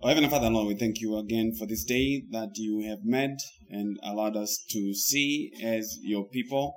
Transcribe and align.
Our 0.00 0.10
Heavenly 0.10 0.30
Father, 0.30 0.48
Lord, 0.48 0.68
we 0.68 0.76
thank 0.76 1.00
you 1.00 1.18
again 1.18 1.54
for 1.58 1.66
this 1.66 1.82
day 1.82 2.22
that 2.30 2.50
you 2.54 2.88
have 2.88 3.00
made 3.02 3.36
and 3.68 3.98
allowed 4.04 4.36
us 4.36 4.64
to 4.70 4.94
see 4.94 5.50
as 5.60 5.98
your 6.04 6.24
people. 6.28 6.72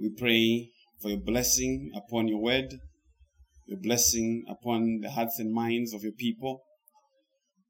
We 0.00 0.08
pray 0.08 0.70
for 1.02 1.10
your 1.10 1.20
blessing 1.20 1.90
upon 1.94 2.28
your 2.28 2.40
word, 2.40 2.74
your 3.66 3.78
blessing 3.78 4.42
upon 4.48 5.00
the 5.02 5.10
hearts 5.10 5.38
and 5.38 5.52
minds 5.52 5.92
of 5.92 6.02
your 6.02 6.14
people. 6.14 6.62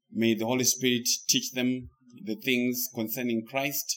May 0.09 0.35
the 0.35 0.45
Holy 0.45 0.63
Spirit 0.63 1.05
teach 1.27 1.51
them 1.51 1.89
the 2.23 2.35
things 2.35 2.87
concerning 2.95 3.45
Christ, 3.45 3.93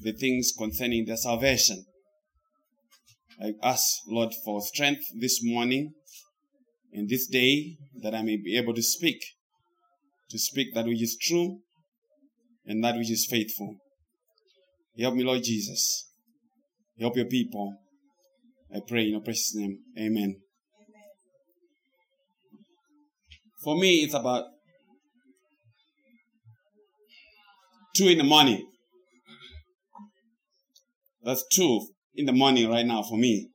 the 0.00 0.12
things 0.12 0.50
concerning 0.56 1.04
their 1.04 1.18
salvation. 1.18 1.84
I 3.38 3.52
ask, 3.62 3.84
Lord, 4.08 4.32
for 4.46 4.62
strength 4.62 5.04
this 5.20 5.40
morning 5.42 5.92
and 6.92 7.08
this 7.08 7.26
day 7.26 7.76
that 8.02 8.14
I 8.14 8.22
may 8.22 8.36
be 8.36 8.56
able 8.56 8.74
to 8.74 8.82
speak, 8.82 9.20
to 10.30 10.38
speak 10.38 10.74
that 10.74 10.86
which 10.86 11.02
is 11.02 11.16
true 11.20 11.58
and 12.66 12.82
that 12.84 12.96
which 12.96 13.10
is 13.10 13.26
faithful. 13.30 13.76
Help 14.98 15.14
me, 15.14 15.24
Lord 15.24 15.42
Jesus. 15.42 16.10
Help 16.98 17.16
your 17.16 17.26
people. 17.26 17.74
I 18.74 18.80
pray 18.86 19.04
in 19.04 19.10
your 19.10 19.20
precious 19.20 19.54
name. 19.54 19.78
Amen. 19.98 20.36
For 23.62 23.76
me, 23.76 24.04
it's 24.04 24.14
about 24.14 24.44
two 27.94 28.08
in 28.08 28.18
the 28.18 28.24
morning. 28.24 28.66
That's 31.22 31.44
two 31.52 31.86
in 32.14 32.26
the 32.26 32.32
morning 32.32 32.70
right 32.70 32.86
now 32.86 33.02
for 33.02 33.18
me. 33.18 33.49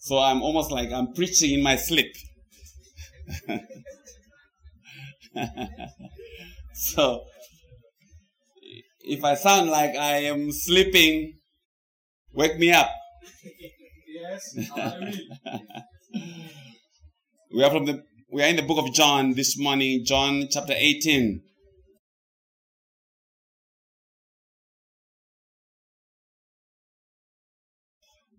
So 0.00 0.18
I'm 0.18 0.42
almost 0.42 0.70
like 0.70 0.90
I'm 0.90 1.12
preaching 1.12 1.52
in 1.52 1.62
my 1.62 1.76
sleep. 1.76 2.10
so 6.72 7.24
if 9.04 9.22
I 9.22 9.34
sound 9.34 9.68
like 9.68 9.94
I 9.96 10.24
am 10.24 10.50
sleeping, 10.52 11.34
wake 12.32 12.58
me 12.58 12.72
up. 12.72 12.88
Yes, 14.08 14.56
we 17.54 17.62
are 17.62 17.70
from 17.70 17.84
the 17.84 18.02
we 18.32 18.42
are 18.42 18.46
in 18.46 18.56
the 18.56 18.62
book 18.62 18.78
of 18.78 18.94
John 18.94 19.34
this 19.34 19.58
morning, 19.58 20.02
John 20.06 20.48
chapter 20.50 20.72
18. 20.74 21.42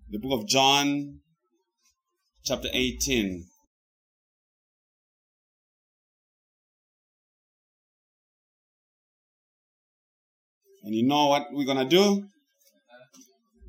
The 0.09 0.17
book 0.17 0.41
of 0.41 0.47
John 0.47 1.20
chapter 2.44 2.67
18. 2.73 3.45
And 10.84 10.95
you 10.95 11.08
know 11.08 11.28
what 11.28 11.47
we're 11.52 11.66
going 11.66 11.78
to 11.78 11.86
do? 11.86 12.25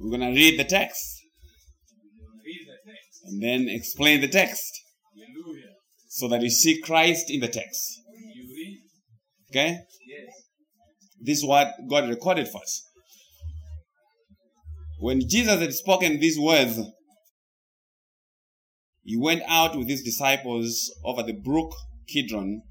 We're 0.01 0.17
going 0.17 0.35
to 0.35 0.35
read 0.35 0.59
the 0.59 0.65
text 0.65 1.23
and 3.27 3.43
then 3.43 3.69
explain 3.69 4.21
the 4.21 4.29
text 4.29 4.81
so 6.09 6.29
that 6.29 6.43
you 6.43 6.51
see 6.51 6.81
Christ 6.81 7.31
in 7.31 7.41
the 7.41 7.49
text. 7.49 8.01
Okay? 9.51 9.79
This 11.21 11.39
is 11.39 11.45
what 11.45 11.69
God 11.89 12.09
recorded 12.09 12.49
for 12.49 12.61
us. 12.63 12.83
When 14.99 15.21
Jesus 15.29 15.61
had 15.61 15.73
spoken 15.73 16.19
these 16.19 16.39
words, 16.39 16.81
he 19.05 19.17
went 19.17 19.43
out 19.47 19.77
with 19.77 19.89
his 19.89 20.03
disciples 20.03 20.93
over 21.05 21.23
the 21.23 21.33
brook 21.33 21.75
Kidron, 22.09 22.63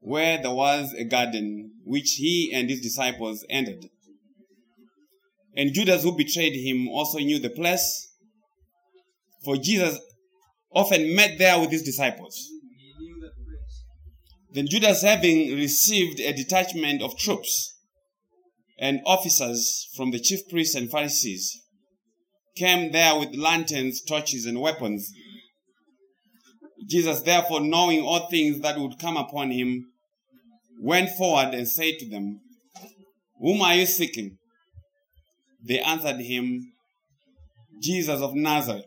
where 0.00 0.40
there 0.40 0.54
was 0.54 0.92
a 0.94 1.04
garden 1.04 1.72
which 1.84 2.14
he 2.16 2.50
and 2.54 2.70
his 2.70 2.80
disciples 2.80 3.44
entered. 3.50 3.86
And 5.54 5.74
Judas, 5.74 6.02
who 6.02 6.16
betrayed 6.16 6.54
him, 6.54 6.88
also 6.88 7.18
knew 7.18 7.38
the 7.38 7.50
place, 7.50 8.08
for 9.44 9.56
Jesus 9.56 9.98
often 10.72 11.14
met 11.14 11.38
there 11.38 11.58
with 11.60 11.70
his 11.70 11.82
disciples. 11.82 12.48
Then 14.52 14.66
Judas, 14.68 15.02
having 15.02 15.54
received 15.54 16.20
a 16.20 16.32
detachment 16.32 17.02
of 17.02 17.16
troops 17.18 17.76
and 18.78 19.00
officers 19.04 19.88
from 19.94 20.10
the 20.10 20.18
chief 20.18 20.40
priests 20.48 20.74
and 20.74 20.90
Pharisees, 20.90 21.60
came 22.56 22.92
there 22.92 23.18
with 23.18 23.34
lanterns, 23.34 24.02
torches, 24.02 24.46
and 24.46 24.60
weapons. 24.60 25.12
Jesus, 26.88 27.22
therefore, 27.22 27.60
knowing 27.60 28.02
all 28.02 28.28
things 28.28 28.60
that 28.60 28.78
would 28.78 28.98
come 28.98 29.16
upon 29.16 29.50
him, 29.50 29.84
went 30.80 31.10
forward 31.10 31.54
and 31.54 31.68
said 31.68 31.94
to 31.98 32.08
them, 32.08 32.40
Whom 33.40 33.60
are 33.62 33.74
you 33.74 33.86
seeking? 33.86 34.38
They 35.66 35.80
answered 35.80 36.20
him, 36.20 36.72
Jesus 37.82 38.20
of 38.20 38.34
Nazareth. 38.34 38.84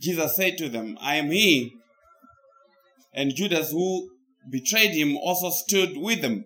Jesus 0.00 0.36
said 0.36 0.58
to 0.58 0.68
them, 0.68 0.96
I 1.00 1.16
am 1.16 1.30
he. 1.30 1.72
And 3.12 3.34
Judas, 3.34 3.70
who 3.70 4.10
betrayed 4.50 4.90
him, 4.90 5.16
also 5.16 5.50
stood 5.50 5.96
with 5.96 6.20
them. 6.20 6.44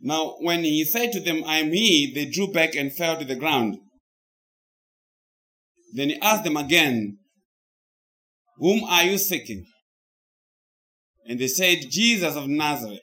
Now, 0.00 0.36
when 0.40 0.64
he 0.64 0.84
said 0.84 1.12
to 1.12 1.20
them, 1.20 1.42
I 1.46 1.58
am 1.58 1.72
he, 1.72 2.12
they 2.12 2.26
drew 2.26 2.52
back 2.52 2.74
and 2.74 2.92
fell 2.92 3.18
to 3.18 3.24
the 3.24 3.36
ground. 3.36 3.78
Then 5.92 6.10
he 6.10 6.20
asked 6.20 6.44
them 6.44 6.56
again, 6.56 7.18
Whom 8.60 8.84
are 8.84 9.04
you 9.04 9.16
seeking? 9.16 9.64
And 11.26 11.40
they 11.40 11.48
said, 11.48 11.78
Jesus 11.90 12.36
of 12.36 12.46
Nazareth. 12.46 13.00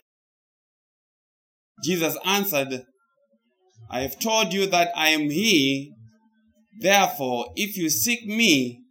Jesus 1.84 2.16
answered, 2.24 2.84
I 3.90 4.02
have 4.02 4.20
told 4.20 4.54
you 4.54 4.68
that 4.68 4.92
I 4.96 5.10
am 5.10 5.30
he. 5.30 5.92
Therefore, 6.80 7.48
if 7.56 7.76
you 7.76 7.90
seek 7.90 8.26
me, 8.28 8.82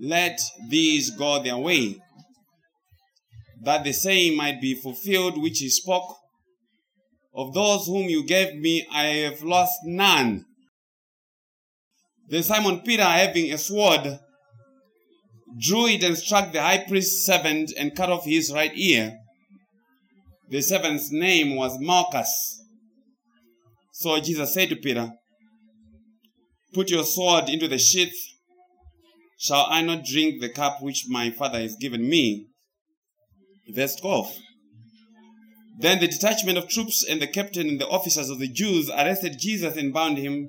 let 0.00 0.40
these 0.68 1.10
go 1.10 1.42
their 1.42 1.58
way, 1.58 1.96
that 3.62 3.84
the 3.84 3.92
saying 3.92 4.36
might 4.36 4.60
be 4.60 4.74
fulfilled 4.74 5.40
which 5.40 5.58
he 5.58 5.68
spoke. 5.68 6.16
Of 7.34 7.52
those 7.52 7.86
whom 7.86 8.08
you 8.08 8.24
gave 8.24 8.54
me, 8.54 8.86
I 8.90 9.04
have 9.04 9.42
lost 9.42 9.74
none. 9.84 10.46
Then 12.28 12.42
Simon 12.42 12.80
Peter, 12.80 13.04
having 13.04 13.52
a 13.52 13.58
sword, 13.58 14.18
drew 15.58 15.86
it 15.86 16.02
and 16.02 16.16
struck 16.16 16.52
the 16.52 16.60
high 16.60 16.84
priest's 16.86 17.26
servant 17.26 17.72
and 17.78 17.94
cut 17.94 18.10
off 18.10 18.24
his 18.24 18.52
right 18.52 18.72
ear. 18.74 19.18
The 20.48 20.60
servant's 20.60 21.10
name 21.10 21.56
was 21.56 21.78
Malchus. 21.80 22.62
So 23.92 24.20
Jesus 24.20 24.54
said 24.54 24.68
to 24.68 24.76
Peter, 24.76 25.10
Put 26.74 26.90
your 26.90 27.04
sword 27.04 27.48
into 27.48 27.68
the 27.68 27.78
sheath. 27.78 28.14
Shall 29.38 29.66
I 29.68 29.82
not 29.82 30.04
drink 30.04 30.40
the 30.40 30.48
cup 30.48 30.82
which 30.82 31.06
my 31.08 31.30
Father 31.30 31.60
has 31.60 31.76
given 31.76 32.08
me? 32.08 32.48
Verse 33.68 33.96
12. 33.96 34.32
Then 35.78 36.00
the 36.00 36.08
detachment 36.08 36.56
of 36.56 36.68
troops 36.68 37.04
and 37.08 37.20
the 37.20 37.26
captain 37.26 37.68
and 37.68 37.80
the 37.80 37.88
officers 37.88 38.30
of 38.30 38.38
the 38.38 38.48
Jews 38.48 38.90
arrested 38.90 39.36
Jesus 39.38 39.76
and 39.76 39.92
bound 39.92 40.18
him. 40.18 40.48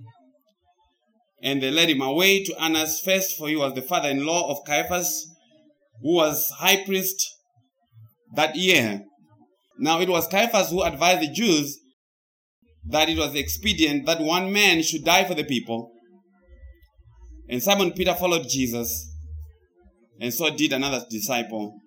And 1.42 1.62
they 1.62 1.72
led 1.72 1.90
him 1.90 2.02
away 2.02 2.44
to 2.44 2.62
Annas 2.62 3.00
first, 3.00 3.38
for 3.38 3.48
he 3.48 3.56
was 3.56 3.74
the 3.74 3.82
father 3.82 4.10
in 4.10 4.26
law 4.26 4.50
of 4.50 4.66
Caiaphas, 4.66 5.28
who 6.02 6.16
was 6.16 6.52
high 6.58 6.84
priest 6.84 7.24
that 8.36 8.56
year. 8.56 9.02
Now 9.80 10.00
it 10.02 10.10
was 10.10 10.28
Caiaphas 10.28 10.72
who 10.72 10.84
advised 10.84 11.22
the 11.22 11.32
Jews 11.32 11.80
that 12.90 13.10
it 13.10 13.18
was 13.18 13.36
expedient 13.36 14.06
that 14.06 14.22
one 14.22 14.52
man 14.52 14.82
should 14.82 15.04
die 15.04 15.26
for 15.26 15.36
the 15.36 15.44
people. 15.44 15.92
And 17.50 17.62
Simon 17.62 17.92
Peter 17.92 18.14
followed 18.14 18.48
Jesus, 18.50 19.10
and 20.20 20.34
so 20.34 20.50
did 20.50 20.74
another 20.74 21.06
disciple. 21.10 21.80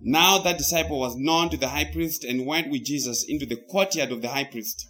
Now 0.00 0.38
that 0.38 0.58
disciple 0.58 1.00
was 1.00 1.16
known 1.16 1.50
to 1.50 1.56
the 1.56 1.68
high 1.68 1.90
priest 1.90 2.24
and 2.24 2.46
went 2.46 2.70
with 2.70 2.84
Jesus 2.84 3.24
into 3.26 3.46
the 3.46 3.56
courtyard 3.70 4.12
of 4.12 4.22
the 4.22 4.28
high 4.28 4.44
priest. 4.44 4.86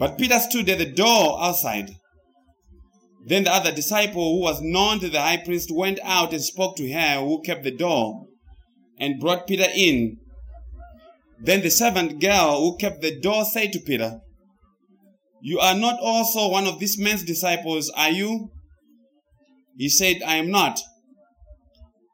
But 0.00 0.16
Peter 0.16 0.38
stood 0.38 0.70
at 0.70 0.78
the 0.78 0.86
door 0.86 1.38
outside. 1.42 1.90
Then 3.26 3.44
the 3.44 3.52
other 3.52 3.70
disciple 3.70 4.32
who 4.32 4.40
was 4.40 4.62
known 4.62 4.98
to 5.00 5.10
the 5.10 5.20
high 5.20 5.36
priest 5.36 5.70
went 5.70 6.00
out 6.02 6.32
and 6.32 6.42
spoke 6.42 6.76
to 6.76 6.90
her 6.90 7.20
who 7.20 7.42
kept 7.42 7.64
the 7.64 7.70
door 7.70 8.24
and 8.98 9.20
brought 9.20 9.46
Peter 9.46 9.66
in. 9.76 10.16
Then 11.38 11.60
the 11.60 11.70
servant 11.70 12.18
girl 12.18 12.60
who 12.60 12.78
kept 12.78 13.02
the 13.02 13.20
door 13.20 13.44
said 13.44 13.74
to 13.74 13.80
Peter, 13.80 14.20
You 15.42 15.58
are 15.58 15.74
not 15.74 16.00
also 16.00 16.48
one 16.48 16.66
of 16.66 16.80
this 16.80 16.98
man's 16.98 17.22
disciples, 17.22 17.92
are 17.94 18.10
you? 18.10 18.48
He 19.76 19.90
said, 19.90 20.22
I 20.26 20.36
am 20.36 20.50
not. 20.50 20.80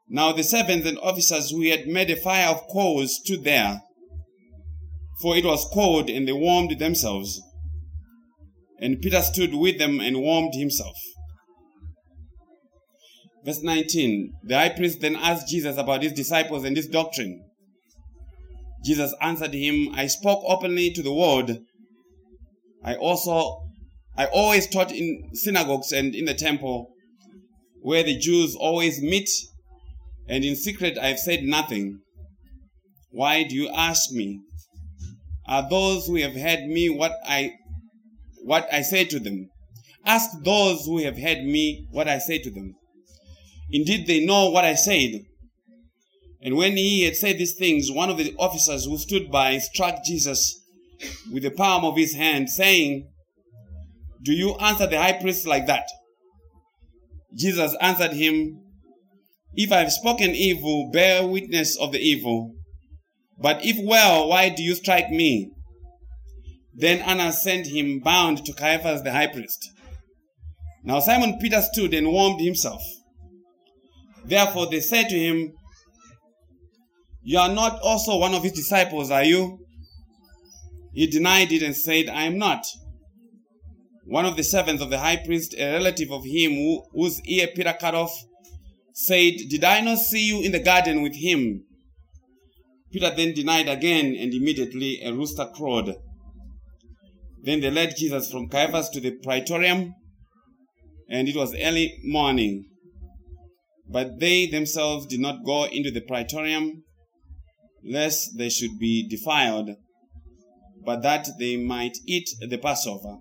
Now 0.09 0.33
the 0.33 0.43
servants 0.43 0.85
and 0.85 0.99
officers 0.99 1.51
who 1.51 1.61
had 1.69 1.87
made 1.87 2.09
a 2.09 2.17
fire 2.17 2.49
of 2.49 2.67
coals 2.67 3.15
stood 3.23 3.45
there, 3.45 3.81
for 5.21 5.37
it 5.37 5.45
was 5.45 5.69
cold, 5.73 6.09
and 6.09 6.27
they 6.27 6.33
warmed 6.33 6.77
themselves. 6.79 7.41
And 8.79 9.01
Peter 9.01 9.21
stood 9.21 9.53
with 9.53 9.77
them 9.77 9.99
and 9.99 10.21
warmed 10.21 10.53
himself. 10.53 10.97
Verse 13.45 13.61
19 13.63 14.33
The 14.43 14.55
high 14.57 14.69
priest 14.69 15.01
then 15.01 15.15
asked 15.15 15.47
Jesus 15.47 15.77
about 15.77 16.03
his 16.03 16.13
disciples 16.13 16.63
and 16.63 16.75
his 16.75 16.87
doctrine. 16.87 17.43
Jesus 18.85 19.13
answered 19.21 19.53
him, 19.53 19.89
I 19.93 20.07
spoke 20.07 20.43
openly 20.45 20.91
to 20.91 21.01
the 21.01 21.13
world. 21.13 21.57
I 22.83 22.95
also, 22.95 23.63
I 24.15 24.25
always 24.25 24.67
taught 24.67 24.91
in 24.91 25.29
synagogues 25.33 25.91
and 25.91 26.13
in 26.13 26.25
the 26.25 26.33
temple 26.33 26.93
where 27.81 28.03
the 28.03 28.17
Jews 28.17 28.55
always 28.55 29.01
meet, 29.01 29.29
and 30.27 30.43
in 30.43 30.55
secret 30.55 30.97
I 30.97 31.07
have 31.07 31.19
said 31.19 31.43
nothing. 31.43 31.99
Why 33.11 33.43
do 33.43 33.55
you 33.55 33.69
ask 33.69 34.11
me? 34.11 34.41
Are 35.47 35.69
those 35.69 36.07
who 36.07 36.15
have 36.17 36.35
heard 36.35 36.65
me 36.65 36.89
what 36.89 37.13
I, 37.25 37.53
what 38.47 38.65
I 38.71 38.81
say 38.81 39.03
to 39.03 39.19
them? 39.19 39.49
Ask 40.05 40.29
those 40.41 40.85
who 40.85 40.99
have 40.99 41.17
heard 41.17 41.43
me 41.43 41.85
what 41.91 42.07
I 42.07 42.17
say 42.17 42.39
to 42.39 42.49
them. 42.49 42.75
Indeed, 43.71 44.07
they 44.07 44.25
know 44.25 44.49
what 44.49 44.63
I 44.63 44.73
said. 44.75 45.25
And 46.41 46.55
when 46.55 46.77
he 46.77 47.03
had 47.03 47.17
said 47.17 47.37
these 47.37 47.55
things, 47.55 47.91
one 47.91 48.09
of 48.09 48.15
the 48.17 48.33
officers 48.39 48.85
who 48.85 48.97
stood 48.97 49.29
by 49.29 49.57
struck 49.57 49.95
Jesus 50.05 50.61
with 51.29 51.43
the 51.43 51.51
palm 51.51 51.83
of 51.83 51.97
his 51.97 52.15
hand, 52.15 52.49
saying, 52.49 53.09
Do 54.23 54.31
you 54.31 54.53
answer 54.61 54.87
the 54.87 54.97
high 54.97 55.19
priest 55.19 55.45
like 55.45 55.67
that? 55.67 55.89
Jesus 57.35 57.75
answered 57.81 58.13
him, 58.13 58.61
If 59.55 59.73
I 59.73 59.79
have 59.79 59.91
spoken 59.91 60.29
evil, 60.29 60.89
bear 60.93 61.27
witness 61.27 61.77
of 61.77 61.91
the 61.91 61.99
evil. 61.99 62.53
But 63.37 63.65
if 63.65 63.75
well, 63.85 64.29
why 64.29 64.47
do 64.47 64.63
you 64.63 64.75
strike 64.75 65.09
me? 65.09 65.51
Then 66.79 66.99
Annas 66.99 67.41
sent 67.41 67.65
him 67.65 67.99
bound 67.99 68.45
to 68.45 68.53
Caiaphas 68.53 69.01
the 69.01 69.11
high 69.11 69.27
priest. 69.27 69.71
Now 70.83 70.99
Simon 70.99 71.39
Peter 71.41 71.59
stood 71.61 71.91
and 71.95 72.07
warmed 72.07 72.39
himself. 72.39 72.83
Therefore 74.23 74.67
they 74.67 74.79
said 74.79 75.09
to 75.09 75.17
him, 75.17 75.53
You 77.23 77.39
are 77.39 77.49
not 77.49 77.79
also 77.81 78.17
one 78.17 78.35
of 78.35 78.43
his 78.43 78.51
disciples, 78.51 79.09
are 79.09 79.23
you? 79.23 79.57
He 80.93 81.07
denied 81.07 81.51
it 81.51 81.63
and 81.63 81.75
said, 81.75 82.09
I 82.09 82.23
am 82.23 82.37
not. 82.37 82.63
One 84.05 84.25
of 84.25 84.37
the 84.37 84.43
servants 84.43 84.81
of 84.81 84.91
the 84.91 84.99
high 84.99 85.17
priest, 85.17 85.55
a 85.57 85.73
relative 85.73 86.11
of 86.11 86.25
him 86.25 86.51
who, 86.51 86.83
whose 86.91 87.19
ear 87.25 87.47
Peter 87.55 87.75
cut 87.79 87.95
off, 87.95 88.11
said, 88.93 89.33
Did 89.49 89.63
I 89.63 89.81
not 89.81 89.97
see 89.97 90.27
you 90.27 90.43
in 90.43 90.51
the 90.51 90.59
garden 90.59 91.01
with 91.01 91.15
him? 91.15 91.63
Peter 92.91 93.11
then 93.15 93.33
denied 93.33 93.67
again, 93.67 94.15
and 94.15 94.33
immediately 94.33 95.01
a 95.03 95.11
rooster 95.11 95.47
crowed. 95.53 95.95
Then 97.47 97.61
they 97.61 97.71
led 97.71 97.95
Jesus 97.95 98.29
from 98.29 98.49
Caiaphas 98.49 98.89
to 98.89 98.99
the 98.99 99.11
praetorium, 99.11 99.95
and 101.09 101.29
it 101.29 101.35
was 101.37 101.55
early 101.55 101.97
morning. 102.03 102.65
But 103.89 104.19
they 104.19 104.47
themselves 104.47 105.05
did 105.05 105.21
not 105.21 105.45
go 105.45 105.63
into 105.63 105.89
the 105.89 106.01
praetorium, 106.01 106.83
lest 107.85 108.37
they 108.37 108.49
should 108.49 108.77
be 108.77 109.07
defiled, 109.07 109.69
but 110.85 111.03
that 111.03 111.29
they 111.39 111.55
might 111.55 111.97
eat 112.05 112.27
the 112.41 112.57
Passover. 112.57 113.19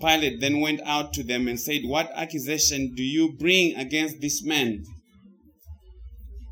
Pilate 0.00 0.40
then 0.40 0.60
went 0.60 0.80
out 0.84 1.12
to 1.14 1.24
them 1.24 1.48
and 1.48 1.58
said, 1.58 1.80
What 1.82 2.12
accusation 2.14 2.92
do 2.94 3.02
you 3.02 3.34
bring 3.36 3.74
against 3.74 4.20
this 4.20 4.44
man? 4.44 4.84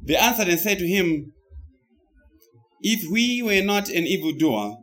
They 0.04 0.16
answered 0.16 0.48
and 0.48 0.58
said 0.58 0.78
to 0.78 0.88
him, 0.88 1.34
If 2.80 3.08
we 3.12 3.44
were 3.44 3.62
not 3.62 3.88
an 3.88 4.08
evildoer, 4.08 4.81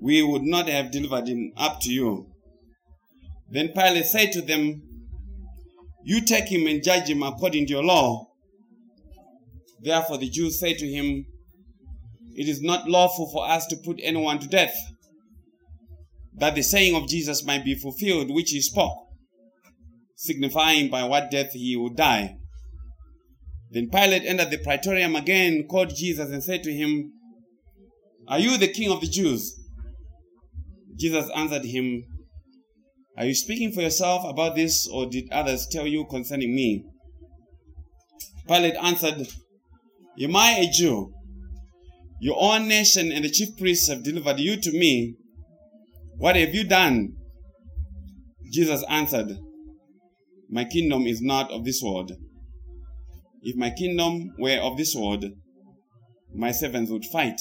we 0.00 0.22
would 0.22 0.42
not 0.42 0.68
have 0.68 0.90
delivered 0.90 1.28
him 1.28 1.52
up 1.56 1.80
to 1.80 1.90
you. 1.90 2.26
Then 3.50 3.68
Pilate 3.68 4.06
said 4.06 4.32
to 4.32 4.42
them, 4.42 4.82
You 6.04 6.20
take 6.20 6.46
him 6.50 6.66
and 6.66 6.82
judge 6.82 7.08
him 7.08 7.22
according 7.22 7.66
to 7.66 7.72
your 7.72 7.84
law. 7.84 8.26
Therefore 9.80 10.18
the 10.18 10.28
Jews 10.28 10.60
said 10.60 10.78
to 10.78 10.86
him, 10.86 11.26
It 12.34 12.48
is 12.48 12.60
not 12.60 12.88
lawful 12.88 13.30
for 13.30 13.48
us 13.48 13.66
to 13.66 13.76
put 13.76 14.00
anyone 14.02 14.38
to 14.40 14.48
death, 14.48 14.76
that 16.34 16.54
the 16.54 16.62
saying 16.62 16.94
of 16.94 17.08
Jesus 17.08 17.44
might 17.44 17.64
be 17.64 17.74
fulfilled, 17.74 18.30
which 18.30 18.50
he 18.50 18.60
spoke, 18.60 18.96
signifying 20.14 20.90
by 20.90 21.04
what 21.04 21.30
death 21.30 21.52
he 21.52 21.76
would 21.76 21.96
die. 21.96 22.36
Then 23.70 23.90
Pilate 23.90 24.24
entered 24.24 24.50
the 24.50 24.58
praetorium 24.58 25.16
again, 25.16 25.66
called 25.68 25.94
Jesus, 25.94 26.30
and 26.30 26.42
said 26.42 26.62
to 26.62 26.72
him, 26.72 27.12
Are 28.26 28.38
you 28.38 28.56
the 28.56 28.68
king 28.68 28.90
of 28.90 29.00
the 29.00 29.06
Jews? 29.06 29.57
Jesus 30.98 31.30
answered 31.34 31.64
him, 31.64 32.04
Are 33.16 33.24
you 33.24 33.34
speaking 33.34 33.72
for 33.72 33.80
yourself 33.82 34.24
about 34.24 34.56
this, 34.56 34.88
or 34.92 35.06
did 35.06 35.30
others 35.30 35.66
tell 35.70 35.86
you 35.86 36.04
concerning 36.10 36.54
me? 36.54 36.84
Pilate 38.48 38.74
answered, 38.82 39.28
Am 40.20 40.34
I 40.34 40.58
a 40.58 40.70
Jew? 40.70 41.12
Your 42.20 42.36
own 42.40 42.66
nation 42.66 43.12
and 43.12 43.24
the 43.24 43.30
chief 43.30 43.56
priests 43.56 43.88
have 43.88 44.02
delivered 44.02 44.40
you 44.40 44.60
to 44.60 44.72
me. 44.72 45.14
What 46.16 46.34
have 46.34 46.52
you 46.54 46.64
done? 46.64 47.12
Jesus 48.52 48.82
answered, 48.88 49.38
My 50.50 50.64
kingdom 50.64 51.06
is 51.06 51.20
not 51.20 51.50
of 51.52 51.64
this 51.64 51.80
world. 51.80 52.10
If 53.42 53.54
my 53.54 53.70
kingdom 53.70 54.32
were 54.38 54.58
of 54.58 54.76
this 54.76 54.96
world, 54.96 55.24
my 56.34 56.50
servants 56.50 56.90
would 56.90 57.04
fight, 57.04 57.40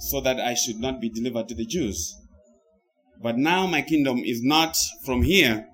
so 0.00 0.20
that 0.20 0.38
I 0.38 0.52
should 0.52 0.78
not 0.78 1.00
be 1.00 1.08
delivered 1.08 1.48
to 1.48 1.54
the 1.54 1.64
Jews. 1.64 2.14
But 3.22 3.38
now 3.38 3.66
my 3.66 3.82
kingdom 3.82 4.18
is 4.18 4.42
not 4.42 4.76
from 5.04 5.22
here. 5.22 5.66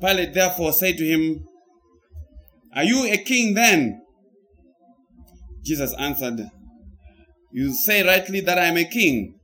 Pilate 0.00 0.34
therefore 0.34 0.72
said 0.72 0.96
to 0.98 1.04
him, 1.04 1.44
Are 2.74 2.84
you 2.84 3.04
a 3.04 3.18
king 3.18 3.54
then? 3.54 4.00
Jesus 5.64 5.94
answered, 5.98 6.40
You 7.52 7.72
say 7.74 8.06
rightly 8.06 8.40
that 8.40 8.58
I 8.58 8.66
am 8.66 8.76
a 8.76 8.84
king. 8.84 9.38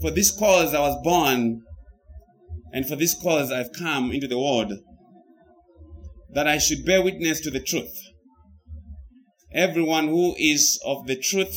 For 0.00 0.10
this 0.10 0.30
cause 0.30 0.74
I 0.74 0.80
was 0.80 1.00
born, 1.02 1.62
and 2.72 2.86
for 2.86 2.96
this 2.96 3.14
cause 3.20 3.50
I've 3.50 3.72
come 3.72 4.12
into 4.12 4.28
the 4.28 4.38
world, 4.38 4.72
that 6.30 6.46
I 6.46 6.58
should 6.58 6.84
bear 6.84 7.02
witness 7.02 7.40
to 7.40 7.50
the 7.50 7.60
truth. 7.60 7.96
Everyone 9.52 10.08
who 10.08 10.34
is 10.38 10.78
of 10.84 11.06
the 11.06 11.16
truth 11.16 11.56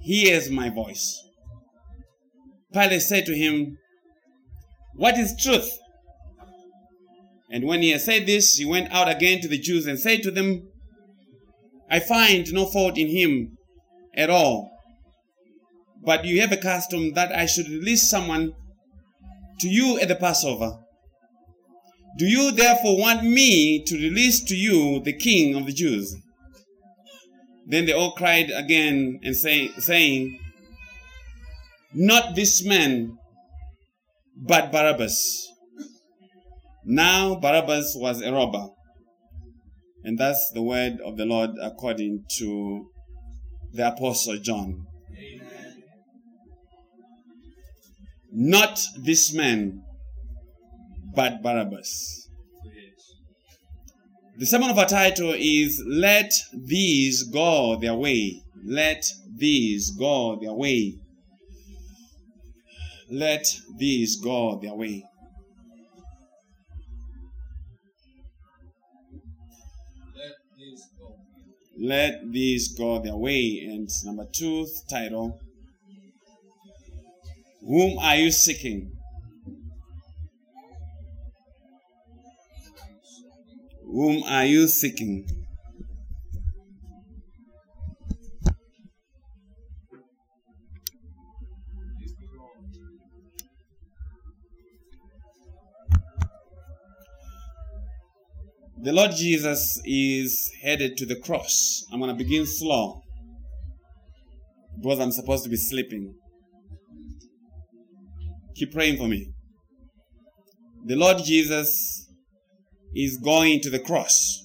hears 0.00 0.50
my 0.50 0.68
voice. 0.68 1.27
Pilate 2.78 3.02
said 3.02 3.26
to 3.26 3.36
him, 3.36 3.76
What 4.94 5.18
is 5.18 5.34
truth? 5.36 5.68
And 7.50 7.64
when 7.64 7.82
he 7.82 7.90
had 7.90 8.02
said 8.02 8.26
this, 8.26 8.56
he 8.56 8.64
went 8.64 8.92
out 8.92 9.08
again 9.08 9.40
to 9.40 9.48
the 9.48 9.58
Jews 9.58 9.86
and 9.86 9.98
said 9.98 10.22
to 10.22 10.30
them, 10.30 10.68
I 11.90 11.98
find 11.98 12.52
no 12.52 12.66
fault 12.66 12.96
in 12.96 13.08
him 13.08 13.56
at 14.14 14.30
all. 14.30 14.70
But 16.04 16.24
you 16.24 16.40
have 16.40 16.52
a 16.52 16.56
custom 16.56 17.14
that 17.14 17.32
I 17.32 17.46
should 17.46 17.68
release 17.68 18.08
someone 18.08 18.52
to 19.60 19.68
you 19.68 19.98
at 19.98 20.08
the 20.08 20.14
Passover. 20.14 20.78
Do 22.18 22.26
you 22.26 22.52
therefore 22.52 22.98
want 22.98 23.24
me 23.24 23.82
to 23.84 23.96
release 23.96 24.40
to 24.44 24.56
you 24.56 25.00
the 25.00 25.12
king 25.16 25.56
of 25.56 25.66
the 25.66 25.72
Jews? 25.72 26.14
Then 27.66 27.86
they 27.86 27.92
all 27.92 28.12
cried 28.12 28.50
again 28.54 29.20
and 29.24 29.36
say, 29.36 29.68
saying, 29.78 30.38
Not 31.94 32.34
this 32.34 32.64
man, 32.64 33.16
but 34.36 34.70
Barabbas. 34.70 35.48
Now 36.84 37.34
Barabbas 37.34 37.94
was 37.96 38.22
a 38.22 38.32
robber. 38.32 38.68
And 40.04 40.18
that's 40.18 40.50
the 40.54 40.62
word 40.62 40.98
of 41.04 41.16
the 41.16 41.24
Lord 41.24 41.50
according 41.60 42.24
to 42.38 42.88
the 43.72 43.88
Apostle 43.88 44.38
John. 44.38 44.86
Amen. 45.12 45.82
Not 48.32 48.80
this 48.96 49.34
man, 49.34 49.82
but 51.14 51.42
Barabbas. 51.42 52.28
The 54.36 54.46
sermon 54.46 54.70
of 54.70 54.78
our 54.78 54.86
title 54.86 55.34
is 55.36 55.82
Let 55.84 56.32
These 56.54 57.24
Go 57.24 57.76
Their 57.76 57.94
Way. 57.94 58.42
Let 58.64 59.04
These 59.36 59.90
Go 59.90 60.38
Their 60.40 60.52
Way. 60.52 60.94
Let 63.10 63.46
These 63.78 64.16
Go 64.16 64.58
Their 64.60 64.74
Way. 64.74 65.02
Let 70.14 70.32
this 70.58 70.88
go. 70.98 71.16
Let 71.78 72.30
These 72.30 72.74
Go 72.74 73.00
Their 73.02 73.16
Way. 73.16 73.66
And 73.70 73.88
number 74.04 74.26
two 74.30 74.66
title 74.90 75.40
Whom 77.66 77.98
are 77.98 78.16
you 78.16 78.30
seeking? 78.30 78.92
Whom 83.84 84.22
are 84.24 84.44
you 84.44 84.68
seeking? 84.68 85.37
The 98.80 98.92
Lord 98.92 99.10
Jesus 99.12 99.80
is 99.84 100.52
headed 100.62 100.96
to 100.98 101.06
the 101.06 101.16
cross. 101.16 101.84
I'm 101.92 101.98
going 101.98 102.16
to 102.16 102.16
begin 102.16 102.46
slow 102.46 103.02
because 104.80 105.00
I'm 105.00 105.10
supposed 105.10 105.42
to 105.44 105.50
be 105.50 105.56
sleeping. 105.56 106.14
Keep 108.54 108.72
praying 108.72 108.98
for 108.98 109.08
me. 109.08 109.32
The 110.84 110.94
Lord 110.94 111.18
Jesus 111.24 112.08
is 112.94 113.18
going 113.18 113.60
to 113.62 113.70
the 113.70 113.80
cross 113.80 114.44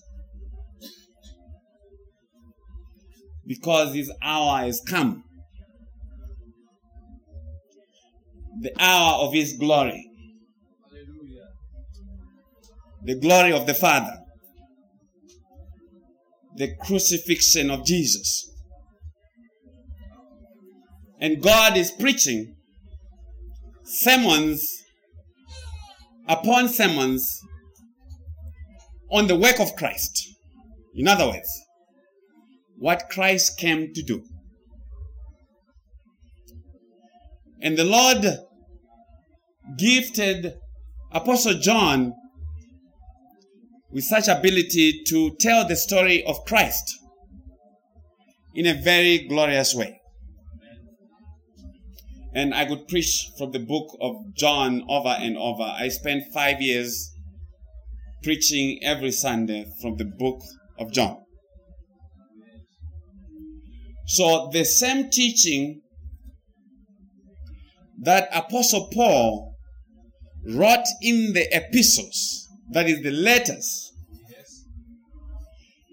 because 3.46 3.94
his 3.94 4.12
hour 4.22 4.60
has 4.60 4.82
come. 4.88 5.24
The 8.62 8.72
hour 8.80 9.26
of 9.26 9.34
his 9.34 9.54
glory, 9.54 10.10
Hallelujah. 10.90 11.48
the 13.04 13.20
glory 13.20 13.52
of 13.52 13.66
the 13.66 13.74
Father, 13.74 14.23
the 16.56 16.76
crucifixion 16.82 17.70
of 17.70 17.86
Jesus. 17.86 18.52
And 21.20 21.42
God 21.42 21.78
is 21.78 21.92
preaching 21.92 22.56
sermons 23.84 24.66
upon 26.28 26.70
sermons 26.70 27.42
on 29.10 29.28
the 29.28 29.36
work 29.36 29.60
of 29.60 29.76
Christ. 29.76 30.30
In 30.96 31.08
other 31.08 31.28
words, 31.28 31.50
what 32.78 33.10
Christ 33.10 33.58
came 33.58 33.94
to 33.94 34.04
do. 34.04 34.24
And 37.62 37.78
the 37.78 37.86
Lord 37.86 38.26
gifted 39.78 40.56
Apostle 41.12 41.60
John 41.60 42.14
with 43.94 44.04
such 44.04 44.28
ability 44.28 45.04
to 45.08 45.36
tell 45.40 45.68
the 45.68 45.76
story 45.76 46.24
of 46.26 46.44
Christ 46.46 47.00
in 48.56 48.66
a 48.66 48.74
very 48.74 49.28
glorious 49.28 49.74
way. 49.76 50.00
And 52.34 52.54
I 52.54 52.66
could 52.66 52.88
preach 52.88 53.30
from 53.38 53.52
the 53.52 53.60
book 53.60 53.96
of 54.02 54.16
John 54.36 54.84
over 54.90 55.16
and 55.20 55.38
over. 55.38 55.64
I 55.64 55.90
spent 55.90 56.24
five 56.34 56.60
years 56.62 57.12
preaching 58.24 58.80
every 58.84 59.12
Sunday 59.12 59.66
from 59.82 59.98
the 59.98 60.06
book 60.06 60.42
of 60.80 60.92
John. 60.92 61.18
So 64.08 64.50
the 64.52 64.66
same 64.66 65.10
teaching 65.10 65.82
that 68.02 68.30
Apostle 68.34 68.90
Paul 68.92 69.56
wrote 70.46 70.86
in 71.02 71.34
the 71.34 71.48
epistles, 71.56 72.43
that 72.72 72.90
is 72.90 73.02
the 73.02 73.12
letters, 73.12 73.92
Yes. 74.30 74.64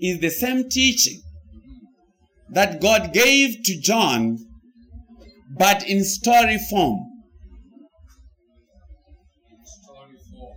is 0.00 0.20
the 0.20 0.30
same 0.30 0.68
teaching 0.68 1.20
that 2.50 2.80
God 2.80 3.12
gave 3.12 3.62
to 3.64 3.80
John, 3.80 4.38
but 5.56 5.86
in 5.88 6.04
story 6.04 6.58
form. 6.70 7.06
Story 9.64 10.16
4. 10.32 10.56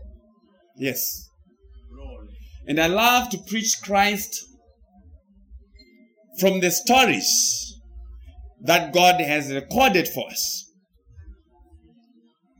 Yes. 0.77 1.29
Glory. 1.93 2.27
And 2.67 2.79
I 2.79 2.87
love 2.87 3.29
to 3.29 3.37
preach 3.47 3.81
Christ 3.81 4.45
from 6.39 6.61
the 6.61 6.71
stories 6.71 7.79
that 8.61 8.93
God 8.93 9.19
has 9.21 9.51
recorded 9.51 10.07
for 10.07 10.29
us. 10.29 10.71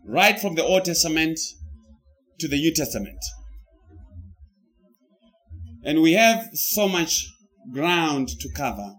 Right 0.06 0.38
from 0.40 0.56
the 0.56 0.64
Old 0.64 0.86
Testament 0.86 1.40
to 2.40 2.48
the 2.48 2.58
New 2.58 2.74
Testament. 2.74 3.18
And 5.86 6.02
we 6.02 6.14
have 6.14 6.50
so 6.54 6.88
much 6.88 7.26
ground 7.72 8.30
to 8.40 8.50
cover. 8.56 8.94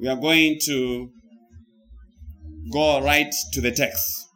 We 0.00 0.08
are 0.08 0.16
going 0.16 0.58
to 0.66 1.10
go 2.72 3.00
right 3.02 3.32
to 3.52 3.60
the 3.60 3.70
text. 3.70 4.26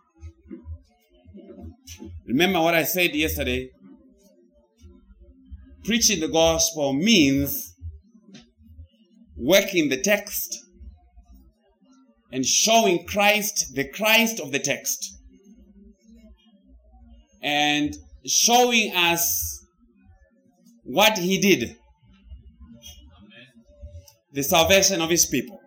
Remember 2.26 2.60
what 2.60 2.74
I 2.74 2.84
said 2.84 3.14
yesterday? 3.14 3.70
Preaching 5.84 6.20
the 6.20 6.28
gospel 6.28 6.92
means 6.92 7.74
working 9.36 9.88
the 9.88 10.00
text 10.00 10.56
and 12.32 12.46
showing 12.46 13.04
Christ, 13.06 13.74
the 13.74 13.88
Christ 13.88 14.38
of 14.38 14.52
the 14.52 14.60
text, 14.60 15.04
and 17.42 17.96
showing 18.24 18.94
us 18.94 19.59
what 20.92 21.18
he 21.18 21.38
did 21.38 21.76
the 24.32 24.42
salvation 24.42 25.00
of 25.00 25.10
his 25.10 25.26
people. 25.26 25.60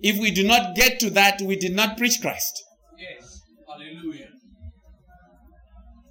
If 0.00 0.18
we 0.18 0.30
do 0.30 0.46
not 0.46 0.74
get 0.74 1.00
to 1.00 1.10
that, 1.10 1.40
we 1.42 1.56
did 1.56 1.74
not 1.74 1.96
preach 1.96 2.20
Christ. 2.20 2.62
Yes. 2.98 3.40
Hallelujah. 3.68 4.28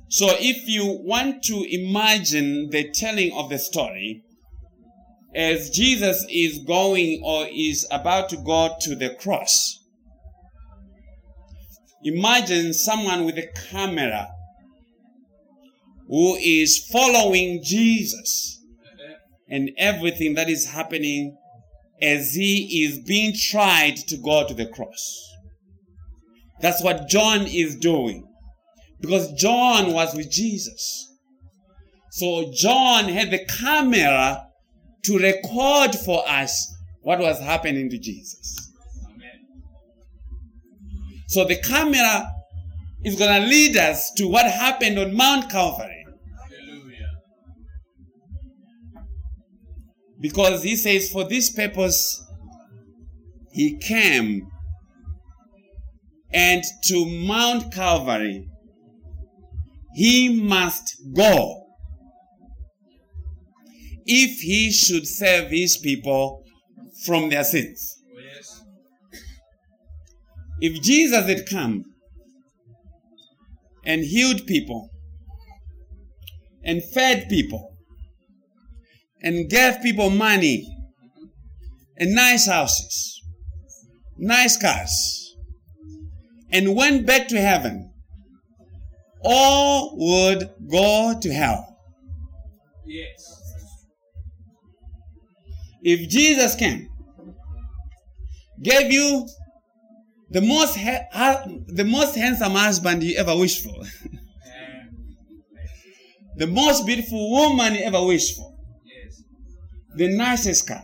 So 0.10 0.28
if 0.40 0.68
you 0.68 1.00
want 1.04 1.44
to 1.46 1.66
imagine 1.70 2.70
the 2.72 2.92
telling 2.92 3.32
of 3.34 3.50
the 3.50 3.60
story, 3.60 4.24
as 5.36 5.70
Jesus 5.70 6.26
is 6.30 6.60
going 6.66 7.22
or 7.24 7.48
is 7.52 7.88
about 7.92 8.30
to 8.30 8.38
go 8.38 8.76
to 8.82 8.96
the 8.96 9.16
cross, 9.16 9.80
imagine 12.04 12.74
someone 12.74 13.26
with 13.26 13.38
a 13.38 13.48
camera 13.70 14.30
who 16.10 16.36
is 16.36 16.90
following 16.92 17.62
Jesus 17.64 18.62
and 19.48 19.70
everything 19.78 20.34
that 20.34 20.50
is 20.50 20.66
happening 20.66 21.38
as 22.02 22.34
he 22.34 22.84
is 22.84 23.00
being 23.00 23.34
tried 23.34 23.96
to 23.96 24.18
go 24.18 24.48
to 24.48 24.54
the 24.54 24.66
cross. 24.66 25.26
That's 26.62 26.84
what 26.84 27.08
John 27.08 27.42
is 27.42 27.76
doing. 27.76 28.28
Because 29.00 29.32
John 29.34 29.94
was 29.94 30.16
with 30.16 30.32
Jesus. 30.32 31.16
So 32.12 32.52
John 32.54 33.06
had 33.06 33.32
the 33.32 33.46
camera 33.46 34.46
to 35.06 35.18
record 35.18 35.96
for 35.96 36.28
us 36.28 36.76
what 37.02 37.20
was 37.20 37.40
happening 37.40 37.90
to 37.90 37.98
Jesus. 37.98 38.72
Amen. 39.06 39.46
So 41.28 41.46
the 41.46 41.58
camera 41.58 42.28
is 43.04 43.18
going 43.18 43.42
to 43.42 43.48
lead 43.48 43.78
us 43.78 44.12
to 44.18 44.28
what 44.28 44.46
happened 44.46 45.00
on 45.00 45.16
Mount 45.16 45.50
Calvary. 45.50 45.99
Because 50.20 50.64
he 50.64 50.76
says, 50.76 51.10
for 51.12 51.24
this 51.24 51.50
purpose, 51.52 52.24
he 53.52 53.78
came 53.78 54.48
and 56.32 56.64
to 56.84 57.06
Mount 57.06 57.74
Calvary, 57.74 58.48
he 59.94 60.30
must 60.30 61.02
go 61.16 61.66
if 64.06 64.40
he 64.42 64.72
should 64.72 65.08
save 65.08 65.50
his 65.50 65.78
people 65.78 66.44
from 67.06 67.30
their 67.30 67.44
sins. 67.44 68.02
Yes. 68.16 68.64
If 70.62 70.82
Jesus 70.82 71.26
had 71.26 71.48
come 71.50 71.86
and 73.86 74.04
healed 74.04 74.46
people 74.46 74.90
and 76.64 76.84
fed 76.94 77.28
people 77.30 77.69
and 79.22 79.50
gave 79.50 79.82
people 79.82 80.10
money 80.10 80.68
and 81.98 82.16
nice 82.16 82.48
houses, 82.48 83.22
nice 84.18 84.58
cars, 84.58 85.36
and 86.52 86.76
went 86.76 87.06
back 87.06 87.28
to 87.28 87.40
heaven, 87.40 87.92
all 89.24 89.96
would 89.98 90.50
go 90.70 91.18
to 91.22 91.34
hell. 91.34 91.78
Yes. 92.86 93.36
If 95.82 96.10
Jesus 96.10 96.56
came, 96.56 96.90
gave 98.62 98.92
you 98.92 99.28
the 100.30 100.42
most 100.42 100.78
ha- 100.78 101.44
the 101.68 101.86
most 101.86 102.16
handsome 102.16 102.54
husband 102.54 103.04
you 103.04 103.16
ever 103.18 103.36
wished 103.36 103.64
for, 103.64 103.74
the 106.38 106.48
most 106.48 106.86
beautiful 106.86 107.32
woman 107.32 107.76
you 107.76 107.84
ever 107.84 108.04
wished 108.06 108.36
for. 108.36 108.49
The 109.96 110.16
nicest 110.16 110.68
car, 110.68 110.84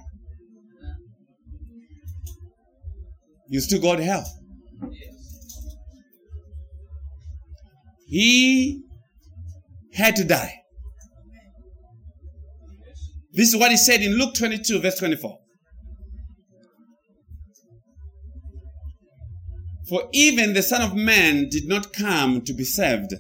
you 3.48 3.60
still 3.60 3.82
got 3.82 4.00
hell. 4.00 4.26
He 8.08 8.84
had 9.94 10.16
to 10.18 10.24
die. 10.24 10.54
This 13.34 13.50
is 13.50 13.58
what 13.58 13.72
he 13.72 13.78
said 13.78 14.02
in 14.02 14.14
Luke 14.14 14.34
22, 14.36 14.80
verse 14.80 14.98
24. 14.98 15.40
For 19.90 20.04
even 20.14 20.54
the 20.54 20.64
Son 20.64 20.82
of 20.82 20.96
Man 20.96 21.50
did 21.50 21.68
not 21.68 21.94
come 21.94 22.42
to 22.42 22.54
be 22.54 22.64
served, 22.64 23.14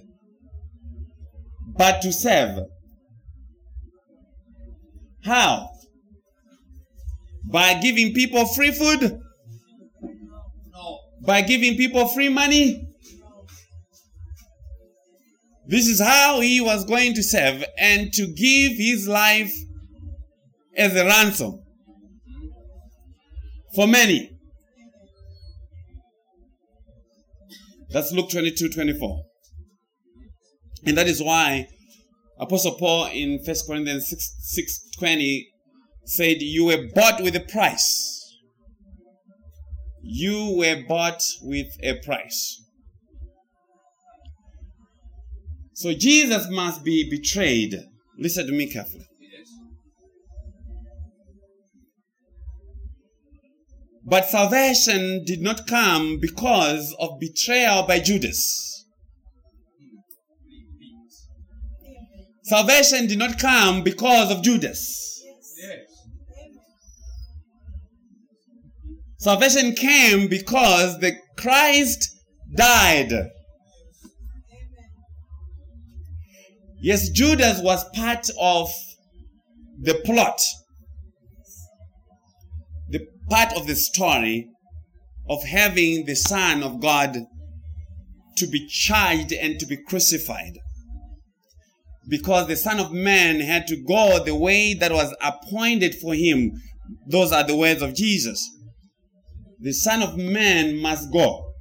but 1.77 2.01
to 2.01 2.11
serve. 2.11 2.59
How? 5.23 5.74
By 7.45 7.75
giving 7.75 8.13
people 8.13 8.45
free 8.45 8.71
food? 8.71 9.19
No. 10.01 10.99
By 11.25 11.41
giving 11.41 11.75
people 11.77 12.07
free 12.07 12.29
money? 12.29 12.87
This 15.67 15.87
is 15.87 15.99
how 15.99 16.41
he 16.41 16.61
was 16.61 16.85
going 16.85 17.15
to 17.15 17.23
serve 17.23 17.63
and 17.77 18.13
to 18.13 18.27
give 18.27 18.77
his 18.77 19.07
life 19.07 19.53
as 20.77 20.95
a 20.95 21.05
ransom 21.05 21.63
for 23.73 23.87
many. 23.87 24.31
That's 27.89 28.11
Luke 28.11 28.29
22 28.29 28.69
24. 28.69 29.23
And 30.85 30.97
that 30.97 31.07
is 31.07 31.21
why 31.21 31.67
Apostle 32.39 32.75
Paul 32.75 33.07
in 33.07 33.39
1 33.43 33.55
Corinthians 33.67 34.09
6, 34.09 34.35
6 34.39 34.89
20 34.99 35.47
said, 36.05 36.41
You 36.41 36.65
were 36.65 36.87
bought 36.93 37.21
with 37.21 37.35
a 37.35 37.39
price. 37.41 38.11
You 40.01 40.55
were 40.57 40.83
bought 40.87 41.23
with 41.41 41.67
a 41.81 41.99
price. 42.03 42.61
So 45.73 45.93
Jesus 45.93 46.47
must 46.49 46.83
be 46.85 47.09
betrayed. 47.09 47.75
Listen 48.17 48.47
to 48.47 48.53
me 48.53 48.71
carefully. 48.71 49.07
But 54.07 54.29
salvation 54.29 55.23
did 55.25 55.41
not 55.41 55.65
come 55.65 56.19
because 56.19 56.95
of 56.99 57.19
betrayal 57.19 57.87
by 57.87 57.99
Judas. 57.99 58.85
Salvation 62.43 63.07
did 63.07 63.17
not 63.17 63.39
come 63.39 63.83
because 63.83 64.29
of 64.29 64.43
Judas. 64.43 65.14
Salvation 69.25 69.73
came 69.73 70.27
because 70.27 70.99
the 70.99 71.17
Christ 71.35 72.15
died. 72.55 73.11
Yes, 76.79 77.09
Judas 77.09 77.59
was 77.59 77.89
part 77.95 78.29
of 78.39 78.69
the 79.81 79.95
plot, 80.05 80.39
the 82.87 83.07
part 83.27 83.51
of 83.53 83.65
the 83.65 83.75
story 83.75 84.47
of 85.27 85.43
having 85.43 86.05
the 86.05 86.15
Son 86.15 86.61
of 86.61 86.79
God 86.79 87.17
to 88.37 88.45
be 88.45 88.67
charged 88.67 89.33
and 89.33 89.59
to 89.59 89.65
be 89.65 89.77
crucified. 89.87 90.59
Because 92.07 92.45
the 92.45 92.55
Son 92.55 92.79
of 92.79 92.91
Man 92.91 93.39
had 93.39 93.65
to 93.69 93.75
go 93.75 94.23
the 94.23 94.35
way 94.35 94.75
that 94.75 94.91
was 94.91 95.15
appointed 95.19 95.95
for 95.95 96.13
him. 96.13 96.61
Those 97.07 97.31
are 97.31 97.43
the 97.43 97.55
words 97.55 97.81
of 97.81 97.95
Jesus. 97.95 98.51
The 99.65 99.73
Son 99.73 100.03
of 100.03 100.15
Man 100.15 100.77
must 100.77 101.11
go. 101.11 101.55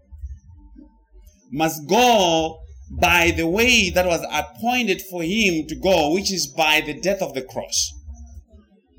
Must 1.50 1.88
go 1.88 2.58
by 3.00 3.30
the 3.30 3.46
way 3.46 3.88
that 3.88 4.04
was 4.04 4.20
appointed 4.30 5.00
for 5.00 5.22
him 5.22 5.66
to 5.68 5.74
go, 5.74 6.12
which 6.12 6.30
is 6.30 6.46
by 6.46 6.82
the 6.82 7.00
death 7.00 7.22
of 7.22 7.32
the 7.32 7.40
cross. 7.40 7.94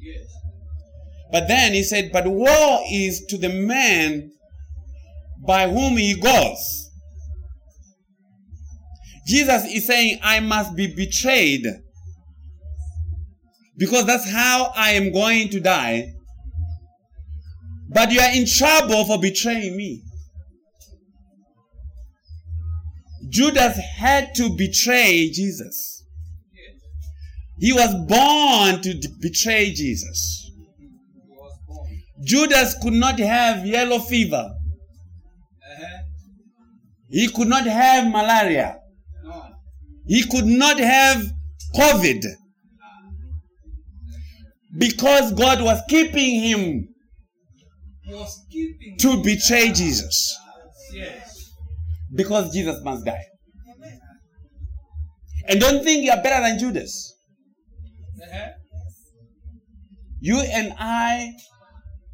Yes. 0.02 0.26
But 1.32 1.48
then 1.48 1.74
he 1.74 1.84
said, 1.84 2.12
But 2.12 2.26
woe 2.26 2.84
is 2.92 3.24
to 3.28 3.38
the 3.38 3.50
man 3.50 4.32
by 5.46 5.70
whom 5.70 5.98
he 5.98 6.20
goes. 6.20 6.90
Jesus 9.28 9.66
is 9.66 9.86
saying, 9.86 10.18
I 10.24 10.40
must 10.40 10.76
be 10.76 10.88
betrayed 10.88 11.68
because 13.78 14.08
that's 14.08 14.32
how 14.32 14.72
I 14.76 14.94
am 14.94 15.12
going 15.12 15.50
to 15.50 15.60
die. 15.60 16.15
But 17.96 18.12
you 18.12 18.20
are 18.20 18.32
in 18.36 18.46
trouble 18.46 19.06
for 19.06 19.18
betraying 19.22 19.78
me. 19.78 20.04
Judas 23.30 23.78
had 23.78 24.36
to 24.36 24.50
betray 24.58 25.30
Jesus. 25.30 26.04
He 27.58 27.72
was 27.72 27.96
born 28.06 28.82
to 28.82 28.94
d- 28.94 29.08
betray 29.22 29.72
Jesus. 29.72 30.52
Judas 32.22 32.76
could 32.82 32.92
not 32.94 33.18
have 33.18 33.66
yellow 33.66 34.00
fever. 34.00 34.52
He 37.10 37.30
could 37.30 37.48
not 37.48 37.66
have 37.66 38.12
malaria. 38.12 38.76
He 40.06 40.28
could 40.28 40.46
not 40.46 40.80
have 40.80 41.24
COVID. 41.74 42.26
Because 44.78 45.32
God 45.32 45.62
was 45.62 45.82
keeping 45.88 46.42
him. 46.42 46.95
To 49.00 49.24
betray 49.24 49.72
Jesus. 49.72 50.38
Yes. 50.94 51.52
Because 52.14 52.54
Jesus 52.54 52.82
must 52.84 53.06
die. 53.06 53.26
And 55.48 55.60
don't 55.60 55.84
think 55.84 56.06
you're 56.06 56.22
better 56.22 56.42
than 56.42 56.58
Judas. 56.60 57.14
You 60.20 60.40
and 60.40 60.74
I 60.80 61.34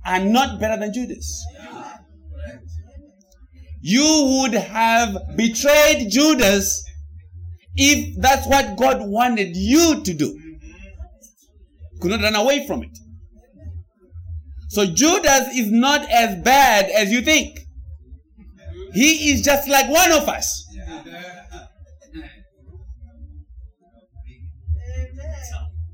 are 0.06 0.20
not 0.20 0.60
better 0.60 0.78
than 0.78 0.94
Judas. 0.94 1.46
You 3.82 4.42
would 4.42 4.54
have 4.54 5.18
betrayed 5.36 6.10
Judas 6.10 6.84
if 7.76 8.20
that's 8.20 8.48
what 8.48 8.78
God 8.78 9.00
wanted 9.02 9.56
you 9.56 10.04
to 10.04 10.14
do. 10.14 10.38
Could 12.00 12.12
not 12.12 12.22
run 12.22 12.36
away 12.36 12.68
from 12.68 12.84
it. 12.84 12.98
So 14.72 14.86
Judas 14.86 15.50
is 15.54 15.70
not 15.70 16.10
as 16.10 16.42
bad 16.46 16.90
as 16.92 17.12
you 17.12 17.20
think. 17.20 17.60
He 18.94 19.32
is 19.32 19.42
just 19.42 19.68
like 19.68 19.90
one 19.90 20.14
of 20.14 20.30
us. 20.30 20.66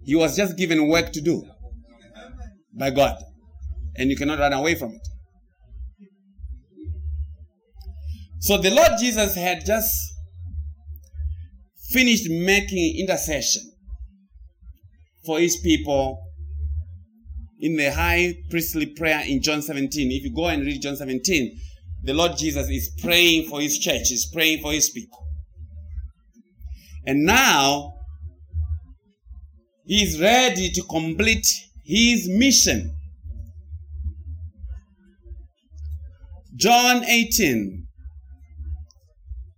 He 0.05 0.13
was 0.13 0.35
just 0.35 0.55
given 0.57 0.87
work 0.87 1.11
to 1.13 1.21
do 1.21 1.43
by 2.77 2.91
God. 2.91 3.17
And 3.95 4.11
you 4.11 4.15
cannot 4.15 4.37
run 4.37 4.53
away 4.53 4.75
from 4.75 4.91
it. 4.91 5.07
So 8.41 8.59
the 8.59 8.69
Lord 8.69 8.91
Jesus 8.99 9.33
had 9.33 9.65
just 9.65 9.89
finished 11.89 12.29
making 12.29 12.99
intercession 12.99 13.71
for 15.25 15.39
his 15.39 15.57
people 15.57 16.26
in 17.59 17.75
the 17.75 17.91
high 17.91 18.35
priestly 18.49 18.85
prayer 18.85 19.23
in 19.25 19.41
John 19.41 19.61
17. 19.61 20.11
If 20.11 20.23
you 20.23 20.33
go 20.33 20.47
and 20.47 20.63
read 20.63 20.81
John 20.81 20.95
17, 20.95 21.59
the 22.03 22.13
Lord 22.13 22.37
Jesus 22.37 22.69
is 22.69 22.91
praying 23.01 23.47
for 23.49 23.59
his 23.59 23.77
church, 23.79 24.09
he's 24.09 24.27
praying 24.31 24.61
for 24.61 24.71
his 24.71 24.89
people. 24.89 25.25
And 27.05 27.23
now 27.23 27.93
he 29.85 30.03
is 30.03 30.19
ready 30.19 30.69
to 30.69 30.83
complete 30.83 31.47
his 31.85 32.27
mission. 32.29 32.93
John 36.55 37.05
18, 37.05 37.87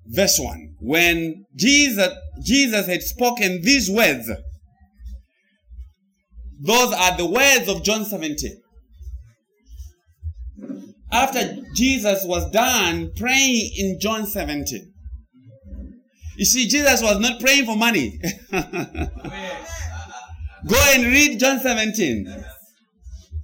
verse 0.08 0.38
1. 0.40 0.76
When 0.82 1.46
Jesus, 1.56 2.10
Jesus 2.44 2.86
had 2.86 3.02
spoken 3.02 3.62
these 3.62 3.90
words, 3.90 4.30
those 6.60 6.94
are 6.94 7.18
the 7.18 7.26
words 7.26 7.70
of 7.70 7.84
John 7.84 8.06
17. 8.06 8.62
After 11.12 11.58
Jesus 11.76 12.24
was 12.26 12.50
done 12.52 13.12
praying 13.16 13.72
in 13.78 14.00
John 14.00 14.26
17, 14.28 14.94
you 16.40 16.46
see, 16.46 16.68
Jesus 16.68 17.02
was 17.02 17.20
not 17.20 17.42
praying 17.42 17.66
for 17.66 17.76
money. 17.76 18.18
Go 18.52 18.62
and 20.94 21.04
read 21.04 21.38
John 21.40 21.60
17. 21.60 22.46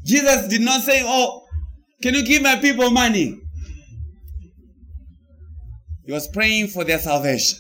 Jesus 0.05 0.47
did 0.47 0.61
not 0.61 0.81
say, 0.81 1.01
Oh, 1.03 1.45
can 2.01 2.13
you 2.13 2.25
give 2.25 2.41
my 2.41 2.55
people 2.57 2.91
money? 2.91 3.37
He 6.05 6.11
was 6.11 6.27
praying 6.27 6.67
for 6.67 6.83
their 6.83 6.99
salvation. 6.99 7.59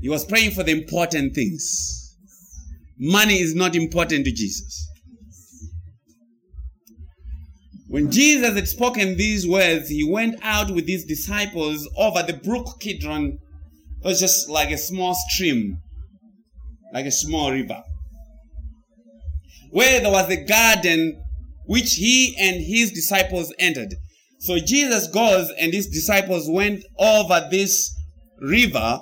He 0.00 0.08
was 0.08 0.24
praying 0.24 0.52
for 0.52 0.62
the 0.62 0.72
important 0.72 1.34
things. 1.34 2.07
Money 2.98 3.40
is 3.40 3.54
not 3.54 3.76
important 3.76 4.24
to 4.24 4.32
Jesus. 4.32 4.88
When 7.88 8.10
Jesus 8.10 8.54
had 8.54 8.68
spoken 8.68 9.16
these 9.16 9.46
words, 9.48 9.88
he 9.88 10.04
went 10.04 10.38
out 10.42 10.70
with 10.70 10.86
his 10.86 11.04
disciples 11.04 11.88
over 11.96 12.22
the 12.22 12.34
brook 12.34 12.80
Kidron. 12.80 13.38
It 14.02 14.04
was 14.04 14.20
just 14.20 14.48
like 14.50 14.70
a 14.70 14.78
small 14.78 15.14
stream, 15.14 15.78
like 16.92 17.06
a 17.06 17.10
small 17.10 17.50
river, 17.50 17.82
where 19.70 20.00
there 20.00 20.12
was 20.12 20.28
a 20.28 20.44
garden 20.44 21.22
which 21.66 21.94
he 21.94 22.36
and 22.38 22.56
his 22.56 22.92
disciples 22.92 23.54
entered. 23.58 23.94
So 24.40 24.58
Jesus 24.58 25.06
goes 25.06 25.50
and 25.58 25.72
his 25.72 25.88
disciples 25.88 26.48
went 26.48 26.84
over 26.98 27.48
this 27.50 27.94
river 28.40 29.00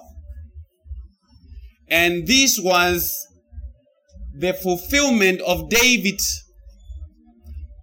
And 1.89 2.27
this 2.27 2.59
was 2.61 3.15
the 4.39 4.53
fulfillment 4.53 5.41
of 5.43 5.69
David 5.71 6.21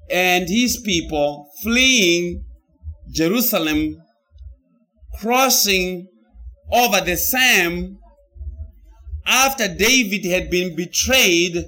and 0.09 0.47
his 0.47 0.77
people 0.77 1.49
fleeing 1.63 2.45
Jerusalem, 3.11 3.97
crossing 5.19 6.07
over 6.71 7.01
the 7.01 7.17
Sam 7.17 7.97
after 9.25 9.73
David 9.73 10.25
had 10.25 10.49
been 10.49 10.75
betrayed 10.75 11.65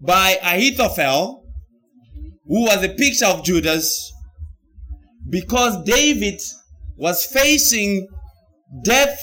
by 0.00 0.38
Ahithophel, 0.42 1.44
who 2.46 2.62
was 2.64 2.82
a 2.82 2.88
picture 2.88 3.26
of 3.26 3.44
Judas, 3.44 4.12
because 5.28 5.84
David 5.84 6.40
was 6.96 7.24
facing 7.24 8.08
death 8.84 9.20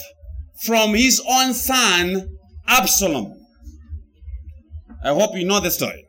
from 0.62 0.94
his 0.94 1.22
own 1.28 1.52
son, 1.52 2.28
Absalom. 2.66 3.39
I 5.02 5.14
hope 5.14 5.34
you 5.34 5.46
know 5.46 5.60
the 5.60 5.70
story. 5.70 6.06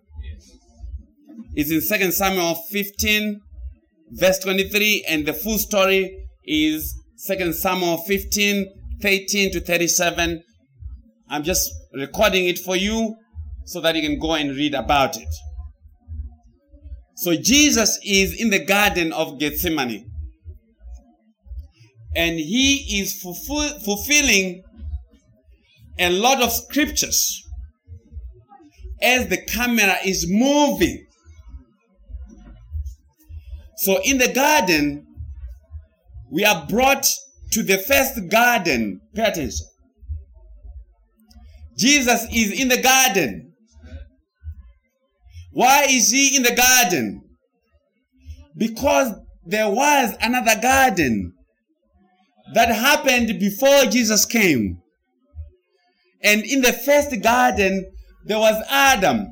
It's 1.53 1.71
in 1.71 1.99
2 1.99 2.11
Samuel 2.11 2.55
15, 2.55 3.39
verse 4.11 4.39
23, 4.39 5.05
and 5.07 5.25
the 5.25 5.33
full 5.33 5.57
story 5.57 6.27
is 6.43 6.93
2 7.25 7.53
Samuel 7.53 7.97
15, 7.97 8.99
13 9.01 9.51
to 9.51 9.61
37. 9.61 10.43
I'm 11.29 11.43
just 11.43 11.71
recording 11.93 12.47
it 12.47 12.59
for 12.59 12.75
you 12.75 13.15
so 13.65 13.79
that 13.79 13.95
you 13.95 14.01
can 14.01 14.19
go 14.19 14.33
and 14.33 14.49
read 14.51 14.73
about 14.73 15.15
it. 15.17 15.33
So 17.15 17.35
Jesus 17.35 17.99
is 18.03 18.39
in 18.39 18.49
the 18.49 18.63
Garden 18.65 19.13
of 19.13 19.39
Gethsemane. 19.39 20.09
And 22.13 22.37
he 22.37 22.99
is 22.99 23.21
fulfill, 23.21 23.79
fulfilling 23.79 24.63
a 25.97 26.09
lot 26.09 26.41
of 26.41 26.51
scriptures 26.51 27.41
as 29.01 29.27
the 29.27 29.37
camera 29.37 29.97
is 30.05 30.25
moving. 30.29 31.05
So 33.77 33.99
in 34.03 34.17
the 34.19 34.31
garden, 34.31 35.07
we 36.29 36.45
are 36.45 36.65
brought 36.67 37.07
to 37.51 37.63
the 37.63 37.77
first 37.77 38.29
garden. 38.29 39.01
Pay 39.13 39.23
attention. 39.23 39.67
Jesus 41.77 42.27
is 42.31 42.59
in 42.59 42.67
the 42.67 42.81
garden. 42.81 43.53
Why 45.51 45.85
is 45.89 46.11
he 46.11 46.35
in 46.35 46.43
the 46.43 46.55
garden? 46.55 47.23
Because 48.55 49.13
there 49.45 49.69
was 49.69 50.15
another 50.21 50.61
garden 50.61 51.33
that 52.53 52.69
happened 52.69 53.39
before 53.39 53.85
Jesus 53.85 54.25
came. 54.25 54.81
And 56.23 56.43
in 56.43 56.61
the 56.61 56.73
first 56.73 57.19
garden, 57.21 57.91
there 58.25 58.39
was 58.39 58.63
Adam. 58.69 59.27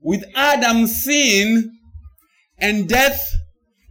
With 0.00 0.24
Adam's 0.34 1.02
sin 1.04 1.72
and 2.58 2.88
death 2.88 3.20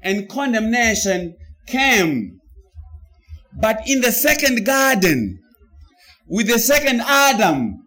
and 0.02 0.30
condemnation 0.30 1.36
came. 1.68 2.40
But 3.60 3.82
in 3.88 4.02
the 4.02 4.12
second 4.12 4.66
garden, 4.66 5.40
with 6.28 6.48
the 6.48 6.60
second 6.60 7.02
Adam, 7.02 7.84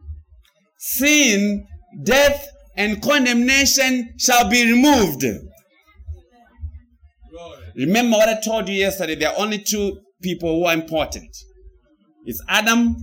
sin, 0.79 1.67
death, 2.03 2.47
and 2.77 3.03
condemnation 3.03 4.15
shall 4.19 4.49
be 4.49 4.71
removed. 4.71 5.25
Remember 7.75 8.17
what 8.17 8.29
I 8.29 8.41
told 8.41 8.69
you 8.69 8.75
yesterday. 8.75 9.15
There 9.15 9.31
are 9.31 9.39
only 9.39 9.59
two 9.59 9.99
people 10.23 10.59
who 10.59 10.65
are 10.65 10.75
important. 10.75 11.29
It's 12.25 12.43
Adam 12.49 12.97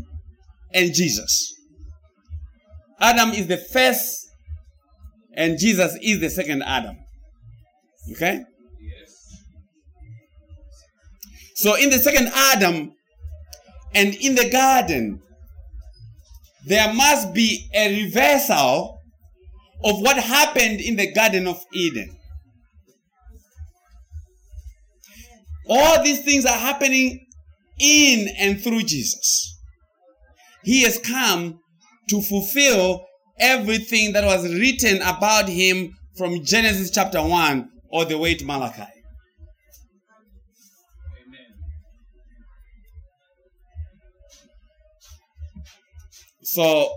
and 0.73 0.93
Jesus. 0.93 1.53
Adam 3.03 3.31
is 3.31 3.47
the 3.47 3.57
first, 3.57 4.29
and 5.35 5.59
Jesus 5.59 5.97
is 6.01 6.21
the 6.21 6.29
second 6.29 6.63
Adam. 6.63 6.95
Okay? 8.13 8.39
Yes. 8.81 9.41
So 11.55 11.75
in 11.75 11.89
the 11.89 11.99
second 11.99 12.31
Adam 12.33 12.93
and 13.93 14.15
in 14.15 14.35
the 14.35 14.49
garden, 14.49 15.21
there 16.65 16.93
must 16.93 17.33
be 17.33 17.69
a 17.75 18.05
reversal 18.05 19.01
of 19.83 19.99
what 19.99 20.17
happened 20.17 20.79
in 20.79 20.95
the 20.95 21.11
Garden 21.11 21.45
of 21.45 21.59
Eden. 21.73 22.15
All 25.67 26.01
these 26.03 26.21
things 26.21 26.45
are 26.45 26.57
happening 26.57 27.25
in 27.79 28.29
and 28.39 28.61
through 28.61 28.83
Jesus. 28.83 29.59
He 30.63 30.83
has 30.83 30.97
come 30.97 31.59
to 32.09 32.21
fulfill 32.21 33.05
everything 33.39 34.13
that 34.13 34.23
was 34.23 34.53
written 34.53 35.01
about 35.01 35.47
him 35.47 35.95
from 36.17 36.43
Genesis 36.43 36.91
chapter 36.91 37.21
1 37.21 37.69
all 37.89 38.05
the 38.05 38.17
way 38.17 38.35
to 38.35 38.45
Malachi. 38.45 38.87
So 46.43 46.87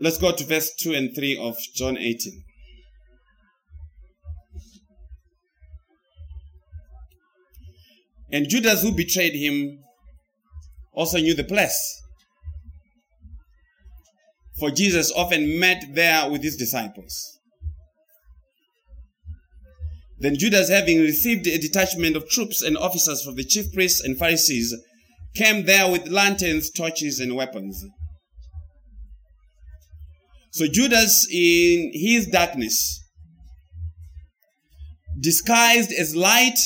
let's 0.00 0.18
go 0.18 0.32
to 0.32 0.44
verse 0.44 0.74
2 0.80 0.94
and 0.94 1.14
3 1.14 1.38
of 1.38 1.56
John 1.74 1.96
18. 1.96 2.44
And 8.32 8.48
Judas, 8.48 8.82
who 8.82 8.92
betrayed 8.92 9.34
him, 9.34 9.78
also 10.92 11.18
knew 11.18 11.34
the 11.34 11.44
place. 11.44 12.02
For 14.58 14.70
Jesus 14.70 15.12
often 15.12 15.58
met 15.58 15.84
there 15.92 16.28
with 16.28 16.42
his 16.42 16.56
disciples. 16.56 17.38
Then 20.20 20.36
Judas, 20.36 20.68
having 20.68 20.98
received 20.98 21.46
a 21.46 21.58
detachment 21.58 22.16
of 22.16 22.28
troops 22.28 22.60
and 22.62 22.76
officers 22.76 23.22
from 23.22 23.36
the 23.36 23.44
chief 23.44 23.72
priests 23.72 24.00
and 24.00 24.18
Pharisees, 24.18 24.74
came 25.34 25.64
there 25.64 25.90
with 25.90 26.08
lanterns, 26.08 26.70
torches, 26.70 27.20
and 27.20 27.36
weapons. 27.36 27.84
So 30.52 30.66
Judas, 30.66 31.28
in 31.30 31.92
his 31.94 32.26
darkness, 32.26 33.00
disguised 35.20 35.92
as 35.92 36.16
light 36.16 36.58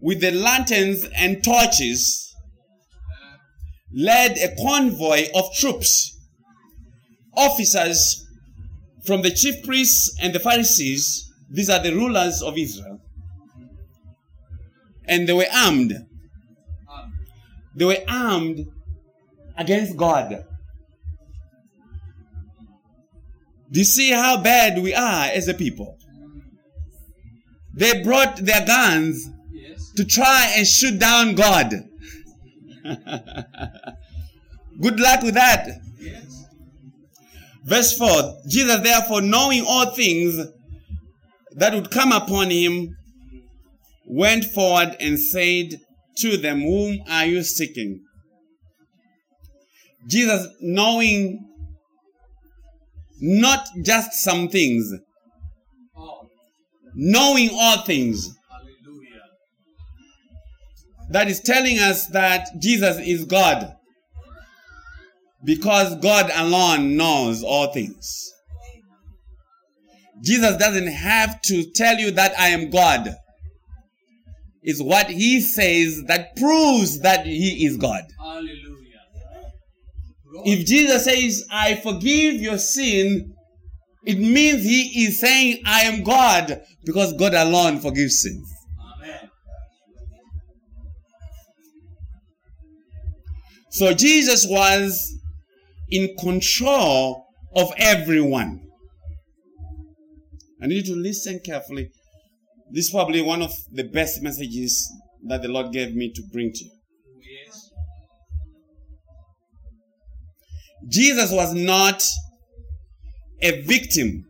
with 0.00 0.20
the 0.20 0.30
lanterns 0.30 1.08
and 1.16 1.42
torches, 1.42 2.32
led 3.92 4.36
a 4.38 4.54
convoy 4.62 5.26
of 5.34 5.52
troops, 5.54 6.13
officers 7.36 8.26
from 9.04 9.22
the 9.22 9.30
chief 9.30 9.62
priests 9.64 10.16
and 10.20 10.34
the 10.34 10.40
Pharisees. 10.40 11.30
These 11.50 11.70
are 11.70 11.82
the 11.82 11.92
rulers 11.94 12.42
of 12.42 12.56
Israel. 12.58 13.00
And 15.06 15.28
they 15.28 15.32
were 15.32 15.46
armed. 15.54 15.92
They 17.76 17.84
were 17.84 18.02
armed 18.08 18.66
against 19.56 19.96
God. 19.96 20.44
Do 23.70 23.80
you 23.80 23.84
see 23.84 24.10
how 24.12 24.40
bad 24.40 24.80
we 24.82 24.94
are 24.94 25.26
as 25.26 25.48
a 25.48 25.54
people? 25.54 25.98
They 27.74 28.02
brought 28.02 28.36
their 28.36 28.64
guns 28.64 29.28
Yes. 29.52 29.90
to 29.96 30.04
try 30.04 30.52
and 30.56 30.66
shoot 30.66 30.98
down 30.98 31.34
God. 31.34 31.72
Good 34.80 35.00
luck 35.00 35.22
with 35.22 35.34
that. 35.34 35.80
Verse 37.64 37.96
4 37.96 38.42
Jesus, 38.48 38.80
therefore, 38.80 39.22
knowing 39.22 39.64
all 39.66 39.86
things 39.86 40.46
that 41.56 41.72
would 41.72 41.90
come 41.90 42.12
upon 42.12 42.50
him, 42.50 42.94
went 44.06 44.44
forward 44.44 44.96
and 45.00 45.18
said 45.18 45.80
to 46.18 46.36
them, 46.36 46.60
Whom 46.60 46.98
are 47.08 47.24
you 47.24 47.42
seeking? 47.42 48.00
Jesus, 50.06 50.46
knowing 50.60 51.48
not 53.20 53.66
just 53.82 54.12
some 54.12 54.48
things, 54.48 54.92
knowing 56.94 57.48
all 57.52 57.82
things, 57.84 58.36
Hallelujah. 58.50 59.22
that 61.10 61.28
is 61.28 61.40
telling 61.40 61.78
us 61.78 62.06
that 62.08 62.48
Jesus 62.60 62.98
is 62.98 63.24
God. 63.24 63.73
Because 65.44 65.96
God 65.96 66.30
alone 66.34 66.96
knows 66.96 67.42
all 67.42 67.72
things. 67.72 68.30
Jesus 70.22 70.56
doesn't 70.56 70.86
have 70.86 71.42
to 71.42 71.70
tell 71.72 71.98
you 71.98 72.10
that 72.12 72.32
I 72.38 72.48
am 72.48 72.70
God. 72.70 73.14
It's 74.62 74.80
what 74.80 75.10
he 75.10 75.42
says 75.42 76.04
that 76.04 76.36
proves 76.36 77.00
that 77.00 77.26
he 77.26 77.66
is 77.66 77.76
God. 77.76 78.04
Hallelujah. 78.18 78.70
If 80.46 80.66
Jesus 80.66 81.04
says, 81.04 81.46
I 81.50 81.74
forgive 81.76 82.40
your 82.40 82.58
sin, 82.58 83.34
it 84.06 84.18
means 84.18 84.64
he 84.64 85.04
is 85.04 85.20
saying, 85.20 85.62
I 85.66 85.82
am 85.82 86.02
God 86.02 86.62
because 86.84 87.12
God 87.14 87.34
alone 87.34 87.80
forgives 87.80 88.20
sins. 88.20 88.50
Amen. 88.80 89.30
So 93.70 93.92
Jesus 93.92 94.46
was 94.48 95.18
in 95.90 96.14
control 96.18 97.26
of 97.54 97.72
everyone. 97.76 98.60
I 100.62 100.66
need 100.66 100.86
you 100.86 100.94
to 100.94 101.00
listen 101.00 101.40
carefully. 101.44 101.90
This 102.70 102.86
is 102.86 102.90
probably 102.90 103.22
one 103.22 103.42
of 103.42 103.52
the 103.70 103.84
best 103.84 104.22
messages 104.22 104.90
that 105.26 105.42
the 105.42 105.48
Lord 105.48 105.72
gave 105.72 105.94
me 105.94 106.12
to 106.14 106.22
bring 106.32 106.50
to 106.52 106.64
you. 106.64 106.70
Yes. 107.46 107.70
Jesus 110.88 111.30
was 111.30 111.54
not 111.54 112.02
a 113.42 113.62
victim 113.62 114.24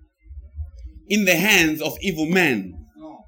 in 1.09 1.25
the 1.25 1.37
hands 1.37 1.81
of 1.81 1.97
evil 2.01 2.27
men. 2.27 2.75
No. 2.97 3.19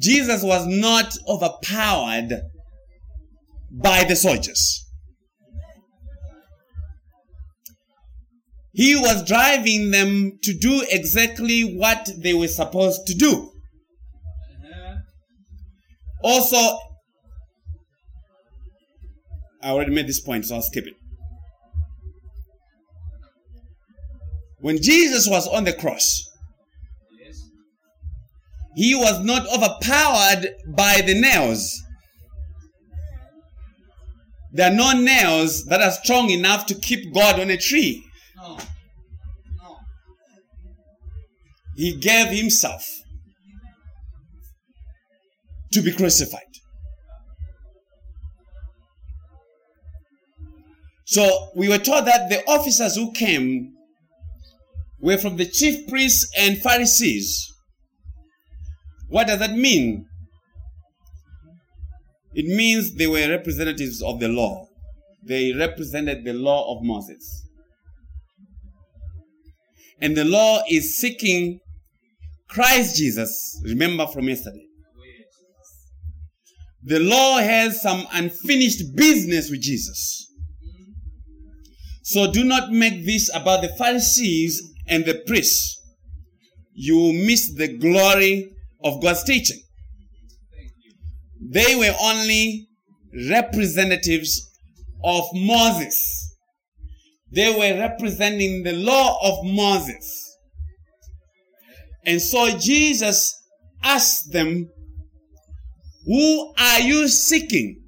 Jesus 0.00 0.42
was 0.42 0.66
not 0.66 1.16
overpowered 1.28 2.42
by 3.70 4.04
the 4.04 4.16
soldiers. 4.16 4.81
He 8.72 8.96
was 8.96 9.22
driving 9.24 9.90
them 9.90 10.38
to 10.42 10.54
do 10.54 10.82
exactly 10.88 11.62
what 11.62 12.08
they 12.16 12.32
were 12.32 12.48
supposed 12.48 13.06
to 13.06 13.14
do. 13.14 13.50
Also, 16.22 16.56
I 19.62 19.70
already 19.70 19.92
made 19.92 20.06
this 20.06 20.20
point, 20.20 20.46
so 20.46 20.56
I'll 20.56 20.62
skip 20.62 20.86
it. 20.86 20.94
When 24.60 24.80
Jesus 24.80 25.28
was 25.28 25.46
on 25.48 25.64
the 25.64 25.72
cross, 25.72 26.22
he 28.74 28.94
was 28.94 29.22
not 29.22 29.46
overpowered 29.48 30.54
by 30.66 31.02
the 31.04 31.20
nails. 31.20 31.82
There 34.52 34.70
are 34.70 34.74
no 34.74 34.92
nails 34.92 35.64
that 35.66 35.82
are 35.82 35.90
strong 35.90 36.30
enough 36.30 36.66
to 36.66 36.74
keep 36.74 37.12
God 37.12 37.40
on 37.40 37.50
a 37.50 37.56
tree. 37.56 38.04
No. 38.42 38.58
No. 39.60 39.76
He 41.76 41.94
gave 41.94 42.28
himself 42.28 42.84
to 45.72 45.80
be 45.80 45.92
crucified. 45.92 46.40
So 51.06 51.50
we 51.54 51.68
were 51.68 51.78
told 51.78 52.06
that 52.06 52.30
the 52.30 52.42
officers 52.48 52.96
who 52.96 53.12
came 53.12 53.74
were 54.98 55.18
from 55.18 55.36
the 55.36 55.46
chief 55.46 55.86
priests 55.88 56.28
and 56.36 56.58
Pharisees. 56.58 57.48
What 59.08 59.28
does 59.28 59.38
that 59.38 59.52
mean? 59.52 60.06
It 62.34 62.46
means 62.46 62.94
they 62.94 63.06
were 63.06 63.28
representatives 63.28 64.02
of 64.02 64.20
the 64.20 64.28
law. 64.28 64.66
They 65.22 65.52
represented 65.52 66.24
the 66.24 66.32
law 66.32 66.76
of 66.76 66.82
Moses. 66.82 67.41
And 70.02 70.16
the 70.16 70.24
law 70.24 70.60
is 70.68 70.98
seeking 70.98 71.60
Christ 72.48 72.96
Jesus. 72.96 73.62
Remember 73.64 74.06
from 74.08 74.28
yesterday. 74.28 74.66
The 76.84 76.98
law 76.98 77.38
has 77.38 77.80
some 77.80 78.04
unfinished 78.12 78.96
business 78.96 79.48
with 79.48 79.62
Jesus. 79.62 80.28
So 82.02 82.32
do 82.32 82.42
not 82.42 82.72
make 82.72 83.06
this 83.06 83.34
about 83.34 83.62
the 83.62 83.68
Pharisees 83.78 84.60
and 84.88 85.04
the 85.04 85.22
priests. 85.26 85.80
You 86.74 86.96
will 86.96 87.12
miss 87.12 87.54
the 87.54 87.78
glory 87.78 88.50
of 88.82 89.00
God's 89.00 89.22
teaching. 89.22 89.60
They 91.40 91.76
were 91.76 91.94
only 92.02 92.66
representatives 93.30 94.50
of 95.04 95.24
Moses. 95.32 96.21
They 97.32 97.50
were 97.50 97.80
representing 97.80 98.62
the 98.62 98.72
law 98.72 99.18
of 99.22 99.44
Moses. 99.44 100.36
And 102.04 102.20
so 102.20 102.58
Jesus 102.58 103.40
asked 103.82 104.32
them, 104.32 104.68
Who 106.04 106.52
are 106.58 106.80
you 106.80 107.08
seeking? 107.08 107.80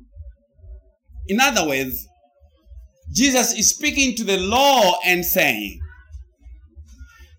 In 1.26 1.40
other 1.40 1.66
words, 1.66 2.06
Jesus 3.12 3.52
is 3.52 3.70
speaking 3.70 4.16
to 4.16 4.24
the 4.24 4.38
law 4.38 4.98
and 5.04 5.24
saying, 5.24 5.78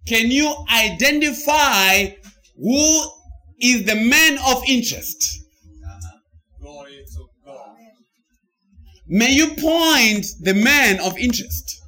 Can 0.07 0.29
you 0.29 0.53
identify 0.71 2.07
who 2.55 3.01
is 3.59 3.85
the 3.85 3.95
man 3.95 4.37
of 4.45 4.61
interest? 4.67 5.41
Glory 6.61 7.03
to 7.13 7.25
God. 7.43 7.75
May 9.07 9.31
you 9.31 9.47
point 9.55 10.25
the 10.41 10.53
man 10.53 10.99
of 10.99 11.17
interest. 11.17 11.81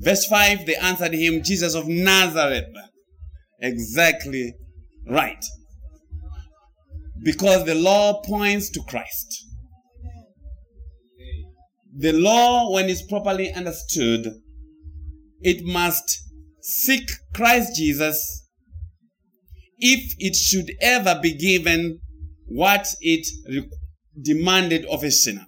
Verse 0.00 0.26
5 0.26 0.66
they 0.66 0.76
answered 0.76 1.14
him, 1.14 1.42
Jesus 1.42 1.74
of 1.74 1.88
Nazareth. 1.88 2.64
Exactly 3.60 4.54
right. 5.08 5.44
Because 7.22 7.64
the 7.64 7.74
law 7.74 8.20
points 8.22 8.70
to 8.70 8.80
Christ. 8.88 9.44
The 11.98 12.12
law, 12.12 12.72
when 12.72 12.90
it's 12.90 13.06
properly 13.06 13.52
understood, 13.52 14.28
it 15.40 15.64
must 15.64 16.22
seek 16.60 17.10
Christ 17.34 17.74
Jesus 17.76 18.46
if 19.78 20.14
it 20.18 20.36
should 20.36 20.72
ever 20.80 21.18
be 21.22 21.34
given 21.34 22.00
what 22.46 22.86
it 23.00 23.26
demanded 24.20 24.84
of 24.86 25.04
a 25.04 25.10
sinner. 25.10 25.46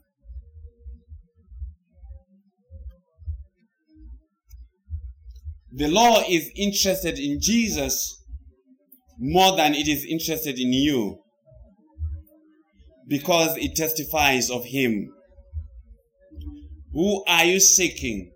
The 5.79 5.87
law 5.87 6.25
is 6.29 6.51
interested 6.57 7.21
in 7.21 7.41
Jesus 7.41 8.21
more 9.17 9.57
than 9.57 9.75
it 9.77 9.87
is 9.87 10.05
interested 10.05 10.59
in 10.59 10.73
you 10.73 11.21
because 13.07 13.57
it 13.59 13.77
testifies 13.77 14.51
of 14.51 14.64
him. 14.64 15.09
Who 16.93 17.23
are 17.29 17.45
you 17.45 17.61
seeking? 17.61 18.33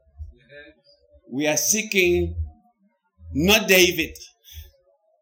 We 1.32 1.48
are 1.48 1.56
seeking 1.56 2.36
not 3.32 3.66
David. 3.66 4.16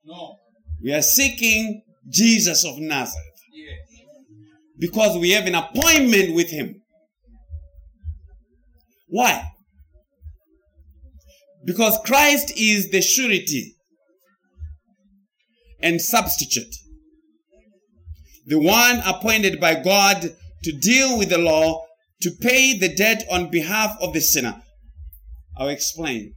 No. 0.05 0.37
We 0.83 0.93
are 0.93 1.01
seeking 1.03 1.81
Jesus 2.07 2.67
of 2.67 2.79
Nazareth 2.79 3.41
Yes. 3.55 3.79
because 4.79 5.17
we 5.17 5.31
have 5.31 5.47
an 5.47 5.55
appointment 5.55 6.35
with 6.35 6.51
him. 6.51 6.83
Why? 9.09 9.43
Because 11.65 11.99
Christ 12.05 12.53
is 12.57 12.91
the 12.91 13.03
surety 13.03 13.75
and 15.83 16.01
substitute. 16.01 16.75
The 18.47 18.59
one 18.59 19.01
appointed 19.07 19.61
by 19.61 19.83
God 19.83 20.37
to 20.65 20.73
deal 20.73 21.19
with 21.19 21.29
the 21.29 21.39
law, 21.39 21.85
to 22.23 22.31
pay 22.31 22.77
the 22.77 22.95
debt 22.95 23.25
on 23.31 23.51
behalf 23.51 23.97
of 24.01 24.13
the 24.13 24.21
sinner. 24.21 24.61
I'll 25.57 25.69
explain. 25.69 26.35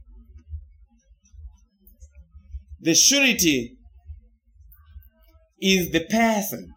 The 2.80 2.94
surety 2.94 3.76
is 5.60 5.90
the 5.90 6.04
person 6.04 6.74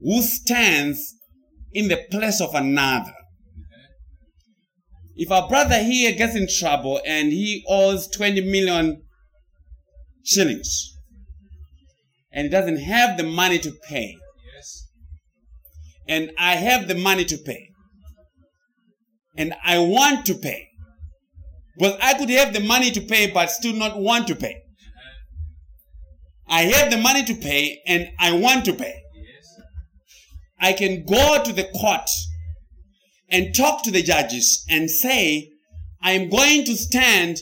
who 0.00 0.22
stands 0.22 1.14
in 1.72 1.88
the 1.88 2.04
place 2.10 2.40
of 2.40 2.54
another. 2.54 3.12
If 5.22 5.30
our 5.30 5.46
brother 5.46 5.82
here 5.82 6.12
gets 6.12 6.34
in 6.34 6.48
trouble 6.48 6.98
and 7.04 7.30
he 7.30 7.62
owes 7.68 8.08
20 8.08 8.40
million 8.40 9.02
shillings 10.24 10.96
and 12.32 12.44
he 12.44 12.48
doesn't 12.48 12.78
have 12.78 13.18
the 13.18 13.24
money 13.24 13.58
to 13.58 13.70
pay, 13.86 14.16
Yes. 14.54 14.86
and 16.08 16.30
I 16.38 16.54
have 16.56 16.88
the 16.88 16.94
money 16.94 17.26
to 17.26 17.36
pay, 17.36 17.68
and 19.36 19.52
I 19.62 19.78
want 19.78 20.24
to 20.24 20.34
pay, 20.34 20.68
but 21.76 21.98
I 22.02 22.14
could 22.14 22.30
have 22.30 22.54
the 22.54 22.60
money 22.60 22.90
to 22.90 23.02
pay 23.02 23.30
but 23.30 23.50
still 23.50 23.74
not 23.74 23.98
want 23.98 24.26
to 24.28 24.34
pay. 24.34 24.54
Uh-huh. 24.54 25.10
I 26.48 26.62
have 26.62 26.90
the 26.90 26.96
money 26.96 27.24
to 27.24 27.34
pay 27.34 27.82
and 27.86 28.08
I 28.18 28.32
want 28.32 28.64
to 28.64 28.72
pay. 28.72 29.02
Yes. 29.14 29.60
I 30.58 30.72
can 30.72 31.04
go 31.04 31.42
to 31.44 31.52
the 31.52 31.64
court 31.78 32.08
and 33.30 33.54
talk 33.54 33.82
to 33.84 33.90
the 33.90 34.02
judges 34.02 34.64
and 34.68 34.90
say, 34.90 35.50
I 36.02 36.12
am 36.12 36.28
going 36.28 36.64
to 36.64 36.76
stand 36.76 37.38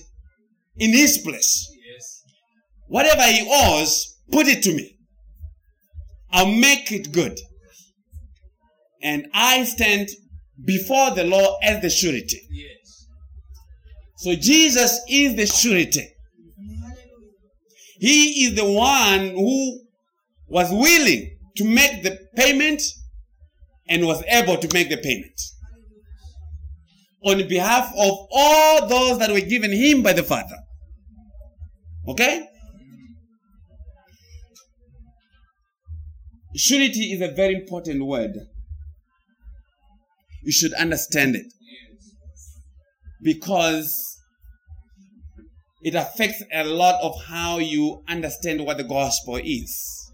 in 0.77 0.92
his 0.92 1.18
place. 1.18 1.70
Yes. 1.92 2.22
Whatever 2.88 3.22
he 3.22 3.48
owes, 3.51 4.16
put 4.31 4.46
it 4.46 4.62
to 4.64 4.74
me. 4.74 4.96
I'll 6.31 6.46
make 6.46 6.92
it 6.92 7.12
good. 7.12 7.38
And 9.03 9.29
I 9.33 9.64
stand 9.64 10.09
before 10.64 11.12
the 11.12 11.24
law 11.24 11.57
as 11.62 11.81
the 11.81 11.90
surety. 11.90 12.40
Yes. 12.51 13.07
So 14.16 14.35
Jesus 14.35 15.01
is 15.09 15.37
the 15.37 15.46
surety. 15.46 16.07
He 18.01 18.44
is 18.44 18.55
the 18.55 18.64
one 18.64 19.31
who 19.31 19.81
was 20.48 20.70
willing 20.70 21.37
to 21.57 21.64
make 21.64 22.03
the 22.03 22.18
payment 22.37 22.83
and 23.88 24.07
was 24.07 24.22
able 24.29 24.57
to 24.57 24.68
make 24.72 24.88
the 24.88 24.96
payment 24.98 25.40
on 27.24 27.48
behalf 27.48 27.92
of 27.96 28.28
all 28.31 28.88
those 28.88 29.18
that 29.18 29.31
were 29.31 29.40
given 29.40 29.72
him 29.72 30.02
by 30.02 30.12
the 30.12 30.22
Father. 30.22 30.57
Okay? 32.09 32.46
Surety 36.57 37.12
is 37.12 37.20
a 37.20 37.35
very 37.35 37.54
important 37.54 38.04
word. 38.04 38.33
You 40.42 40.52
should 40.52 40.72
understand 40.74 41.37
it 41.37 41.46
because 43.22 44.18
it 45.83 45.94
affects 45.94 46.42
a 46.52 46.64
lot 46.64 47.00
of 47.02 47.14
how 47.26 47.59
you 47.59 48.02
understand 48.09 48.64
what 48.64 48.78
the 48.78 48.85
gospel 48.85 49.37
is. 49.37 50.12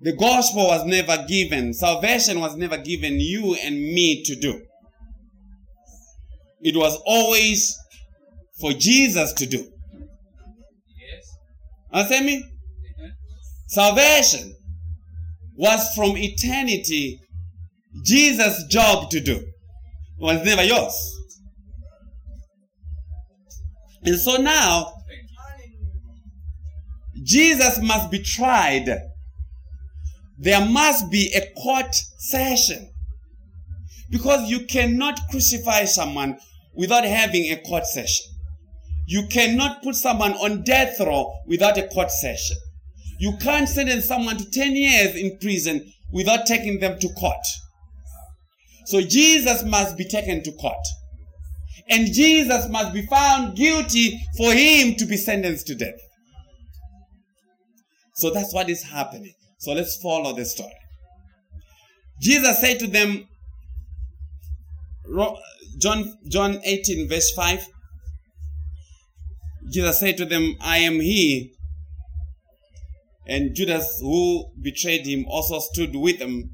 The 0.00 0.16
gospel 0.16 0.66
was 0.66 0.84
never 0.84 1.24
given, 1.28 1.74
salvation 1.74 2.40
was 2.40 2.56
never 2.56 2.76
given 2.76 3.20
you 3.20 3.54
and 3.62 3.76
me 3.76 4.24
to 4.24 4.34
do. 4.34 4.62
It 6.62 6.76
was 6.76 6.96
always 7.04 7.76
for 8.60 8.72
Jesus 8.72 9.32
to 9.34 9.46
do. 9.46 9.58
Yes. 9.58 11.36
Understand 11.92 12.26
me? 12.26 12.36
Uh-huh. 12.38 13.08
Salvation 13.66 14.54
was 15.56 15.92
from 15.94 16.16
eternity 16.16 17.20
Jesus' 18.04 18.64
job 18.68 19.10
to 19.10 19.20
do. 19.20 19.34
It 19.34 19.44
was 20.18 20.44
never 20.44 20.62
yours. 20.62 21.18
And 24.04 24.18
so 24.18 24.36
now, 24.36 24.92
Jesus 27.22 27.80
must 27.82 28.10
be 28.10 28.20
tried. 28.20 28.88
There 30.38 30.64
must 30.64 31.10
be 31.10 31.32
a 31.34 31.52
court 31.60 31.94
session. 32.18 32.88
Because 34.10 34.50
you 34.50 34.66
cannot 34.66 35.18
crucify 35.30 35.84
someone 35.84 36.38
without 36.74 37.04
having 37.04 37.50
a 37.50 37.60
court 37.62 37.86
session. 37.86 38.26
You 39.06 39.26
cannot 39.28 39.82
put 39.82 39.96
someone 39.96 40.32
on 40.34 40.62
death 40.62 40.98
row 41.00 41.32
without 41.46 41.78
a 41.78 41.88
court 41.88 42.10
session. 42.10 42.56
You 43.18 43.36
can't 43.40 43.68
sentence 43.68 44.06
someone 44.06 44.36
to 44.38 44.50
10 44.50 44.74
years 44.74 45.14
in 45.14 45.38
prison 45.38 45.92
without 46.12 46.46
taking 46.46 46.80
them 46.80 46.98
to 46.98 47.08
court. 47.10 47.46
So 48.86 49.00
Jesus 49.00 49.62
must 49.64 49.96
be 49.96 50.04
taken 50.04 50.42
to 50.42 50.52
court. 50.52 50.86
And 51.88 52.12
Jesus 52.12 52.68
must 52.68 52.92
be 52.94 53.06
found 53.06 53.56
guilty 53.56 54.20
for 54.36 54.52
him 54.52 54.94
to 54.96 55.04
be 55.04 55.16
sentenced 55.16 55.66
to 55.68 55.74
death. 55.74 56.00
So 58.14 58.30
that's 58.30 58.52
what 58.52 58.68
is 58.70 58.82
happening. 58.82 59.34
So 59.58 59.72
let's 59.72 60.00
follow 60.00 60.34
the 60.34 60.44
story. 60.44 60.72
Jesus 62.20 62.60
said 62.60 62.78
to 62.80 62.86
them, 62.86 63.28
John, 65.78 66.16
John 66.28 66.60
18, 66.64 67.08
verse 67.08 67.30
5. 67.32 67.66
Jesus 69.70 70.00
said 70.00 70.16
to 70.18 70.24
them, 70.24 70.56
I 70.60 70.78
am 70.78 71.00
he. 71.00 71.54
And 73.26 73.54
Judas, 73.54 73.98
who 74.00 74.46
betrayed 74.60 75.06
him, 75.06 75.24
also 75.28 75.60
stood 75.60 75.94
with 75.94 76.18
them. 76.18 76.50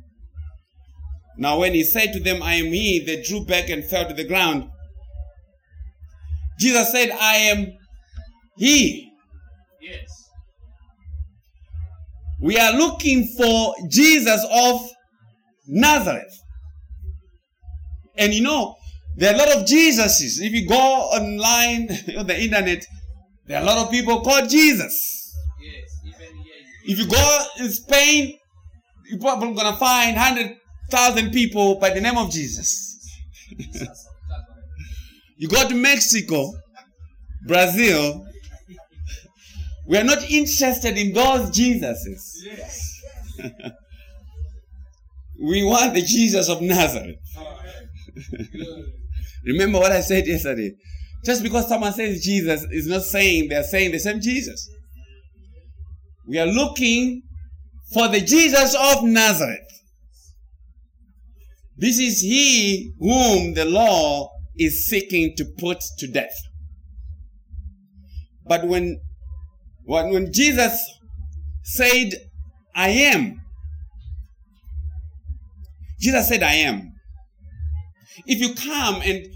Now, 1.36 1.58
when 1.60 1.72
he 1.72 1.84
said 1.84 2.12
to 2.12 2.20
them, 2.20 2.42
I 2.42 2.54
am 2.54 2.66
he, 2.66 3.04
they 3.04 3.22
drew 3.22 3.44
back 3.44 3.70
and 3.70 3.84
fell 3.84 4.06
to 4.06 4.14
the 4.14 4.26
ground. 4.26 4.68
Jesus 6.58 6.90
said, 6.90 7.10
I 7.10 7.36
am 7.36 7.72
he. 8.56 9.10
Yes. 9.80 10.08
We 12.40 12.58
are 12.58 12.72
looking 12.72 13.28
for 13.36 13.74
Jesus 13.88 14.44
of 14.52 14.80
Nazareth. 15.66 16.42
And 18.16 18.34
you 18.34 18.42
know, 18.42 18.74
there 19.18 19.32
are 19.32 19.34
a 19.34 19.38
lot 19.38 19.48
of 19.56 19.64
Jesuses. 19.64 20.40
If 20.40 20.52
you 20.52 20.68
go 20.68 20.76
online 20.76 21.88
on 22.18 22.26
the 22.28 22.40
internet, 22.40 22.86
there 23.46 23.58
are 23.58 23.62
a 23.62 23.66
lot 23.66 23.78
of 23.78 23.90
people 23.90 24.20
called 24.20 24.48
Jesus. 24.48 25.34
Yes. 25.60 25.98
Even 26.06 26.36
here. 26.36 26.92
If 26.92 26.98
you 27.00 27.08
go 27.08 27.44
in 27.58 27.68
Spain, 27.70 28.38
you're 29.10 29.18
probably 29.18 29.54
gonna 29.54 29.76
find 29.76 30.16
hundred 30.16 30.56
thousand 30.88 31.32
people 31.32 31.80
by 31.80 31.90
the 31.90 32.00
name 32.00 32.16
of 32.16 32.30
Jesus. 32.30 32.94
Jesus 33.50 33.80
of 33.80 33.88
Nazareth. 34.28 34.54
You 35.36 35.48
go 35.48 35.68
to 35.68 35.74
Mexico, 35.74 36.52
Brazil, 37.46 38.24
we 39.88 39.96
are 39.96 40.04
not 40.04 40.30
interested 40.30 40.96
in 40.96 41.12
those 41.12 41.50
Jesuses. 41.50 42.22
Yes. 42.44 43.02
We 45.40 45.62
want 45.62 45.94
the 45.94 46.02
Jesus 46.02 46.48
of 46.48 46.60
Nazareth. 46.60 47.16
Remember 49.48 49.78
what 49.78 49.92
I 49.92 50.00
said 50.00 50.26
yesterday. 50.26 50.72
Just 51.24 51.42
because 51.42 51.68
someone 51.68 51.92
says 51.92 52.22
Jesus 52.22 52.64
is 52.70 52.86
not 52.86 53.02
saying 53.02 53.48
they're 53.48 53.62
saying 53.64 53.92
the 53.92 53.98
same 53.98 54.20
Jesus. 54.20 54.68
We 56.26 56.38
are 56.38 56.46
looking 56.46 57.22
for 57.92 58.08
the 58.08 58.20
Jesus 58.20 58.76
of 58.78 59.04
Nazareth. 59.04 59.60
This 61.76 61.98
is 61.98 62.20
he 62.20 62.92
whom 62.98 63.54
the 63.54 63.64
law 63.64 64.30
is 64.58 64.86
seeking 64.86 65.34
to 65.36 65.46
put 65.58 65.78
to 65.98 66.06
death. 66.06 66.34
But 68.44 68.66
when, 68.66 69.00
when, 69.84 70.10
when 70.12 70.32
Jesus 70.32 70.84
said, 71.62 72.10
I 72.74 72.88
am, 72.90 73.40
Jesus 76.00 76.28
said, 76.28 76.42
I 76.42 76.54
am. 76.54 76.92
If 78.26 78.40
you 78.40 78.54
come 78.54 79.00
and 79.02 79.26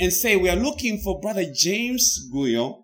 and 0.00 0.12
say 0.12 0.36
we 0.36 0.48
are 0.48 0.56
looking 0.56 0.98
for 1.00 1.20
brother 1.20 1.44
James 1.54 2.18
Guyo, 2.32 2.82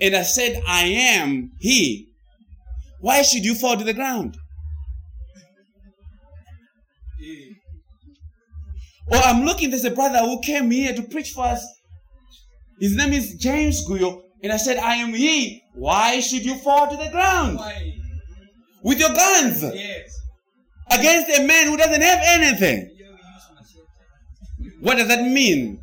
and 0.00 0.14
I 0.16 0.22
said 0.22 0.62
I 0.66 0.84
am 0.84 1.52
he, 1.60 2.08
why 3.00 3.22
should 3.22 3.44
you 3.44 3.54
fall 3.54 3.76
to 3.76 3.84
the 3.84 3.94
ground? 3.94 4.36
Or 9.10 9.18
I'm 9.18 9.44
looking, 9.44 9.70
there's 9.70 9.84
a 9.84 9.90
brother 9.90 10.18
who 10.20 10.40
came 10.40 10.70
here 10.70 10.94
to 10.94 11.02
preach 11.02 11.30
for 11.32 11.44
us. 11.44 11.64
His 12.80 12.96
name 12.96 13.12
is 13.12 13.34
James 13.34 13.86
Guyo, 13.86 14.22
and 14.42 14.52
I 14.52 14.56
said 14.56 14.78
I 14.78 14.96
am 14.96 15.12
he. 15.12 15.62
Why 15.74 16.20
should 16.20 16.44
you 16.44 16.54
fall 16.56 16.88
to 16.88 16.96
the 16.96 17.10
ground 17.10 17.58
Why? 17.58 17.92
with 18.82 18.98
your 18.98 19.10
guns 19.14 19.62
Yes. 19.62 20.08
against 20.90 21.38
a 21.38 21.46
man 21.46 21.66
who 21.66 21.76
doesn't 21.76 22.00
have 22.02 22.18
anything? 22.22 22.93
You 24.84 24.92
use 24.92 24.98
machete. 24.98 24.98
What 24.98 24.98
does 24.98 25.08
that 25.08 25.24
mean? 25.24 25.80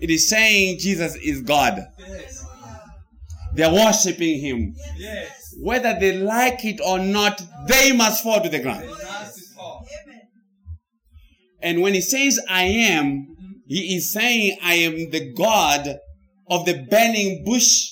It 0.00 0.10
is 0.10 0.28
saying 0.28 0.78
Jesus 0.78 1.16
is 1.16 1.42
God. 1.42 1.78
Yes. 1.98 2.46
They're 3.54 3.72
worshiping 3.72 4.40
him. 4.40 4.74
Yes. 4.96 5.54
Whether 5.60 5.98
they 5.98 6.16
like 6.16 6.64
it 6.64 6.80
or 6.80 6.98
not, 6.98 7.42
they 7.66 7.92
must 7.92 8.22
fall 8.22 8.40
to 8.40 8.48
the 8.48 8.60
ground. 8.60 8.84
The 8.84 8.92
last 8.92 9.38
is 9.38 9.52
fall. 9.52 9.86
And 11.62 11.82
when 11.82 11.92
he 11.94 12.00
says 12.00 12.40
I 12.48 12.62
am, 12.62 13.06
mm-hmm. 13.06 13.52
he 13.66 13.96
is 13.96 14.12
saying 14.12 14.58
I 14.62 14.74
am 14.74 15.10
the 15.10 15.34
God 15.34 15.98
of 16.48 16.64
the 16.64 16.86
burning 16.90 17.44
bush, 17.44 17.90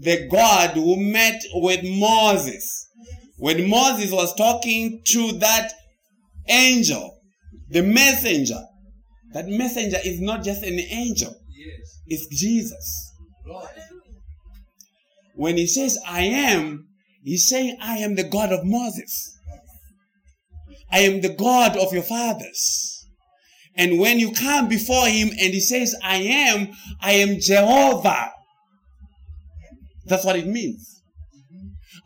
the 0.00 0.28
God 0.28 0.70
who 0.70 0.96
met 0.96 1.40
with 1.54 1.82
Moses. 1.84 2.88
When 3.38 3.68
Moses 3.68 4.12
was 4.12 4.34
talking 4.34 5.00
to 5.06 5.32
that 5.38 5.72
angel, 6.48 7.11
the 7.72 7.82
messenger, 7.82 8.60
that 9.32 9.48
messenger 9.48 9.98
is 10.04 10.20
not 10.20 10.44
just 10.44 10.62
an 10.62 10.78
angel, 10.78 11.34
Yes. 11.56 12.00
it's 12.06 12.26
Jesus. 12.40 13.12
When 15.34 15.56
he 15.56 15.66
says 15.66 15.98
I 16.06 16.22
am, 16.22 16.88
he's 17.24 17.48
saying 17.48 17.78
I 17.80 17.98
am 17.98 18.14
the 18.14 18.24
God 18.24 18.52
of 18.52 18.64
Moses. 18.64 19.38
I 20.90 21.00
am 21.00 21.22
the 21.22 21.34
God 21.34 21.76
of 21.76 21.92
your 21.92 22.02
fathers. 22.02 23.06
And 23.74 23.98
when 23.98 24.18
you 24.18 24.32
come 24.32 24.68
before 24.68 25.06
him 25.06 25.28
and 25.28 25.54
he 25.54 25.60
says 25.60 25.94
I 26.02 26.16
am, 26.16 26.68
I 27.00 27.12
am 27.12 27.40
Jehovah. 27.40 28.30
That's 30.04 30.24
what 30.26 30.36
it 30.36 30.46
means. 30.46 31.02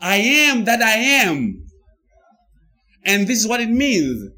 I 0.01 0.17
am 0.17 0.65
that 0.67 0.81
I 0.81 0.95
am. 1.25 1.65
And 3.05 3.27
this 3.27 3.39
is 3.39 3.49
what 3.49 3.61
it 3.61 3.71
means. 3.71 4.31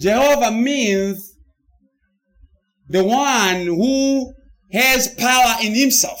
Jehovah 0.00 0.50
means 0.50 1.34
the 2.88 3.04
one 3.04 3.66
who 3.66 4.32
has 4.72 5.08
power 5.14 5.56
in 5.62 5.74
himself. 5.74 6.18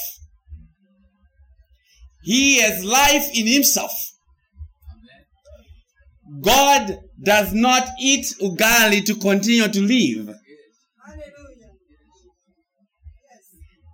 He 2.22 2.60
has 2.60 2.84
life 2.84 3.30
in 3.34 3.46
himself. 3.46 3.92
God 6.42 6.98
does 7.22 7.52
not 7.54 7.88
eat 8.00 8.26
ugali 8.40 9.04
to 9.06 9.14
continue 9.14 9.66
to 9.66 9.80
live. 9.80 10.34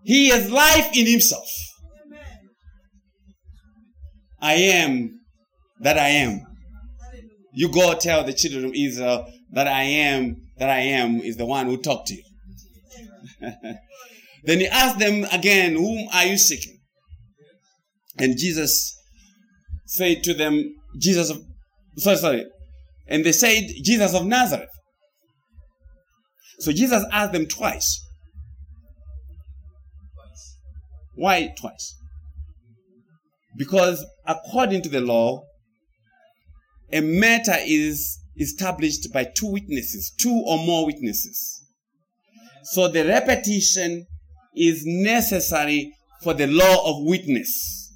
He 0.04 0.28
has 0.28 0.50
life 0.50 0.90
in 0.94 1.06
himself. 1.06 1.48
I 4.40 4.54
am 4.54 5.18
that 5.80 5.98
I 5.98 6.08
am. 6.08 6.40
You 7.52 7.72
go 7.72 7.94
tell 7.94 8.22
the 8.24 8.32
children 8.32 8.66
of 8.66 8.72
Israel 8.74 9.26
that 9.56 9.66
I 9.66 9.84
am, 9.84 10.36
that 10.58 10.68
I 10.68 10.80
am 10.80 11.22
is 11.22 11.38
the 11.38 11.46
one 11.46 11.64
who 11.64 11.78
talked 11.78 12.08
to 12.08 12.14
you. 12.14 12.22
then 14.44 14.60
he 14.60 14.66
asked 14.66 14.98
them 14.98 15.24
again, 15.32 15.76
Whom 15.76 16.08
are 16.12 16.26
you 16.26 16.36
seeking? 16.36 16.78
And 18.18 18.36
Jesus 18.36 18.94
said 19.86 20.22
to 20.24 20.34
them, 20.34 20.62
Jesus 21.00 21.30
of, 21.30 21.40
sorry, 21.96 22.16
sorry. 22.18 22.44
And 23.08 23.24
they 23.24 23.32
said, 23.32 23.62
Jesus 23.82 24.14
of 24.14 24.26
Nazareth. 24.26 24.68
So 26.58 26.70
Jesus 26.70 27.06
asked 27.10 27.32
them 27.32 27.46
twice. 27.46 28.06
Why 31.14 31.54
twice? 31.58 31.96
Because 33.56 34.04
according 34.26 34.82
to 34.82 34.90
the 34.90 35.00
law, 35.00 35.44
a 36.92 37.00
matter 37.00 37.56
is 37.64 38.18
established 38.38 39.12
by 39.12 39.24
two 39.24 39.50
witnesses, 39.50 40.12
two 40.18 40.42
or 40.46 40.58
more 40.58 40.86
witnesses. 40.86 41.62
So 42.64 42.88
the 42.88 43.04
repetition 43.06 44.06
is 44.56 44.82
necessary 44.84 45.92
for 46.22 46.34
the 46.34 46.46
law 46.46 46.90
of 46.90 47.06
witness. 47.06 47.92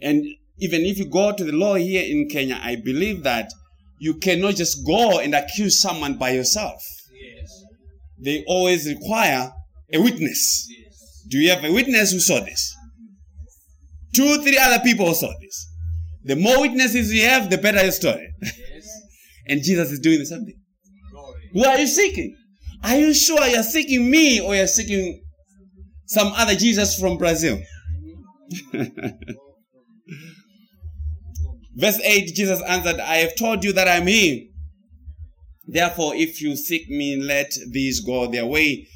And 0.00 0.24
even 0.58 0.82
if 0.82 0.98
you 0.98 1.08
go 1.08 1.34
to 1.34 1.44
the 1.44 1.52
law 1.52 1.74
here 1.74 2.04
in 2.04 2.28
Kenya, 2.28 2.60
I 2.62 2.76
believe 2.76 3.22
that 3.24 3.50
you 3.98 4.14
cannot 4.14 4.56
just 4.56 4.86
go 4.86 5.20
and 5.20 5.34
accuse 5.34 5.80
someone 5.80 6.18
by 6.18 6.30
yourself. 6.30 6.82
Yes. 7.12 7.64
They 8.22 8.44
always 8.46 8.86
require 8.86 9.50
a 9.92 10.00
witness. 10.00 10.68
Yes. 10.68 11.24
Do 11.28 11.38
you 11.38 11.50
have 11.50 11.64
a 11.64 11.72
witness 11.72 12.12
who 12.12 12.20
saw 12.20 12.40
this? 12.40 12.74
Two, 14.14 14.42
three 14.42 14.58
other 14.58 14.82
people 14.82 15.12
saw 15.14 15.32
this. 15.40 15.66
The 16.24 16.36
more 16.36 16.60
witnesses 16.60 17.12
you 17.12 17.22
have, 17.22 17.50
the 17.50 17.58
better 17.58 17.82
your 17.82 17.92
story. 17.92 18.32
And 19.48 19.62
Jesus 19.62 19.90
is 19.90 20.00
doing 20.00 20.18
the 20.18 20.26
same 20.26 20.44
thing. 20.44 20.60
Who 21.52 21.64
are 21.64 21.78
you 21.78 21.86
seeking? 21.86 22.36
Are 22.84 22.96
you 22.96 23.14
sure 23.14 23.46
you're 23.46 23.62
seeking 23.62 24.10
me 24.10 24.40
or 24.40 24.54
you're 24.54 24.66
seeking 24.66 25.22
some 26.06 26.32
other 26.34 26.54
Jesus 26.54 26.98
from 26.98 27.16
Brazil? 27.16 27.60
Verse 31.74 32.00
8 32.02 32.34
Jesus 32.34 32.62
answered, 32.62 33.00
I 33.00 33.16
have 33.16 33.36
told 33.36 33.64
you 33.64 33.72
that 33.74 33.88
I'm 33.88 34.06
He. 34.06 34.50
Therefore, 35.66 36.14
if 36.14 36.40
you 36.40 36.56
seek 36.56 36.88
me, 36.88 37.20
let 37.20 37.52
these 37.70 38.00
go 38.00 38.30
their 38.30 38.46
way. 38.46 38.86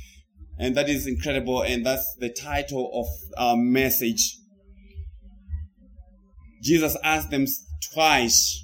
And 0.59 0.77
that 0.77 0.89
is 0.89 1.07
incredible. 1.07 1.63
And 1.63 1.85
that's 1.85 2.15
the 2.19 2.31
title 2.31 2.91
of 2.95 3.07
our 3.39 3.57
message. 3.57 4.37
Jesus 6.63 6.97
asked 7.03 7.31
them 7.31 7.47
twice 7.93 8.63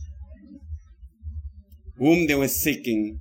whom 1.99 2.26
they 2.26 2.34
were 2.34 2.49
seeking. 2.49 3.20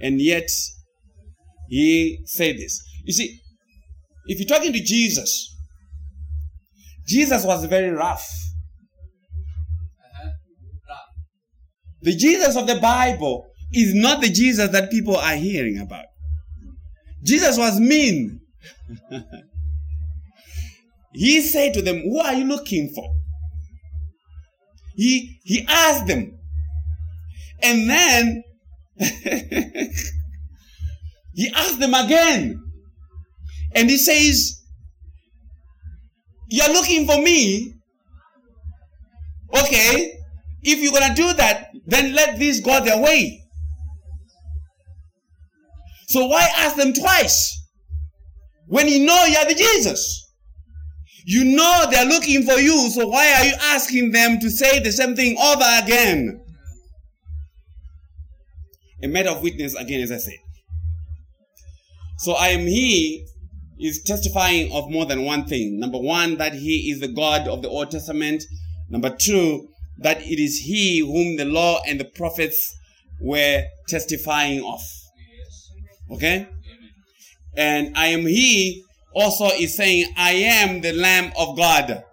And 0.00 0.20
yet, 0.20 0.48
he 1.68 2.20
said 2.24 2.56
this. 2.56 2.80
You 3.04 3.12
see, 3.12 3.40
if 4.26 4.38
you're 4.38 4.48
talking 4.48 4.72
to 4.72 4.80
Jesus, 4.80 5.56
Jesus 7.06 7.44
was 7.44 7.64
very 7.64 7.90
rough. 7.90 8.30
The 12.02 12.14
Jesus 12.14 12.56
of 12.56 12.66
the 12.66 12.78
Bible 12.78 13.46
is 13.72 13.94
not 13.94 14.20
the 14.20 14.28
Jesus 14.28 14.70
that 14.70 14.90
people 14.90 15.16
are 15.16 15.34
hearing 15.34 15.78
about. 15.78 16.04
Jesus 17.24 17.58
was 17.58 17.80
mean. 17.80 18.40
he 21.12 21.40
said 21.40 21.74
to 21.74 21.82
them, 21.82 22.02
Who 22.02 22.20
are 22.20 22.34
you 22.34 22.44
looking 22.44 22.92
for? 22.94 23.10
He, 24.98 25.40
he 25.44 25.64
asked 25.68 26.08
them. 26.08 26.36
And 27.62 27.88
then 27.88 28.42
he 31.34 31.52
asked 31.54 31.78
them 31.78 31.94
again. 31.94 32.60
And 33.76 33.88
he 33.88 33.96
says, 33.96 34.60
You're 36.48 36.72
looking 36.72 37.06
for 37.06 37.22
me? 37.22 37.74
Okay. 39.56 40.18
If 40.62 40.80
you're 40.80 40.90
going 40.90 41.14
to 41.14 41.22
do 41.22 41.32
that, 41.34 41.68
then 41.86 42.12
let 42.16 42.36
these 42.40 42.60
go 42.60 42.84
their 42.84 43.00
way. 43.00 43.40
So 46.08 46.26
why 46.26 46.48
ask 46.56 46.74
them 46.74 46.92
twice? 46.92 47.56
When 48.66 48.88
you 48.88 49.06
know 49.06 49.24
you're 49.26 49.44
the 49.44 49.54
Jesus. 49.54 50.27
You 51.30 51.44
know 51.44 51.84
they're 51.90 52.06
looking 52.06 52.42
for 52.44 52.58
you, 52.58 52.88
so 52.88 53.06
why 53.06 53.30
are 53.34 53.44
you 53.44 53.52
asking 53.62 54.12
them 54.12 54.40
to 54.40 54.48
say 54.48 54.80
the 54.80 54.90
same 54.90 55.14
thing 55.14 55.36
over 55.36 55.62
again? 55.84 56.42
A 59.02 59.08
matter 59.08 59.28
of 59.28 59.42
witness 59.42 59.74
again, 59.74 60.00
as 60.00 60.10
I 60.10 60.16
said. 60.16 60.38
So 62.16 62.32
I 62.32 62.48
am 62.48 62.60
he 62.60 63.26
is 63.78 64.02
testifying 64.04 64.72
of 64.72 64.90
more 64.90 65.04
than 65.04 65.26
one 65.26 65.44
thing. 65.44 65.78
Number 65.78 65.98
one, 65.98 66.38
that 66.38 66.54
he 66.54 66.90
is 66.90 67.00
the 67.00 67.08
God 67.08 67.46
of 67.46 67.60
the 67.60 67.68
Old 67.68 67.90
Testament. 67.90 68.44
Number 68.88 69.10
two, 69.14 69.68
that 69.98 70.22
it 70.22 70.42
is 70.42 70.60
he 70.60 71.00
whom 71.00 71.36
the 71.36 71.44
law 71.44 71.82
and 71.86 72.00
the 72.00 72.06
prophets 72.06 72.74
were 73.20 73.64
testifying 73.86 74.64
of. 74.64 74.80
Okay? 76.10 76.48
And 77.54 77.94
I 77.98 78.06
am 78.06 78.22
he 78.22 78.86
also 79.18 79.46
is 79.46 79.76
saying, 79.76 80.12
I 80.16 80.32
am 80.32 80.80
the 80.80 80.92
Lamb 80.92 81.32
of 81.36 81.56
God. 81.56 82.04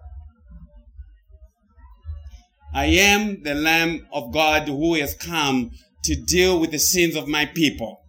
I 2.73 2.85
am 2.85 3.43
the 3.43 3.53
Lamb 3.53 4.07
of 4.11 4.33
God 4.33 4.67
who 4.67 4.95
has 4.95 5.13
come 5.15 5.71
to 6.03 6.15
deal 6.15 6.59
with 6.59 6.71
the 6.71 6.79
sins 6.79 7.15
of 7.15 7.27
my 7.27 7.45
people. 7.45 8.01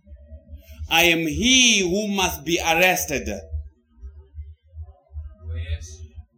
I 0.90 1.04
am 1.04 1.26
he 1.26 1.80
who 1.80 2.08
must 2.08 2.44
be 2.44 2.58
arrested. 2.58 3.28
Yes. 3.28 3.40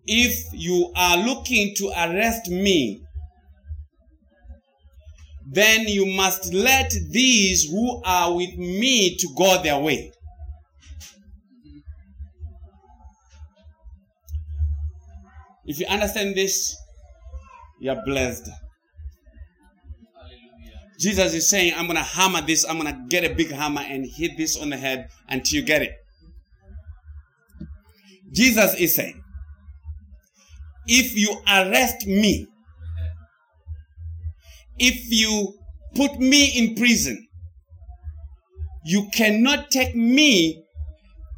If 0.06 0.52
you 0.52 0.92
are 0.96 1.16
looking 1.16 1.74
to 1.76 1.88
arrest 1.96 2.48
me, 2.48 3.02
then 5.50 5.86
you 5.86 6.06
must 6.06 6.52
let 6.52 6.92
these 7.10 7.64
who 7.70 8.02
are 8.04 8.34
with 8.34 8.56
me 8.56 9.16
to 9.16 9.28
go 9.36 9.62
their 9.62 9.78
way. 9.78 10.12
If 15.68 15.78
you 15.78 15.86
understand 15.86 16.34
this, 16.34 16.74
you 17.78 17.90
are 17.90 18.02
blessed. 18.06 18.48
Hallelujah. 20.16 20.80
Jesus 20.98 21.34
is 21.34 21.46
saying, 21.46 21.74
I'm 21.76 21.84
going 21.84 21.98
to 21.98 22.02
hammer 22.02 22.40
this, 22.40 22.64
I'm 22.66 22.80
going 22.80 22.90
to 22.90 23.04
get 23.10 23.30
a 23.30 23.34
big 23.34 23.50
hammer 23.50 23.82
and 23.82 24.06
hit 24.06 24.38
this 24.38 24.56
on 24.56 24.70
the 24.70 24.78
head 24.78 25.10
until 25.28 25.60
you 25.60 25.66
get 25.66 25.82
it. 25.82 25.92
Jesus 28.32 28.74
is 28.76 28.94
saying, 28.94 29.22
if 30.86 31.14
you 31.14 31.36
arrest 31.46 32.06
me, 32.06 32.46
if 34.78 35.12
you 35.12 35.52
put 35.94 36.18
me 36.18 36.46
in 36.46 36.76
prison, 36.76 37.28
you 38.86 39.06
cannot 39.12 39.70
take 39.70 39.94
me 39.94 40.64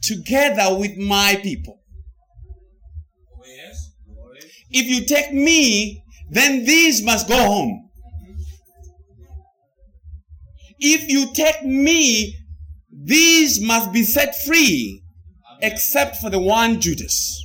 together 0.03 0.79
with 0.79 0.97
my 0.97 1.37
people. 1.43 1.80
If 4.71 4.87
you 4.87 5.05
take 5.07 5.33
me, 5.33 6.03
then 6.31 6.65
these 6.65 7.03
must 7.03 7.29
go 7.29 7.37
home. 7.37 7.91
If 10.79 11.11
you 11.11 11.33
take 11.35 11.65
me, 11.65 12.37
these 12.91 13.61
must 13.61 13.93
be 13.93 14.03
set 14.03 14.35
free, 14.43 15.03
except 15.61 16.17
for 16.17 16.31
the 16.31 16.39
one 16.39 16.81
Judas. 16.81 17.45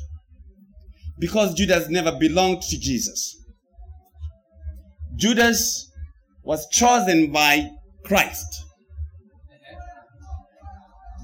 Because 1.20 1.54
Judas 1.54 1.90
never 1.90 2.18
belonged 2.18 2.62
to 2.64 2.80
Jesus. 2.80 3.38
Judas 5.16 5.92
was 6.44 6.68
chosen 6.70 7.32
by 7.32 7.70
Christ, 8.04 8.64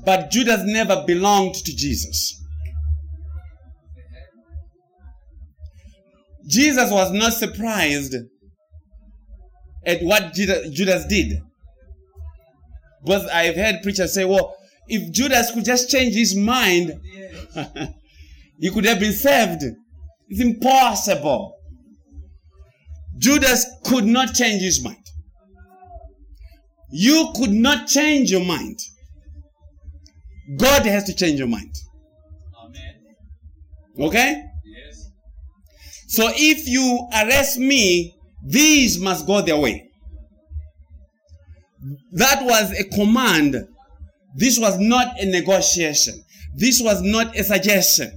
but 0.04 0.32
Judas 0.32 0.62
never 0.64 1.04
belonged 1.06 1.56
to 1.56 1.76
Jesus. 1.76 2.41
Jesus 6.48 6.92
was 6.92 7.12
not 7.12 7.34
surprised 7.34 8.16
at 9.86 10.02
what 10.02 10.34
Judas 10.34 11.06
did. 11.08 11.42
But 13.04 13.30
I've 13.32 13.56
heard 13.56 13.82
preachers 13.82 14.14
say, 14.14 14.26
well, 14.26 14.56
if 14.88 15.12
Judas 15.12 15.52
could 15.52 15.66
just 15.66 15.90
change 15.90 16.14
his 16.14 16.36
mind, 16.36 17.00
Yes. 17.04 17.90
he 18.60 18.70
could 18.70 18.86
have 18.86 19.00
been 19.00 19.14
saved. 19.14 19.64
It's 20.30 20.42
impossible. 20.42 21.58
Judas 23.18 23.66
could 23.84 24.06
not 24.06 24.34
change 24.34 24.62
his 24.62 24.84
mind. 24.84 24.98
You 26.92 27.32
could 27.36 27.52
not 27.52 27.88
change 27.88 28.32
your 28.32 28.44
mind. 28.44 28.80
God 30.58 30.86
has 30.86 31.06
to 31.06 31.14
change 31.14 31.40
your 31.40 31.48
mind. 31.48 31.74
Amen. 32.66 32.96
Okay? 34.00 34.44
So 36.12 36.30
if 36.36 36.68
you 36.68 37.08
arrest 37.14 37.58
me, 37.58 38.14
these 38.46 39.00
must 39.00 39.26
go 39.26 39.42
their 39.42 39.58
way. 39.58 39.90
That 42.12 42.44
was 42.44 42.78
a 42.78 42.84
command. 42.90 43.56
This 44.36 44.60
was 44.60 44.78
not 44.78 45.18
a 45.22 45.26
negotiation. 45.26 46.22
This 46.54 46.82
was 46.82 47.02
not 47.02 47.38
a 47.38 47.46
suggestion. 47.46 48.12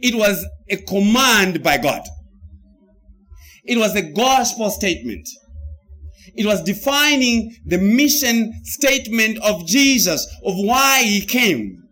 It 0.00 0.16
was 0.16 0.44
a 0.68 0.78
command 0.78 1.62
by 1.62 1.78
God. 1.78 2.02
It 3.62 3.78
was 3.78 3.94
a 3.94 4.02
gospel 4.02 4.70
statement. 4.70 5.28
It 6.34 6.44
was 6.44 6.60
defining 6.64 7.54
the 7.64 7.78
mission 7.78 8.52
statement 8.64 9.38
of 9.44 9.64
Jesus, 9.64 10.26
of 10.44 10.54
why 10.56 11.04
he 11.04 11.24
came. 11.24 11.84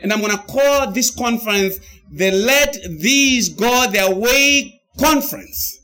And 0.00 0.12
I'm 0.12 0.20
going 0.20 0.36
to 0.36 0.44
call 0.44 0.92
this 0.92 1.10
conference 1.10 1.80
the 2.10 2.30
Let 2.30 2.76
These 3.00 3.50
Go 3.50 3.90
Their 3.90 4.14
Way 4.14 4.80
Conference. 4.98 5.78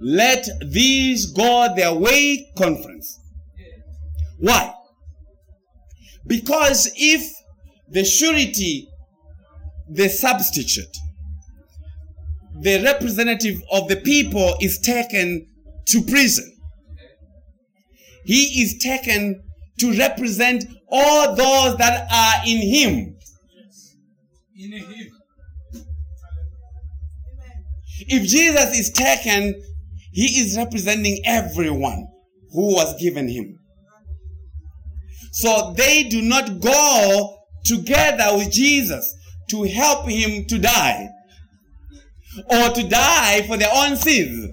Let 0.00 0.48
These 0.70 1.26
Go 1.32 1.68
Their 1.76 1.94
Way 1.94 2.50
Conference. 2.56 3.20
Why? 4.38 4.74
Because 6.26 6.90
if 6.96 7.22
the 7.88 8.04
surety, 8.04 8.88
the 9.88 10.08
substitute, 10.08 10.96
the 12.60 12.82
representative 12.82 13.60
of 13.70 13.88
the 13.88 13.96
people 13.96 14.56
is 14.60 14.78
taken 14.78 15.46
to 15.86 16.02
prison, 16.02 16.56
he 18.24 18.62
is 18.62 18.78
taken 18.78 19.42
to 19.78 19.92
represent 19.98 20.64
all 20.88 21.34
those 21.34 21.76
that 21.78 22.06
are 22.10 22.46
in 22.46 22.58
him. 22.58 23.11
In 24.62 24.72
him. 24.72 25.10
If 28.06 28.28
Jesus 28.28 28.78
is 28.78 28.90
taken, 28.90 29.60
he 30.12 30.40
is 30.40 30.56
representing 30.56 31.20
everyone 31.24 32.06
who 32.52 32.74
was 32.74 33.00
given 33.00 33.26
him. 33.28 33.58
So 35.32 35.74
they 35.76 36.04
do 36.04 36.22
not 36.22 36.60
go 36.60 37.38
together 37.64 38.36
with 38.36 38.52
Jesus 38.52 39.12
to 39.50 39.64
help 39.64 40.08
him 40.08 40.44
to 40.46 40.58
die 40.58 41.08
or 42.46 42.68
to 42.68 42.88
die 42.88 43.42
for 43.48 43.56
their 43.56 43.72
own 43.74 43.96
sins. 43.96 44.48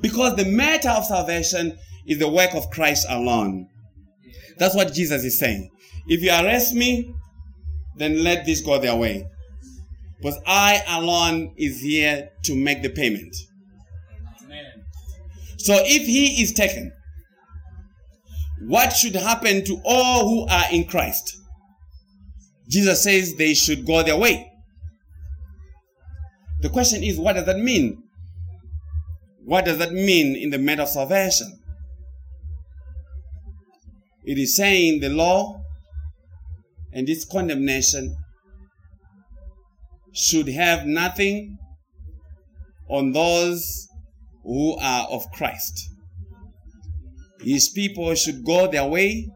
Because 0.00 0.36
the 0.36 0.44
matter 0.46 0.90
of 0.90 1.04
salvation 1.04 1.76
is 2.06 2.18
the 2.18 2.28
work 2.28 2.54
of 2.54 2.70
Christ 2.70 3.06
alone. 3.10 3.68
That's 4.58 4.74
what 4.74 4.94
Jesus 4.94 5.24
is 5.24 5.38
saying. 5.38 5.68
If 6.06 6.22
you 6.22 6.30
arrest 6.30 6.72
me, 6.74 7.12
then 7.96 8.22
let 8.22 8.44
this 8.44 8.60
go 8.60 8.78
their 8.78 8.96
way. 8.96 9.26
Because 10.18 10.38
I 10.46 10.82
alone 10.88 11.54
is 11.56 11.80
here 11.80 12.30
to 12.44 12.54
make 12.54 12.82
the 12.82 12.88
payment. 12.88 13.34
Amen. 14.44 14.84
So 15.58 15.74
if 15.78 16.06
he 16.06 16.42
is 16.42 16.52
taken, 16.52 16.92
what 18.60 18.92
should 18.92 19.14
happen 19.14 19.64
to 19.64 19.80
all 19.84 20.28
who 20.28 20.46
are 20.48 20.64
in 20.72 20.84
Christ? 20.84 21.36
Jesus 22.68 23.02
says 23.02 23.34
they 23.36 23.54
should 23.54 23.86
go 23.86 24.02
their 24.02 24.16
way. 24.16 24.50
The 26.60 26.70
question 26.70 27.02
is, 27.02 27.18
what 27.18 27.34
does 27.34 27.46
that 27.46 27.58
mean? 27.58 28.02
What 29.44 29.64
does 29.64 29.78
that 29.78 29.92
mean 29.92 30.34
in 30.34 30.50
the 30.50 30.58
matter 30.58 30.82
of 30.82 30.88
salvation? 30.88 31.60
It 34.24 34.38
is 34.38 34.56
saying 34.56 35.00
the 35.00 35.10
law 35.10 35.60
and 36.96 37.06
this 37.06 37.26
condemnation 37.26 38.16
should 40.14 40.48
have 40.48 40.86
nothing 40.86 41.58
on 42.88 43.12
those 43.12 43.86
who 44.42 44.74
are 44.78 45.06
of 45.08 45.22
Christ. 45.34 45.90
His 47.42 47.68
people 47.68 48.14
should 48.14 48.42
go 48.46 48.66
their 48.70 48.86
way 48.86 49.28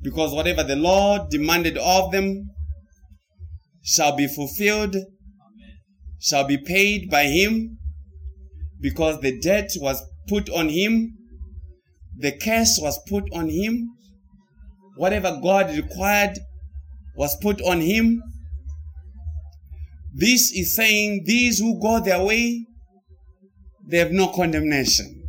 because 0.00 0.32
whatever 0.32 0.62
the 0.62 0.76
Lord 0.76 1.22
demanded 1.28 1.76
of 1.76 2.12
them 2.12 2.50
shall 3.82 4.14
be 4.14 4.28
fulfilled, 4.28 4.94
shall 6.20 6.46
be 6.46 6.56
paid 6.56 7.10
by 7.10 7.24
him 7.24 7.78
because 8.80 9.20
the 9.22 9.40
debt 9.40 9.72
was 9.78 10.00
put 10.28 10.48
on 10.50 10.68
him, 10.68 11.16
the 12.16 12.30
curse 12.30 12.78
was 12.80 12.96
put 13.08 13.24
on 13.32 13.48
him, 13.48 13.95
whatever 14.96 15.38
God 15.42 15.70
required 15.74 16.38
was 17.16 17.36
put 17.40 17.60
on 17.62 17.80
him. 17.80 18.22
This 20.14 20.52
is 20.52 20.74
saying 20.74 21.24
these 21.26 21.58
who 21.58 21.80
go 21.80 22.00
their 22.00 22.24
way, 22.24 22.66
they 23.86 23.98
have 23.98 24.12
no 24.12 24.28
condemnation. 24.28 25.22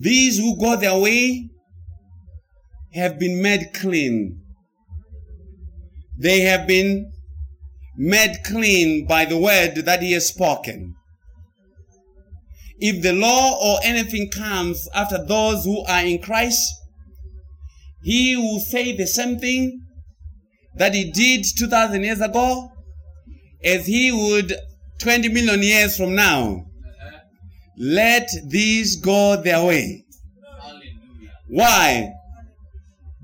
These 0.00 0.38
who 0.38 0.56
go 0.58 0.76
their 0.76 0.96
way 0.98 1.50
have 2.94 3.18
been 3.18 3.42
made 3.42 3.72
clean. 3.74 4.40
They 6.16 6.40
have 6.40 6.66
been 6.66 7.10
made 7.96 8.38
clean 8.44 9.06
by 9.06 9.24
the 9.24 9.38
word 9.38 9.74
that 9.84 10.02
he 10.02 10.12
has 10.12 10.28
spoken. 10.28 10.94
If 12.80 13.02
the 13.02 13.12
law 13.12 13.58
or 13.60 13.80
anything 13.82 14.30
comes 14.30 14.88
after 14.94 15.24
those 15.24 15.64
who 15.64 15.84
are 15.86 16.04
in 16.04 16.20
Christ, 16.22 16.62
he 18.02 18.36
will 18.36 18.60
say 18.60 18.96
the 18.96 19.06
same 19.06 19.38
thing 19.38 19.82
that 20.76 20.94
he 20.94 21.10
did 21.10 21.44
2000 21.56 22.02
years 22.04 22.20
ago 22.20 22.70
as 23.64 23.86
he 23.86 24.12
would 24.12 24.54
20 25.00 25.28
million 25.28 25.62
years 25.62 25.96
from 25.96 26.14
now. 26.14 26.42
Uh-huh. 26.44 27.18
Let 27.76 28.28
these 28.48 28.96
go 28.96 29.40
their 29.42 29.64
way. 29.64 30.04
Why? 31.48 32.12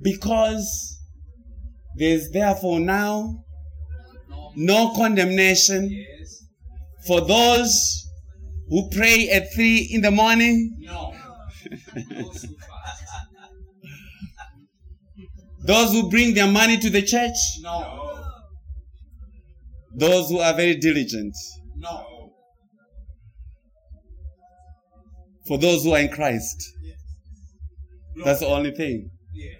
Because 0.02 0.98
there's 1.96 2.30
therefore 2.30 2.80
now 2.80 3.44
No. 4.28 4.52
no 4.56 4.94
condemnation 4.94 6.04
for 7.06 7.20
those 7.20 8.03
who 8.68 8.88
pray 8.90 9.28
at 9.30 9.52
three 9.54 9.88
in 9.92 10.00
the 10.00 10.10
morning, 10.10 10.76
No. 10.80 11.14
Those 12.10 12.42
who 12.42 12.56
fast. 12.56 13.02
those 15.66 15.92
who 15.92 16.10
bring 16.10 16.34
their 16.34 16.46
money 16.50 16.76
to 16.78 16.90
the 16.90 17.02
church, 17.02 17.36
No. 17.60 18.22
those 19.96 20.28
who 20.30 20.38
are 20.38 20.54
very 20.54 20.76
diligent, 20.76 21.34
No. 21.76 22.30
for 25.46 25.58
those 25.58 25.84
who 25.84 25.92
are 25.92 26.00
in 26.00 26.08
Christ. 26.08 26.56
That's 28.24 28.40
the 28.40 28.46
only 28.46 28.70
thing. 28.70 29.10
Yes. 29.32 29.56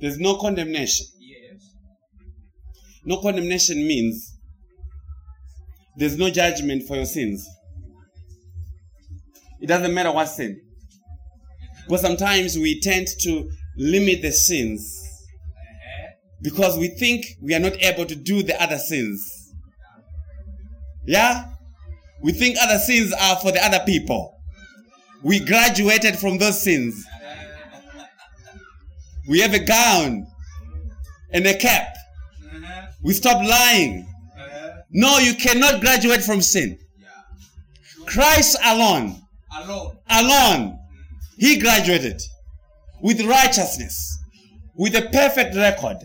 There's 0.00 0.18
no 0.18 0.36
condemnation. 0.36 1.06
Yes. 1.18 1.62
No 3.04 3.16
condemnation 3.22 3.78
means 3.86 4.36
there's 5.96 6.18
no 6.18 6.28
judgment 6.30 6.86
for 6.86 6.96
your 6.96 7.06
sins. 7.06 7.48
It 9.60 9.66
doesn't 9.66 9.92
matter 9.94 10.12
what 10.12 10.26
sin. 10.26 10.60
But 11.88 12.00
sometimes 12.00 12.58
we 12.58 12.80
tend 12.80 13.06
to 13.22 13.50
limit 13.78 14.22
the 14.22 14.32
sins 14.32 15.02
because 16.42 16.78
we 16.78 16.88
think 16.88 17.26
we 17.40 17.54
are 17.54 17.60
not 17.60 17.82
able 17.82 18.04
to 18.06 18.14
do 18.14 18.42
the 18.42 18.60
other 18.60 18.78
sins. 18.78 19.52
Yeah? 21.06 21.50
We 22.22 22.32
think 22.32 22.56
other 22.60 22.78
sins 22.78 23.12
are 23.12 23.36
for 23.36 23.52
the 23.52 23.64
other 23.64 23.80
people. 23.86 24.34
We 25.22 25.40
graduated 25.40 26.16
from 26.16 26.38
those 26.38 26.60
sins. 26.62 27.04
We 29.28 29.40
have 29.40 29.54
a 29.54 29.64
gown 29.64 30.26
and 31.32 31.46
a 31.46 31.56
cap. 31.56 31.94
We 33.02 33.12
stop 33.12 33.44
lying. 33.44 34.06
No, 34.90 35.18
you 35.18 35.34
cannot 35.34 35.80
graduate 35.80 36.22
from 36.22 36.40
sin. 36.40 36.78
Christ 38.06 38.56
alone, 38.64 39.20
Alone. 39.62 39.96
alone, 40.10 40.78
he 41.38 41.58
graduated 41.58 42.20
with 43.00 43.20
righteousness, 43.22 44.18
with 44.74 44.94
a 44.94 45.08
perfect 45.12 45.54
record. 45.56 45.96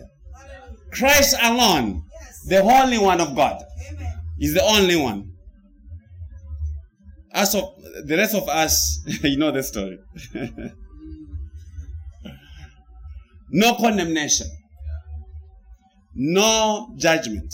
Christ 0.90 1.36
alone, 1.42 2.04
the 2.46 2.60
only 2.60 2.98
One 2.98 3.20
of 3.20 3.34
God, 3.34 3.62
Amen. 3.90 4.12
is 4.38 4.54
the 4.54 4.62
only 4.62 4.96
one. 4.96 5.32
As 7.32 7.54
of 7.54 7.74
the 8.04 8.16
rest 8.16 8.34
of 8.34 8.48
us, 8.48 9.00
you 9.22 9.36
know 9.38 9.50
the 9.50 9.62
story. 9.62 9.98
no 13.50 13.74
condemnation, 13.74 14.46
no 16.14 16.94
judgment 16.96 17.52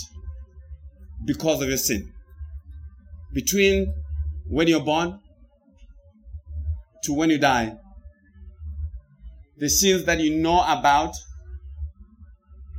because 1.24 1.62
of 1.62 1.68
your 1.68 1.76
sin. 1.78 2.12
Between 3.32 3.94
when 4.48 4.66
you're 4.68 4.80
born 4.84 5.20
to 7.08 7.14
when 7.14 7.30
you 7.30 7.38
die, 7.38 7.74
the 9.56 9.68
sins 9.68 10.04
that 10.04 10.20
you 10.20 10.36
know 10.40 10.62
about 10.62 11.14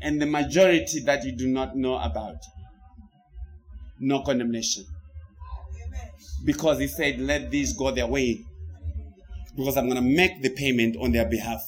and 0.01 0.21
the 0.21 0.25
majority 0.25 1.01
that 1.01 1.25
you 1.25 1.35
do 1.35 1.47
not 1.47 1.75
know 1.75 1.97
about. 1.97 2.37
No 3.99 4.21
condemnation. 4.21 4.85
Because 6.45 6.79
he 6.79 6.87
said, 6.87 7.19
let 7.19 7.51
these 7.51 7.73
go 7.73 7.91
their 7.91 8.07
way. 8.07 8.39
Because 9.57 9.75
I'm 9.75 9.89
going 9.89 10.01
to 10.01 10.09
make 10.09 10.41
the 10.41 10.51
payment 10.51 10.95
on 11.01 11.11
their 11.11 11.25
behalf. 11.25 11.61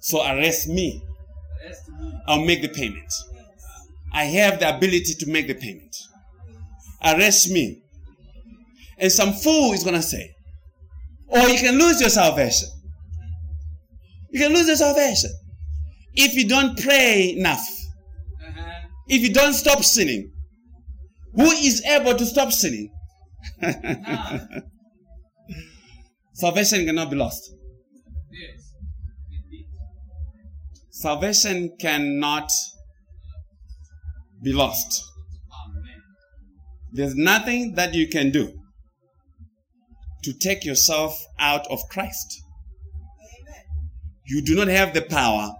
So 0.00 0.22
arrest 0.22 0.68
me. 0.68 1.00
I'll 2.26 2.44
make 2.44 2.60
the 2.60 2.68
payment. 2.68 3.10
I 4.12 4.24
have 4.24 4.58
the 4.58 4.76
ability 4.76 5.14
to 5.20 5.30
make 5.30 5.46
the 5.46 5.54
payment. 5.54 5.96
Arrest 7.02 7.50
me. 7.50 7.80
And 8.98 9.10
some 9.10 9.32
fool 9.32 9.72
is 9.72 9.82
going 9.82 9.94
to 9.94 10.02
say, 10.02 10.34
or 11.28 11.40
you 11.48 11.58
can 11.58 11.78
lose 11.78 12.00
your 12.00 12.10
salvation. 12.10 12.68
You 14.30 14.40
can 14.40 14.52
lose 14.52 14.66
your 14.66 14.76
salvation. 14.76 15.30
If 16.14 16.34
you 16.34 16.48
don't 16.48 16.78
pray 16.78 17.34
enough, 17.38 17.64
Uh-huh. 18.46 18.88
if 19.08 19.22
you 19.22 19.32
don't 19.32 19.54
stop 19.54 19.84
sinning, 19.84 20.32
who 21.34 21.50
is 21.50 21.82
able 21.84 22.14
to 22.14 22.26
stop 22.26 22.52
sinning? 22.52 22.90
salvation 26.34 26.86
cannot 26.86 27.10
be 27.10 27.16
lost. 27.16 27.50
Yes. 28.32 28.72
Salvation 30.90 31.76
cannot 31.80 32.50
be 34.42 34.52
lost. 34.52 35.02
Amen. 35.52 36.02
There's 36.92 37.14
nothing 37.14 37.74
that 37.74 37.94
you 37.94 38.08
can 38.08 38.30
do 38.30 38.57
to 40.24 40.32
take 40.32 40.64
yourself 40.64 41.14
out 41.38 41.66
of 41.70 41.80
Christ. 41.90 42.42
You 44.26 44.42
do 44.42 44.54
not 44.54 44.68
have 44.68 44.94
the 44.94 45.02
power 45.02 45.52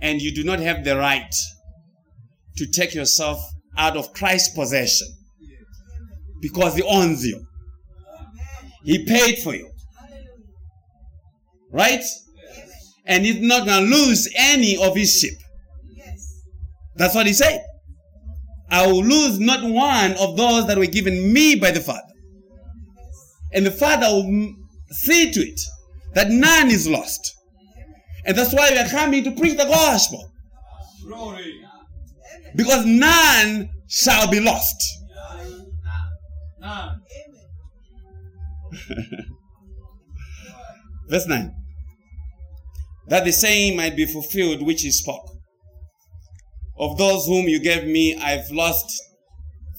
and 0.00 0.20
you 0.20 0.32
do 0.34 0.44
not 0.44 0.60
have 0.60 0.84
the 0.84 0.96
right 0.96 1.34
to 2.56 2.66
take 2.66 2.94
yourself 2.94 3.40
out 3.76 3.96
of 3.96 4.12
Christ's 4.12 4.54
possession 4.54 5.08
because 6.40 6.76
He 6.76 6.82
owns 6.82 7.26
you. 7.26 7.46
He 8.84 9.04
paid 9.04 9.38
for 9.38 9.54
you, 9.54 9.70
right? 11.72 12.04
And 13.06 13.24
He's 13.24 13.40
not 13.40 13.66
going 13.66 13.90
to 13.90 13.96
lose 13.96 14.28
any 14.36 14.76
of 14.76 14.94
His 14.94 15.18
sheep. 15.18 15.38
That's 16.94 17.14
what 17.14 17.26
He 17.26 17.32
said. 17.32 17.64
I 18.70 18.86
will 18.86 19.04
lose 19.04 19.38
not 19.38 19.62
one 19.62 20.12
of 20.12 20.36
those 20.36 20.66
that 20.66 20.78
were 20.78 20.86
given 20.86 21.32
me 21.32 21.54
by 21.56 21.70
the 21.70 21.80
Father. 21.80 22.00
And 23.56 23.66
the 23.66 23.70
Father 23.70 24.06
will 24.06 24.54
see 24.90 25.32
to 25.32 25.40
it 25.40 25.60
that 26.12 26.30
none 26.30 26.68
is 26.68 26.86
lost. 26.86 27.34
And 28.26 28.36
that's 28.36 28.52
why 28.52 28.70
we 28.70 28.78
are 28.78 28.88
coming 28.88 29.24
to 29.24 29.30
preach 29.30 29.56
the 29.56 29.64
gospel. 29.64 30.30
Glory. 31.02 31.54
Because 32.54 32.84
none 32.84 33.70
shall 33.88 34.30
be 34.30 34.40
lost. 34.40 34.76
Verse 41.08 41.26
9. 41.26 41.54
That 43.08 43.24
the 43.24 43.32
saying 43.32 43.76
might 43.76 43.96
be 43.96 44.04
fulfilled 44.04 44.60
which 44.66 44.82
he 44.82 44.90
spoke. 44.90 45.30
Of 46.78 46.98
those 46.98 47.26
whom 47.26 47.48
you 47.48 47.58
gave 47.58 47.84
me, 47.84 48.16
I've 48.16 48.50
lost 48.50 48.92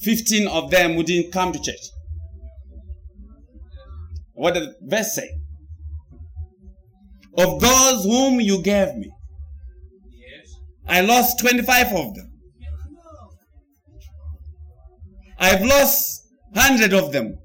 15 0.01 0.47
of 0.47 0.71
them 0.71 0.95
who 0.95 1.03
didn't 1.03 1.31
come 1.31 1.51
to 1.51 1.61
church. 1.61 1.91
What 4.37 4.53
does 4.53 4.67
the 4.67 4.75
verse 4.83 5.15
say? 5.15 5.29
Of 7.35 7.59
those 7.59 8.03
whom 8.03 8.39
you 8.39 8.61
gave 8.61 8.93
me, 8.95 9.09
Yes. 10.11 10.55
I 10.87 11.01
lost 11.01 11.39
25 11.39 11.87
of 11.87 12.13
them. 12.13 12.31
I've 15.39 15.63
lost 15.65 16.27
100 16.53 16.93
of 16.93 17.11
them. 17.11 17.37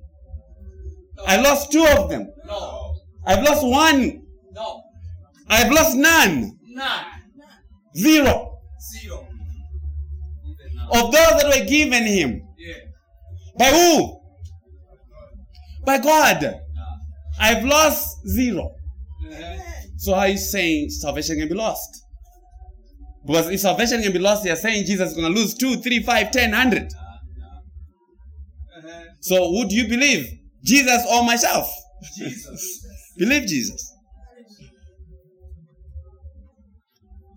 No. 1.16 1.24
I 1.26 1.40
lost 1.40 1.72
two 1.72 1.84
of 1.97 2.11
them. 2.11 2.30
No. 2.45 2.95
I've 3.26 3.43
lost 3.43 3.66
one. 3.66 4.22
No. 4.53 4.82
I've 5.49 5.72
lost 5.72 5.97
none. 5.97 6.59
None. 6.62 7.05
Zero. 7.97 8.59
Zero. 9.01 9.26
Of 10.93 11.11
those 11.11 11.40
that 11.40 11.59
were 11.59 11.64
given 11.66 12.05
him. 12.05 12.43
Yeah. 12.59 12.74
By 13.59 13.66
who? 13.66 14.20
By 15.86 15.99
God. 15.99 16.59
I've 17.43 17.64
lost 17.64 18.24
zero. 18.28 18.70
Uh-huh. 19.26 19.34
Amen. 19.34 19.99
So 19.99 20.14
how 20.14 20.20
are 20.20 20.28
you 20.28 20.38
saying 20.38 20.90
salvation 20.90 21.38
can 21.38 21.49
be 21.49 21.55
lost? 21.55 22.05
Because 23.26 23.51
if 23.51 23.61
salvation 23.61 24.01
can 24.01 24.12
be 24.12 24.20
lost, 24.20 24.45
you're 24.45 24.55
saying 24.55 24.86
Jesus 24.86 25.11
is 25.11 25.16
going 25.16 25.32
to 25.32 25.40
lose 25.40 25.55
two, 25.55 25.76
three, 25.76 26.01
five, 26.05 26.30
ten, 26.30 26.53
hundred. 26.53 26.93
Uh-huh. 28.78 29.03
So 29.20 29.64
do 29.68 29.74
you 29.74 29.88
believe? 29.88 30.38
Jesus 30.64 31.05
or 31.12 31.24
myself? 31.24 31.68
Jesus. 32.16 32.86
Believe 33.18 33.47
Jesus. 33.47 33.93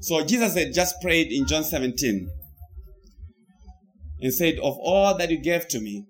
So 0.02 0.24
Jesus 0.24 0.54
had 0.54 0.72
just 0.72 1.02
prayed 1.02 1.32
in 1.32 1.48
John 1.48 1.64
17 1.64 2.30
and 4.22 4.34
said, 4.34 4.60
Of 4.60 4.78
all 4.80 5.18
that 5.18 5.32
you 5.32 5.42
gave 5.42 5.68
to 5.70 5.80
me, 5.82 6.06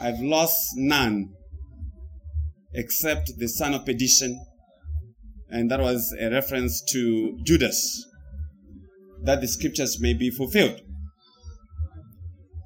I've 0.00 0.20
lost 0.20 0.70
none 0.76 1.34
except 2.74 3.32
the 3.38 3.48
son 3.48 3.74
of 3.74 3.84
perdition. 3.84 4.44
And 5.48 5.70
that 5.70 5.80
was 5.80 6.14
a 6.18 6.30
reference 6.30 6.82
to 6.92 7.38
Judas, 7.44 8.06
that 9.24 9.40
the 9.40 9.48
scriptures 9.48 10.00
may 10.00 10.14
be 10.14 10.30
fulfilled. 10.30 10.80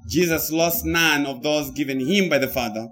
Jesus 0.09 0.51
lost 0.51 0.85
none 0.85 1.25
of 1.25 1.43
those 1.43 1.71
given 1.71 1.99
him 1.99 2.29
by 2.29 2.37
the 2.37 2.47
Father, 2.47 2.87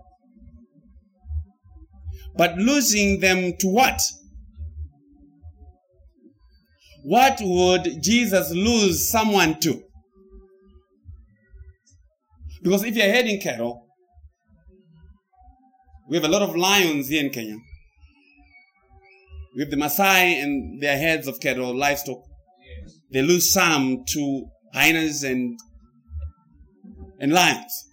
but 2.36 2.57
losing 2.57 3.22
them 3.22 3.53
to 3.59 3.68
what? 3.68 4.01
What 7.03 7.39
would 7.41 8.03
Jesus 8.03 8.51
lose 8.51 9.07
someone 9.07 9.59
to? 9.61 9.82
Because 12.61 12.84
if 12.84 12.95
you're 12.95 13.13
herding 13.13 13.39
cattle, 13.39 13.85
we 16.10 16.18
have 16.18 16.26
a 16.26 16.30
lot 16.30 16.41
of 16.41 16.56
lions 16.56 17.08
here 17.08 17.24
in 17.24 17.32
Kenya. 17.32 17.58
We 19.56 19.62
have 19.62 19.72
the 19.72 19.78
Maasai 19.78 20.43
and 20.43 20.82
their 20.82 20.97
heads 20.97 21.28
of 21.28 21.39
cattle, 21.39 21.76
livestock. 21.76 22.18
Yes. 22.84 22.99
They 23.12 23.22
lose 23.22 23.51
some 23.51 24.03
to 24.10 24.45
hyenas 24.74 25.24
and, 25.24 25.58
and 27.20 27.32
lions. 27.32 27.88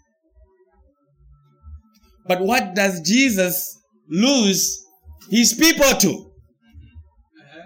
But 2.26 2.40
what 2.40 2.74
does 2.74 3.00
Jesus 3.00 3.78
lose 4.08 4.84
his 5.30 5.54
people 5.54 5.88
to? 5.98 6.08
Uh-huh. 6.08 7.60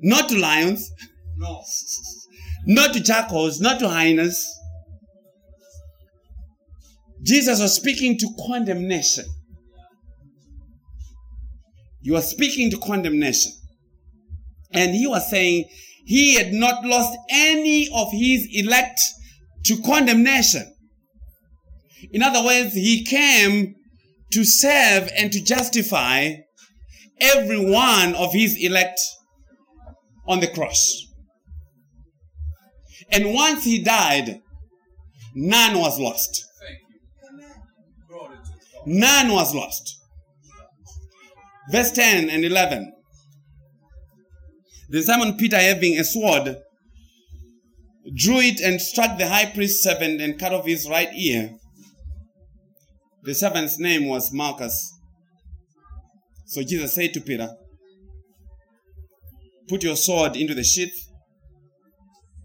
Not 0.00 0.28
to 0.30 0.38
lions, 0.38 0.90
No. 1.36 1.62
not 2.66 2.92
to 2.94 3.00
jackals, 3.00 3.60
not 3.60 3.78
to 3.78 3.88
hyenas. 3.88 4.44
Jesus 7.22 7.60
was 7.60 7.74
speaking 7.74 8.18
to 8.18 8.28
condemnation. 8.46 9.24
He 12.08 12.12
was 12.12 12.30
speaking 12.30 12.70
to 12.70 12.78
condemnation. 12.78 13.52
And 14.72 14.94
he 14.94 15.06
was 15.06 15.28
saying 15.28 15.68
he 16.06 16.36
had 16.36 16.54
not 16.54 16.82
lost 16.82 17.18
any 17.28 17.90
of 17.94 18.10
his 18.12 18.48
elect 18.50 18.98
to 19.66 19.76
condemnation. 19.82 20.74
In 22.10 22.22
other 22.22 22.42
words, 22.42 22.72
he 22.72 23.04
came 23.04 23.74
to 24.32 24.42
serve 24.42 25.10
and 25.18 25.30
to 25.32 25.44
justify 25.44 26.36
every 27.20 27.70
one 27.70 28.14
of 28.14 28.32
his 28.32 28.56
elect 28.56 28.98
on 30.26 30.40
the 30.40 30.48
cross. 30.48 31.04
And 33.12 33.34
once 33.34 33.64
he 33.64 33.82
died, 33.82 34.40
none 35.34 35.78
was 35.78 36.00
lost. 36.00 36.46
Thank 36.58 36.80
you. 36.88 37.28
Amen. 37.28 37.54
Glory 38.08 38.36
to 38.36 38.50
God. 38.78 38.86
None 38.86 39.30
was 39.30 39.54
lost. 39.54 39.97
Verse 41.70 41.90
10 41.92 42.30
and 42.30 42.44
11. 42.44 42.92
Then 44.88 45.02
Simon 45.02 45.36
Peter, 45.36 45.58
having 45.58 45.98
a 45.98 46.04
sword, 46.04 46.56
drew 48.14 48.38
it 48.40 48.60
and 48.60 48.80
struck 48.80 49.18
the 49.18 49.28
high 49.28 49.46
priest's 49.46 49.82
servant 49.84 50.20
and 50.20 50.38
cut 50.38 50.54
off 50.54 50.66
his 50.66 50.88
right 50.88 51.10
ear. 51.14 51.50
The 53.22 53.34
servant's 53.34 53.78
name 53.78 54.08
was 54.08 54.32
Malchus. 54.32 54.94
So 56.46 56.62
Jesus 56.62 56.94
said 56.94 57.12
to 57.12 57.20
Peter, 57.20 57.50
Put 59.68 59.82
your 59.82 59.96
sword 59.96 60.36
into 60.36 60.54
the 60.54 60.64
sheath. 60.64 60.94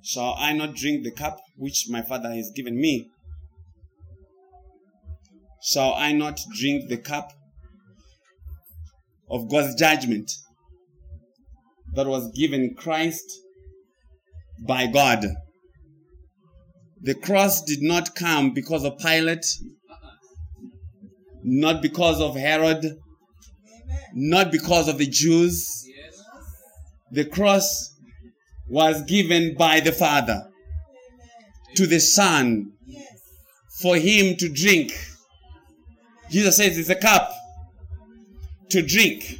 Shall 0.04 0.36
I 0.38 0.52
not 0.52 0.76
drink 0.76 1.06
the 1.06 1.12
cup 1.12 1.40
which 1.56 1.86
my 1.90 2.02
father 2.02 2.34
has 2.34 2.52
given 2.54 2.76
me? 2.76 3.10
Shall 5.64 5.94
I 5.94 6.12
not 6.12 6.42
drink 6.58 6.90
the 6.90 6.98
cup 6.98 7.32
of 9.30 9.50
God's 9.50 9.76
judgment? 9.76 10.32
that 11.94 12.08
was 12.08 12.32
given 12.32 12.76
Christ 12.76 13.26
by 14.68 14.88
God. 14.88 15.26
The 17.02 17.16
cross 17.16 17.62
did 17.62 17.82
not 17.82 18.16
come 18.16 18.54
because 18.54 18.84
of 18.84 18.98
Pilate, 18.98 19.46
not 21.44 21.82
because 21.82 22.22
of 22.22 22.36
Herod, 22.36 22.98
not 24.14 24.52
because 24.52 24.88
of 24.88 24.98
the 24.98 25.08
Jews. 25.08 25.70
The 27.12 27.26
cross 27.26 27.94
was 28.68 29.04
given 29.04 29.56
by 29.56 29.80
the 29.80 29.92
Father 29.92 30.42
to 31.76 31.86
the 31.86 32.00
Son 32.00 32.72
for 33.82 33.98
him 33.98 34.36
to 34.38 34.50
drink. 34.50 34.94
Jesus 36.32 36.58
says 36.58 36.78
it's 36.78 36.90
a 36.90 36.96
cup 36.96 37.30
to 38.70 38.82
drink. 38.82 39.39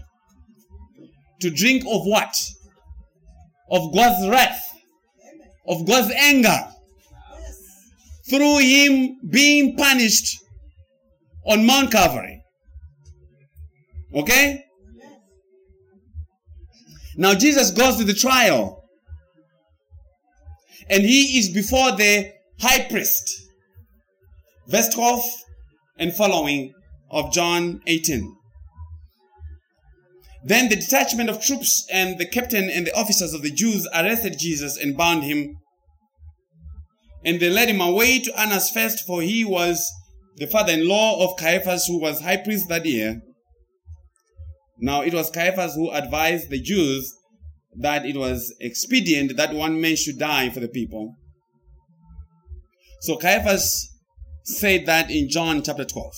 To 1.42 1.50
drink 1.50 1.84
of 1.84 2.06
what? 2.06 2.36
Of 3.72 3.94
God's 3.94 4.30
wrath, 4.30 4.72
of 5.68 5.88
God's 5.88 6.14
anger, 6.16 6.68
through 8.30 8.60
him 8.60 9.18
being 9.30 9.76
punished 9.76 10.40
on 11.46 11.66
Mount 11.66 11.92
Calvary. 11.92 12.44
Okay? 14.16 14.64
Now 17.16 17.34
Jesus 17.34 17.72
goes 17.72 17.98
to 17.98 18.04
the 18.04 18.14
trial. 18.14 18.84
And 20.90 21.04
he 21.04 21.38
is 21.40 21.50
before 21.50 21.92
the 21.92 22.32
high 22.60 22.86
priest. 22.90 23.50
Verse 24.68 24.90
12 24.90 25.24
and 25.98 26.14
following 26.14 26.74
of 27.10 27.32
John 27.32 27.82
18. 27.88 28.36
Then 30.46 30.70
the 30.70 30.76
detachment 30.76 31.30
of 31.30 31.42
troops 31.42 31.88
and 31.92 32.20
the 32.20 32.26
captain 32.26 32.70
and 32.70 32.86
the 32.86 32.96
officers 32.96 33.34
of 33.34 33.42
the 33.42 33.52
Jews 33.52 33.88
arrested 33.96 34.38
Jesus 34.38 34.78
and 34.78 34.98
bound 34.98 35.24
him. 35.24 35.56
And 37.24 37.40
they 37.40 37.50
led 37.50 37.70
him 37.70 37.80
away 37.80 38.20
to 38.20 38.40
Annas 38.40 38.70
first, 38.70 39.06
for 39.08 39.22
he 39.22 39.46
was 39.46 39.90
the 40.36 40.48
father 40.48 40.74
in 40.74 40.88
law 40.88 41.24
of 41.24 41.38
Caiaphas, 41.38 41.86
who 41.86 42.00
was 42.00 42.22
high 42.22 42.38
priest 42.38 42.68
that 42.68 42.86
year. 42.86 43.22
Now 44.80 45.02
it 45.02 45.14
was 45.14 45.30
Caiaphas 45.30 45.76
who 45.76 45.90
advised 45.92 46.50
the 46.50 46.60
Jews 46.60 47.10
that 47.80 48.06
it 48.06 48.18
was 48.18 48.54
expedient 48.60 49.38
that 49.38 49.54
one 49.54 49.80
man 49.80 49.96
should 49.96 50.20
die 50.20 50.50
for 50.50 50.60
the 50.60 50.68
people. 50.68 51.16
So 53.02 53.16
Caiaphas 53.16 53.90
said 54.44 54.86
that 54.88 55.10
in 55.10 55.30
John 55.30 55.64
chapter 55.64 55.86
12. 55.86 56.14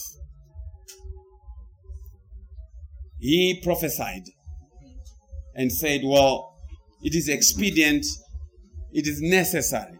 He 3.20 3.60
prophesied 3.64 4.24
and 5.56 5.72
said, 5.72 6.02
Well, 6.04 6.54
it 7.02 7.16
is 7.16 7.30
expedient, 7.30 8.06
it 8.92 9.08
is 9.08 9.22
necessary 9.22 10.00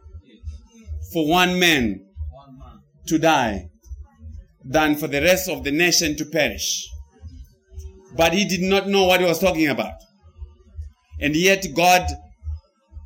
for 1.14 1.28
one 1.28 1.60
man 1.60 2.06
to 3.08 3.18
die 3.18 3.70
than 4.64 4.96
for 4.96 5.08
the 5.08 5.22
rest 5.22 5.50
of 5.50 5.64
the 5.64 5.72
nation 5.72 6.16
to 6.18 6.26
perish. 6.26 6.88
But 8.16 8.34
he 8.34 8.46
did 8.46 8.62
not 8.62 8.88
know 8.88 9.06
what 9.06 9.20
he 9.20 9.26
was 9.26 9.40
talking 9.40 9.68
about. 9.68 9.94
And 11.20 11.36
yet 11.36 11.66
God 11.76 12.08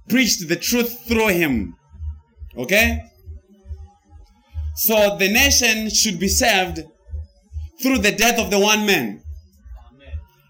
preached 0.08 0.48
the 0.48 0.56
truth 0.56 1.08
through 1.08 1.30
him. 1.30 1.76
Okay? 2.58 3.04
So 4.76 5.18
the 5.18 5.32
nation 5.32 5.90
should 5.90 6.20
be 6.20 6.28
saved 6.28 6.82
through 7.82 8.00
the 8.00 8.12
death 8.12 8.40
of 8.40 8.50
the 8.50 8.60
one 8.60 8.86
man. 8.86 9.22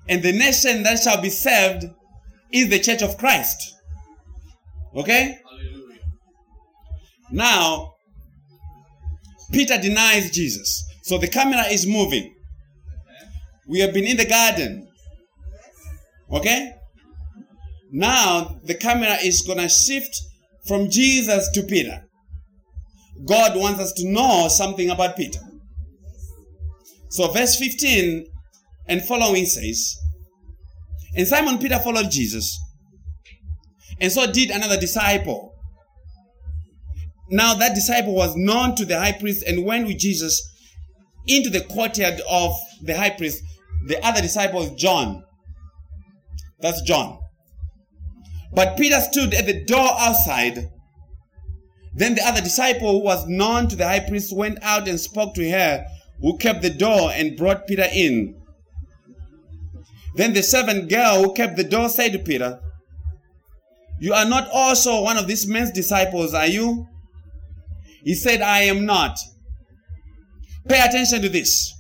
And 0.10 0.24
the 0.24 0.32
nation 0.32 0.84
that 0.84 1.00
shall 1.00 1.22
be 1.22 1.30
saved 1.30 1.86
is 2.52 2.70
the 2.70 2.80
church 2.80 3.04
of 3.04 3.18
Christ. 3.18 3.76
Okay? 4.96 5.38
Hallelujah. 5.48 6.00
Now, 7.32 7.94
Peter 9.52 9.78
denies 9.78 10.32
Jesus. 10.32 10.84
So 11.04 11.18
the 11.18 11.28
camera 11.28 11.64
is 11.70 11.86
moving. 11.86 12.36
We 13.68 13.80
have 13.80 13.94
been 13.94 14.06
in 14.06 14.18
the 14.18 14.26
garden. 14.26 14.88
Okay? 16.32 16.74
Now 17.92 18.60
the 18.64 18.76
camera 18.76 19.18
is 19.24 19.42
going 19.42 19.60
to 19.60 19.70
shift 19.70 20.22
from 20.68 20.90
Jesus 20.90 21.50
to 21.54 21.64
Peter. 21.64 22.04
God 23.26 23.58
wants 23.58 23.80
us 23.80 23.94
to 23.94 24.08
know 24.08 24.48
something 24.48 24.90
about 24.90 25.18
Peter. 25.18 25.40
So 27.10 27.28
verse 27.32 27.58
15 27.58 28.26
and 28.90 29.02
following 29.06 29.46
says, 29.46 29.96
And 31.16 31.28
Simon 31.28 31.60
Peter 31.60 31.80
followed 31.80 32.12
Jesus, 32.12 32.60
and 34.02 34.12
so 34.12 34.30
did 34.30 34.50
another 34.50 34.78
disciple. 34.80 35.56
Now 37.30 37.54
that 37.54 37.76
disciple 37.76 38.16
was 38.16 38.36
known 38.36 38.76
to 38.76 38.86
the 38.86 39.00
high 39.00 39.12
priest 39.12 39.44
and 39.48 39.64
went 39.64 39.88
with 39.88 40.00
Jesus 40.00 40.42
into 41.28 41.50
the 41.50 41.62
courtyard 41.62 42.22
of 42.28 42.54
the 42.82 42.98
high 42.98 43.12
priest. 43.12 43.44
The 43.86 44.04
other 44.06 44.22
disciple 44.22 44.64
is 44.64 44.72
John. 44.72 45.24
That's 46.60 46.82
John. 46.82 47.20
But 48.52 48.78
Peter 48.78 49.00
stood 49.00 49.34
at 49.36 49.46
the 49.46 49.64
door 49.66 49.90
outside. 50.00 50.70
Then 51.94 52.16
the 52.16 52.26
other 52.26 52.42
disciple 52.42 52.94
who 52.94 53.04
was 53.04 53.28
known 53.28 53.68
to 53.68 53.76
the 53.76 53.88
high 53.88 54.00
priest 54.00 54.36
went 54.36 54.58
out 54.64 54.88
and 54.88 55.00
spoke 55.00 55.36
to 55.36 55.50
her 55.52 55.86
who 56.22 56.38
kept 56.38 56.62
the 56.64 56.70
door 56.70 57.12
and 57.14 57.38
brought 57.38 57.68
Peter 57.68 57.86
in. 57.94 58.39
Then 60.16 60.34
the 60.34 60.44
servant 60.44 60.90
girl 60.90 61.24
who 61.24 61.34
kept 61.34 61.56
the 61.58 61.64
door 61.64 61.90
said 61.90 62.14
to 62.14 62.20
Peter, 62.20 62.60
You 64.00 64.14
are 64.14 64.26
not 64.26 64.50
also 64.52 65.02
one 65.02 65.18
of 65.18 65.28
these 65.28 65.48
men's 65.48 65.72
disciples, 65.72 66.34
are 66.34 66.48
you? 66.48 66.88
He 68.04 68.16
said, 68.16 68.42
I 68.42 68.62
am 68.62 68.86
not. 68.86 69.18
Pay 70.68 70.82
attention 70.82 71.22
to 71.22 71.30
this. 71.30 71.74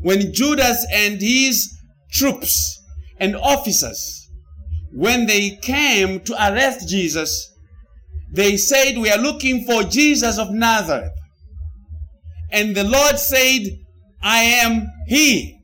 When 0.00 0.32
Judas 0.32 0.86
and 0.92 1.20
his 1.20 1.74
troops 2.12 2.82
and 3.18 3.36
officers, 3.36 4.30
when 4.92 5.26
they 5.26 5.50
came 5.62 6.20
to 6.20 6.34
arrest 6.34 6.88
Jesus, 6.88 7.52
they 8.32 8.56
said, 8.56 8.98
We 8.98 9.10
are 9.10 9.18
looking 9.18 9.64
for 9.64 9.82
Jesus 9.82 10.38
of 10.38 10.50
Nazareth. 10.50 11.12
And 12.50 12.74
the 12.74 12.84
Lord 12.84 13.18
said, 13.18 13.62
I 14.22 14.42
am 14.42 14.86
he. 15.06 15.57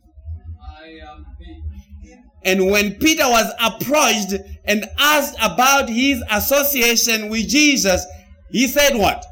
I 2.44 2.50
am 2.50 2.58
he. 2.58 2.64
And 2.64 2.70
when 2.70 2.94
Peter 2.94 3.28
was 3.28 3.52
approached 3.60 4.34
and 4.64 4.86
asked 4.98 5.36
about 5.42 5.88
his 5.88 6.22
association 6.30 7.28
with 7.28 7.48
Jesus, 7.48 8.06
he 8.50 8.68
said, 8.68 8.96
What? 8.96 9.24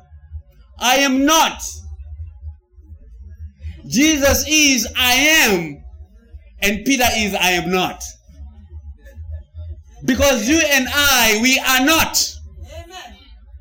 I 0.79 0.97
am 0.97 1.25
not. 1.25 1.63
Jesus 3.87 4.45
is 4.49 4.87
I 4.97 5.13
am. 5.13 5.85
And 6.61 6.85
Peter 6.85 7.07
is 7.17 7.35
I 7.35 7.51
am 7.51 7.71
not. 7.71 8.03
Because 10.05 10.49
you 10.49 10.61
and 10.71 10.89
I, 10.89 11.39
we 11.43 11.59
are 11.59 11.85
not. 11.85 12.39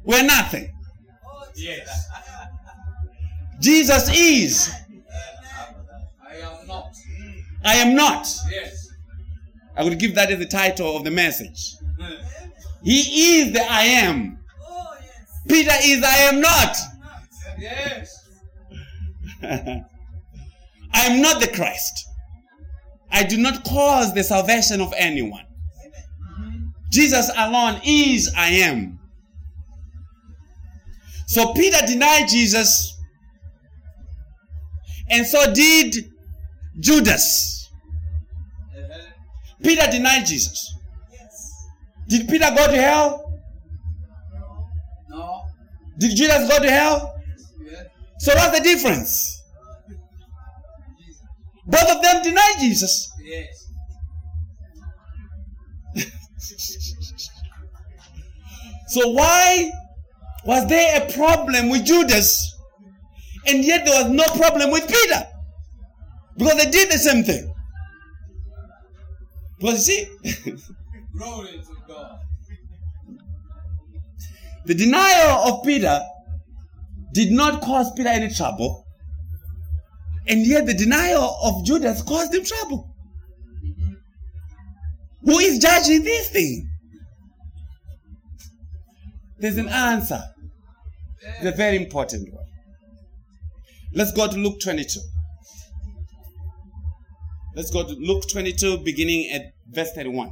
We're 0.04 0.24
nothing. 0.24 0.72
Yes. 1.56 2.08
Jesus 3.60 4.10
is. 4.16 4.72
I 6.28 6.36
am 6.36 6.68
not. 6.68 6.96
I 7.64 7.76
am 7.76 7.96
not. 7.96 8.28
Yes. 8.50 8.81
I 9.82 9.84
would 9.84 9.98
give 9.98 10.14
that 10.14 10.30
as 10.30 10.38
the 10.38 10.46
title 10.46 10.96
of 10.96 11.04
the 11.04 11.10
message. 11.10 11.74
He 12.84 13.40
is 13.40 13.52
the 13.52 13.64
I 13.68 13.82
am. 13.82 14.38
Peter 15.50 15.72
is 15.84 16.04
I 16.04 16.18
am 16.18 16.40
not. 16.40 16.78
I 20.94 21.06
am 21.08 21.20
not 21.20 21.42
the 21.42 21.48
Christ. 21.48 22.08
I 23.12 23.24
do 23.24 23.38
not 23.40 23.64
cause 23.64 24.14
the 24.14 24.24
salvation 24.24 24.82
of 24.82 24.94
anyone. 24.96 25.48
Jesus 26.92 27.32
alone 27.36 27.82
is 27.84 28.32
I 28.38 28.50
am. 28.50 29.00
So 31.26 31.54
Peter 31.54 31.84
denied 31.88 32.28
Jesus, 32.30 33.00
and 35.10 35.26
so 35.26 35.52
did 35.52 36.12
Judas. 36.80 37.61
Peter 39.64 39.90
denied 39.92 40.26
Jesus. 40.26 40.76
Yes. 41.12 41.68
Did 42.08 42.28
Peter 42.30 42.50
go 42.56 42.68
to 42.68 42.82
hell? 42.82 43.34
No. 45.10 45.42
Did 46.00 46.16
Judas 46.16 46.50
go 46.50 46.60
to 46.60 46.70
hell? 46.72 47.16
Yes. 47.64 47.86
So 48.20 48.34
what's 48.36 48.58
the 48.58 48.64
difference? 48.64 49.42
Both 51.68 51.90
of 51.90 52.02
them 52.02 52.24
denied 52.24 52.56
Jesus. 52.60 53.12
Yes. 53.24 53.68
So 58.88 59.08
why 59.12 59.72
was 60.44 60.68
there 60.68 61.02
a 61.02 61.14
problem 61.14 61.70
with 61.70 61.86
Judas 61.86 62.58
and 63.48 63.64
yet 63.64 63.86
there 63.86 64.04
was 64.04 64.12
no 64.12 64.26
problem 64.36 64.70
with 64.70 64.86
Peter? 64.86 65.24
Because 66.38 66.58
they 66.58 66.70
did 66.72 66.92
the 66.92 66.98
same 66.98 67.24
thing. 67.24 67.51
You 69.62 69.78
see, 69.78 70.08
Glory 71.16 71.52
to 71.52 71.76
God. 71.88 72.20
The 74.66 74.74
denial 74.76 75.54
of 75.54 75.64
Peter 75.66 76.00
did 77.14 77.32
not 77.32 77.62
cause 77.62 77.92
Peter 77.94 78.10
any 78.10 78.34
trouble, 78.34 78.86
and 80.28 80.46
yet 80.46 80.66
the 80.66 80.74
denial 80.74 81.38
of 81.44 81.66
Judas 81.66 82.02
caused 82.02 82.34
him 82.34 82.44
trouble. 82.44 82.96
Who 85.24 85.38
is 85.40 85.60
judging 85.60 86.04
this 86.04 86.30
thing? 86.30 86.68
There's 89.38 89.58
an 89.58 89.70
answer. 89.70 90.24
It's 91.22 91.46
a 91.46 91.52
very 91.52 91.78
important 91.78 92.34
one. 92.34 92.46
Let's 93.94 94.12
go 94.14 94.28
to 94.28 94.38
Luke 94.38 94.60
22. 94.62 95.00
Let's 97.54 97.70
go 97.70 97.84
to 97.84 97.94
Luke 97.96 98.24
22, 98.32 98.78
beginning 98.78 99.30
at 99.30 99.52
verse 99.70 99.92
31. 99.92 100.32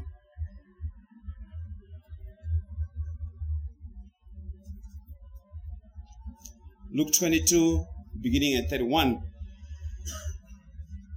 Luke 6.93 7.09
22, 7.13 7.85
beginning 8.21 8.55
at 8.55 8.69
31. 8.69 9.21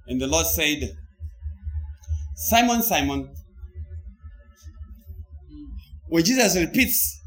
And 0.09 0.21
the 0.21 0.27
Lord 0.27 0.47
said, 0.47 0.91
Simon, 2.35 2.83
Simon, 2.83 3.33
when 6.09 6.25
Jesus 6.25 6.57
repeats, 6.57 7.21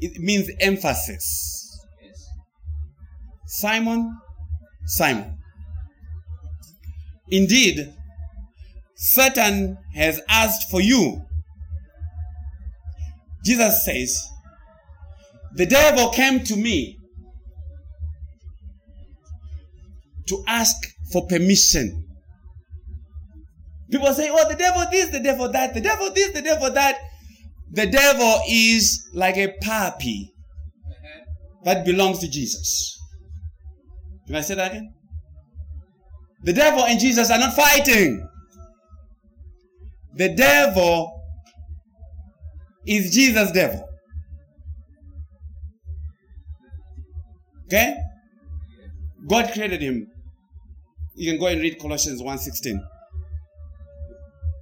it 0.00 0.20
means 0.20 0.50
emphasis. 0.60 1.80
Simon, 3.46 4.18
Simon. 4.84 5.38
Indeed, 7.28 7.92
Satan 8.94 9.76
has 9.94 10.20
asked 10.28 10.70
for 10.70 10.80
you. 10.80 11.22
Jesus 13.44 13.84
says, 13.84 14.28
The 15.54 15.66
devil 15.66 16.10
came 16.10 16.42
to 16.44 16.56
me 16.56 16.98
to 20.28 20.42
ask 20.46 20.74
for 21.12 21.26
permission. 21.26 22.04
People 23.90 24.12
say, 24.14 24.28
Oh, 24.30 24.48
the 24.48 24.56
devil 24.56 24.84
this, 24.90 25.10
the 25.10 25.20
devil 25.20 25.50
that, 25.52 25.74
the 25.74 25.80
devil 25.80 26.10
this, 26.12 26.32
the 26.32 26.42
devil 26.42 26.70
that. 26.72 26.98
The 27.72 27.86
devil 27.86 28.40
is 28.48 29.08
like 29.12 29.36
a 29.36 29.52
puppy 29.60 30.32
Uh-huh. 30.88 31.24
that 31.64 31.84
belongs 31.84 32.20
to 32.20 32.28
Jesus. 32.28 32.96
Can 34.26 34.36
I 34.36 34.40
say 34.40 34.54
that 34.54 34.70
again? 34.70 34.94
The 36.42 36.52
devil 36.52 36.84
and 36.84 37.00
Jesus 37.00 37.30
are 37.30 37.38
not 37.38 37.54
fighting. 37.54 38.28
The 40.14 40.34
devil 40.34 41.20
is 42.86 43.14
Jesus' 43.14 43.50
devil. 43.52 43.86
Okay? 47.66 47.96
God 49.26 49.52
created 49.52 49.82
him. 49.82 50.06
You 51.16 51.32
can 51.32 51.40
go 51.40 51.46
and 51.46 51.60
read 51.60 51.80
Colossians 51.80 52.22
1.16. 52.22 52.78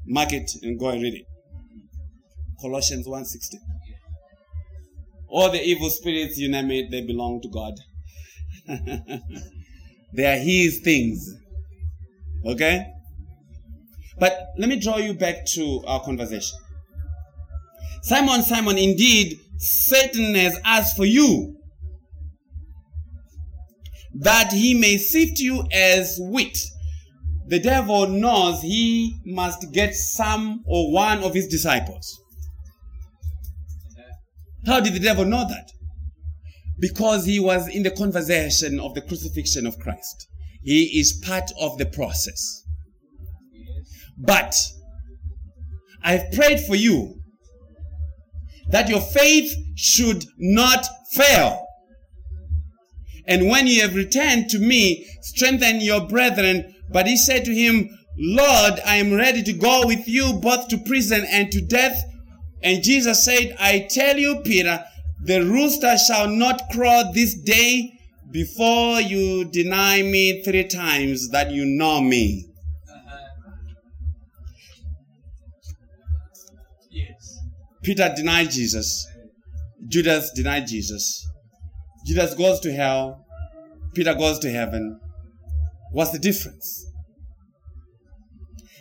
Mark 0.07 0.33
it 0.33 0.51
and 0.63 0.79
go 0.79 0.89
and 0.89 1.03
read 1.03 1.15
it. 1.15 1.27
Colossians 2.61 3.07
1.16. 3.07 3.57
All 5.29 5.51
the 5.51 5.63
evil 5.63 5.91
spirits, 5.91 6.39
you 6.39 6.49
name 6.49 6.71
it, 6.71 6.91
they 6.91 7.03
belong 7.03 7.41
to 7.43 7.49
God. 7.49 7.75
they 10.15 10.25
are 10.27 10.39
His 10.39 10.81
things. 10.81 11.35
Okay? 12.47 12.87
But 14.19 14.49
let 14.59 14.69
me 14.69 14.77
draw 14.77 14.99
you 14.99 15.15
back 15.15 15.45
to 15.55 15.83
our 15.87 16.03
conversation. 16.03 16.59
Simon, 18.03 18.43
Simon, 18.43 18.79
indeed, 18.79 19.39
Satan 19.59 20.35
has 20.35 20.59
asked 20.65 20.97
for 20.97 21.07
you 21.07 21.57
that 24.15 24.53
he 24.53 24.75
may 24.75 24.99
sift 24.99 25.39
you 25.39 25.65
as 25.73 26.21
wheat. 26.23 26.59
The 27.47 27.59
devil 27.59 28.07
knows 28.07 28.63
he 28.63 29.17
must 29.25 29.73
get 29.73 29.95
some 29.95 30.63
or 30.67 30.93
one 30.93 31.23
of 31.25 31.35
his 31.35 31.49
disciples. 31.49 32.21
How 34.67 34.81
did 34.81 34.95
the 34.95 35.01
devil 35.01 35.25
know 35.25 35.47
that? 35.47 35.71
Because 36.79 37.27
he 37.27 37.39
was 37.39 37.69
in 37.69 37.83
the 37.83 37.91
conversation 37.91 38.81
of 38.81 38.95
the 38.95 39.03
crucifixion 39.03 39.67
of 39.67 39.79
Christ. 39.79 40.29
He 40.65 40.99
is 40.99 41.13
part 41.13 41.51
of 41.61 41.77
the 41.77 41.87
process. 41.87 42.65
But 44.19 44.57
I've 46.03 46.33
prayed 46.33 46.61
for 46.61 46.75
you 46.75 47.21
that 48.71 48.89
your 48.89 49.01
faith 49.01 49.55
should 49.77 50.25
not 50.39 50.87
fail. 51.13 51.67
And 53.27 53.49
when 53.49 53.67
you 53.67 53.83
have 53.83 53.95
returned 53.95 54.49
to 54.51 54.59
me, 54.59 55.07
strengthen 55.23 55.81
your 55.81 56.07
brethren. 56.07 56.75
But 56.91 57.07
he 57.07 57.17
said 57.17 57.45
to 57.45 57.55
him, 57.55 57.91
Lord, 58.17 58.81
I 58.87 58.97
am 58.97 59.13
ready 59.13 59.43
to 59.43 59.53
go 59.53 59.87
with 59.87 60.07
you 60.09 60.35
both 60.35 60.69
to 60.69 60.79
prison 60.79 61.27
and 61.29 61.51
to 61.53 61.61
death. 61.61 62.03
And 62.63 62.83
Jesus 62.83 63.25
said, 63.25 63.55
I 63.59 63.87
tell 63.91 64.17
you, 64.17 64.41
Peter, 64.45 64.85
the 65.23 65.45
rooster 65.45 65.97
shall 65.99 66.29
not 66.29 66.71
crow 66.71 67.03
this 67.13 67.35
day 67.35 67.93
before 68.35 69.01
you 69.01 69.45
deny 69.45 70.03
me 70.03 70.43
three 70.43 70.65
times 70.65 71.29
that 71.29 71.53
you 71.53 71.65
know 71.65 72.01
me. 72.01 72.45
Yes. 76.91 77.39
Peter 77.85 78.13
denied 78.17 78.51
Jesus. 78.51 79.07
Judas 79.87 80.33
denied 80.33 80.67
Jesus. 80.67 81.25
Judas 82.05 82.35
goes 82.35 82.59
to 82.59 82.73
hell. 82.73 83.25
Peter 83.95 84.15
goes 84.15 84.41
to 84.41 84.51
heaven. 84.51 84.99
What's 85.93 86.11
the 86.11 86.19
difference? 86.19 86.91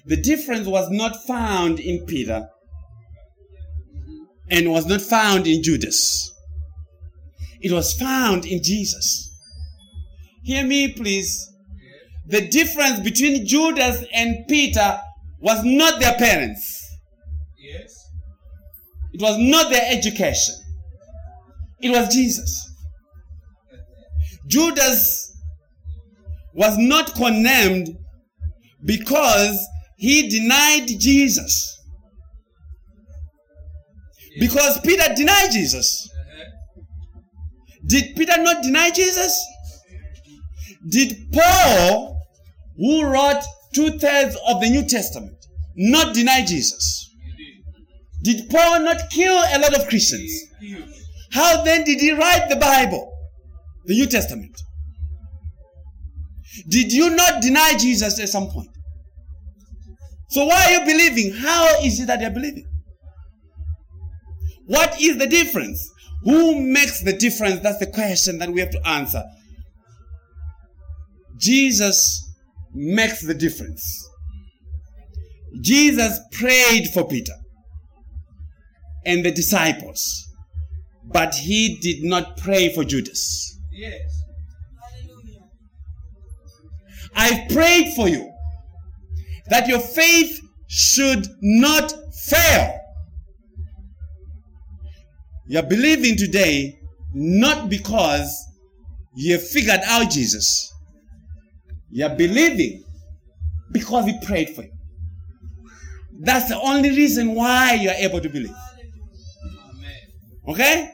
The 0.07 0.17
difference 0.17 0.65
was 0.65 0.89
not 0.89 1.23
found 1.27 1.79
in 1.79 2.07
Peter 2.07 2.49
and 4.49 4.71
was 4.71 4.87
not 4.87 5.01
found 5.01 5.45
in 5.45 5.61
Judas. 5.61 6.33
It 7.61 7.71
was 7.71 7.93
found 7.93 8.47
in 8.47 8.63
Jesus. 8.63 9.29
Hear 10.43 10.65
me, 10.65 10.93
please. 10.93 11.49
The 12.27 12.47
difference 12.49 12.99
between 12.99 13.45
Judas 13.45 14.05
and 14.13 14.45
Peter 14.47 14.99
was 15.39 15.63
not 15.63 15.99
their 15.99 16.15
parents. 16.15 16.97
Yes. 17.57 18.09
It 19.13 19.21
was 19.21 19.37
not 19.37 19.69
their 19.69 19.83
education. 19.89 20.55
It 21.81 21.89
was 21.91 22.13
Jesus. 22.13 22.71
Judas 24.47 25.35
was 26.53 26.77
not 26.77 27.13
condemned 27.15 27.89
because 28.85 29.57
he 29.97 30.29
denied 30.29 30.87
Jesus. 30.99 31.69
Because 34.39 34.79
Peter 34.81 35.13
denied 35.15 35.51
Jesus. 35.51 36.09
Uh-huh. 36.11 36.81
Did 37.85 38.15
Peter 38.15 38.41
not 38.41 38.63
deny 38.63 38.89
Jesus? 38.89 39.39
Did 40.89 41.31
Paul, 41.31 42.19
who 42.77 43.03
wrote 43.05 43.41
two 43.73 43.97
thirds 43.99 44.35
of 44.47 44.61
the 44.61 44.69
New 44.69 44.85
Testament, 44.87 45.35
not 45.75 46.13
deny 46.13 46.43
Jesus? 46.45 47.09
Did. 48.21 48.49
Paul 48.49 48.81
not 48.81 49.09
kill 49.09 49.33
a 49.33 49.59
lot 49.59 49.77
of 49.77 49.87
Christians? 49.87 50.31
How 51.31 51.63
then 51.63 51.83
did 51.83 51.99
he 51.99 52.11
write 52.11 52.47
the 52.49 52.55
Bible, 52.55 53.11
the 53.85 53.95
New 53.95 54.05
Testament? 54.05 54.55
Did 56.69 56.93
you 56.93 57.09
not 57.09 57.41
deny 57.41 57.73
Jesus 57.77 58.19
at 58.19 58.29
some 58.29 58.47
point? 58.47 58.69
So 60.29 60.45
why 60.45 60.65
are 60.65 60.71
you 60.71 60.85
believing? 60.85 61.33
How 61.33 61.79
is 61.81 61.99
it 61.99 62.07
that 62.07 62.21
you're 62.21 62.29
believing? 62.29 62.65
What 64.67 64.99
is 65.01 65.17
the 65.17 65.27
difference? 65.27 65.89
Who 66.23 66.59
makes 66.61 67.01
the 67.01 67.13
difference? 67.13 67.59
That's 67.59 67.79
the 67.79 67.87
question 67.87 68.37
that 68.39 68.49
we 68.49 68.61
have 68.61 68.71
to 68.71 68.87
answer. 68.87 69.23
Jesus 71.37 72.31
makes 72.73 73.21
the 73.21 73.33
difference. 73.33 74.09
Jesus 75.61 76.19
prayed 76.31 76.89
for 76.93 77.07
Peter 77.07 77.33
and 79.05 79.23
the 79.23 79.31
disciples, 79.31 80.27
but 81.05 81.35
he 81.35 81.77
did 81.79 82.03
not 82.03 82.37
pray 82.37 82.73
for 82.73 82.83
Judas. 82.83 83.59
Yes. 83.71 84.01
Hallelujah. 84.81 85.41
I've 87.15 87.49
prayed 87.49 87.93
for 87.95 88.07
you 88.07 88.31
that 89.49 89.67
your 89.67 89.79
faith 89.79 90.39
should 90.67 91.27
not 91.41 91.93
fail. 92.25 92.79
You're 95.47 95.63
believing 95.63 96.17
today 96.17 96.79
not 97.13 97.69
because 97.69 98.33
you 99.15 99.33
have 99.33 99.47
figured 99.47 99.81
out 99.85 100.09
Jesus. 100.09 100.72
You're 101.95 102.15
believing 102.15 102.83
because 103.71 104.05
we 104.05 104.19
prayed 104.25 104.49
for 104.55 104.63
you. 104.63 104.71
That's 106.21 106.49
the 106.49 106.59
only 106.59 106.89
reason 106.89 107.35
why 107.35 107.75
you 107.75 107.89
are 107.89 107.95
able 107.95 108.19
to 108.19 108.29
believe. 108.29 108.55
Okay? 110.47 110.89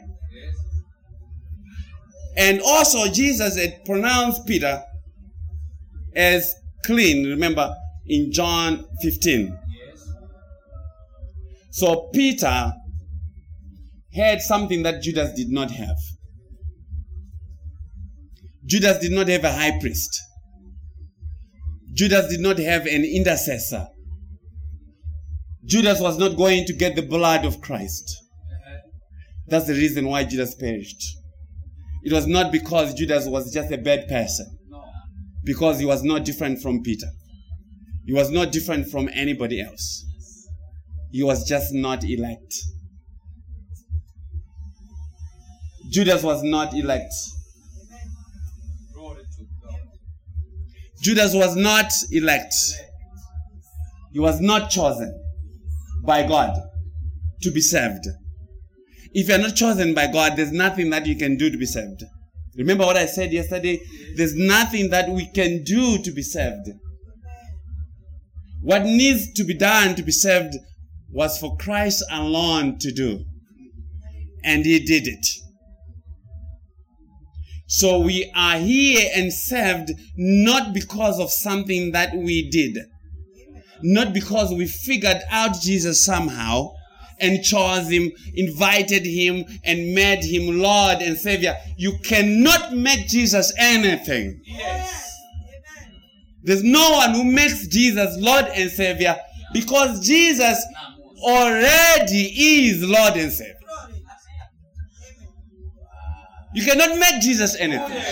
And 2.36 2.62
also, 2.62 3.10
Jesus 3.10 3.56
had 3.56 3.86
pronounced 3.86 4.46
Peter 4.46 4.84
as 6.18 6.54
clean, 6.86 7.30
remember, 7.30 7.74
in 8.06 8.34
John 8.34 8.86
15. 9.02 9.58
So, 11.72 12.10
Peter 12.14 12.74
had 14.14 14.42
something 14.42 14.84
that 14.84 15.02
Judas 15.02 15.34
did 15.34 15.50
not 15.50 15.72
have. 15.72 15.98
Judas 18.66 19.00
did 19.00 19.14
not 19.14 19.30
have 19.30 19.46
a 19.46 19.52
high 19.54 19.80
priest. 19.80 20.24
Judas 22.00 22.30
did 22.30 22.40
not 22.40 22.58
have 22.60 22.86
an 22.86 23.04
intercessor. 23.04 23.86
Judas 25.66 26.00
was 26.00 26.18
not 26.18 26.38
going 26.38 26.64
to 26.64 26.72
get 26.72 26.96
the 26.96 27.02
blood 27.02 27.44
of 27.44 27.60
Christ. 27.60 28.10
That's 29.48 29.68
the 29.68 29.74
reason 29.74 30.08
why 30.08 30.24
Judas 30.24 30.56
perished. 30.56 31.04
It 32.06 32.14
was 32.14 32.26
not 32.26 32.54
because 32.54 32.94
Judas 32.94 33.28
was 33.28 33.54
just 33.54 33.70
a 33.74 33.78
bad 33.78 34.08
person, 34.08 34.48
because 35.44 35.78
he 35.80 35.86
was 35.86 36.02
not 36.02 36.24
different 36.24 36.62
from 36.62 36.82
Peter. 36.84 37.08
He 38.06 38.14
was 38.14 38.32
not 38.32 38.54
different 38.54 38.90
from 38.90 39.10
anybody 39.14 39.60
else. 39.60 40.06
He 41.12 41.22
was 41.22 41.46
just 41.46 41.74
not 41.74 42.06
elect. 42.06 42.54
Judas 45.92 46.24
was 46.24 46.44
not 46.44 46.74
elect. 46.74 47.14
Judas 51.02 51.34
was 51.34 51.56
not 51.56 51.92
elect. 52.12 52.54
He 54.12 54.20
was 54.20 54.42
not 54.42 54.70
chosen 54.70 55.14
by 56.06 56.28
God 56.28 56.60
to 57.42 57.52
be 57.52 57.62
saved. 57.62 58.06
If 59.14 59.30
you're 59.30 59.38
not 59.38 59.56
chosen 59.56 59.94
by 59.94 60.08
God, 60.08 60.36
there's 60.36 60.52
nothing 60.52 60.90
that 60.92 61.06
you 61.06 61.16
can 61.16 61.38
do 61.38 61.50
to 61.50 61.58
be 61.58 61.66
saved. 61.66 62.04
Remember 62.58 62.86
what 62.86 62.98
I 62.98 63.06
said 63.06 63.32
yesterday? 63.32 63.80
There's 64.16 64.36
nothing 64.36 64.90
that 64.90 65.10
we 65.10 65.28
can 65.32 65.64
do 65.64 66.02
to 66.04 66.12
be 66.12 66.22
saved. 66.22 66.70
What 68.62 68.84
needs 68.84 69.32
to 69.34 69.44
be 69.46 69.54
done 69.54 69.96
to 69.96 70.04
be 70.04 70.12
saved 70.12 70.56
was 71.12 71.40
for 71.40 71.56
Christ 71.58 72.04
alone 72.12 72.78
to 72.80 72.92
do. 72.92 73.24
And 74.44 74.66
he 74.66 74.80
did 74.80 75.08
it. 75.08 75.26
So 77.70 78.00
we 78.00 78.32
are 78.36 78.58
here 78.58 79.12
and 79.16 79.32
saved 79.32 79.92
not 80.18 80.74
because 80.74 81.20
of 81.20 81.32
something 81.32 81.92
that 81.92 82.16
we 82.16 82.50
did. 82.50 82.80
Not 83.84 84.12
because 84.12 84.52
we 84.52 84.66
figured 84.66 85.22
out 85.30 85.62
Jesus 85.62 86.04
somehow 86.04 86.72
and 87.20 87.44
chose 87.44 87.88
him, 87.88 88.12
invited 88.34 89.06
him, 89.06 89.46
and 89.64 89.94
made 89.94 90.24
him 90.24 90.60
Lord 90.60 91.04
and 91.04 91.16
Savior. 91.16 91.56
You 91.78 92.00
cannot 92.04 92.74
make 92.74 93.08
Jesus 93.08 93.54
anything. 93.56 94.42
Yes. 94.46 95.16
There's 96.42 96.64
no 96.64 96.94
one 96.94 97.14
who 97.14 97.24
makes 97.24 97.68
Jesus 97.68 98.18
Lord 98.20 98.46
and 98.46 98.72
Savior 98.72 99.16
because 99.54 100.00
Jesus 100.00 100.60
already 101.22 102.34
is 102.36 102.84
Lord 102.84 103.14
and 103.14 103.32
Savior. 103.32 103.59
You 106.54 106.66
cannot 106.66 106.98
make 106.98 107.22
Jesus 107.22 107.56
anything. 107.56 108.04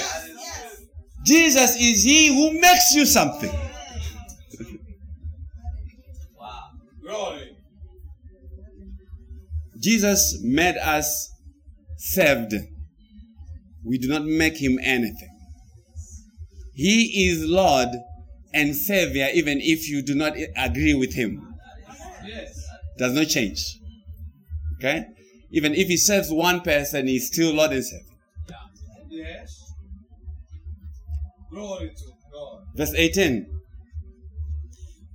Jesus 1.25 1.75
is 1.75 2.03
He 2.03 2.27
who 2.27 2.59
makes 2.59 2.93
you 2.93 3.05
something. 3.05 3.51
Jesus 9.79 10.39
made 10.43 10.75
us 10.77 11.31
saved. 11.97 12.53
We 13.85 13.97
do 13.97 14.07
not 14.07 14.25
make 14.25 14.57
Him 14.57 14.79
anything. 14.83 15.29
He 16.73 17.29
is 17.29 17.45
Lord 17.45 17.89
and 18.53 18.75
Savior, 18.75 19.29
even 19.33 19.59
if 19.61 19.87
you 19.89 20.01
do 20.01 20.13
not 20.13 20.33
agree 20.55 20.93
with 20.93 21.13
Him. 21.13 21.55
Does 22.97 23.13
not 23.13 23.27
change. 23.27 23.79
Okay? 24.77 25.05
Even 25.51 25.73
if 25.73 25.87
He 25.87 25.97
saves 25.97 26.31
one 26.31 26.61
person, 26.61 27.07
He's 27.07 27.27
still 27.27 27.53
Lord 27.53 27.71
and 27.71 27.83
Savior. 27.83 28.16
Glory 31.57 31.89
to 31.89 32.05
God. 32.31 32.61
Verse 32.75 32.93
18. 32.93 33.47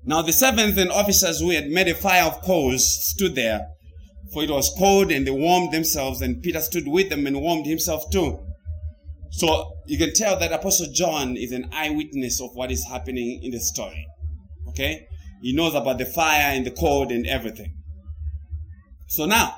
Now 0.04 0.22
the 0.22 0.32
servants 0.32 0.76
and 0.76 0.90
officers 0.90 1.38
who 1.38 1.50
had 1.50 1.68
made 1.68 1.86
a 1.86 1.94
fire 1.94 2.24
of 2.24 2.42
coals 2.42 2.84
stood 3.10 3.36
there, 3.36 3.68
for 4.32 4.42
it 4.42 4.50
was 4.50 4.74
cold, 4.76 5.12
and 5.12 5.24
they 5.24 5.30
warmed 5.30 5.72
themselves, 5.72 6.20
and 6.20 6.42
Peter 6.42 6.60
stood 6.60 6.88
with 6.88 7.10
them 7.10 7.28
and 7.28 7.40
warmed 7.40 7.66
himself 7.66 8.10
too. 8.10 8.40
So 9.30 9.72
you 9.86 9.96
can 9.98 10.12
tell 10.14 10.36
that 10.40 10.52
Apostle 10.52 10.88
John 10.92 11.36
is 11.36 11.52
an 11.52 11.70
eyewitness 11.72 12.40
of 12.40 12.50
what 12.54 12.72
is 12.72 12.86
happening 12.86 13.40
in 13.44 13.52
the 13.52 13.60
story. 13.60 14.04
Okay? 14.70 15.06
He 15.42 15.52
knows 15.52 15.76
about 15.76 15.98
the 15.98 16.06
fire 16.06 16.54
and 16.56 16.66
the 16.66 16.72
cold 16.72 17.12
and 17.12 17.24
everything. 17.24 17.72
So 19.06 19.26
now, 19.26 19.54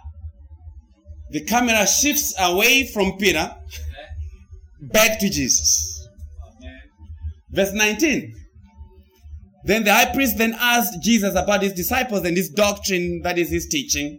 the 1.30 1.40
camera 1.44 1.86
shifts 1.86 2.34
away 2.38 2.86
from 2.92 3.16
Peter 3.16 3.56
back 4.82 5.18
to 5.20 5.30
Jesus. 5.30 5.93
Verse 7.54 7.72
19. 7.72 8.34
Then 9.64 9.84
the 9.84 9.94
high 9.94 10.12
priest 10.12 10.36
then 10.36 10.54
asked 10.58 11.02
Jesus 11.02 11.34
about 11.34 11.62
his 11.62 11.72
disciples 11.72 12.24
and 12.24 12.36
his 12.36 12.50
doctrine, 12.50 13.22
that 13.22 13.38
is 13.38 13.50
his 13.50 13.66
teaching. 13.66 14.18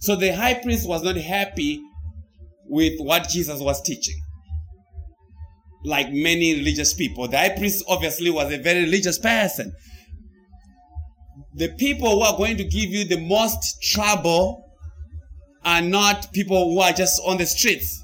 So 0.00 0.16
the 0.16 0.34
high 0.34 0.54
priest 0.54 0.88
was 0.88 1.02
not 1.02 1.16
happy 1.16 1.80
with 2.66 2.94
what 2.98 3.28
Jesus 3.28 3.60
was 3.60 3.82
teaching. 3.82 4.14
Like 5.84 6.10
many 6.10 6.54
religious 6.54 6.94
people. 6.94 7.28
The 7.28 7.36
high 7.36 7.56
priest 7.56 7.84
obviously 7.88 8.30
was 8.30 8.52
a 8.52 8.58
very 8.58 8.80
religious 8.80 9.18
person. 9.18 9.72
The 11.56 11.68
people 11.78 12.10
who 12.10 12.20
are 12.20 12.36
going 12.36 12.56
to 12.56 12.64
give 12.64 12.90
you 12.90 13.04
the 13.04 13.20
most 13.20 13.82
trouble 13.82 14.64
are 15.64 15.82
not 15.82 16.32
people 16.32 16.72
who 16.72 16.80
are 16.80 16.92
just 16.92 17.20
on 17.26 17.38
the 17.38 17.46
streets. 17.46 18.02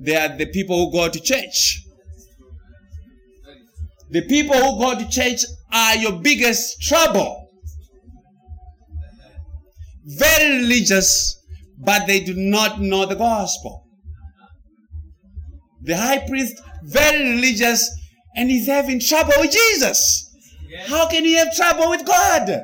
They 0.00 0.16
are 0.16 0.36
the 0.36 0.46
people 0.46 0.86
who 0.86 0.92
go 0.92 1.08
to 1.08 1.20
church. 1.20 1.85
The 4.10 4.22
people 4.22 4.54
who 4.54 4.78
go 4.80 4.98
to 4.98 5.08
church 5.08 5.40
are 5.72 5.96
your 5.96 6.12
biggest 6.20 6.80
trouble. 6.80 7.50
Very 10.04 10.58
religious, 10.58 11.42
but 11.78 12.06
they 12.06 12.20
do 12.20 12.34
not 12.34 12.80
know 12.80 13.06
the 13.06 13.16
gospel. 13.16 13.84
The 15.82 15.96
high 15.96 16.26
priest, 16.26 16.60
very 16.84 17.30
religious, 17.30 17.90
and 18.36 18.48
he's 18.50 18.68
having 18.68 19.00
trouble 19.00 19.32
with 19.38 19.50
Jesus. 19.50 20.22
How 20.86 21.08
can 21.08 21.24
he 21.24 21.34
have 21.34 21.54
trouble 21.56 21.90
with 21.90 22.04
God? 22.04 22.48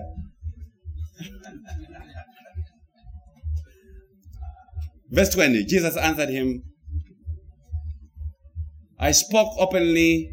Verse 5.11 5.30
20 5.30 5.64
Jesus 5.64 5.97
answered 5.97 6.28
him, 6.28 6.62
I 8.99 9.11
spoke 9.11 9.55
openly 9.59 10.30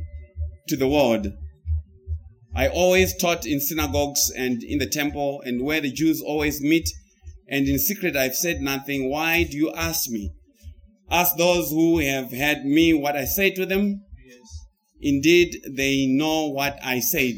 to 0.70 0.78
the 0.78 0.88
world. 0.88 1.28
I 2.56 2.68
always 2.68 3.16
taught 3.16 3.46
in 3.46 3.60
synagogues 3.60 4.32
and 4.36 4.64
in 4.64 4.80
the 4.80 4.88
temple 4.88 5.42
and 5.46 5.64
where 5.64 5.82
the 5.82 5.92
Jews 5.92 6.22
always 6.22 6.62
meet, 6.62 6.90
and 7.48 7.68
in 7.68 7.80
secret 7.80 8.16
I've 8.16 8.36
said 8.36 8.62
nothing. 8.62 9.10
Why 9.10 9.44
do 9.44 9.58
you 9.58 9.72
ask 9.74 10.10
me? 10.10 10.32
Ask 11.12 11.38
those 11.38 11.70
who 11.70 12.00
have 12.00 12.32
heard 12.32 12.66
me 12.66 12.94
what 12.94 13.16
I 13.16 13.26
say 13.26 13.50
to 13.52 13.66
them. 13.66 14.04
Yes. 14.26 14.38
Indeed, 15.02 15.58
they 15.76 16.06
know 16.08 16.50
what 16.50 16.78
I 16.84 17.00
said. 17.00 17.36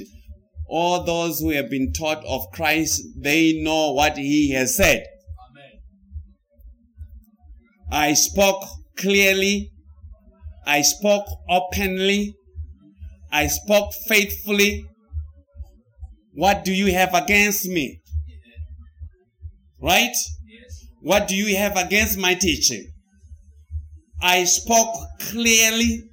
All 0.67 1.03
those 1.03 1.39
who 1.39 1.49
have 1.49 1.69
been 1.69 1.93
taught 1.93 2.23
of 2.25 2.51
Christ, 2.53 3.01
they 3.17 3.61
know 3.61 3.91
what 3.93 4.17
he 4.17 4.51
has 4.51 4.75
said. 4.75 5.05
Amen. 5.49 5.79
I 7.91 8.13
spoke 8.13 8.63
clearly. 8.97 9.71
I 10.65 10.81
spoke 10.81 11.25
openly. 11.49 12.35
I 13.31 13.47
spoke 13.47 13.93
faithfully. 14.07 14.85
What 16.33 16.63
do 16.63 16.73
you 16.73 16.93
have 16.93 17.13
against 17.13 17.65
me? 17.65 18.01
Right? 19.81 20.15
Yes. 20.47 20.85
What 21.01 21.27
do 21.27 21.35
you 21.35 21.55
have 21.57 21.75
against 21.77 22.17
my 22.17 22.35
teaching? 22.35 22.91
I 24.21 24.43
spoke 24.43 24.95
clearly 25.19 26.03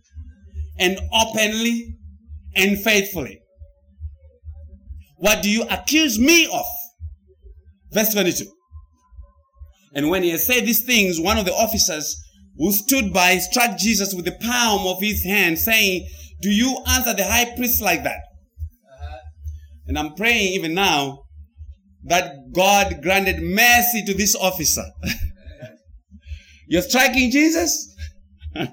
and 0.78 0.98
openly 1.12 1.94
and 2.54 2.78
faithfully. 2.80 3.40
What 5.16 5.42
do 5.42 5.50
you 5.50 5.64
accuse 5.68 6.18
me 6.18 6.46
of? 6.46 6.64
Verse 7.92 8.12
22. 8.12 8.46
And 9.94 10.10
when 10.10 10.22
he 10.22 10.30
had 10.30 10.40
said 10.40 10.64
these 10.64 10.84
things, 10.84 11.20
one 11.20 11.38
of 11.38 11.44
the 11.44 11.54
officers 11.54 12.16
who 12.56 12.72
stood 12.72 13.12
by 13.12 13.38
struck 13.38 13.76
Jesus 13.76 14.14
with 14.14 14.24
the 14.24 14.38
palm 14.40 14.86
of 14.86 15.00
his 15.00 15.24
hand, 15.24 15.58
saying, 15.58 16.06
Do 16.40 16.50
you 16.50 16.78
answer 16.88 17.14
the 17.14 17.24
high 17.24 17.54
priest 17.56 17.82
like 17.82 18.04
that? 18.04 18.20
Uh-huh. 18.20 19.18
And 19.86 19.98
I'm 19.98 20.14
praying 20.14 20.52
even 20.54 20.74
now 20.74 21.24
that 22.04 22.52
God 22.52 23.02
granted 23.02 23.42
mercy 23.42 24.04
to 24.04 24.14
this 24.14 24.36
officer. 24.36 24.84
You're 26.68 26.82
striking 26.82 27.30
Jesus? 27.30 27.94
I 28.56 28.66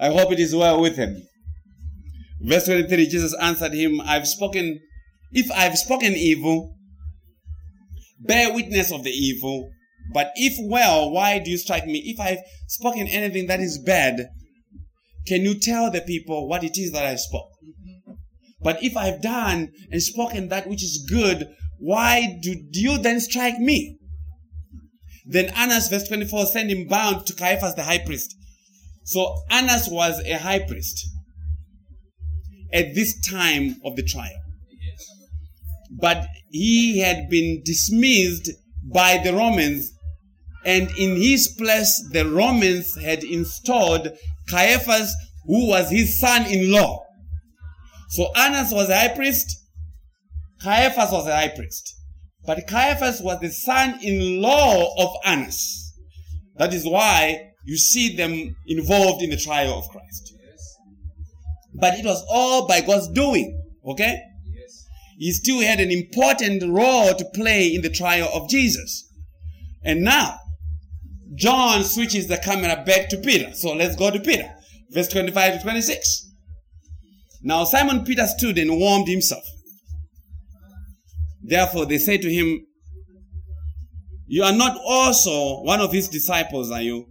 hope 0.00 0.32
it 0.32 0.40
is 0.40 0.54
well 0.54 0.80
with 0.80 0.96
him. 0.96 1.22
Verse 2.40 2.64
23, 2.64 3.06
Jesus 3.08 3.34
answered 3.40 3.72
him, 3.72 4.00
I've 4.00 4.26
spoken, 4.26 4.80
if 5.30 5.50
I've 5.52 5.78
spoken 5.78 6.12
evil, 6.14 6.74
bear 8.18 8.52
witness 8.52 8.90
of 8.92 9.04
the 9.04 9.10
evil. 9.10 9.70
But 10.12 10.32
if 10.34 10.54
well, 10.60 11.10
why 11.10 11.38
do 11.38 11.50
you 11.50 11.58
strike 11.58 11.86
me? 11.86 12.02
If 12.04 12.18
I've 12.20 12.40
spoken 12.66 13.06
anything 13.06 13.46
that 13.46 13.60
is 13.60 13.78
bad, 13.78 14.26
can 15.26 15.42
you 15.42 15.58
tell 15.58 15.90
the 15.90 16.00
people 16.00 16.48
what 16.48 16.64
it 16.64 16.78
is 16.78 16.92
that 16.92 17.06
I 17.06 17.16
spoke? 17.16 17.50
But 18.60 18.82
if 18.82 18.96
I've 18.96 19.20
done 19.20 19.72
and 19.90 20.02
spoken 20.02 20.48
that 20.48 20.68
which 20.68 20.82
is 20.82 21.04
good, 21.08 21.48
why 21.78 22.38
do, 22.40 22.54
you 22.72 22.98
then 22.98 23.20
strike 23.20 23.58
me? 23.58 23.98
Then 25.26 25.52
Annas, 25.56 25.88
verse 25.88 26.06
24, 26.06 26.46
sent 26.46 26.70
him 26.70 26.86
bound 26.86 27.26
to 27.26 27.34
Caiaphas 27.34 27.74
the 27.74 27.82
high 27.82 27.98
priest. 27.98 28.36
So 29.04 29.34
Annas 29.50 29.88
was 29.88 30.20
a 30.24 30.34
high 30.34 30.60
priest 30.60 31.08
at 32.72 32.94
this 32.94 33.20
time 33.28 33.76
of 33.84 33.96
the 33.96 34.02
trial. 34.02 34.38
But 35.90 36.26
he 36.50 37.00
had 37.00 37.28
been 37.28 37.62
dismissed 37.64 38.50
by 38.92 39.20
the 39.22 39.32
Romans, 39.32 39.92
and 40.64 40.90
in 40.98 41.16
his 41.16 41.48
place, 41.48 42.02
the 42.12 42.28
Romans 42.28 42.96
had 43.00 43.24
installed 43.24 44.08
Caiaphas, 44.48 45.14
who 45.46 45.68
was 45.68 45.90
his 45.90 46.18
son 46.18 46.46
in 46.46 46.70
law. 46.70 47.04
So 48.10 48.28
Annas 48.36 48.72
was 48.72 48.88
a 48.88 48.96
high 48.96 49.14
priest, 49.14 49.56
Caiaphas 50.62 51.10
was 51.10 51.26
a 51.26 51.34
high 51.34 51.48
priest. 51.48 51.94
But 52.44 52.66
Caiaphas 52.66 53.20
was 53.20 53.40
the 53.40 53.50
son 53.50 53.98
in 54.02 54.40
law 54.40 54.94
of 54.98 55.14
Annas. 55.24 55.94
That 56.56 56.74
is 56.74 56.84
why 56.84 57.52
you 57.64 57.76
see 57.76 58.16
them 58.16 58.56
involved 58.66 59.22
in 59.22 59.30
the 59.30 59.36
trial 59.36 59.78
of 59.78 59.88
Christ. 59.88 60.34
Yes. 60.44 60.76
But 61.74 61.94
it 61.94 62.04
was 62.04 62.24
all 62.28 62.66
by 62.66 62.80
God's 62.80 63.08
doing. 63.08 63.60
Okay? 63.86 64.20
Yes. 64.54 64.84
He 65.18 65.32
still 65.32 65.60
had 65.60 65.80
an 65.80 65.90
important 65.90 66.62
role 66.64 67.14
to 67.14 67.24
play 67.32 67.72
in 67.74 67.82
the 67.82 67.90
trial 67.90 68.28
of 68.34 68.48
Jesus. 68.48 69.08
And 69.84 70.02
now, 70.02 70.38
John 71.34 71.82
switches 71.84 72.26
the 72.26 72.36
camera 72.36 72.82
back 72.84 73.08
to 73.10 73.16
Peter. 73.16 73.52
So 73.54 73.72
let's 73.72 73.96
go 73.96 74.10
to 74.10 74.20
Peter. 74.20 74.54
Verse 74.90 75.08
25 75.08 75.54
to 75.54 75.62
26. 75.62 76.30
Now 77.42 77.64
Simon 77.64 78.04
Peter 78.04 78.26
stood 78.26 78.58
and 78.58 78.78
warmed 78.78 79.08
himself. 79.08 79.44
Therefore 81.42 81.86
they 81.86 81.98
said 81.98 82.22
to 82.22 82.32
him, 82.32 82.66
You 84.26 84.44
are 84.44 84.52
not 84.52 84.78
also 84.84 85.62
one 85.62 85.80
of 85.80 85.92
his 85.92 86.08
disciples, 86.08 86.70
are 86.70 86.82
you? 86.82 87.06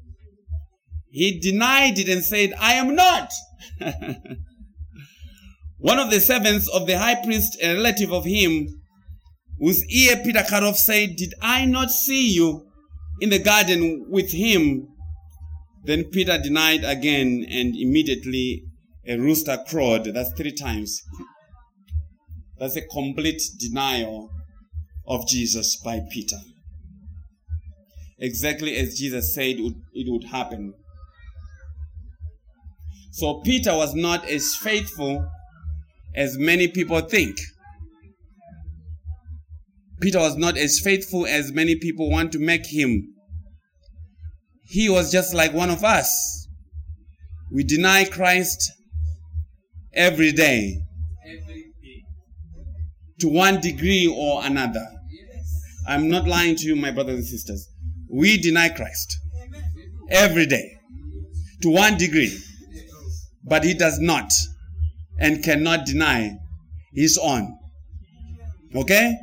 He 1.10 1.40
denied 1.40 2.00
it 2.00 2.08
and 2.08 2.24
said, 2.24 2.54
I 2.60 2.74
am 2.74 2.96
not. 2.96 3.34
one 5.78 6.00
of 6.00 6.10
the 6.10 6.22
servants 6.22 6.70
of 6.70 6.88
the 6.88 6.98
high 6.98 7.22
priest, 7.22 7.58
a 7.62 7.74
relative 7.74 8.14
of 8.14 8.24
him, 8.24 8.68
whose 9.60 9.84
ear 9.88 10.22
Peter 10.24 10.44
cut 10.48 10.64
off, 10.64 10.78
said, 10.78 11.18
Did 11.18 11.34
I 11.42 11.66
not 11.66 11.92
see 11.92 12.34
you 12.34 12.71
in 13.22 13.30
the 13.30 13.40
garden 13.40 14.08
with 14.10 14.32
him? 14.32 14.88
Then 15.84 16.06
Peter 16.06 16.38
denied 16.38 16.84
again, 16.84 17.46
and 17.50 17.76
immediately 17.76 18.64
a 19.08 19.18
rooster 19.18 19.58
crowed. 19.68 20.06
That's 20.14 20.32
three 20.34 20.54
times. 20.54 21.02
That's 22.60 22.76
a 22.76 22.82
complete 22.82 23.42
denial 23.60 24.30
of 25.08 25.28
Jesus 25.28 25.78
by 25.84 26.02
Peter. 26.12 26.38
Exactly 28.20 28.76
as 28.76 29.00
Jesus 29.00 29.34
said 29.34 29.56
it 29.58 30.12
would, 30.12 30.26
happen. 30.26 30.74
So 33.12 33.42
Peter 33.42 33.76
was 33.76 33.96
not 33.96 34.30
as 34.30 34.56
faithful 34.56 35.28
as 36.16 36.38
many 36.38 36.68
people 36.68 37.02
think. 37.02 37.36
Peter 40.02 40.20
was 40.20 40.36
not 40.36 40.58
as 40.58 40.80
faithful 40.80 41.26
as 41.28 41.52
many 41.52 41.76
people 41.76 42.10
want 42.10 42.32
to 42.32 42.40
make 42.40 42.66
him. 42.66 43.14
He 44.66 44.90
was 44.90 45.12
just 45.12 45.34
like 45.34 45.54
one 45.54 45.70
of 45.70 45.84
us. 45.84 46.48
We 47.52 47.64
deny 47.64 48.06
Christ 48.06 48.72
every 49.94 50.32
day 50.32 50.78
to 53.20 53.28
one 53.28 53.62
degree 53.62 54.08
or 54.08 54.44
another. 54.44 54.86
I'm 55.88 56.10
not 56.10 56.28
lying 56.28 56.56
to 56.56 56.66
you, 56.66 56.76
my 56.76 56.92
brothers 56.92 57.16
and 57.16 57.26
sisters. 57.26 57.70
We 58.10 58.38
deny 58.38 58.70
Christ 58.70 59.16
every 60.10 60.46
day 60.48 60.78
to 61.62 61.70
one 61.70 61.98
degree, 61.98 62.36
but 63.44 63.64
he 63.64 63.74
does 63.74 64.00
not 64.00 64.32
and 65.20 65.44
cannot 65.44 65.86
deny 65.86 66.38
his 66.94 67.20
own. 67.22 67.58
Okay? 68.76 69.16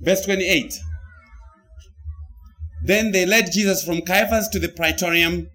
Verse 0.00 0.24
28. 0.24 0.72
Then 2.84 3.12
they 3.12 3.26
led 3.26 3.50
Jesus 3.52 3.84
from 3.84 4.02
Caiaphas 4.02 4.48
to 4.48 4.58
the 4.58 4.68
praetorium, 4.68 5.48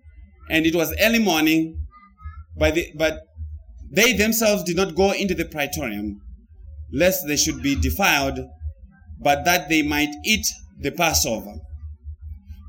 and 0.49 0.65
it 0.65 0.75
was 0.75 0.93
early 0.99 1.19
morning, 1.19 1.77
but, 2.57 2.75
the, 2.75 2.87
but 2.97 3.21
they 3.91 4.13
themselves 4.13 4.63
did 4.63 4.75
not 4.75 4.95
go 4.95 5.11
into 5.11 5.35
the 5.35 5.45
praetorium, 5.45 6.19
lest 6.91 7.27
they 7.27 7.37
should 7.37 7.61
be 7.61 7.75
defiled, 7.75 8.39
but 9.19 9.45
that 9.45 9.69
they 9.69 9.81
might 9.81 10.13
eat 10.25 10.45
the 10.79 10.91
Passover. 10.91 11.53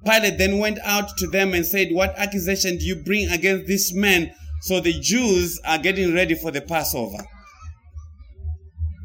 Pilate 0.05 0.37
then 0.39 0.59
went 0.59 0.79
out 0.83 1.17
to 1.19 1.27
them 1.29 1.55
and 1.55 1.65
said, 1.65 1.89
What 1.93 2.15
accusation 2.19 2.77
do 2.77 2.85
you 2.85 2.97
bring 2.97 3.29
against 3.29 3.67
this 3.67 3.95
man? 3.95 4.33
So 4.63 4.81
the 4.81 4.93
Jews 4.93 5.61
are 5.65 5.79
getting 5.79 6.15
ready 6.15 6.35
for 6.35 6.51
the 6.51 6.61
Passover. 6.61 7.25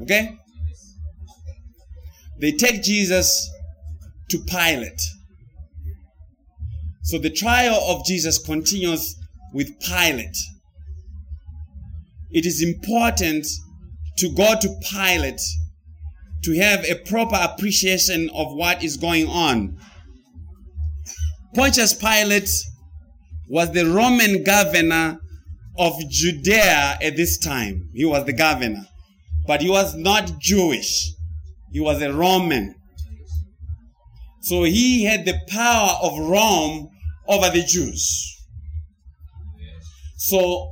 Okay? 0.01 0.37
They 2.39 2.51
take 2.51 2.83
Jesus 2.83 3.49
to 4.29 4.39
Pilate. 4.39 5.01
So 7.03 7.17
the 7.17 7.29
trial 7.29 7.75
of 7.87 8.05
Jesus 8.05 8.37
continues 8.37 9.15
with 9.53 9.79
Pilate. 9.79 10.37
It 12.31 12.45
is 12.45 12.61
important 12.61 13.47
to 14.17 14.29
go 14.33 14.53
to 14.59 14.75
Pilate 14.91 15.41
to 16.43 16.59
have 16.59 16.83
a 16.85 16.95
proper 16.95 17.37
appreciation 17.41 18.29
of 18.33 18.53
what 18.53 18.83
is 18.83 18.97
going 18.97 19.27
on. 19.27 19.77
Pontius 21.55 21.93
Pilate 21.93 22.49
was 23.49 23.71
the 23.71 23.85
Roman 23.85 24.43
governor 24.43 25.17
of 25.79 25.93
Judea 26.09 26.97
at 27.01 27.15
this 27.15 27.37
time. 27.37 27.89
He 27.93 28.05
was 28.05 28.25
the 28.25 28.33
governor. 28.33 28.85
But 29.45 29.61
he 29.61 29.69
was 29.69 29.95
not 29.95 30.39
Jewish. 30.39 31.13
He 31.71 31.79
was 31.79 32.01
a 32.01 32.13
Roman. 32.13 32.75
So 34.41 34.63
he 34.63 35.03
had 35.03 35.25
the 35.25 35.37
power 35.47 35.97
of 36.01 36.17
Rome 36.17 36.89
over 37.27 37.49
the 37.49 37.63
Jews. 37.63 38.33
So 40.17 40.71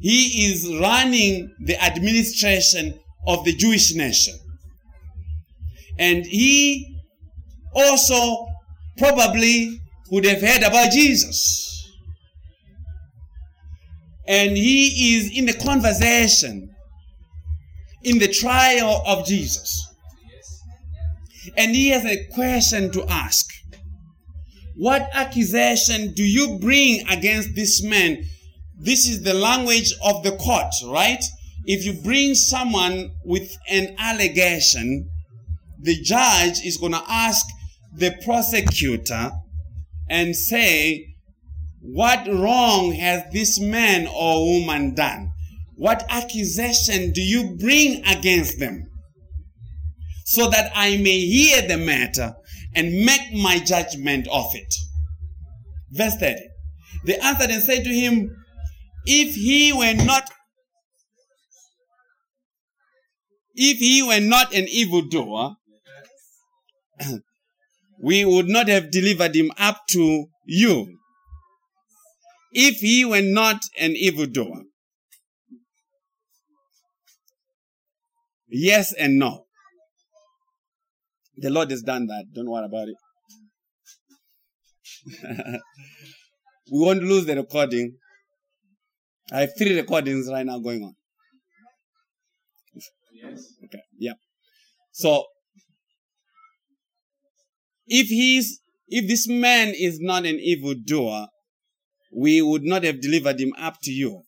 he 0.00 0.46
is 0.46 0.76
running 0.80 1.54
the 1.64 1.82
administration 1.82 2.98
of 3.26 3.44
the 3.44 3.54
Jewish 3.54 3.94
nation. 3.94 4.34
And 5.98 6.26
he 6.26 7.00
also 7.74 8.46
probably 8.98 9.80
would 10.10 10.24
have 10.24 10.40
heard 10.40 10.62
about 10.62 10.92
Jesus. 10.92 11.72
And 14.26 14.56
he 14.56 15.16
is 15.16 15.36
in 15.36 15.46
the 15.46 15.52
conversation, 15.54 16.74
in 18.02 18.18
the 18.18 18.28
trial 18.28 19.02
of 19.06 19.24
Jesus. 19.24 19.85
And 21.56 21.74
he 21.74 21.88
has 21.88 22.04
a 22.04 22.26
question 22.34 22.90
to 22.92 23.04
ask. 23.08 23.46
What 24.76 25.08
accusation 25.12 26.12
do 26.12 26.22
you 26.22 26.58
bring 26.58 27.06
against 27.08 27.54
this 27.54 27.82
man? 27.82 28.22
This 28.78 29.08
is 29.08 29.22
the 29.22 29.34
language 29.34 29.94
of 30.04 30.22
the 30.22 30.36
court, 30.36 30.72
right? 30.86 31.22
If 31.64 31.84
you 31.84 31.94
bring 32.02 32.34
someone 32.34 33.10
with 33.24 33.56
an 33.70 33.96
allegation, 33.98 35.08
the 35.80 36.00
judge 36.02 36.64
is 36.64 36.76
going 36.76 36.92
to 36.92 37.02
ask 37.08 37.44
the 37.94 38.14
prosecutor 38.24 39.32
and 40.10 40.36
say, 40.36 41.06
what 41.80 42.26
wrong 42.28 42.92
has 42.92 43.22
this 43.32 43.58
man 43.58 44.06
or 44.06 44.44
woman 44.44 44.94
done? 44.94 45.30
What 45.76 46.04
accusation 46.08 47.12
do 47.12 47.22
you 47.22 47.56
bring 47.58 48.04
against 48.06 48.58
them? 48.58 48.90
So 50.28 50.50
that 50.50 50.72
I 50.74 50.96
may 50.96 51.20
hear 51.20 51.62
the 51.62 51.76
matter 51.78 52.34
and 52.74 53.04
make 53.04 53.32
my 53.32 53.60
judgment 53.60 54.26
of 54.26 54.46
it. 54.54 54.74
Verse 55.92 56.16
30. 56.16 56.34
They 57.04 57.16
answered 57.18 57.50
and 57.50 57.62
said 57.62 57.84
to 57.84 57.90
him, 57.94 58.34
If 59.06 59.36
he 59.36 59.72
were 59.72 59.94
not 59.94 60.28
if 63.54 63.78
he 63.78 64.02
were 64.02 64.20
not 64.20 64.52
an 64.52 64.66
evildoer, 64.68 65.54
we 68.02 68.24
would 68.24 68.48
not 68.48 68.68
have 68.68 68.90
delivered 68.90 69.34
him 69.34 69.50
up 69.58 69.80
to 69.90 70.26
you. 70.44 70.98
If 72.52 72.76
he 72.80 73.04
were 73.04 73.22
not 73.22 73.62
an 73.78 73.92
evildoer. 73.92 74.64
Yes 78.48 78.92
and 78.92 79.18
no. 79.18 79.45
The 81.36 81.50
Lord 81.50 81.70
has 81.70 81.82
done 81.82 82.06
that. 82.06 82.24
Don't 82.34 82.50
worry 82.50 82.64
about 82.64 82.88
it. 82.88 82.96
we 86.72 86.78
won't 86.80 87.02
lose 87.02 87.26
the 87.26 87.36
recording. 87.36 87.96
I 89.32 89.40
have 89.40 89.50
three 89.58 89.76
recordings 89.76 90.28
right 90.30 90.46
now 90.46 90.58
going 90.58 90.82
on. 90.82 90.94
Yes. 93.12 93.44
Okay. 93.64 93.82
Yeah. 93.98 94.12
So 94.92 95.24
if 97.86 98.08
he's 98.08 98.60
if 98.88 99.08
this 99.08 99.28
man 99.28 99.74
is 99.76 99.98
not 100.00 100.26
an 100.26 100.38
evildoer, 100.38 101.26
we 102.16 102.40
would 102.40 102.62
not 102.62 102.84
have 102.84 103.00
delivered 103.00 103.40
him 103.40 103.52
up 103.58 103.76
to 103.82 103.90
you. 103.90 104.22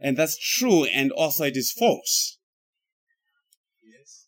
And 0.00 0.16
that's 0.16 0.38
true, 0.38 0.84
and 0.84 1.12
also 1.12 1.44
it 1.44 1.56
is 1.56 1.72
false. 1.72 2.38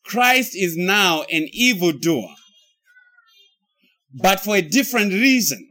Christ 0.04 0.54
is 0.54 0.76
now 0.76 1.22
an 1.22 1.48
evildoer, 1.52 2.34
but 4.14 4.40
for 4.40 4.56
a 4.56 4.62
different 4.62 5.12
reason. 5.12 5.68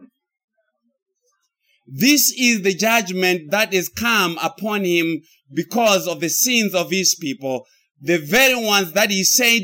This 1.88 2.34
is 2.38 2.62
the 2.62 2.74
judgment 2.74 3.52
that 3.52 3.74
is 3.74 3.90
come 3.90 4.38
upon 4.42 4.86
him 4.86 5.22
because 5.54 6.08
of 6.08 6.22
the 6.22 6.30
sins 6.30 6.74
of 6.74 6.90
his 6.90 7.16
people, 7.16 7.66
the 8.00 8.18
very 8.18 8.56
ones 8.56 8.94
that 8.94 9.12
he 9.12 9.24
said, 9.24 9.64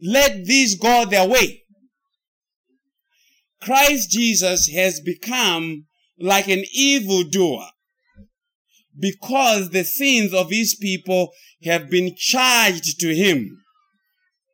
let 0.00 0.44
these 0.44 0.78
go 0.78 1.04
their 1.04 1.28
way. 1.28 1.62
Christ 3.60 4.10
Jesus 4.10 4.68
has 4.68 5.00
become 5.00 5.86
like 6.18 6.48
an 6.48 6.64
evildoer 6.72 7.66
because 8.98 9.70
the 9.70 9.84
sins 9.84 10.32
of 10.32 10.50
his 10.50 10.74
people 10.74 11.32
have 11.64 11.90
been 11.90 12.14
charged 12.16 13.00
to 13.00 13.14
him. 13.14 13.63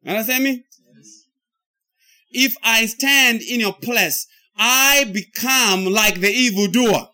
Understand 0.06 0.44
me? 0.44 0.64
If 2.32 2.54
I 2.62 2.86
stand 2.86 3.42
in 3.42 3.60
your 3.60 3.74
place, 3.74 4.26
I 4.56 5.04
become 5.12 5.86
like 5.86 6.20
the 6.20 6.30
evildoer. 6.30 7.08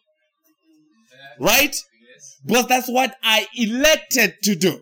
Right? 1.39 1.75
Because 2.45 2.67
that's 2.67 2.89
what 2.89 3.17
I 3.23 3.47
elected 3.55 4.35
to 4.45 4.55
do. 4.55 4.81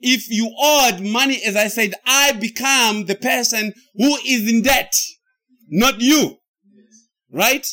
If 0.00 0.30
you 0.30 0.54
owed 0.60 1.00
money, 1.00 1.40
as 1.44 1.56
I 1.56 1.68
said, 1.68 1.94
I 2.06 2.32
become 2.32 3.06
the 3.06 3.16
person 3.16 3.72
who 3.96 4.16
is 4.24 4.48
in 4.48 4.62
debt, 4.62 4.94
not 5.68 6.00
you. 6.00 6.36
Right? 7.32 7.66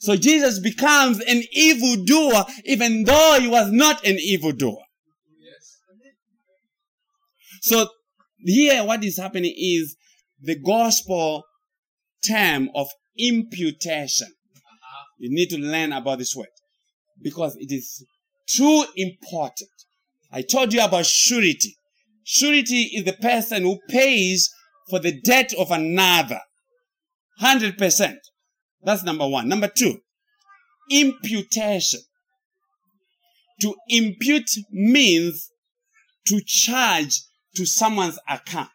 So 0.00 0.16
Jesus 0.16 0.58
becomes 0.58 1.20
an 1.20 1.42
evildoer 1.52 2.44
even 2.64 3.04
though 3.04 3.38
he 3.40 3.48
was 3.48 3.70
not 3.70 4.04
an 4.06 4.16
evildoer. 4.18 4.82
So 7.62 7.88
here 8.44 8.84
what 8.84 9.04
is 9.04 9.18
happening 9.18 9.54
is 9.56 9.96
the 10.40 10.58
gospel 10.58 11.44
term 12.26 12.70
of 12.74 12.88
imputation. 13.18 14.28
Uh-huh. 14.28 15.04
You 15.18 15.30
need 15.34 15.50
to 15.50 15.58
learn 15.58 15.92
about 15.92 16.18
this 16.18 16.34
word 16.34 16.48
because 17.22 17.56
it 17.56 17.72
is 17.72 18.04
too 18.46 18.84
important. 18.96 19.70
I 20.32 20.42
told 20.42 20.72
you 20.72 20.84
about 20.84 21.06
surety. 21.06 21.76
Surety 22.24 22.82
is 22.94 23.04
the 23.04 23.14
person 23.14 23.62
who 23.62 23.78
pays 23.88 24.50
for 24.90 24.98
the 24.98 25.18
debt 25.20 25.52
of 25.58 25.70
another. 25.70 26.40
100%. 27.42 28.14
That's 28.82 29.02
number 29.02 29.26
one. 29.26 29.48
Number 29.48 29.68
two, 29.68 29.98
imputation. 30.90 32.00
To 33.62 33.74
impute 33.88 34.50
means 34.70 35.50
to 36.26 36.40
charge 36.46 37.20
to 37.58 37.66
someone's 37.66 38.20
account. 38.28 38.70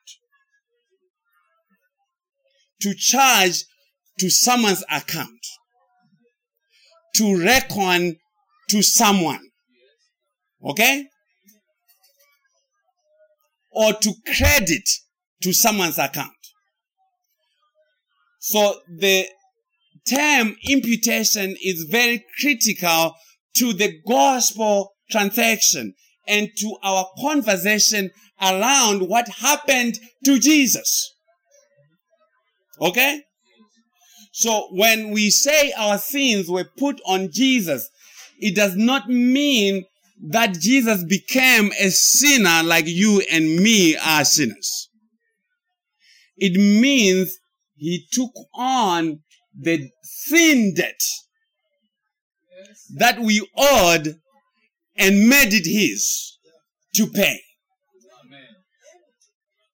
To 2.82 2.94
charge 2.94 3.64
to 4.20 4.30
someone's 4.30 4.84
account. 4.92 5.40
To 7.16 7.42
reckon 7.42 8.18
to 8.72 8.82
someone. 8.82 9.40
Okay? 10.66 11.06
Or 13.72 13.94
to 13.94 14.14
credit 14.36 14.90
to 15.44 15.54
someone's 15.54 15.98
account. 15.98 16.32
So 18.42 18.82
the 19.00 19.30
term 20.10 20.58
imputation 20.70 21.56
is 21.64 21.88
very 21.90 22.26
critical 22.42 23.16
to 23.56 23.72
the 23.72 24.02
gospel 24.06 24.92
transaction 25.10 25.94
and 26.28 26.50
to 26.58 26.78
our 26.84 27.08
conversation 27.22 28.12
around 28.44 29.08
what 29.08 29.28
happened 29.30 29.98
to 30.26 30.40
Jesus. 30.40 31.14
Okay? 32.80 33.22
So 34.32 34.68
when 34.72 35.12
we 35.12 35.30
say 35.30 35.72
our 35.78 35.98
sins 35.98 36.50
were 36.50 36.66
put 36.78 37.00
on 37.06 37.32
Jesus, 37.32 37.90
it 38.40 38.56
does 38.56 38.76
not 38.76 39.08
mean 39.08 39.86
that 40.30 40.60
Jesus 40.60 41.04
became 41.04 41.72
a 41.80 41.90
sinner 41.90 42.64
like 42.64 42.86
you 42.88 43.22
and 43.32 43.58
me 43.58 43.96
are 43.98 44.26
sinners. 44.26 44.90
It 46.38 46.60
means 46.60 47.38
he 47.76 48.06
took 48.12 48.32
on 48.56 49.20
the 49.58 49.90
sin 50.02 50.74
debt 50.76 51.00
that 52.96 53.20
we 53.20 53.48
owed 53.56 54.16
and 54.96 55.30
made 55.30 55.54
it 55.54 55.66
his 55.66 56.38
to 56.96 57.08
pay. 57.08 57.40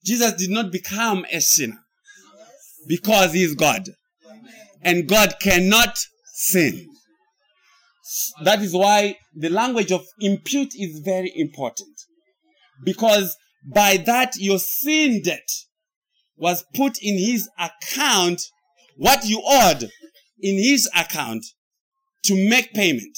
Jesus 0.09 0.33
did 0.33 0.49
not 0.49 0.71
become 0.71 1.23
a 1.31 1.39
sinner 1.39 1.77
because 2.87 3.31
he 3.31 3.43
is 3.43 3.53
God. 3.53 3.83
And 4.81 5.07
God 5.07 5.35
cannot 5.39 5.99
sin. 6.33 6.87
That 8.43 8.63
is 8.63 8.73
why 8.73 9.17
the 9.35 9.49
language 9.49 9.91
of 9.91 10.03
impute 10.19 10.71
is 10.75 11.01
very 11.05 11.31
important. 11.35 11.95
Because 12.83 13.37
by 13.63 13.97
that 13.97 14.35
your 14.37 14.57
sin 14.57 15.21
debt 15.21 15.47
was 16.35 16.65
put 16.73 16.97
in 17.03 17.19
his 17.19 17.47
account, 17.59 18.41
what 18.97 19.25
you 19.25 19.43
owed 19.45 19.91
in 20.39 20.55
his 20.55 20.89
account 20.97 21.45
to 22.23 22.49
make 22.49 22.73
payment. 22.73 23.15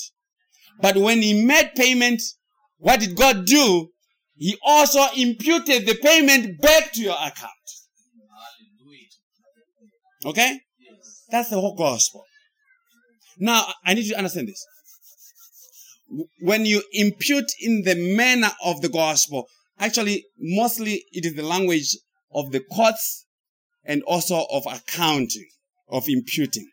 But 0.81 0.97
when 0.97 1.21
he 1.21 1.45
made 1.45 1.71
payment, 1.73 2.21
what 2.79 2.99
did 2.99 3.15
God 3.15 3.45
do? 3.45 3.91
He 4.41 4.57
also 4.65 5.05
imputed 5.15 5.85
the 5.85 5.93
payment 6.01 6.59
back 6.59 6.93
to 6.93 7.01
your 7.03 7.13
account. 7.13 7.51
Okay? 10.25 10.59
That's 11.29 11.51
the 11.51 11.61
whole 11.61 11.75
gospel. 11.75 12.23
Now, 13.37 13.67
I 13.85 13.93
need 13.93 14.05
you 14.05 14.13
to 14.13 14.17
understand 14.17 14.47
this. 14.47 14.65
When 16.39 16.65
you 16.65 16.81
impute 16.91 17.51
in 17.59 17.83
the 17.83 17.93
manner 18.17 18.49
of 18.65 18.81
the 18.81 18.89
gospel, 18.89 19.45
actually, 19.77 20.25
mostly 20.39 21.05
it 21.11 21.23
is 21.23 21.35
the 21.35 21.43
language 21.43 21.95
of 22.33 22.51
the 22.51 22.61
courts 22.61 23.27
and 23.85 24.01
also 24.07 24.47
of 24.51 24.63
accounting, 24.65 25.49
of 25.87 26.05
imputing. 26.07 26.67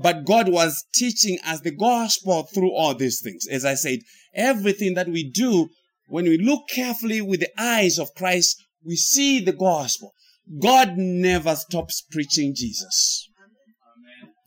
But 0.00 0.24
God 0.24 0.48
was 0.48 0.84
teaching 0.94 1.38
us 1.44 1.62
the 1.62 1.74
gospel 1.74 2.44
through 2.54 2.70
all 2.70 2.94
these 2.94 3.20
things. 3.20 3.48
As 3.50 3.64
I 3.64 3.74
said, 3.74 3.98
everything 4.32 4.94
that 4.94 5.08
we 5.08 5.28
do, 5.28 5.70
when 6.06 6.24
we 6.24 6.38
look 6.38 6.68
carefully 6.68 7.20
with 7.20 7.40
the 7.40 7.50
eyes 7.60 7.98
of 7.98 8.14
Christ, 8.14 8.62
we 8.84 8.96
see 8.96 9.40
the 9.40 9.52
gospel. 9.52 10.12
God 10.60 10.96
never 10.96 11.56
stops 11.56 12.02
preaching 12.10 12.54
Jesus. 12.54 13.28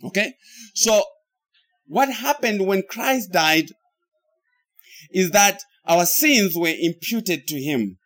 Okay? 0.04 0.34
So, 0.74 1.04
what 1.88 2.10
happened 2.12 2.66
when 2.66 2.84
Christ 2.90 3.32
died 3.32 3.66
is 5.12 5.32
that 5.32 5.62
our 5.86 6.06
sins 6.06 6.56
were 6.56 6.74
imputed 6.80 7.48
to 7.48 7.60
him. 7.60 7.98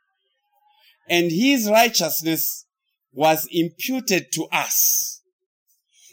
And 1.09 1.31
his 1.31 1.69
righteousness 1.69 2.65
was 3.11 3.47
imputed 3.51 4.31
to 4.33 4.45
us. 4.51 5.21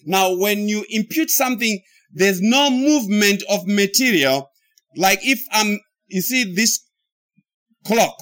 Now, 0.05 0.35
when 0.35 0.69
you 0.69 0.85
impute 0.91 1.31
something, 1.31 1.81
there's 2.13 2.41
no 2.41 2.71
movement 2.71 3.43
of 3.49 3.67
material. 3.67 4.51
Like 4.97 5.21
if 5.23 5.41
I'm, 5.53 5.79
you 6.09 6.21
see 6.21 6.53
this 6.55 6.81
clock. 7.85 8.17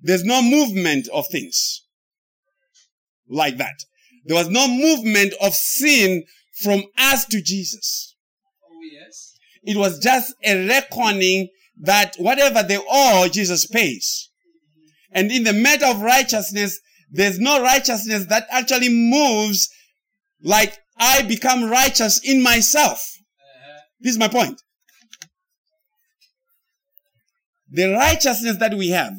There's 0.00 0.24
no 0.24 0.42
movement 0.42 1.08
of 1.12 1.26
things 1.30 1.82
like 3.28 3.56
that. 3.56 3.74
There 4.26 4.36
was 4.36 4.48
no 4.48 4.68
movement 4.68 5.34
of 5.40 5.54
sin 5.54 6.24
from 6.62 6.84
us 6.98 7.24
to 7.26 7.42
Jesus. 7.42 8.14
Oh, 8.64 8.80
yes. 8.92 9.34
It 9.62 9.76
was 9.76 9.98
just 9.98 10.34
a 10.44 10.66
reckoning 10.68 11.48
that 11.80 12.16
whatever 12.18 12.62
they 12.62 12.78
owe, 12.78 13.28
Jesus 13.30 13.66
pays. 13.66 14.30
And 15.12 15.30
in 15.30 15.44
the 15.44 15.52
matter 15.52 15.86
of 15.86 16.00
righteousness, 16.00 16.80
there's 17.10 17.38
no 17.38 17.62
righteousness 17.62 18.26
that 18.26 18.46
actually 18.50 18.88
moves 18.88 19.68
like 20.42 20.76
I 20.98 21.22
become 21.22 21.64
righteous 21.64 22.20
in 22.24 22.42
myself. 22.42 23.00
Uh-huh. 23.40 23.80
This 24.00 24.12
is 24.12 24.18
my 24.18 24.28
point. 24.28 24.60
The 27.70 27.92
righteousness 27.92 28.56
that 28.58 28.74
we 28.74 28.88
have 28.90 29.14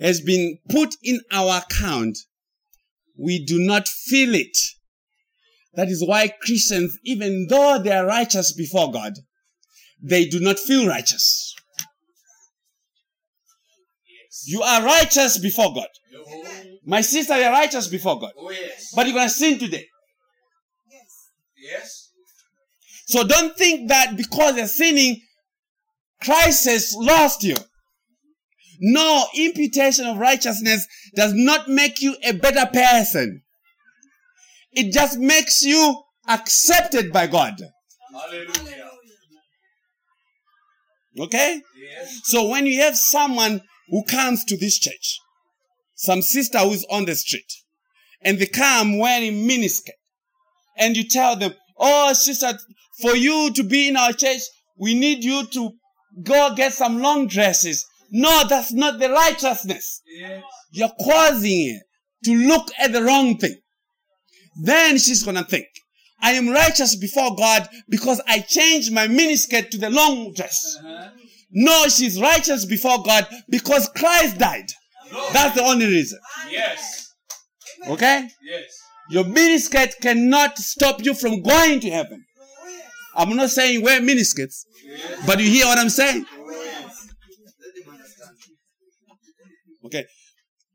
has 0.00 0.20
been 0.20 0.58
put 0.68 0.94
in 1.02 1.20
our 1.32 1.58
account. 1.58 2.16
We 3.18 3.44
do 3.44 3.58
not 3.58 3.86
feel 3.86 4.34
it. 4.34 4.56
That 5.74 5.88
is 5.88 6.02
why 6.04 6.28
Christians, 6.42 6.98
even 7.04 7.46
though 7.48 7.78
they 7.82 7.92
are 7.92 8.06
righteous 8.06 8.52
before 8.52 8.90
God, 8.90 9.12
they 10.02 10.26
do 10.26 10.40
not 10.40 10.58
feel 10.58 10.86
righteous. 10.88 11.54
Yes. 14.06 14.44
You 14.46 14.62
are 14.62 14.82
righteous 14.82 15.38
before 15.38 15.74
God. 15.74 15.86
Oh, 16.16 16.44
My 16.84 17.02
sister, 17.02 17.36
you 17.38 17.44
are 17.44 17.52
righteous 17.52 17.86
before 17.88 18.18
God. 18.18 18.32
oh 18.38 18.50
yes. 18.50 18.92
But 18.96 19.06
you're 19.06 19.14
going 19.14 19.28
to 19.28 19.34
sin 19.34 19.58
today. 19.58 19.86
Yes. 20.90 21.30
Yes. 21.56 22.10
So 23.06 23.24
don't 23.24 23.56
think 23.56 23.88
that 23.88 24.16
because 24.16 24.56
you're 24.56 24.66
sinning, 24.66 25.20
Christ 26.22 26.66
has 26.66 26.94
lost 26.96 27.42
you. 27.42 27.56
No, 28.80 29.24
imputation 29.36 30.06
of 30.06 30.16
righteousness 30.16 30.86
does 31.14 31.32
not 31.34 31.68
make 31.68 32.00
you 32.00 32.16
a 32.24 32.32
better 32.32 32.66
person. 32.72 33.42
It 34.72 34.92
just 34.92 35.18
makes 35.18 35.62
you 35.62 36.02
accepted 36.28 37.12
by 37.12 37.26
God. 37.26 37.60
Hallelujah. 38.12 38.90
Okay? 41.18 41.60
Yes. 41.76 42.20
So 42.24 42.48
when 42.48 42.66
you 42.66 42.80
have 42.80 42.96
someone 42.96 43.62
who 43.88 44.04
comes 44.04 44.44
to 44.44 44.56
this 44.56 44.78
church, 44.78 45.18
some 45.96 46.22
sister 46.22 46.58
who's 46.60 46.86
on 46.90 47.04
the 47.04 47.14
street, 47.14 47.52
and 48.22 48.38
they 48.38 48.46
come 48.46 48.98
wearing 48.98 49.46
miniskirt, 49.46 49.90
and 50.78 50.96
you 50.96 51.06
tell 51.06 51.36
them, 51.36 51.52
oh 51.76 52.12
sister, 52.12 52.58
for 53.02 53.16
you 53.16 53.52
to 53.52 53.62
be 53.62 53.88
in 53.88 53.96
our 53.96 54.12
church, 54.12 54.40
we 54.78 54.94
need 54.94 55.24
you 55.24 55.46
to 55.46 55.72
go 56.22 56.54
get 56.54 56.72
some 56.72 57.00
long 57.00 57.26
dresses. 57.26 57.86
No, 58.10 58.44
that's 58.48 58.72
not 58.72 58.98
the 58.98 59.10
righteousness. 59.10 60.02
Yes. 60.06 60.42
You're 60.72 60.92
causing 61.02 61.76
it 61.76 61.82
to 62.24 62.34
look 62.34 62.68
at 62.78 62.92
the 62.92 63.02
wrong 63.02 63.38
thing. 63.38 63.56
Then 64.62 64.98
she's 64.98 65.22
gonna 65.22 65.44
think, 65.44 65.66
I 66.20 66.32
am 66.32 66.48
righteous 66.50 66.96
before 66.96 67.34
God 67.34 67.68
because 67.88 68.20
I 68.26 68.40
changed 68.40 68.92
my 68.92 69.08
miniskirt 69.08 69.70
to 69.70 69.78
the 69.78 69.90
long 69.90 70.32
dress. 70.34 70.76
Uh-huh. 70.78 71.10
No, 71.52 71.88
she's 71.88 72.20
righteous 72.20 72.64
before 72.64 73.02
God 73.02 73.26
because 73.48 73.88
Christ 73.96 74.38
died. 74.38 74.66
That's 75.32 75.56
the 75.56 75.64
only 75.64 75.86
reason. 75.86 76.18
Yes. 76.50 77.12
Okay? 77.88 78.28
Yes. 78.42 78.64
Your 79.10 79.24
miniskirt 79.24 80.00
cannot 80.00 80.58
stop 80.58 81.04
you 81.04 81.14
from 81.14 81.42
going 81.42 81.80
to 81.80 81.90
heaven. 81.90 82.24
I'm 83.16 83.34
not 83.34 83.50
saying 83.50 83.82
wear 83.82 84.00
miniskirts. 84.00 84.64
But 85.26 85.38
you 85.40 85.48
hear 85.48 85.66
what 85.66 85.78
I'm 85.78 85.88
saying? 85.88 86.26
Okay? 89.84 90.04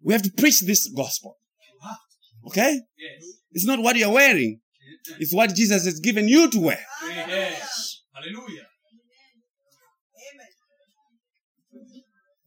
We 0.04 0.14
have 0.14 0.24
to 0.24 0.32
preach 0.32 0.62
this 0.66 0.90
gospel. 0.96 1.38
Okay? 2.48 2.80
It's 3.52 3.66
not 3.66 3.80
what 3.80 3.96
you're 3.96 4.12
wearing. 4.12 4.60
It's 5.20 5.34
what 5.34 5.56
Jesus 5.56 5.86
has 5.86 6.00
given 6.00 6.28
you 6.28 6.50
to 6.50 6.60
wear. 6.60 6.80
Hallelujah. 7.02 8.66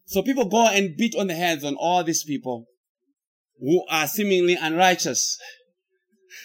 So 0.06 0.22
people 0.22 0.46
go 0.46 0.66
and 0.66 0.96
beat 0.96 1.14
on 1.16 1.26
the 1.26 1.34
heads 1.34 1.64
on 1.64 1.74
all 1.74 2.02
these 2.02 2.24
people 2.24 2.64
who 3.60 3.84
are 3.90 4.06
seemingly 4.06 4.56
unrighteous. 4.60 5.38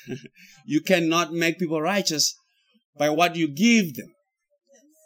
you 0.66 0.82
cannot 0.82 1.32
make 1.32 1.60
people 1.60 1.82
righteous 1.82 2.36
by 2.98 3.10
what 3.10 3.36
you 3.36 3.48
give 3.48 3.96
them. 3.96 4.13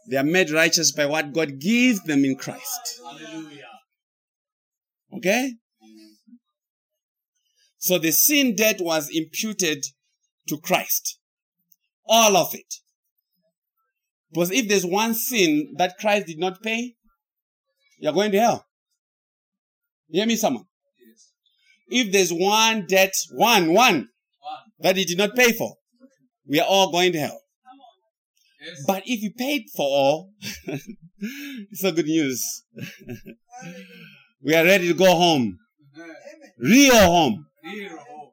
They 0.09 0.17
are 0.17 0.23
made 0.23 0.51
righteous 0.51 0.91
by 0.91 1.05
what 1.05 1.33
God 1.33 1.59
gives 1.59 2.01
them 2.03 2.23
in 2.23 2.35
Christ. 2.37 3.01
Hallelujah. 3.03 3.63
Okay? 5.17 5.53
So 7.77 7.97
the 7.97 8.11
sin 8.11 8.55
debt 8.55 8.77
was 8.79 9.09
imputed 9.11 9.85
to 10.47 10.57
Christ. 10.57 11.19
All 12.05 12.37
of 12.37 12.53
it. 12.55 12.75
Because 14.31 14.51
if 14.51 14.67
there's 14.67 14.85
one 14.85 15.13
sin 15.13 15.73
that 15.77 15.97
Christ 15.99 16.27
did 16.27 16.39
not 16.39 16.61
pay, 16.61 16.95
you're 17.99 18.13
going 18.13 18.31
to 18.31 18.39
hell. 18.39 18.65
Hear 20.09 20.25
me, 20.25 20.35
someone. 20.35 20.65
Yes. 21.05 21.31
If 21.87 22.11
there's 22.13 22.31
one 22.31 22.85
debt, 22.87 23.13
one, 23.31 23.73
One. 23.73 24.09
that 24.79 24.95
he 24.95 25.05
did 25.05 25.17
not 25.17 25.35
pay 25.35 25.51
for, 25.51 25.75
we 26.45 26.59
are 26.59 26.67
all 26.67 26.91
going 26.91 27.11
to 27.13 27.19
hell. 27.19 27.41
Yes. 28.67 28.83
But 28.85 29.03
if 29.05 29.21
you 29.21 29.31
paid 29.31 29.63
for 29.75 29.85
all, 29.85 30.31
it's 30.67 31.83
not 31.83 31.95
good 31.95 32.05
news. 32.05 32.63
we 34.43 34.55
are 34.55 34.65
ready 34.65 34.87
to 34.89 34.93
go 34.93 35.15
home. 35.15 35.57
Real 36.59 36.95
home. 36.95 37.45
Dear 37.63 37.89
home. 37.89 38.31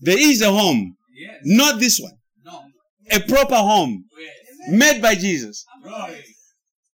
There 0.00 0.18
is 0.18 0.42
a 0.42 0.50
home. 0.50 0.96
Yes. 1.14 1.40
Not 1.44 1.78
this 1.78 2.00
one. 2.00 2.18
No. 2.44 2.64
A 3.12 3.20
proper 3.20 3.56
home. 3.56 4.04
Yes. 4.18 4.70
Made 4.70 5.02
by 5.02 5.14
Jesus. 5.14 5.64
Glory. 5.82 6.24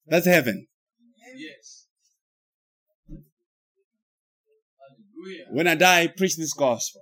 That's 0.07 0.25
heaven. 0.25 0.67
Yes. 1.35 1.87
When 5.51 5.67
I 5.67 5.75
die, 5.75 6.01
I 6.01 6.07
preach 6.07 6.35
this 6.35 6.53
gospel. 6.53 7.01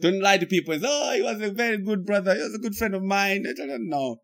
Don't 0.00 0.20
lie 0.20 0.38
to 0.38 0.46
people 0.46 0.74
and 0.74 0.82
say, 0.82 0.88
oh, 0.90 1.12
he 1.14 1.22
was 1.22 1.40
a 1.40 1.50
very 1.50 1.78
good 1.78 2.04
brother. 2.06 2.34
He 2.34 2.42
was 2.42 2.54
a 2.54 2.58
good 2.58 2.74
friend 2.74 2.94
of 2.94 3.02
mine. 3.02 3.44
No. 3.46 4.18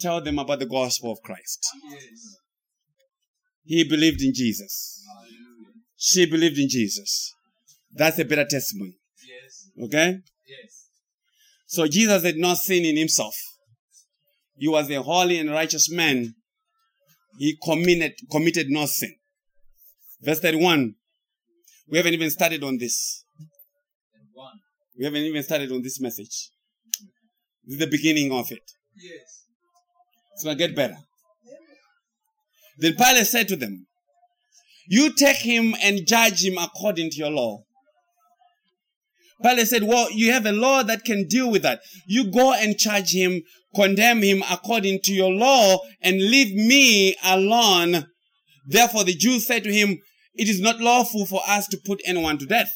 Tell 0.00 0.22
them 0.22 0.38
about 0.38 0.58
the 0.58 0.66
gospel 0.66 1.12
of 1.12 1.18
Christ. 1.22 1.66
Yes. 1.90 2.36
He 3.64 3.84
believed 3.84 4.20
in 4.20 4.32
Jesus. 4.34 5.02
Hallelujah. 5.06 5.72
She 5.96 6.26
believed 6.26 6.58
in 6.58 6.68
Jesus. 6.68 7.32
That's 7.92 8.18
a 8.18 8.24
better 8.24 8.44
testimony. 8.44 8.98
Yes. 9.26 9.70
Okay? 9.86 10.18
Yes. 10.46 10.88
So 11.66 11.86
Jesus 11.86 12.22
had 12.22 12.36
not 12.36 12.58
sin 12.58 12.84
in 12.84 12.96
himself. 12.96 13.34
He 14.56 14.68
was 14.68 14.90
a 14.90 15.02
holy 15.02 15.38
and 15.38 15.50
righteous 15.50 15.90
man. 15.90 16.34
He 17.38 17.56
committed, 17.62 18.14
committed 18.30 18.68
no 18.68 18.86
sin. 18.86 19.14
Verse 20.20 20.40
31. 20.40 20.94
We 21.88 21.98
haven't 21.98 22.14
even 22.14 22.30
started 22.30 22.62
on 22.62 22.78
this. 22.78 23.24
We 24.96 25.04
haven't 25.04 25.22
even 25.22 25.42
started 25.42 25.72
on 25.72 25.82
this 25.82 26.00
message. 26.00 26.50
This 27.64 27.74
is 27.74 27.78
the 27.78 27.86
beginning 27.86 28.32
of 28.32 28.50
it. 28.52 28.62
Yes. 28.94 29.43
It's 30.34 30.44
going 30.44 30.58
to 30.58 30.66
get 30.66 30.76
better. 30.76 30.96
Then 32.78 32.96
Pilate 32.96 33.26
said 33.26 33.48
to 33.48 33.56
them, 33.56 33.86
You 34.88 35.14
take 35.14 35.38
him 35.38 35.74
and 35.82 36.06
judge 36.06 36.44
him 36.44 36.58
according 36.58 37.10
to 37.10 37.16
your 37.16 37.30
law. 37.30 37.62
Pilate 39.42 39.68
said, 39.68 39.84
Well, 39.84 40.10
you 40.10 40.32
have 40.32 40.46
a 40.46 40.52
law 40.52 40.82
that 40.82 41.04
can 41.04 41.26
deal 41.28 41.50
with 41.50 41.62
that. 41.62 41.80
You 42.06 42.30
go 42.30 42.52
and 42.52 42.78
charge 42.78 43.14
him, 43.14 43.42
condemn 43.74 44.22
him 44.22 44.42
according 44.50 45.00
to 45.04 45.12
your 45.12 45.30
law, 45.30 45.78
and 46.02 46.16
leave 46.16 46.54
me 46.54 47.16
alone. 47.24 48.06
Therefore, 48.66 49.04
the 49.04 49.14
Jews 49.14 49.46
said 49.46 49.62
to 49.64 49.72
him, 49.72 49.98
It 50.34 50.48
is 50.48 50.60
not 50.60 50.80
lawful 50.80 51.26
for 51.26 51.42
us 51.46 51.68
to 51.68 51.80
put 51.84 52.00
anyone 52.04 52.38
to 52.38 52.46
death. 52.46 52.72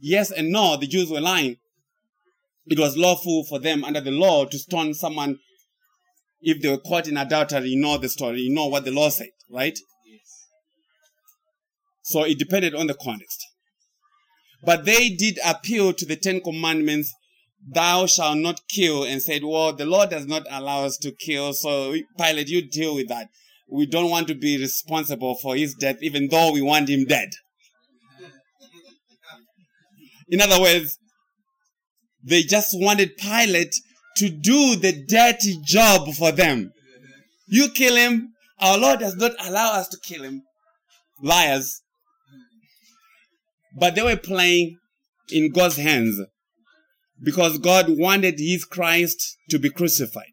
Yes 0.00 0.30
and 0.30 0.50
no, 0.50 0.76
the 0.76 0.86
Jews 0.86 1.10
were 1.10 1.20
lying. 1.20 1.56
It 2.66 2.78
was 2.78 2.96
lawful 2.96 3.44
for 3.44 3.58
them 3.58 3.84
under 3.84 4.00
the 4.00 4.10
law 4.10 4.46
to 4.46 4.58
stone 4.58 4.94
someone 4.94 5.38
if 6.44 6.60
they 6.60 6.68
were 6.68 6.78
caught 6.78 7.08
in 7.08 7.16
adultery. 7.16 7.70
You 7.70 7.80
know 7.80 7.98
the 7.98 8.08
story, 8.08 8.40
you 8.40 8.54
know 8.54 8.66
what 8.66 8.84
the 8.84 8.92
law 8.92 9.08
said, 9.08 9.30
right? 9.50 9.76
Yes. 10.06 10.20
So 12.02 12.24
it 12.24 12.38
depended 12.38 12.74
on 12.74 12.86
the 12.86 12.94
context. 12.94 13.44
But 14.64 14.84
they 14.84 15.10
did 15.10 15.38
appeal 15.44 15.92
to 15.92 16.06
the 16.06 16.16
Ten 16.16 16.40
Commandments, 16.40 17.12
thou 17.66 18.06
shalt 18.06 18.38
not 18.38 18.60
kill, 18.68 19.04
and 19.04 19.20
said, 19.20 19.42
well, 19.44 19.74
the 19.74 19.86
law 19.86 20.06
does 20.06 20.26
not 20.26 20.46
allow 20.50 20.84
us 20.84 20.96
to 20.98 21.12
kill, 21.12 21.52
so 21.52 21.94
Pilate, 22.18 22.48
you 22.48 22.68
deal 22.68 22.94
with 22.94 23.08
that. 23.08 23.28
We 23.70 23.86
don't 23.86 24.10
want 24.10 24.28
to 24.28 24.34
be 24.34 24.58
responsible 24.58 25.36
for 25.36 25.56
his 25.56 25.74
death, 25.74 25.96
even 26.00 26.28
though 26.28 26.52
we 26.52 26.62
want 26.62 26.88
him 26.88 27.04
dead. 27.04 27.30
In 30.28 30.40
other 30.40 30.60
words, 30.60 30.98
they 32.22 32.42
just 32.42 32.70
wanted 32.72 33.16
Pilate 33.16 33.74
to 34.16 34.28
do 34.28 34.76
the 34.76 35.04
dirty 35.08 35.58
job 35.64 36.12
for 36.14 36.32
them. 36.32 36.72
You 37.46 37.68
kill 37.68 37.96
him, 37.96 38.34
our 38.60 38.78
Lord 38.78 39.00
does 39.00 39.16
not 39.16 39.32
allow 39.44 39.74
us 39.74 39.88
to 39.88 39.98
kill 40.02 40.22
him. 40.22 40.42
Liars. 41.22 41.82
But 43.76 43.94
they 43.94 44.02
were 44.02 44.16
playing 44.16 44.78
in 45.30 45.50
God's 45.50 45.76
hands 45.76 46.20
because 47.22 47.58
God 47.58 47.86
wanted 47.88 48.38
his 48.38 48.64
Christ 48.64 49.36
to 49.50 49.58
be 49.58 49.70
crucified. 49.70 50.32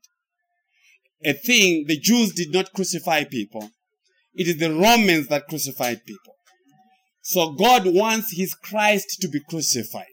a 1.24 1.34
thing, 1.34 1.86
the 1.88 2.00
Jews 2.00 2.34
did 2.34 2.52
not 2.52 2.74
crucify 2.74 3.24
people. 3.26 3.70
It 4.34 4.48
is 4.48 4.58
the 4.58 4.74
Romans 4.74 5.28
that 5.28 5.48
crucified 5.48 6.04
people. 6.06 6.34
So 7.22 7.52
God 7.52 7.84
wants 7.86 8.36
his 8.36 8.56
Christ 8.56 9.20
to 9.22 9.28
be 9.28 9.40
crucified. 9.48 10.06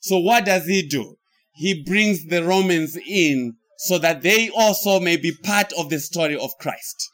So 0.00 0.18
what 0.18 0.44
does 0.44 0.66
he 0.66 0.86
do? 0.86 1.16
He 1.54 1.82
brings 1.82 2.26
the 2.26 2.44
Romans 2.44 2.98
in 3.06 3.56
so 3.78 3.98
that 3.98 4.22
they 4.22 4.50
also 4.50 5.00
may 5.00 5.16
be 5.16 5.32
part 5.42 5.72
of 5.78 5.88
the 5.88 6.00
story 6.00 6.36
of 6.36 6.50
Christ. 6.58 7.10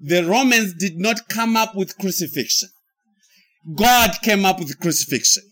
The 0.00 0.24
Romans 0.24 0.74
did 0.74 0.98
not 0.98 1.28
come 1.28 1.56
up 1.56 1.74
with 1.74 1.96
crucifixion. 1.98 2.68
God 3.74 4.10
came 4.22 4.44
up 4.44 4.58
with 4.58 4.78
crucifixion 4.78 5.42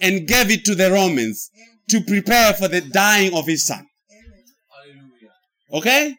and 0.00 0.26
gave 0.26 0.50
it 0.50 0.64
to 0.64 0.74
the 0.74 0.90
Romans 0.90 1.50
to 1.90 2.00
prepare 2.00 2.54
for 2.54 2.68
the 2.68 2.80
dying 2.80 3.34
of 3.34 3.46
his 3.46 3.66
son. 3.66 3.86
Okay? 5.72 6.16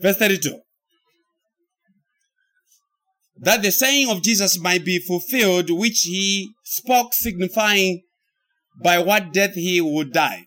Verse 0.00 0.16
32. 0.16 0.60
That 3.38 3.62
the 3.62 3.70
saying 3.70 4.10
of 4.10 4.22
Jesus 4.22 4.58
might 4.58 4.84
be 4.84 4.98
fulfilled, 4.98 5.70
which 5.70 6.00
he 6.02 6.50
spoke, 6.64 7.12
signifying 7.12 8.02
by 8.82 8.98
what 8.98 9.32
death 9.32 9.54
he 9.54 9.80
would 9.80 10.12
die. 10.12 10.46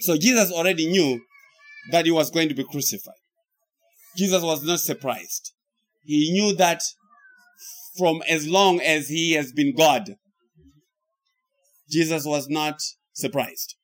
So 0.00 0.16
Jesus 0.16 0.52
already 0.52 0.88
knew 0.88 1.20
that 1.90 2.04
he 2.04 2.10
was 2.10 2.30
going 2.30 2.48
to 2.48 2.54
be 2.54 2.64
crucified. 2.64 3.14
Jesus 4.16 4.42
was 4.42 4.62
not 4.62 4.80
surprised. 4.80 5.52
He 6.02 6.32
knew 6.32 6.54
that 6.56 6.80
from 7.96 8.22
as 8.28 8.48
long 8.48 8.80
as 8.80 9.08
he 9.08 9.32
has 9.32 9.52
been 9.52 9.74
God, 9.74 10.16
Jesus 11.90 12.24
was 12.24 12.48
not 12.48 12.80
surprised. 13.12 13.74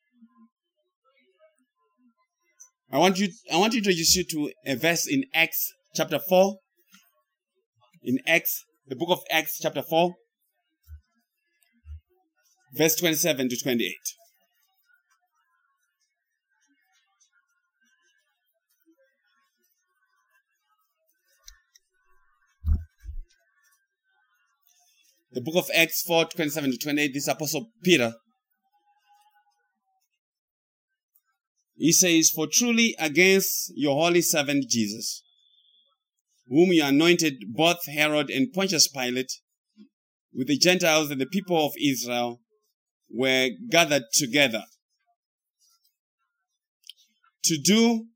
I 2.93 2.99
want 2.99 3.19
you, 3.19 3.29
I 3.53 3.57
want 3.57 3.73
to 3.73 3.79
introduce 3.79 4.15
you 4.15 4.25
to 4.25 4.53
a 4.67 4.77
verse 4.77 5.09
in 5.09 5.25
Acts 5.35 5.73
chapter 5.95 6.19
4. 6.19 6.57
In 8.05 8.18
Acts, 8.26 8.64
the 8.86 8.97
book 8.97 9.09
of 9.10 9.20
Acts 9.31 9.59
chapter 9.60 9.82
4, 9.82 10.14
verse 12.74 12.97
27 12.97 13.48
to 13.48 13.56
28. 13.56 13.94
The 25.32 25.40
book 25.40 25.56
of 25.56 25.70
Acts 25.74 26.02
4, 26.02 26.26
27 26.26 26.72
to 26.72 26.78
28, 26.78 27.14
this 27.14 27.26
apostle 27.26 27.70
Peter 27.82 28.12
He 31.76 31.93
says, 31.93 32.31
For 32.31 32.47
truly 32.47 32.94
against 32.98 33.72
your 33.74 33.97
holy 33.97 34.22
servant 34.22 34.66
Jesus, 34.68 35.24
whom 36.49 36.73
you 36.73 36.85
anointed 36.85 37.35
both 37.49 37.87
Herod 37.87 38.31
and 38.31 38.53
Pontius 38.53 38.89
Pilate, 38.89 39.33
with 40.33 40.49
the 40.49 40.59
Gentiles 40.59 41.11
and 41.11 41.21
the 41.21 41.27
people 41.27 41.65
of 41.65 41.73
Israel, 41.81 42.41
were 43.11 43.51
gathered 43.71 44.03
together 44.12 44.65
to 47.45 47.59
do 47.59 48.07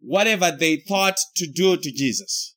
whatever 0.00 0.50
they 0.50 0.76
thought 0.76 1.16
to 1.36 1.46
do 1.50 1.76
to 1.76 1.92
Jesus. 1.92 2.56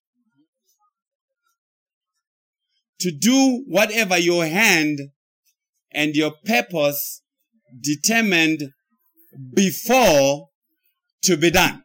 To 3.02 3.12
do 3.12 3.64
whatever 3.68 4.18
your 4.18 4.46
hand 4.46 5.00
and 5.94 6.16
your 6.16 6.34
purpose 6.46 7.22
determined 7.82 8.72
before 9.54 10.50
to 11.24 11.38
be 11.38 11.52
done. 11.52 11.84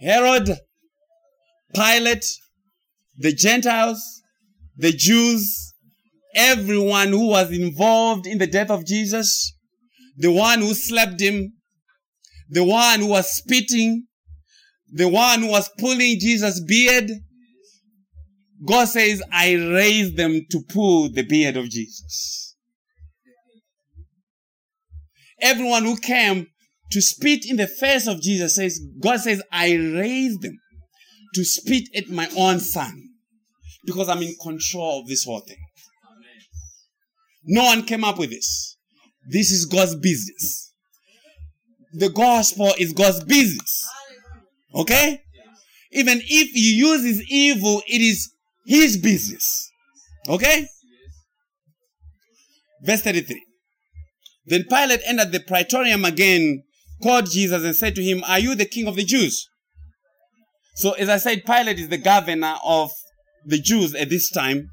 Herod, 0.00 0.50
Pilate, 1.76 2.24
the 3.18 3.32
Gentiles, 3.32 4.22
the 4.76 4.92
Jews, 4.92 5.74
everyone 6.34 7.08
who 7.08 7.28
was 7.28 7.50
involved 7.50 8.26
in 8.26 8.38
the 8.38 8.46
death 8.46 8.70
of 8.70 8.86
Jesus, 8.86 9.54
the 10.16 10.32
one 10.32 10.60
who 10.60 10.72
slapped 10.72 11.20
him, 11.20 11.52
the 12.48 12.64
one 12.64 13.00
who 13.00 13.08
was 13.08 13.30
spitting, 13.30 14.06
the 14.90 15.08
one 15.08 15.42
who 15.42 15.48
was 15.48 15.68
pulling 15.78 16.18
Jesus' 16.18 16.60
beard. 16.60 17.10
God 18.66 18.86
says, 18.86 19.22
I 19.30 19.52
raised 19.52 20.16
them 20.16 20.40
to 20.50 20.62
pull 20.68 21.10
the 21.10 21.24
beard 21.24 21.58
of 21.58 21.68
Jesus. 21.68 22.56
Everyone 25.42 25.84
who 25.84 25.98
came 25.98 26.46
to 26.92 27.02
spit 27.02 27.44
in 27.46 27.56
the 27.56 27.66
face 27.66 28.06
of 28.06 28.22
Jesus 28.22 28.56
says, 28.56 28.80
God 29.02 29.20
says, 29.20 29.42
I 29.52 29.74
raised 29.74 30.40
them 30.40 30.56
to 31.36 31.44
spit 31.44 31.88
at 31.94 32.08
my 32.08 32.28
own 32.36 32.58
son 32.58 33.10
because 33.84 34.08
I'm 34.08 34.22
in 34.22 34.34
control 34.42 35.00
of 35.00 35.06
this 35.06 35.24
whole 35.24 35.40
thing. 35.40 35.58
No 37.44 37.64
one 37.64 37.84
came 37.84 38.04
up 38.04 38.18
with 38.18 38.30
this. 38.30 38.76
This 39.28 39.50
is 39.50 39.66
God's 39.66 39.94
business. 39.96 40.72
The 41.92 42.10
gospel 42.10 42.72
is 42.78 42.92
God's 42.92 43.22
business. 43.24 43.88
Okay? 44.74 45.20
Even 45.92 46.18
if 46.18 46.50
he 46.50 46.74
uses 46.74 47.22
evil, 47.30 47.82
it 47.86 48.00
is 48.00 48.32
his 48.66 48.96
business. 48.96 49.70
Okay? 50.28 50.66
Verse 52.82 53.02
33. 53.02 53.42
Then 54.46 54.64
Pilate 54.64 55.00
entered 55.06 55.32
the 55.32 55.40
praetorium 55.40 56.04
again, 56.04 56.62
called 57.02 57.30
Jesus, 57.30 57.62
and 57.62 57.74
said 57.74 57.94
to 57.96 58.02
him, 58.02 58.22
Are 58.26 58.38
you 58.38 58.54
the 58.54 58.64
king 58.64 58.86
of 58.88 58.96
the 58.96 59.04
Jews? 59.04 59.48
So, 60.76 60.92
as 60.92 61.08
I 61.08 61.16
said, 61.16 61.44
Pilate 61.46 61.78
is 61.78 61.88
the 61.88 61.98
governor 61.98 62.56
of 62.64 62.90
the 63.46 63.58
Jews 63.58 63.94
at 63.94 64.10
this 64.10 64.30
time. 64.30 64.70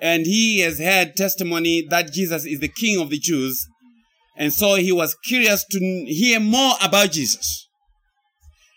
And 0.00 0.26
he 0.26 0.60
has 0.60 0.78
had 0.78 1.14
testimony 1.14 1.86
that 1.90 2.12
Jesus 2.12 2.44
is 2.44 2.60
the 2.60 2.68
king 2.68 3.00
of 3.00 3.10
the 3.10 3.18
Jews. 3.18 3.66
And 4.36 4.52
so 4.52 4.76
he 4.76 4.92
was 4.92 5.14
curious 5.24 5.64
to 5.70 5.78
hear 5.78 6.40
more 6.40 6.74
about 6.82 7.12
Jesus. 7.12 7.68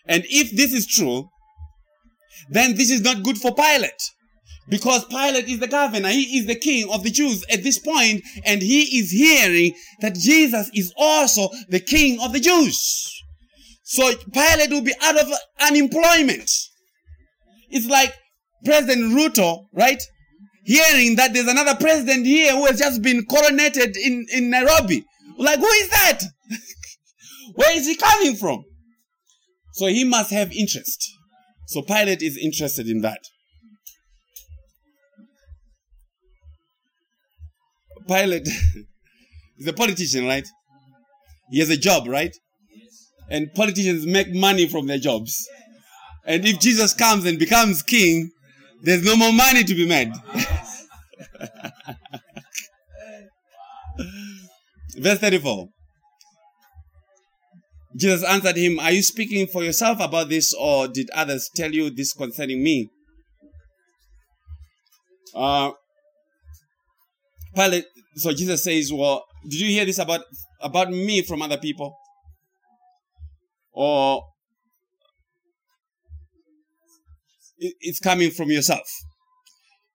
And 0.05 0.23
if 0.29 0.51
this 0.51 0.73
is 0.73 0.85
true, 0.85 1.29
then 2.49 2.75
this 2.75 2.91
is 2.91 3.01
not 3.01 3.23
good 3.23 3.37
for 3.37 3.55
Pilate. 3.55 4.01
Because 4.69 5.05
Pilate 5.05 5.47
is 5.47 5.59
the 5.59 5.67
governor, 5.67 6.09
he 6.09 6.37
is 6.37 6.45
the 6.45 6.55
king 6.55 6.89
of 6.91 7.03
the 7.03 7.09
Jews 7.09 7.43
at 7.51 7.63
this 7.63 7.79
point, 7.79 8.21
and 8.45 8.61
he 8.61 8.99
is 8.99 9.11
hearing 9.11 9.73
that 10.01 10.15
Jesus 10.15 10.69
is 10.73 10.93
also 10.97 11.49
the 11.69 11.79
king 11.79 12.19
of 12.21 12.33
the 12.33 12.39
Jews. 12.39 13.12
So 13.83 14.11
Pilate 14.33 14.69
will 14.71 14.81
be 14.81 14.95
out 15.01 15.19
of 15.19 15.27
unemployment. 15.61 16.49
It's 17.69 17.85
like 17.87 18.13
President 18.63 19.13
Ruto, 19.13 19.65
right? 19.73 20.01
Hearing 20.63 21.17
that 21.17 21.33
there's 21.33 21.47
another 21.47 21.75
president 21.75 22.25
here 22.25 22.53
who 22.53 22.65
has 22.65 22.79
just 22.79 23.01
been 23.01 23.25
coronated 23.25 23.97
in, 23.97 24.25
in 24.31 24.49
Nairobi. 24.49 25.03
Like, 25.37 25.59
who 25.59 25.65
is 25.65 25.89
that? 25.89 26.19
Where 27.55 27.77
is 27.77 27.85
he 27.85 27.95
coming 27.95 28.35
from? 28.35 28.63
So 29.73 29.87
he 29.87 30.05
must 30.05 30.31
have 30.31 30.53
interest. 30.53 31.11
So 31.67 31.81
Pilate 31.81 32.21
is 32.21 32.37
interested 32.37 32.87
in 32.87 33.01
that. 33.01 33.19
Pilate 38.07 38.47
is 39.57 39.67
a 39.67 39.73
politician, 39.73 40.25
right? 40.25 40.47
He 41.51 41.59
has 41.59 41.69
a 41.69 41.77
job, 41.77 42.07
right? 42.07 42.33
And 43.33 43.51
politicians 43.55 44.05
make 44.05 44.31
money 44.31 44.67
from 44.67 44.85
their 44.85 44.99
jobs. 44.99 45.49
And 46.25 46.45
if 46.45 46.59
Jesus 46.59 46.93
comes 46.93 47.25
and 47.25 47.39
becomes 47.39 47.81
king, 47.81 48.29
there's 48.83 49.03
no 49.03 49.15
more 49.15 49.33
money 49.33 49.63
to 49.63 49.73
be 49.73 49.87
made. 49.87 50.11
Verse 54.97 55.17
34. 55.17 55.67
Jesus 57.97 58.23
answered 58.23 58.55
him, 58.55 58.79
Are 58.79 58.91
you 58.91 59.01
speaking 59.01 59.47
for 59.47 59.63
yourself 59.63 59.99
about 59.99 60.29
this, 60.29 60.53
or 60.53 60.87
did 60.87 61.09
others 61.11 61.49
tell 61.55 61.71
you 61.71 61.89
this 61.89 62.13
concerning 62.13 62.61
me? 62.61 62.87
Uh, 65.33 65.71
Pilate, 67.55 67.85
so 68.15 68.31
Jesus 68.31 68.63
says, 68.63 68.93
Well, 68.93 69.23
did 69.49 69.59
you 69.59 69.69
hear 69.69 69.85
this 69.85 69.97
about, 69.97 70.21
about 70.61 70.91
me 70.91 71.23
from 71.23 71.41
other 71.41 71.57
people? 71.57 71.95
Or 73.73 74.23
it's 77.57 77.99
coming 77.99 78.31
from 78.31 78.51
yourself? 78.51 78.87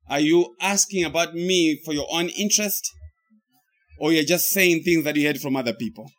Are 0.08 0.20
you 0.20 0.56
asking 0.60 1.04
about 1.04 1.34
me 1.34 1.80
for 1.84 1.92
your 1.92 2.06
own 2.10 2.28
interest? 2.30 2.82
Or 4.00 4.12
you're 4.12 4.24
just 4.24 4.50
saying 4.50 4.82
things 4.82 5.04
that 5.04 5.16
you 5.16 5.26
heard 5.26 5.38
from 5.38 5.56
other 5.56 5.74
people? 5.74 6.10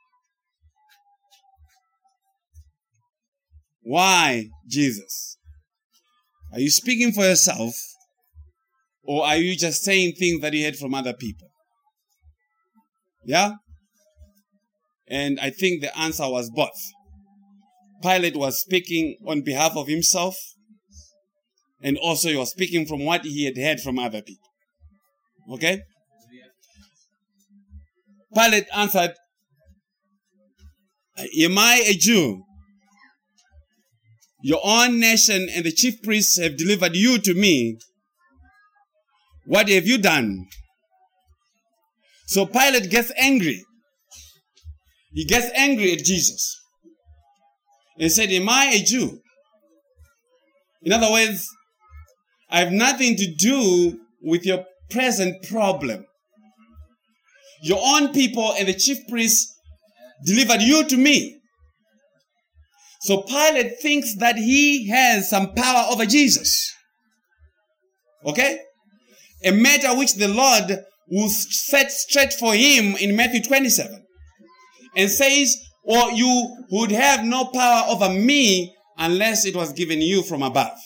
Why, 3.81 4.49
Jesus? 4.67 5.37
Are 6.53 6.59
you 6.59 6.69
speaking 6.69 7.11
for 7.11 7.23
yourself? 7.23 7.73
Or 9.03 9.25
are 9.25 9.37
you 9.37 9.55
just 9.55 9.83
saying 9.83 10.13
things 10.19 10.41
that 10.41 10.53
you 10.53 10.65
heard 10.65 10.75
from 10.75 10.93
other 10.93 11.13
people? 11.13 11.47
Yeah? 13.25 13.53
And 15.07 15.39
I 15.39 15.49
think 15.49 15.81
the 15.81 15.97
answer 15.97 16.29
was 16.29 16.51
both. 16.51 16.69
Pilate 18.01 18.35
was 18.35 18.61
speaking 18.61 19.17
on 19.27 19.41
behalf 19.41 19.75
of 19.75 19.87
himself, 19.87 20.35
and 21.81 21.97
also 21.97 22.29
he 22.29 22.35
was 22.35 22.51
speaking 22.51 22.85
from 22.85 23.05
what 23.05 23.25
he 23.25 23.45
had 23.45 23.57
heard 23.57 23.79
from 23.81 23.99
other 23.99 24.21
people. 24.21 24.49
Okay? 25.51 25.81
Pilate 28.33 28.67
answered, 28.75 29.13
Am 31.17 31.57
I 31.57 31.83
a 31.85 31.93
Jew? 31.93 32.43
Your 34.41 34.61
own 34.63 34.99
nation 34.99 35.49
and 35.53 35.65
the 35.65 35.71
chief 35.71 36.01
priests 36.01 36.39
have 36.39 36.57
delivered 36.57 36.95
you 36.95 37.17
to 37.19 37.33
me. 37.33 37.77
What 39.45 39.67
have 39.67 39.85
you 39.85 39.97
done? 39.97 40.45
So 42.27 42.45
Pilate 42.45 42.89
gets 42.89 43.11
angry. 43.17 43.65
He 45.11 45.25
gets 45.25 45.51
angry 45.55 45.91
at 45.91 46.05
Jesus 46.05 46.58
and 47.99 48.11
said, 48.11 48.29
Am 48.29 48.49
I 48.49 48.71
a 48.73 48.83
Jew? 48.83 49.19
In 50.83 50.93
other 50.93 51.11
words, 51.11 51.47
I 52.49 52.59
have 52.59 52.71
nothing 52.71 53.15
to 53.17 53.35
do 53.35 53.99
with 54.21 54.45
your 54.45 54.65
present 54.89 55.43
problem. 55.49 56.05
Your 57.61 57.79
own 57.81 58.13
people 58.13 58.53
and 58.57 58.67
the 58.67 58.73
chief 58.73 58.97
priests 59.09 59.53
delivered 60.25 60.61
you 60.61 60.87
to 60.87 60.97
me. 60.97 61.39
So 63.01 63.21
Pilate 63.21 63.79
thinks 63.81 64.15
that 64.15 64.37
he 64.37 64.89
has 64.89 65.29
some 65.29 65.53
power 65.53 65.85
over 65.91 66.05
Jesus. 66.05 66.73
Okay? 68.25 68.59
A 69.45 69.51
matter 69.51 69.97
which 69.97 70.15
the 70.15 70.27
Lord 70.27 70.83
will 71.09 71.29
set 71.29 71.91
straight 71.91 72.33
for 72.33 72.53
him 72.53 72.95
in 72.97 73.15
Matthew 73.15 73.41
27 73.41 74.05
and 74.95 75.09
says, 75.09 75.57
or 75.83 76.11
you 76.11 76.65
would 76.71 76.91
have 76.91 77.23
no 77.23 77.45
power 77.45 77.83
over 77.89 78.09
me 78.09 78.75
unless 78.97 79.45
it 79.45 79.55
was 79.55 79.73
given 79.73 80.01
you 80.01 80.21
from 80.23 80.43
above. 80.43 80.77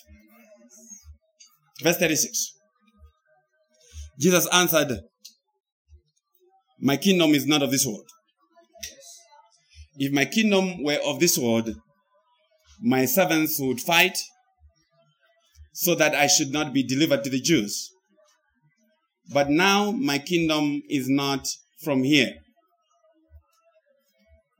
Verse 1.82 1.98
36. 1.98 2.54
Jesus 4.20 4.48
answered, 4.54 5.00
My 6.80 6.98
kingdom 6.98 7.32
is 7.32 7.46
not 7.46 7.64
of 7.64 7.72
this 7.72 7.86
world. 7.86 8.08
If 9.98 10.12
my 10.12 10.26
kingdom 10.26 10.84
were 10.84 11.00
of 11.06 11.20
this 11.20 11.38
world, 11.38 11.76
my 12.82 13.06
servants 13.06 13.60
would 13.60 13.80
fight 13.80 14.18
so 15.74 15.96
that 15.96 16.14
I 16.16 16.28
should 16.28 16.52
not 16.52 16.74
be 16.74 16.84
delivered 16.84 17.24
to 17.24 17.30
the 17.30 17.42
Jews. 17.42 17.90
But 19.32 19.50
now 19.50 19.92
my 19.92 20.20
kingdom 20.20 20.82
is 20.90 21.10
not 21.10 21.48
from 21.84 22.04
here. 22.04 22.34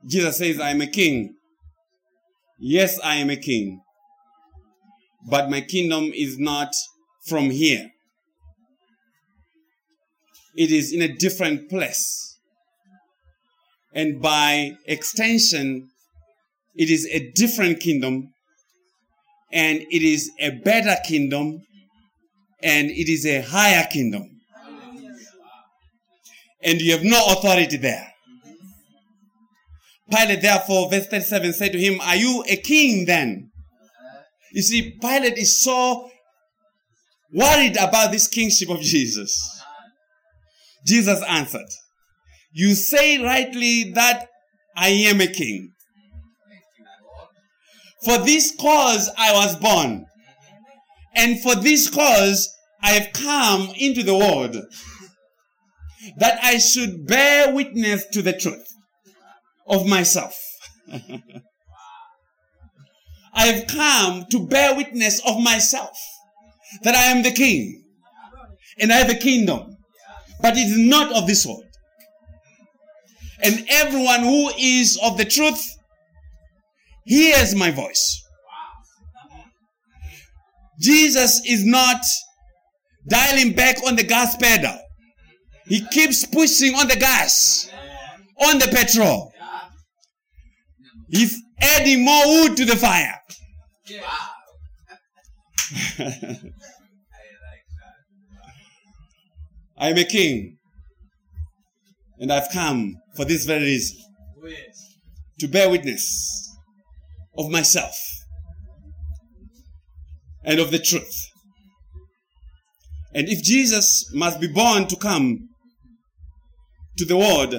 Jesus 0.06 0.38
says, 0.38 0.60
I 0.60 0.70
am 0.70 0.80
a 0.80 0.86
king. 0.86 1.34
Yes, 2.58 2.98
I 3.00 3.16
am 3.16 3.30
a 3.30 3.36
king. 3.36 3.80
But 5.28 5.48
my 5.50 5.62
kingdom 5.62 6.10
is 6.14 6.38
not 6.38 6.68
from 7.26 7.50
here. 7.50 7.90
It 10.56 10.70
is 10.70 10.92
in 10.92 11.02
a 11.02 11.08
different 11.08 11.70
place. 11.70 12.38
And 13.94 14.20
by 14.20 14.76
extension, 14.86 15.88
it 16.76 16.90
is 16.90 17.06
a 17.10 17.30
different 17.34 17.80
kingdom. 17.80 18.32
And 19.52 19.80
it 19.90 20.02
is 20.02 20.30
a 20.38 20.50
better 20.50 20.96
kingdom. 21.06 21.62
And 22.62 22.90
it 22.90 23.10
is 23.10 23.24
a 23.26 23.40
higher 23.40 23.86
kingdom. 23.90 24.40
And 26.62 26.80
you 26.80 26.92
have 26.92 27.04
no 27.04 27.24
authority 27.28 27.76
there. 27.76 28.13
Pilate, 30.10 30.42
therefore, 30.42 30.90
verse 30.90 31.06
37 31.06 31.52
said 31.54 31.72
to 31.72 31.78
him, 31.78 32.00
Are 32.00 32.16
you 32.16 32.44
a 32.48 32.56
king 32.56 33.06
then? 33.06 33.50
You 34.52 34.62
see, 34.62 34.98
Pilate 35.00 35.38
is 35.38 35.60
so 35.60 36.10
worried 37.32 37.76
about 37.76 38.12
this 38.12 38.28
kingship 38.28 38.68
of 38.68 38.80
Jesus. 38.80 39.34
Jesus 40.86 41.22
answered, 41.26 41.68
You 42.52 42.74
say 42.74 43.22
rightly 43.22 43.92
that 43.94 44.28
I 44.76 44.88
am 44.88 45.20
a 45.20 45.26
king. 45.26 45.72
For 48.04 48.18
this 48.18 48.54
cause 48.60 49.10
I 49.16 49.32
was 49.32 49.56
born, 49.56 50.04
and 51.16 51.40
for 51.40 51.54
this 51.54 51.88
cause 51.88 52.54
I 52.82 52.90
have 52.90 53.14
come 53.14 53.72
into 53.78 54.02
the 54.02 54.14
world, 54.14 54.56
that 56.18 56.38
I 56.44 56.58
should 56.58 57.06
bear 57.06 57.54
witness 57.54 58.04
to 58.12 58.20
the 58.20 58.34
truth 58.34 58.73
of 59.66 59.86
myself. 59.86 60.38
I 63.34 63.46
have 63.46 63.66
come 63.66 64.26
to 64.30 64.46
bear 64.46 64.74
witness 64.76 65.20
of 65.26 65.40
myself 65.40 65.98
that 66.82 66.94
I 66.94 67.04
am 67.06 67.22
the 67.22 67.32
king 67.32 67.82
and 68.78 68.92
I 68.92 68.96
have 68.96 69.10
a 69.10 69.14
kingdom, 69.14 69.76
but 70.40 70.56
it 70.56 70.60
is 70.60 70.78
not 70.78 71.12
of 71.14 71.26
this 71.26 71.44
world. 71.44 71.64
And 73.42 73.64
everyone 73.68 74.20
who 74.20 74.50
is 74.58 74.98
of 75.02 75.18
the 75.18 75.24
truth 75.24 75.76
hears 77.04 77.54
my 77.54 77.70
voice. 77.70 78.22
Jesus 80.80 81.40
is 81.46 81.64
not 81.64 82.04
dialing 83.08 83.52
back 83.52 83.76
on 83.86 83.96
the 83.96 84.02
gas 84.02 84.36
pedal. 84.36 84.78
He 85.66 85.86
keeps 85.88 86.26
pushing 86.26 86.74
on 86.74 86.88
the 86.88 86.96
gas, 86.96 87.70
on 88.46 88.58
the 88.58 88.68
petrol. 88.68 89.33
He's 91.08 91.42
adding 91.60 92.04
more 92.04 92.26
wood 92.26 92.56
to 92.56 92.64
the 92.64 92.76
fire. 92.76 93.20
I 99.76 99.88
am 99.90 99.98
a 99.98 100.04
king. 100.04 100.56
And 102.18 102.32
I've 102.32 102.48
come 102.52 102.94
for 103.16 103.24
this 103.24 103.44
very 103.44 103.64
reason 103.64 103.98
to 105.40 105.48
bear 105.48 105.68
witness 105.68 106.56
of 107.36 107.50
myself 107.50 107.98
and 110.44 110.60
of 110.60 110.70
the 110.70 110.78
truth. 110.78 111.30
And 113.14 113.28
if 113.28 113.42
Jesus 113.42 114.10
must 114.12 114.40
be 114.40 114.48
born 114.48 114.86
to 114.88 114.96
come 114.96 115.48
to 116.98 117.04
the 117.04 117.16
world 117.16 117.54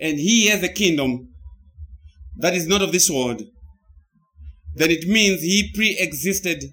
and 0.00 0.18
he 0.18 0.48
has 0.48 0.62
a 0.62 0.68
kingdom 0.68 1.29
that 2.40 2.54
is 2.54 2.66
not 2.66 2.82
of 2.82 2.92
this 2.92 3.10
world, 3.10 3.42
then 4.74 4.90
it 4.90 5.06
means 5.06 5.40
he 5.40 5.70
pre 5.74 5.96
existed 5.98 6.64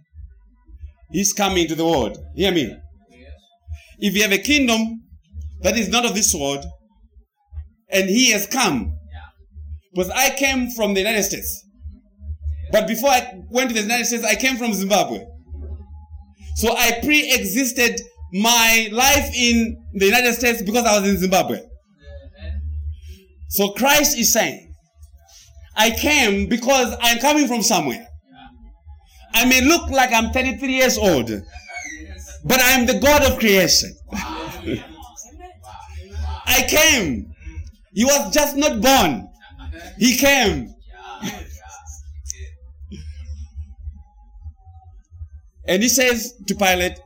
his 1.11 1.33
coming 1.33 1.67
to 1.67 1.75
the 1.75 1.85
world. 1.85 2.17
Hear 2.35 2.51
me? 2.51 2.75
If 3.99 4.15
you 4.15 4.21
have 4.21 4.31
a 4.31 4.37
kingdom 4.37 5.03
that 5.61 5.77
is 5.77 5.89
not 5.89 6.05
of 6.05 6.13
this 6.13 6.33
world, 6.33 6.65
and 7.89 8.09
he 8.09 8.31
has 8.31 8.45
come, 8.47 8.93
because 9.93 10.11
I 10.11 10.29
came 10.31 10.69
from 10.71 10.93
the 10.93 10.99
United 10.99 11.23
States, 11.23 11.63
but 12.71 12.87
before 12.87 13.09
I 13.09 13.33
went 13.49 13.69
to 13.69 13.73
the 13.73 13.81
United 13.81 14.05
States, 14.05 14.25
I 14.25 14.35
came 14.35 14.57
from 14.57 14.73
Zimbabwe. 14.73 15.25
So 16.57 16.75
I 16.75 16.99
pre 17.01 17.33
existed 17.33 18.01
my 18.33 18.89
life 18.91 19.29
in 19.35 19.77
the 19.93 20.05
United 20.05 20.33
States 20.33 20.61
because 20.61 20.85
I 20.85 20.99
was 20.99 21.09
in 21.09 21.17
Zimbabwe. 21.17 21.61
So 23.49 23.69
Christ 23.69 24.17
is 24.17 24.33
saying, 24.33 24.66
I 25.77 25.91
came 25.91 26.49
because 26.49 26.95
I'm 27.01 27.19
coming 27.19 27.47
from 27.47 27.61
somewhere. 27.61 28.07
I 29.33 29.45
may 29.45 29.61
look 29.61 29.89
like 29.91 30.11
I'm 30.11 30.31
33 30.31 30.73
years 30.73 30.97
old, 30.97 31.29
but 32.43 32.59
I 32.59 32.71
am 32.71 32.87
the 32.87 32.99
God 32.99 33.23
of 33.23 33.37
creation. 33.37 33.95
I 36.47 36.65
came. 36.67 37.31
He 37.93 38.03
was 38.03 38.33
just 38.33 38.57
not 38.57 38.81
born. 38.81 39.29
He 39.99 40.17
came. 40.17 40.73
And 45.69 45.83
he 45.83 45.89
says 45.89 46.33
to 46.47 46.55
Pilate, 46.55 46.97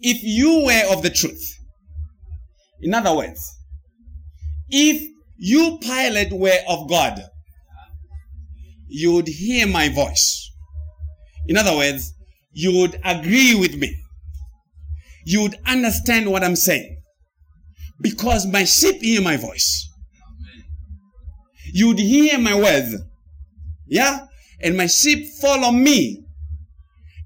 if 0.00 0.22
you 0.22 0.64
were 0.66 0.84
of 0.92 1.02
the 1.02 1.10
truth, 1.10 1.58
in 2.80 2.94
other 2.94 3.12
words, 3.12 3.56
if 4.68 5.15
you, 5.38 5.78
Pilate, 5.80 6.32
were 6.32 6.58
of 6.68 6.88
God, 6.88 7.22
you 8.88 9.12
would 9.12 9.28
hear 9.28 9.66
my 9.66 9.88
voice. 9.88 10.50
In 11.46 11.56
other 11.56 11.76
words, 11.76 12.14
you 12.52 12.72
would 12.78 12.98
agree 13.04 13.54
with 13.54 13.76
me. 13.76 13.94
You 15.24 15.42
would 15.42 15.56
understand 15.66 16.30
what 16.30 16.42
I'm 16.42 16.56
saying. 16.56 17.02
Because 18.00 18.46
my 18.46 18.64
sheep 18.64 19.00
hear 19.00 19.20
my 19.20 19.36
voice. 19.36 19.90
You 21.72 21.88
would 21.88 21.98
hear 21.98 22.38
my 22.38 22.54
words. 22.54 22.96
Yeah? 23.86 24.26
And 24.62 24.76
my 24.76 24.86
sheep 24.86 25.26
follow 25.40 25.72
me. 25.72 26.24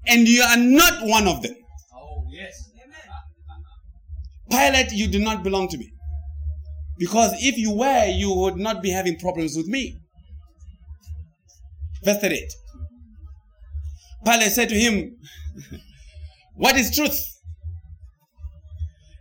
And 0.07 0.27
you 0.27 0.41
are 0.41 0.57
not 0.57 1.03
one 1.03 1.27
of 1.27 1.41
them. 1.41 1.55
Oh, 1.95 2.25
yes. 2.29 2.69
Pilate, 4.49 4.91
you 4.91 5.07
do 5.07 5.19
not 5.19 5.43
belong 5.43 5.67
to 5.69 5.77
me. 5.77 5.93
Because 7.01 7.33
if 7.41 7.57
you 7.57 7.73
were, 7.73 8.05
you 8.05 8.31
would 8.31 8.57
not 8.57 8.83
be 8.83 8.91
having 8.91 9.17
problems 9.17 9.57
with 9.57 9.65
me. 9.65 9.97
Verse 12.03 12.19
38. 12.19 12.47
Pilate 14.23 14.51
said 14.51 14.69
to 14.69 14.75
him, 14.75 15.17
What 16.53 16.75
is 16.75 16.95
truth? 16.95 17.19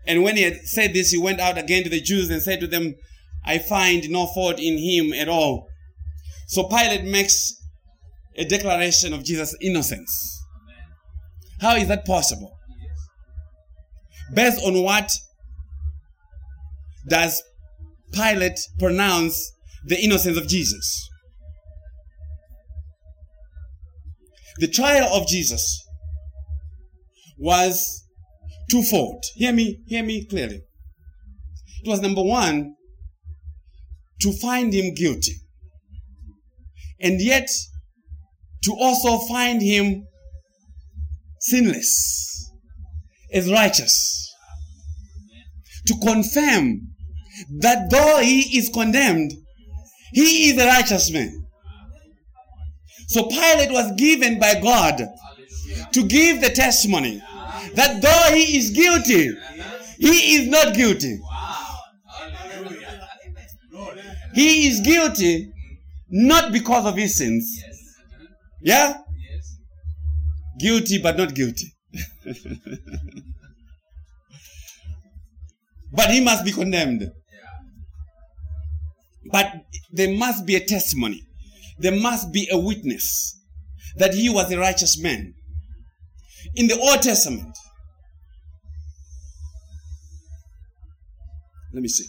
And 0.07 0.23
when 0.23 0.37
he 0.37 0.43
had 0.43 0.59
said 0.67 0.93
this, 0.93 1.11
he 1.11 1.17
went 1.17 1.41
out 1.41 1.57
again 1.57 1.83
to 1.85 1.89
the 1.89 2.03
Jews 2.03 2.29
and 2.29 2.43
said 2.43 2.61
to 2.61 2.67
them, 2.67 2.97
I 3.47 3.57
find 3.57 4.11
no 4.11 4.27
fault 4.27 4.61
in 4.61 4.77
him 4.77 5.15
at 5.15 5.31
all. 5.31 5.67
So 6.49 6.65
Pilate 6.65 7.05
makes 7.05 7.55
a 8.37 8.45
declaration 8.45 9.15
of 9.15 9.25
Jesus' 9.25 9.57
innocence. 9.63 10.39
How 11.63 11.77
is 11.77 11.89
that 11.89 12.05
possible? 12.05 12.59
Based 14.35 14.63
on 14.67 14.83
what 14.83 15.11
does 17.09 17.43
Pilate 18.13 18.59
pronounce 18.79 19.53
the 19.85 20.01
innocence 20.01 20.37
of 20.37 20.49
Jesus? 20.49 21.09
The 24.59 24.69
trial 24.69 25.09
of 25.13 25.27
Jesus 25.27 25.87
was 27.39 28.05
twofold. 28.71 29.25
Hear 29.35 29.53
me, 29.53 29.81
hear 29.87 30.03
me 30.03 30.27
clearly. 30.27 30.61
It 31.83 31.89
was 31.89 32.01
number 32.01 32.23
one, 32.23 32.75
to 34.21 34.33
find 34.33 34.73
him 34.73 34.95
guilty. 34.95 35.37
And 37.01 37.23
yet, 37.23 37.49
to 38.65 38.73
also 38.79 39.19
find 39.27 39.63
him 39.63 40.07
sinless, 41.41 42.51
as 43.33 43.51
righteous. 43.51 44.35
To 45.87 45.95
confirm 46.05 46.90
that 47.61 47.91
though 47.91 48.19
he 48.19 48.59
is 48.59 48.69
condemned, 48.69 49.33
he 50.13 50.51
is 50.51 50.59
a 50.61 50.67
righteous 50.67 51.11
man. 51.11 51.45
So 53.09 53.27
Pilate 53.27 53.73
was 53.73 53.93
given 53.97 54.39
by 54.39 54.61
God 54.61 55.03
to 55.93 56.07
give 56.07 56.41
the 56.41 56.51
testimony 56.51 57.21
that 57.75 58.01
though 58.01 58.35
he 58.35 58.57
is 58.57 58.71
guilty, 58.71 59.33
he 59.99 60.37
is 60.37 60.49
not 60.49 60.75
guilty. 60.75 61.21
He 64.35 64.69
is 64.69 64.81
guilty 64.81 65.51
not 66.09 66.53
because 66.53 66.87
of 66.87 66.97
his 66.97 67.17
sins. 67.17 67.63
Yeah? 68.63 68.99
Guilty 70.59 70.99
but 70.99 71.17
not 71.17 71.35
guilty. 71.35 71.73
but 75.93 76.11
he 76.11 76.21
must 76.23 76.45
be 76.45 76.53
condemned. 76.53 77.11
But 79.31 79.65
there 79.93 80.17
must 80.17 80.47
be 80.47 80.57
a 80.57 80.65
testimony. 80.65 81.23
There 81.79 81.99
must 81.99 82.33
be 82.33 82.49
a 82.51 82.59
witness 82.59 83.39
that 83.97 84.15
he 84.15 84.29
was 84.29 84.51
a 84.53 84.59
righteous 84.59 85.01
man. 85.01 85.35
In 86.55 86.67
the 86.67 86.79
Old 86.79 87.03
Testament, 87.03 87.57
let 91.73 91.83
me 91.83 91.89
see. 91.89 92.07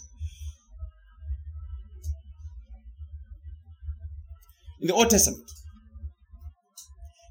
In 4.81 4.88
the 4.88 4.93
Old 4.93 5.10
Testament, 5.10 5.43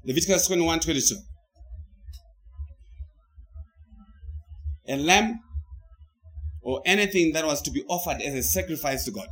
Leviticus 0.05 0.47
21 0.47 0.79
22. 0.79 1.15
A 4.87 4.97
lamb 4.97 5.39
or 6.61 6.81
anything 6.85 7.33
that 7.33 7.45
was 7.45 7.61
to 7.61 7.71
be 7.71 7.83
offered 7.87 8.21
as 8.21 8.33
a 8.33 8.43
sacrifice 8.43 9.05
to 9.05 9.11
God 9.11 9.27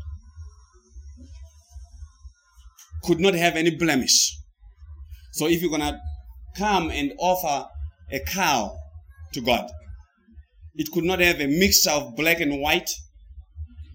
could 3.09 3.19
not 3.19 3.33
have 3.33 3.55
any 3.55 3.71
blemish. 3.71 4.37
So 5.31 5.47
if 5.47 5.61
you're 5.63 5.71
going 5.71 5.81
to 5.81 5.99
come 6.55 6.91
and 6.91 7.11
offer 7.17 7.67
a 8.11 8.19
cow 8.19 8.77
to 9.33 9.41
God, 9.41 9.67
it 10.75 10.91
could 10.91 11.05
not 11.05 11.19
have 11.19 11.39
a 11.39 11.47
mixture 11.47 11.89
of 11.89 12.15
black 12.15 12.39
and 12.39 12.61
white. 12.61 12.91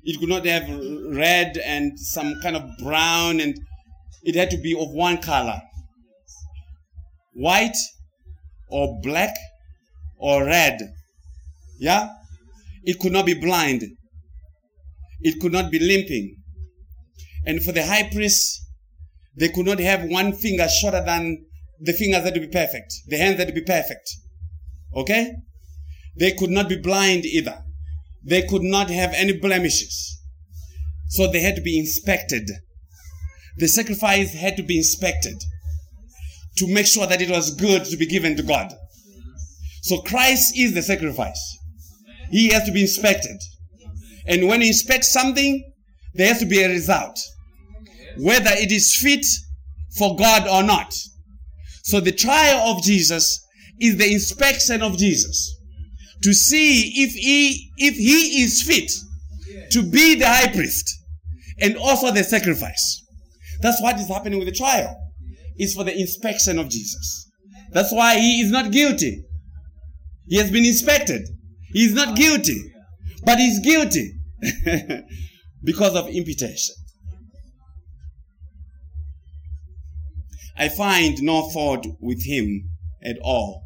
It 0.02 0.18
could 0.18 0.28
not 0.28 0.44
have 0.46 0.68
red 1.14 1.56
and 1.58 1.96
some 1.98 2.34
kind 2.42 2.56
of 2.56 2.64
brown, 2.82 3.38
and 3.38 3.56
it 4.24 4.34
had 4.34 4.50
to 4.50 4.56
be 4.56 4.72
of 4.74 4.90
one 4.90 5.18
color 5.18 5.62
white 7.34 7.76
or 8.68 8.98
black 9.00 9.34
or 10.18 10.44
red. 10.44 10.78
Yeah? 11.78 12.08
It 12.82 12.98
could 12.98 13.12
not 13.12 13.26
be 13.26 13.34
blind. 13.34 13.84
It 15.20 15.40
could 15.40 15.52
not 15.52 15.70
be 15.70 15.78
limping. 15.78 16.36
And 17.46 17.62
for 17.62 17.70
the 17.70 17.86
high 17.86 18.08
priest, 18.10 18.63
they 19.36 19.48
could 19.48 19.66
not 19.66 19.80
have 19.80 20.04
one 20.04 20.32
finger 20.32 20.68
shorter 20.68 21.02
than 21.04 21.44
the 21.80 21.92
fingers 21.92 22.22
that 22.24 22.34
would 22.34 22.50
be 22.50 22.58
perfect. 22.58 22.92
The 23.08 23.18
hands 23.18 23.38
that 23.38 23.46
would 23.46 23.54
be 23.54 23.62
perfect. 23.62 24.08
Okay? 24.94 25.32
They 26.16 26.32
could 26.32 26.50
not 26.50 26.68
be 26.68 26.76
blind 26.76 27.24
either. 27.24 27.58
They 28.22 28.42
could 28.42 28.62
not 28.62 28.90
have 28.90 29.12
any 29.14 29.38
blemishes. 29.38 30.20
So 31.08 31.30
they 31.30 31.40
had 31.40 31.56
to 31.56 31.62
be 31.62 31.78
inspected. 31.78 32.48
The 33.56 33.68
sacrifice 33.68 34.34
had 34.34 34.56
to 34.56 34.62
be 34.62 34.78
inspected 34.78 35.42
to 36.56 36.66
make 36.68 36.86
sure 36.86 37.06
that 37.06 37.20
it 37.20 37.30
was 37.30 37.54
good 37.54 37.84
to 37.86 37.96
be 37.96 38.06
given 38.06 38.36
to 38.36 38.42
God. 38.42 38.72
So 39.82 40.00
Christ 40.02 40.56
is 40.56 40.74
the 40.74 40.82
sacrifice. 40.82 41.58
He 42.30 42.52
has 42.52 42.64
to 42.64 42.72
be 42.72 42.82
inspected. 42.82 43.36
And 44.26 44.48
when 44.48 44.60
you 44.60 44.68
inspect 44.68 45.04
something, 45.04 45.72
there 46.14 46.28
has 46.28 46.38
to 46.38 46.46
be 46.46 46.62
a 46.62 46.68
result. 46.68 47.20
Whether 48.18 48.50
it 48.52 48.72
is 48.72 48.94
fit 48.94 49.24
for 49.96 50.16
God 50.16 50.48
or 50.48 50.62
not. 50.62 50.94
So 51.82 52.00
the 52.00 52.12
trial 52.12 52.70
of 52.70 52.82
Jesus 52.82 53.44
is 53.80 53.96
the 53.96 54.10
inspection 54.10 54.82
of 54.82 54.96
Jesus 54.96 55.58
to 56.22 56.32
see 56.32 57.02
if 57.02 57.12
he, 57.12 57.70
if 57.76 57.96
he 57.96 58.42
is 58.42 58.62
fit 58.62 58.90
to 59.70 59.82
be 59.82 60.14
the 60.14 60.26
high 60.26 60.48
priest 60.48 60.90
and 61.60 61.76
also 61.76 62.10
the 62.10 62.24
sacrifice. 62.24 63.02
That's 63.60 63.80
what 63.80 63.98
is 64.00 64.08
happening 64.08 64.38
with 64.38 64.48
the 64.48 64.54
trial. 64.54 64.96
It's 65.56 65.74
for 65.74 65.84
the 65.84 65.98
inspection 65.98 66.58
of 66.58 66.68
Jesus. 66.68 67.30
That's 67.72 67.92
why 67.92 68.18
he 68.18 68.40
is 68.40 68.50
not 68.50 68.72
guilty. 68.72 69.24
He 70.28 70.36
has 70.38 70.50
been 70.50 70.64
inspected. 70.64 71.28
He 71.72 71.84
is 71.84 71.92
not 71.92 72.16
guilty, 72.16 72.72
but 73.24 73.38
he's 73.38 73.58
guilty 73.60 74.14
because 75.64 75.94
of 75.94 76.08
imputation. 76.08 76.74
I 80.56 80.68
find 80.68 81.22
no 81.22 81.48
fault 81.50 81.86
with 82.00 82.24
him 82.24 82.70
at 83.02 83.16
all. 83.22 83.64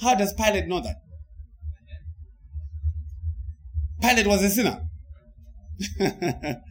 How 0.00 0.14
does 0.14 0.34
Pilate 0.34 0.66
know 0.66 0.80
that? 0.80 0.96
Pilate 4.02 4.26
was 4.26 4.42
a 4.42 4.50
sinner. 4.50 4.82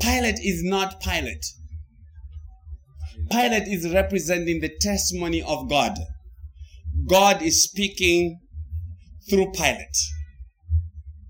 Pilate 0.00 0.38
is 0.42 0.62
not 0.64 1.00
Pilate. 1.00 1.44
Pilate 3.30 3.68
is 3.68 3.92
representing 3.92 4.60
the 4.60 4.70
testimony 4.80 5.42
of 5.42 5.68
God. 5.68 5.98
God 7.06 7.42
is 7.42 7.62
speaking 7.62 8.40
through 9.30 9.52
Pilate. 9.52 9.96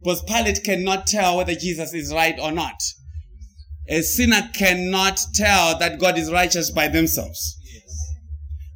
Because 0.03 0.23
Pilate 0.23 0.65
cannot 0.65 1.07
tell 1.07 1.37
whether 1.37 1.55
Jesus 1.55 1.93
is 1.95 2.13
right 2.13 2.39
or 2.41 2.51
not. 2.51 2.81
A 3.89 4.03
sinner 4.03 4.49
cannot 4.55 5.21
tell 5.35 5.79
that 5.79 5.99
God 5.99 6.17
is 6.19 6.33
righteous 6.33 6.71
by 6.71 6.89
themselves. 6.89 7.59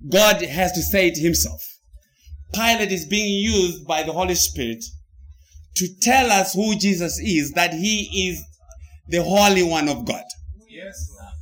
God 0.08 0.42
has 0.42 0.72
to 0.72 0.82
say 0.82 1.08
it 1.08 1.16
himself. 1.16 1.62
Pilate 2.54 2.92
is 2.92 3.06
being 3.06 3.42
used 3.42 3.86
by 3.86 4.02
the 4.02 4.12
Holy 4.12 4.34
Spirit 4.34 4.84
to 5.76 5.88
tell 6.00 6.30
us 6.30 6.54
who 6.54 6.76
Jesus 6.76 7.18
is, 7.20 7.52
that 7.52 7.72
he 7.72 8.28
is 8.28 8.42
the 9.08 9.22
Holy 9.22 9.62
One 9.62 9.88
of 9.88 10.04
God. 10.06 10.24
Yes. 10.68 10.96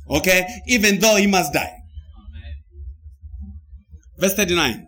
Okay? 0.09 0.47
Even 0.67 0.99
though 0.99 1.15
he 1.15 1.27
must 1.27 1.53
die. 1.53 1.73
Verse 4.17 4.33
39. 4.35 4.87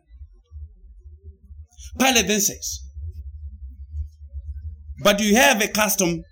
Pilate 1.99 2.27
then 2.27 2.41
says, 2.41 2.79
But 5.03 5.19
you 5.19 5.35
have 5.35 5.61
a 5.61 5.67
custom 5.67 6.23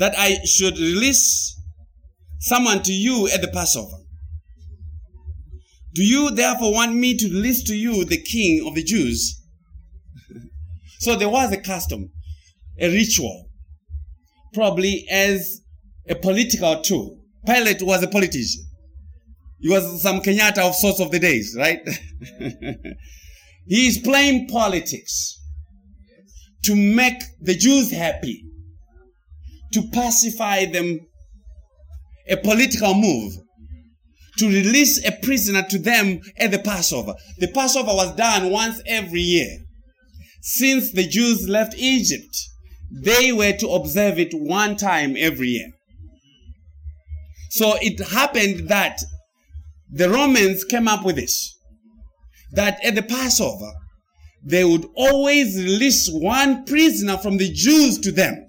that 0.00 0.14
I 0.18 0.38
should 0.46 0.78
release 0.78 1.60
someone 2.38 2.82
to 2.84 2.92
you 2.92 3.28
at 3.28 3.42
the 3.42 3.48
Passover. 3.48 3.98
Do 5.92 6.02
you 6.02 6.30
therefore 6.30 6.72
want 6.72 6.94
me 6.94 7.16
to 7.18 7.26
release 7.28 7.62
to 7.64 7.76
you 7.76 8.04
the 8.06 8.20
king 8.22 8.66
of 8.66 8.74
the 8.74 8.82
Jews? 8.82 9.42
so 11.00 11.16
there 11.16 11.28
was 11.28 11.52
a 11.52 11.58
custom, 11.58 12.10
a 12.80 12.88
ritual, 12.88 13.50
probably 14.54 15.06
as 15.10 15.60
a 16.08 16.14
political 16.14 16.80
tool. 16.80 17.18
Pilate 17.46 17.82
was 17.82 18.02
a 18.02 18.08
politician. 18.08 18.64
He 19.58 19.68
was 19.68 20.02
some 20.02 20.20
Kenyatta 20.20 20.66
of 20.66 20.74
sorts 20.76 21.00
of 21.00 21.10
the 21.10 21.18
days, 21.18 21.54
right? 21.58 21.80
he 23.66 23.86
is 23.86 23.98
playing 23.98 24.48
politics 24.48 25.38
to 26.64 26.74
make 26.74 27.20
the 27.42 27.54
Jews 27.54 27.90
happy, 27.90 28.46
to 29.72 29.82
pacify 29.92 30.66
them, 30.66 31.00
a 32.28 32.36
political 32.36 32.94
move, 32.94 33.32
to 34.38 34.48
release 34.48 35.04
a 35.04 35.12
prisoner 35.22 35.62
to 35.68 35.78
them 35.78 36.20
at 36.38 36.50
the 36.50 36.58
Passover. 36.58 37.14
The 37.38 37.48
Passover 37.48 37.92
was 37.92 38.14
done 38.16 38.50
once 38.50 38.80
every 38.86 39.20
year. 39.20 39.58
Since 40.42 40.92
the 40.92 41.06
Jews 41.06 41.48
left 41.48 41.74
Egypt, 41.76 42.36
they 42.90 43.32
were 43.32 43.52
to 43.52 43.68
observe 43.68 44.18
it 44.18 44.32
one 44.32 44.76
time 44.76 45.14
every 45.18 45.48
year. 45.48 45.70
So 47.50 47.76
it 47.80 48.00
happened 48.08 48.68
that 48.68 48.98
the 49.90 50.08
Romans 50.08 50.64
came 50.64 50.88
up 50.88 51.04
with 51.04 51.16
this 51.16 51.54
that 52.52 52.84
at 52.84 52.94
the 52.94 53.02
Passover, 53.02 53.72
they 54.44 54.64
would 54.64 54.86
always 54.94 55.56
release 55.56 56.08
one 56.10 56.64
prisoner 56.64 57.16
from 57.18 57.36
the 57.36 57.52
Jews 57.52 57.98
to 57.98 58.12
them. 58.12 58.46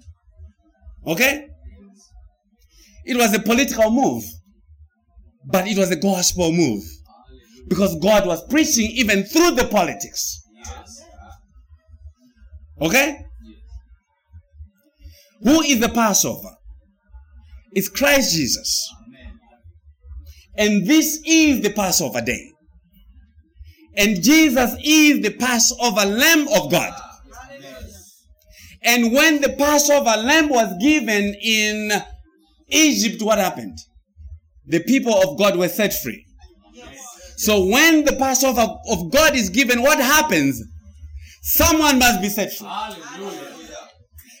Okay? 1.06 1.48
It 3.04 3.16
was 3.16 3.34
a 3.34 3.40
political 3.40 3.90
move, 3.90 4.24
but 5.44 5.66
it 5.66 5.76
was 5.76 5.90
a 5.90 5.96
gospel 5.96 6.52
move 6.52 6.82
because 7.68 7.96
God 7.98 8.26
was 8.26 8.44
preaching 8.48 8.90
even 8.92 9.24
through 9.24 9.52
the 9.52 9.66
politics. 9.66 10.42
Okay? 12.80 13.18
Who 15.42 15.62
is 15.62 15.80
the 15.80 15.88
Passover? 15.88 16.50
It's 17.72 17.88
Christ 17.88 18.34
Jesus. 18.34 18.92
And 20.56 20.86
this 20.86 21.20
is 21.26 21.62
the 21.62 21.70
Passover 21.70 22.20
day. 22.20 22.50
And 23.96 24.22
Jesus 24.22 24.74
is 24.84 25.20
the 25.20 25.30
Passover 25.30 26.04
Lamb 26.06 26.46
of 26.48 26.70
God. 26.70 26.92
And 28.84 29.12
when 29.12 29.40
the 29.40 29.50
Passover 29.50 30.16
lamb 30.16 30.48
was 30.48 30.74
given 30.80 31.34
in 31.40 31.92
Egypt, 32.68 33.22
what 33.22 33.38
happened? 33.38 33.78
The 34.66 34.80
people 34.80 35.14
of 35.14 35.38
God 35.38 35.56
were 35.56 35.68
set 35.68 35.92
free. 35.94 36.24
So 37.36 37.64
when 37.64 38.04
the 38.04 38.14
Passover 38.16 38.66
of 38.88 39.10
God 39.10 39.34
is 39.34 39.50
given, 39.50 39.82
what 39.82 39.98
happens? 39.98 40.62
Someone 41.42 41.98
must 41.98 42.20
be 42.20 42.28
set 42.28 42.52
free. 42.52 42.68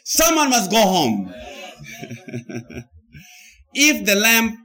Someone 0.04 0.50
must 0.50 0.70
go 0.70 0.80
home. 0.80 1.34
if 3.74 4.04
the 4.06 4.14
lamb 4.14 4.56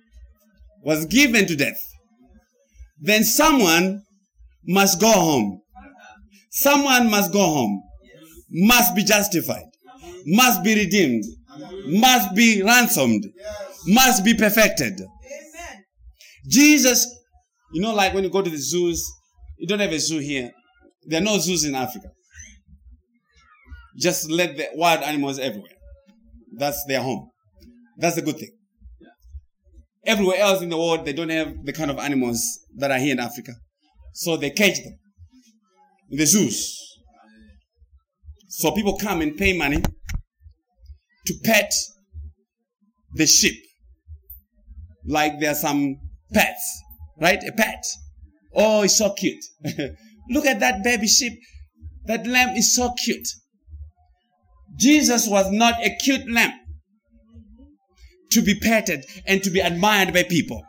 was 0.83 1.05
given 1.05 1.47
to 1.47 1.55
death, 1.55 1.79
then 2.99 3.23
someone 3.23 4.03
must 4.65 4.99
go 4.99 5.11
home. 5.11 5.61
Someone 6.51 7.09
must 7.09 7.31
go 7.31 7.43
home. 7.43 7.83
Must 8.49 8.95
be 8.95 9.03
justified. 9.03 9.65
Must 10.25 10.63
be 10.63 10.75
redeemed. 10.75 11.23
Must 11.85 12.35
be 12.35 12.61
ransomed. 12.63 13.25
Must 13.85 14.23
be 14.23 14.33
perfected. 14.33 14.99
Amen. 14.99 15.83
Jesus, 16.49 17.05
you 17.73 17.81
know, 17.81 17.93
like 17.93 18.13
when 18.13 18.23
you 18.23 18.29
go 18.29 18.41
to 18.41 18.49
the 18.49 18.57
zoos, 18.57 19.03
you 19.57 19.67
don't 19.67 19.79
have 19.79 19.91
a 19.91 19.99
zoo 19.99 20.19
here. 20.19 20.51
There 21.05 21.21
are 21.21 21.23
no 21.23 21.37
zoos 21.39 21.63
in 21.63 21.75
Africa. 21.75 22.09
Just 23.97 24.29
let 24.29 24.57
the 24.57 24.67
wild 24.75 25.01
animals 25.01 25.39
everywhere. 25.39 25.71
That's 26.55 26.83
their 26.87 27.01
home. 27.01 27.29
That's 27.97 28.15
the 28.15 28.21
good 28.21 28.37
thing. 28.37 28.51
Everywhere 30.05 30.37
else 30.37 30.61
in 30.61 30.69
the 30.69 30.77
world, 30.77 31.05
they 31.05 31.13
don't 31.13 31.29
have 31.29 31.53
the 31.63 31.73
kind 31.73 31.89
of 31.89 31.97
animals 31.97 32.41
that 32.75 32.91
are 32.91 32.99
here 32.99 33.13
in 33.13 33.19
Africa. 33.19 33.53
So 34.13 34.37
they 34.37 34.51
cage 34.51 34.83
them 34.83 34.97
in 36.11 36.17
the 36.17 36.25
zoos. 36.25 36.86
So 38.57 38.71
people 38.71 38.97
come 38.97 39.21
and 39.21 39.37
pay 39.37 39.55
money 39.55 39.83
to 41.27 41.33
pet 41.43 41.71
the 43.13 43.27
sheep. 43.27 43.53
Like 45.05 45.39
there 45.39 45.51
are 45.51 45.55
some 45.55 45.97
pets, 46.33 46.81
right? 47.21 47.39
A 47.47 47.51
pet. 47.51 47.85
Oh, 48.55 48.81
it's 48.81 48.97
so 48.97 49.13
cute. 49.13 49.45
Look 50.31 50.47
at 50.47 50.59
that 50.61 50.83
baby 50.83 51.05
sheep. 51.05 51.33
That 52.05 52.25
lamb 52.25 52.55
is 52.55 52.75
so 52.75 52.93
cute. 52.93 53.27
Jesus 54.75 55.27
was 55.27 55.51
not 55.51 55.75
a 55.85 55.95
cute 55.95 56.27
lamb 56.27 56.53
to 58.31 58.41
be 58.41 58.59
petted 58.59 59.05
and 59.27 59.43
to 59.43 59.51
be 59.51 59.59
admired 59.59 60.15
by 60.15 60.23
people. 60.23 60.63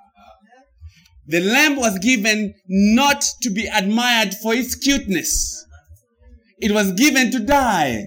The 1.27 1.41
lamb 1.41 1.77
was 1.77 1.99
given 2.01 2.53
not 2.69 3.25
to 3.41 3.49
be 3.49 3.67
admired 3.67 4.35
for 4.35 4.53
its 4.53 4.75
cuteness. 4.75 5.65
It 6.61 6.73
was 6.73 6.93
given 6.93 7.31
to 7.31 7.41
die. 7.41 8.05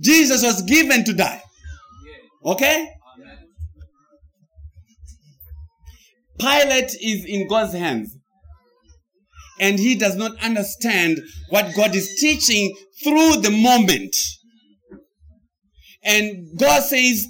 Jesus 0.00 0.42
was 0.42 0.62
given 0.62 1.04
to 1.04 1.12
die. 1.12 1.42
Okay? 2.44 2.88
Pilate 6.38 6.94
is 7.02 7.24
in 7.26 7.48
God's 7.48 7.74
hands. 7.74 8.16
And 9.60 9.78
he 9.78 9.96
does 9.96 10.14
not 10.14 10.40
understand 10.42 11.18
what 11.48 11.74
God 11.74 11.94
is 11.96 12.16
teaching 12.20 12.76
through 13.02 13.38
the 13.38 13.50
moment. 13.50 14.14
And 16.04 16.46
God 16.56 16.82
says, 16.82 17.26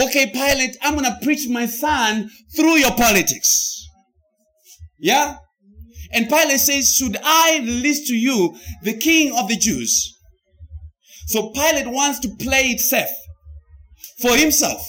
okay, 0.00 0.30
Pilate, 0.32 0.76
I'm 0.82 0.96
going 0.96 1.04
to 1.04 1.18
preach 1.22 1.48
my 1.48 1.66
son 1.66 2.30
through 2.54 2.76
your 2.76 2.92
politics. 2.92 3.84
Yeah? 4.98 5.36
And 6.12 6.28
Pilate 6.28 6.60
says, 6.60 6.94
should 6.94 7.16
I 7.22 7.60
release 7.60 8.08
to 8.08 8.14
you 8.14 8.56
the 8.82 8.96
king 8.96 9.36
of 9.36 9.48
the 9.48 9.56
Jews? 9.56 10.18
So 11.26 11.50
Pilate 11.50 11.88
wants 11.88 12.20
to 12.20 12.28
play 12.38 12.70
it 12.70 12.80
safe 12.80 13.08
for 14.20 14.36
himself. 14.36 14.80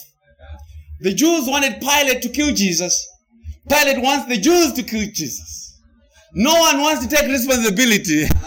The 1.00 1.14
Jews 1.14 1.48
wanted 1.48 1.80
Pilate 1.80 2.22
to 2.24 2.30
kill 2.30 2.54
Jesus. 2.54 3.08
Pilate 3.70 4.02
wants 4.02 4.28
the 4.28 4.38
Jews 4.38 4.74
to 4.74 4.84
kill 4.84 5.08
Jesus. 5.14 5.80
No 6.34 6.54
one 6.54 6.82
wants 6.82 7.06
to 7.06 7.16
take 7.16 7.30
responsibility. 7.30 8.28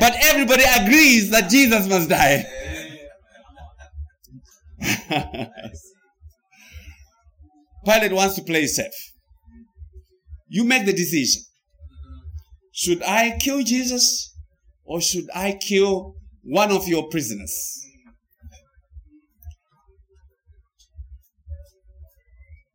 but 0.00 0.14
everybody 0.20 0.62
agrees 0.62 1.30
that 1.30 1.50
Jesus 1.50 1.88
must 1.88 2.08
die. 2.08 2.44
Pilate 7.84 8.12
wants 8.12 8.34
to 8.36 8.42
play 8.42 8.64
it 8.64 8.68
safe. 8.68 9.07
You 10.48 10.64
make 10.64 10.86
the 10.86 10.92
decision. 10.92 11.42
Should 12.72 13.02
I 13.02 13.36
kill 13.38 13.62
Jesus 13.62 14.34
or 14.84 15.00
should 15.00 15.26
I 15.34 15.58
kill 15.60 16.14
one 16.42 16.70
of 16.70 16.86
your 16.88 17.08
prisoners? 17.08 17.54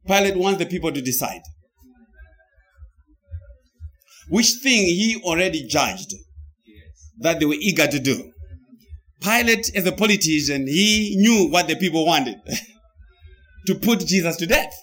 Pilate 0.06 0.36
wants 0.36 0.60
the 0.60 0.66
people 0.66 0.92
to 0.92 1.02
decide. 1.02 1.42
Which 4.30 4.52
thing 4.62 4.86
he 4.86 5.22
already 5.24 5.66
judged 5.68 6.14
that 7.20 7.40
they 7.40 7.46
were 7.46 7.56
eager 7.56 7.88
to 7.88 8.00
do. 8.00 8.32
Pilate, 9.22 9.72
as 9.76 9.86
a 9.86 9.92
politician, 9.92 10.68
he 10.68 11.16
knew 11.18 11.50
what 11.50 11.68
the 11.68 11.76
people 11.76 12.06
wanted 12.06 12.36
to 13.68 13.76
put 13.76 14.06
Jesus 14.06 14.36
to 14.38 14.46
death. 14.46 14.74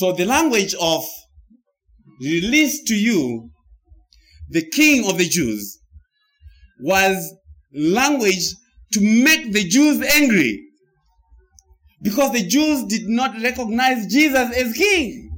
So 0.00 0.12
the 0.12 0.24
language 0.24 0.74
of 0.80 1.04
release 2.22 2.82
to 2.84 2.94
you 2.94 3.50
the 4.48 4.64
king 4.70 5.06
of 5.06 5.18
the 5.18 5.28
Jews 5.28 5.78
was 6.80 7.30
language 7.74 8.46
to 8.94 9.00
make 9.02 9.52
the 9.52 9.62
Jews 9.68 10.00
angry 10.00 10.58
because 12.02 12.32
the 12.32 12.46
Jews 12.46 12.84
did 12.84 13.08
not 13.08 13.38
recognize 13.42 14.06
Jesus 14.06 14.56
as 14.56 14.72
king. 14.72 15.30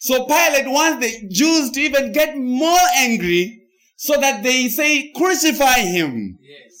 So 0.00 0.26
Pilate 0.26 0.66
wants 0.66 1.06
the 1.06 1.28
Jews 1.28 1.70
to 1.70 1.80
even 1.82 2.10
get 2.10 2.36
more 2.36 2.86
angry 2.96 3.68
so 3.98 4.20
that 4.20 4.42
they 4.42 4.66
say, 4.66 5.12
crucify 5.14 5.78
him. 5.78 6.36
Yes. 6.42 6.72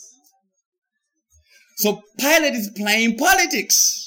So 1.76 2.02
Pilate 2.18 2.54
is 2.54 2.72
playing 2.76 3.16
politics. 3.16 4.05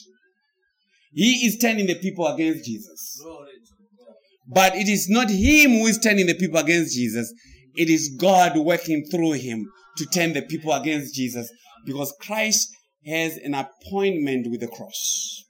He 1.11 1.45
is 1.45 1.57
turning 1.57 1.87
the 1.87 1.95
people 1.95 2.27
against 2.27 2.65
Jesus. 2.65 3.19
Glory 3.21 3.47
to 3.65 3.73
God. 3.97 4.15
But 4.47 4.75
it 4.75 4.87
is 4.87 5.09
not 5.09 5.29
him 5.29 5.71
who 5.71 5.87
is 5.87 5.97
turning 5.97 6.27
the 6.27 6.35
people 6.35 6.59
against 6.59 6.95
Jesus. 6.95 7.33
It 7.75 7.89
is 7.89 8.15
God 8.19 8.57
working 8.57 9.05
through 9.09 9.33
him 9.33 9.65
to 9.97 10.05
turn 10.05 10.33
the 10.33 10.41
people 10.41 10.73
against 10.73 11.15
Jesus 11.15 11.51
because 11.85 12.13
Christ 12.21 12.69
has 13.05 13.37
an 13.37 13.53
appointment 13.53 14.47
with 14.49 14.59
the 14.59 14.67
cross. 14.67 15.45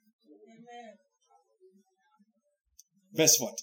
Verse 3.13 3.35
40. 3.37 3.53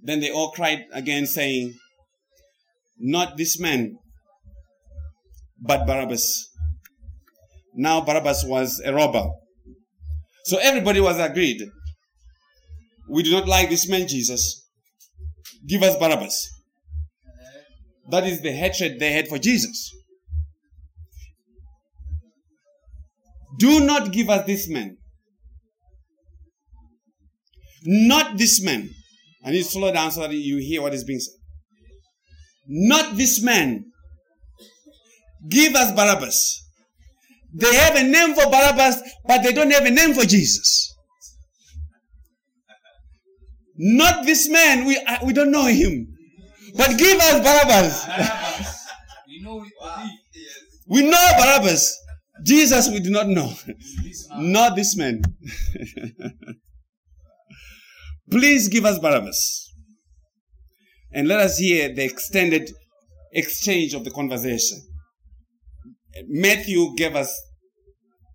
Then 0.00 0.20
they 0.20 0.30
all 0.30 0.52
cried 0.52 0.84
again, 0.92 1.26
saying, 1.26 1.74
Not 2.98 3.36
this 3.36 3.60
man, 3.60 3.98
but 5.60 5.86
Barabbas. 5.86 6.48
Now 7.74 8.00
Barabbas 8.00 8.44
was 8.46 8.80
a 8.84 8.94
robber. 8.94 9.28
So 10.48 10.56
everybody 10.56 10.98
was 10.98 11.18
agreed. 11.18 11.62
We 13.06 13.22
do 13.22 13.32
not 13.32 13.46
like 13.46 13.68
this 13.68 13.86
man, 13.86 14.08
Jesus. 14.08 14.66
give 15.66 15.82
us 15.82 15.94
Barabbas. 15.98 16.48
That 18.10 18.26
is 18.26 18.40
the 18.40 18.52
hatred 18.52 18.98
they 18.98 19.12
had 19.12 19.28
for 19.28 19.36
Jesus. 19.36 19.94
Do 23.58 23.80
not 23.84 24.10
give 24.10 24.30
us 24.30 24.46
this 24.46 24.70
man. 24.70 24.96
Not 27.84 28.38
this 28.38 28.62
man. 28.62 28.88
I 29.44 29.50
need 29.50 29.64
to 29.64 29.64
slow 29.64 29.92
down 29.92 30.10
so 30.12 30.22
that 30.22 30.32
you 30.32 30.56
hear 30.56 30.80
what 30.80 30.94
is 30.94 31.04
being 31.04 31.20
said. 31.20 31.34
Not 32.66 33.18
this 33.18 33.42
man. 33.42 33.84
Give 35.46 35.74
us 35.74 35.92
Barabbas. 35.92 36.67
They 37.52 37.74
have 37.74 37.96
a 37.96 38.02
name 38.02 38.34
for 38.34 38.50
Barabbas, 38.50 39.00
but 39.26 39.42
they 39.42 39.52
don't 39.52 39.70
have 39.70 39.84
a 39.84 39.90
name 39.90 40.14
for 40.14 40.24
Jesus. 40.24 40.94
Not 43.76 44.26
this 44.26 44.48
man. 44.48 44.84
We, 44.84 44.98
uh, 44.98 45.18
we 45.24 45.32
don't 45.32 45.50
know 45.50 45.66
him. 45.66 46.14
But 46.76 46.98
give 46.98 47.18
us 47.18 47.42
Barabbas. 47.42 48.04
Barabbas. 48.06 48.86
We 49.26 49.42
know 49.42 49.62
it. 49.62 49.72
Wow. 49.80 50.08
We 50.88 51.02
know 51.02 51.28
Barabbas. 51.38 51.96
Jesus, 52.44 52.88
we 52.88 53.00
do 53.00 53.10
not 53.10 53.28
know. 53.28 53.52
Not 54.36 54.76
this 54.76 54.96
man. 54.96 55.22
Please 58.30 58.68
give 58.68 58.84
us 58.84 58.98
Barabbas. 58.98 59.72
And 61.12 61.26
let 61.26 61.40
us 61.40 61.58
hear 61.58 61.94
the 61.94 62.04
extended 62.04 62.70
exchange 63.32 63.94
of 63.94 64.04
the 64.04 64.10
conversation. 64.10 64.82
Matthew 66.26 66.94
gave 66.96 67.14
us 67.14 67.32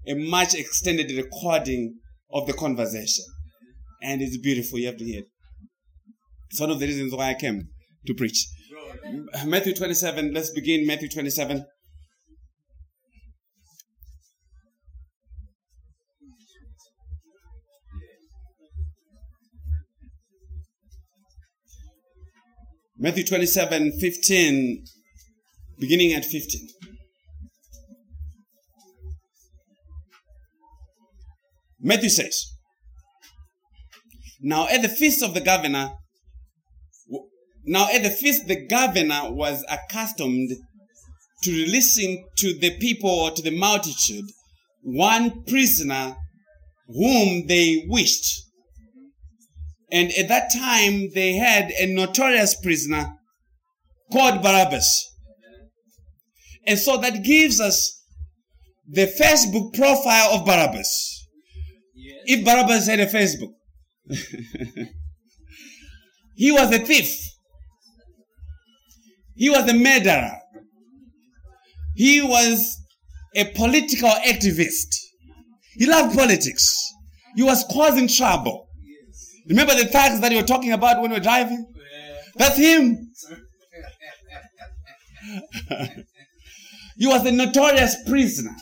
a 0.07 0.13
much 0.13 0.53
extended 0.53 1.11
recording 1.11 1.95
of 2.31 2.47
the 2.47 2.53
conversation. 2.53 3.25
And 4.01 4.21
it's 4.21 4.37
beautiful. 4.37 4.79
You 4.79 4.87
have 4.87 4.97
to 4.97 5.05
hear 5.05 5.19
it. 5.19 5.27
It's 6.49 6.59
one 6.59 6.69
of 6.69 6.79
the 6.79 6.85
reasons 6.85 7.13
why 7.13 7.29
I 7.29 7.33
came 7.33 7.69
to 8.05 8.13
preach. 8.13 8.47
Matthew 9.45 9.73
27, 9.73 10.33
let's 10.33 10.51
begin 10.51 10.85
Matthew 10.85 11.09
27. 11.09 11.65
Matthew 22.99 23.25
27, 23.25 23.99
15, 23.99 24.83
beginning 25.79 26.13
at 26.13 26.23
15. 26.23 26.61
Matthew 31.84 32.10
says, 32.10 32.45
Now 34.41 34.68
at 34.69 34.81
the 34.81 34.89
feast 34.89 35.22
of 35.22 35.34
the 35.34 35.41
governor, 35.41 35.91
now 37.65 37.89
at 37.93 38.03
the 38.03 38.10
feast 38.10 38.47
the 38.47 38.65
governor 38.65 39.31
was 39.31 39.65
accustomed 39.69 40.49
to 41.43 41.51
releasing 41.51 42.26
to 42.38 42.57
the 42.57 42.77
people 42.77 43.10
or 43.10 43.31
to 43.31 43.41
the 43.41 43.51
multitude 43.51 44.26
one 44.81 45.43
prisoner 45.43 46.15
whom 46.88 47.47
they 47.47 47.85
wished. 47.88 48.43
And 49.91 50.11
at 50.14 50.27
that 50.30 50.51
time, 50.53 51.10
they 51.14 51.34
had 51.34 51.72
a 51.72 51.93
notorious 51.93 52.55
prisoner 52.55 53.14
called 54.11 54.41
Barabbas. 54.41 55.11
And 56.65 56.80
so 56.80 56.97
that 56.97 57.23
gives 57.23 57.60
us 57.60 58.01
the 58.89 59.05
Facebook 59.05 59.73
profile 59.73 60.31
of 60.31 60.45
Barabbas. 60.45 61.12
If 62.26 62.45
Barabbas 62.45 62.88
had 62.88 62.99
a 62.99 63.07
Facebook, 63.07 63.53
he 66.35 66.52
was 66.52 66.73
a 66.73 66.80
thief, 66.80 67.15
he 69.35 69.49
was 69.49 69.69
a 69.69 69.73
murderer, 69.73 70.38
he 71.95 72.22
was 72.22 72.80
a 73.35 73.45
political 73.53 74.10
activist. 74.10 74.95
He 75.76 75.85
loved 75.85 76.15
politics, 76.18 76.91
he 77.35 77.44
was 77.44 77.65
causing 77.72 78.07
trouble. 78.07 78.68
Remember 79.48 79.76
the 79.76 79.85
thugs 79.85 80.22
that 80.22 80.31
you 80.31 80.38
were 80.38 80.44
talking 80.48 80.72
about 80.72 81.02
when 81.02 81.11
we 81.11 81.18
were 81.18 81.23
driving? 81.23 81.65
That's 82.35 82.57
him. 82.57 83.11
he 86.98 87.07
was 87.07 87.26
a 87.26 87.31
notorious 87.31 87.98
prisoner. 88.07 88.56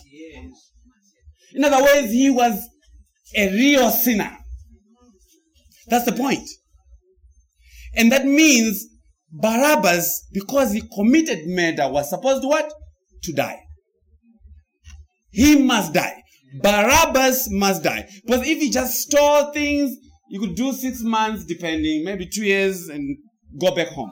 In 1.53 1.63
other 1.65 1.83
words, 1.83 2.11
he 2.11 2.29
was 2.29 2.67
a 3.35 3.51
real 3.51 3.89
sinner. 3.89 4.37
That's 5.87 6.05
the 6.05 6.13
point. 6.13 6.47
And 7.95 8.11
that 8.11 8.25
means 8.25 8.87
Barabbas, 9.31 10.27
because 10.31 10.73
he 10.73 10.83
committed 10.95 11.47
murder, 11.47 11.87
was 11.89 12.09
supposed 12.09 12.41
to 12.43 12.47
what? 12.47 12.71
To 13.23 13.33
die. 13.33 13.59
He 15.31 15.61
must 15.61 15.93
die. 15.93 16.21
Barabbas 16.61 17.49
must 17.49 17.83
die. 17.83 18.09
Because 18.25 18.45
if 18.47 18.59
he 18.59 18.69
just 18.69 18.93
stole 18.95 19.51
things, 19.53 19.95
you 20.29 20.39
could 20.39 20.55
do 20.55 20.73
six 20.73 21.01
months, 21.01 21.45
depending, 21.45 22.03
maybe 22.03 22.27
two 22.27 22.43
years, 22.43 22.87
and 22.87 23.17
go 23.59 23.73
back 23.73 23.87
home. 23.89 24.11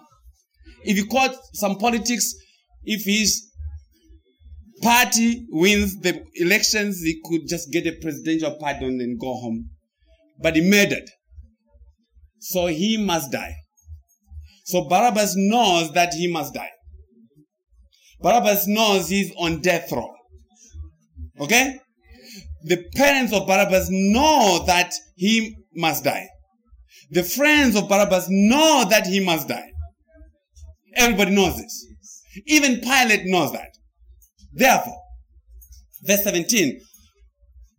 If 0.83 0.97
he 0.97 1.05
caught 1.05 1.35
some 1.53 1.77
politics, 1.77 2.33
if 2.83 3.03
his 3.03 3.48
party 4.81 5.45
wins 5.49 5.99
the 5.99 6.23
elections, 6.35 7.01
he 7.01 7.21
could 7.25 7.47
just 7.47 7.71
get 7.71 7.87
a 7.87 7.93
presidential 8.01 8.57
pardon 8.59 8.99
and 9.01 9.19
go 9.19 9.33
home. 9.35 9.69
But 10.41 10.55
he 10.55 10.61
murdered. 10.61 11.09
So 12.39 12.67
he 12.67 12.97
must 12.97 13.31
die. 13.31 13.55
So 14.65 14.87
Barabbas 14.87 15.33
knows 15.35 15.91
that 15.93 16.13
he 16.13 16.31
must 16.31 16.53
die. 16.53 16.69
Barabbas 18.21 18.67
knows 18.67 19.09
he's 19.09 19.31
on 19.37 19.61
death 19.61 19.91
row. 19.91 20.13
Okay? 21.39 21.77
The 22.63 22.85
parents 22.95 23.33
of 23.33 23.47
Barabbas 23.47 23.87
know 23.89 24.63
that 24.67 24.93
he 25.15 25.55
must 25.75 26.03
die. 26.03 26.27
The 27.11 27.23
friends 27.23 27.75
of 27.75 27.89
Barabbas 27.89 28.27
know 28.29 28.85
that 28.89 29.07
he 29.07 29.23
must 29.23 29.47
die. 29.47 29.71
Everybody 30.95 31.31
knows 31.31 31.57
this. 31.57 31.87
Even 32.45 32.81
Pilate 32.81 33.25
knows 33.25 33.51
that. 33.53 33.71
Therefore, 34.53 35.01
verse 36.03 36.23
17, 36.23 36.79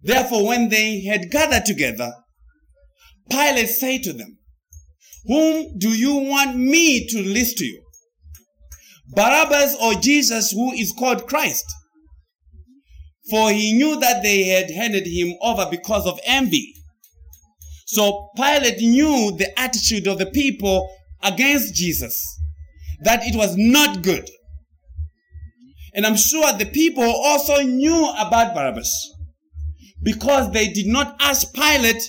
therefore, 0.03 0.47
when 0.47 0.69
they 0.69 1.03
had 1.03 1.31
gathered 1.31 1.65
together, 1.65 2.13
Pilate 3.31 3.69
said 3.69 4.03
to 4.05 4.13
them, 4.13 4.39
Whom 5.27 5.79
do 5.79 5.91
you 5.91 6.15
want 6.15 6.57
me 6.57 7.07
to 7.09 7.19
release 7.19 7.55
to 7.55 7.65
you? 7.65 7.83
Barabbas 9.15 9.77
or 9.81 9.95
Jesus, 9.95 10.53
who 10.53 10.73
is 10.73 10.93
called 10.93 11.27
Christ? 11.27 11.65
For 13.29 13.51
he 13.51 13.73
knew 13.73 13.99
that 14.01 14.23
they 14.23 14.45
had 14.45 14.71
handed 14.71 15.07
him 15.07 15.35
over 15.41 15.67
because 15.71 16.07
of 16.07 16.19
envy. 16.25 16.75
So 17.87 18.29
Pilate 18.37 18.81
knew 18.81 19.37
the 19.37 19.59
attitude 19.59 20.07
of 20.07 20.19
the 20.19 20.27
people 20.27 20.89
against 21.23 21.75
Jesus, 21.75 22.23
that 23.03 23.25
it 23.25 23.37
was 23.37 23.57
not 23.57 24.03
good. 24.03 24.29
And 25.95 26.07
I'm 26.07 26.17
sure 26.17 26.53
the 26.53 26.67
people 26.67 27.05
also 27.05 27.63
knew 27.63 28.13
about 28.19 28.55
Barabbas 28.55 29.15
because 30.03 30.51
they 30.53 30.69
did 30.69 30.87
not 30.87 31.17
ask 31.21 31.53
Pilate 31.53 32.03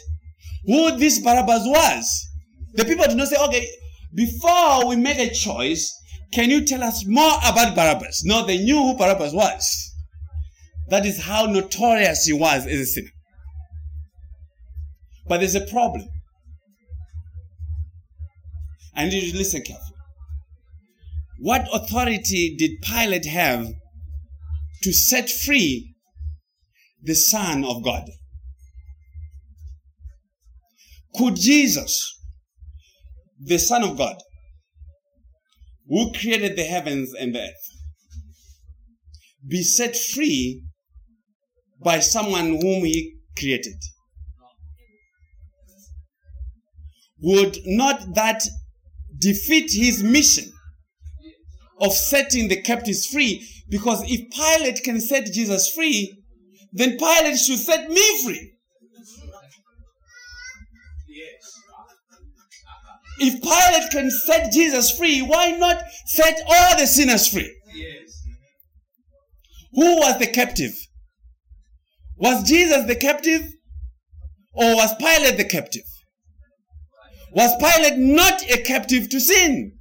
who 0.65 0.97
this 0.97 1.19
Barabbas 1.19 1.63
was. 1.65 2.29
The 2.73 2.85
people 2.85 3.05
did 3.05 3.17
not 3.17 3.27
say, 3.27 3.43
okay, 3.47 3.67
before 4.13 4.87
we 4.87 4.95
make 4.95 5.17
a 5.17 5.33
choice, 5.33 5.93
can 6.31 6.49
you 6.49 6.65
tell 6.65 6.83
us 6.83 7.03
more 7.05 7.33
about 7.43 7.75
Barabbas? 7.75 8.23
No, 8.23 8.45
they 8.45 8.57
knew 8.57 8.77
who 8.77 8.97
Barabbas 8.97 9.33
was. 9.33 9.93
That 10.89 11.05
is 11.05 11.21
how 11.21 11.45
notorious 11.45 12.25
he 12.25 12.33
was 12.33 12.65
as 12.65 12.79
a 12.79 12.85
sinner. 12.85 13.09
But 15.27 15.39
there's 15.39 15.55
a 15.55 15.61
problem. 15.61 16.07
Need 18.97 19.13
you 19.23 19.37
listen 19.37 19.61
carefully. 19.61 19.90
What 21.41 21.67
authority 21.73 22.55
did 22.55 22.83
Pilate 22.83 23.25
have 23.25 23.67
to 24.83 24.93
set 24.93 25.27
free 25.27 25.95
the 27.01 27.15
Son 27.15 27.65
of 27.65 27.83
God? 27.83 28.03
Could 31.15 31.37
Jesus, 31.37 32.15
the 33.39 33.57
Son 33.57 33.81
of 33.81 33.97
God, 33.97 34.17
who 35.87 36.13
created 36.13 36.55
the 36.55 36.63
heavens 36.63 37.11
and 37.19 37.33
the 37.33 37.39
earth, 37.39 37.69
be 39.49 39.63
set 39.63 39.97
free 39.97 40.63
by 41.83 42.01
someone 42.01 42.61
whom 42.61 42.85
he 42.85 43.15
created? 43.35 43.81
Would 47.19 47.57
not 47.65 48.13
that 48.13 48.43
defeat 49.17 49.71
his 49.73 50.03
mission 50.03 50.51
of 51.81 51.93
setting 51.93 52.47
the 52.47 52.61
captives 52.61 53.05
free? 53.05 53.45
Because 53.69 54.03
if 54.05 54.29
Pilate 54.31 54.83
can 54.83 55.01
set 55.01 55.25
Jesus 55.33 55.73
free, 55.73 56.23
then 56.71 56.97
Pilate 56.97 57.37
should 57.37 57.59
set 57.59 57.89
me 57.89 58.23
free. 58.23 58.53
If 63.19 63.41
Pilate 63.41 63.91
can 63.91 64.09
set 64.09 64.51
Jesus 64.51 64.97
free, 64.97 65.21
why 65.21 65.51
not 65.51 65.77
set 66.05 66.41
all 66.47 66.77
the 66.79 66.87
sinners 66.87 67.27
free? 67.27 67.55
Yes. 67.75 68.25
Who 69.73 69.97
was 69.97 70.17
the 70.17 70.27
captive? 70.27 70.73
Was 72.17 72.47
Jesus 72.47 72.85
the 72.85 72.95
captive? 72.95 73.43
Or 74.53 74.75
was 74.75 74.95
Pilate 74.95 75.37
the 75.37 75.45
captive? 75.45 75.83
Was 77.31 77.55
Pilate 77.55 77.97
not 77.97 78.41
a 78.49 78.61
captive 78.63 79.09
to 79.09 79.19
sin? 79.19 79.73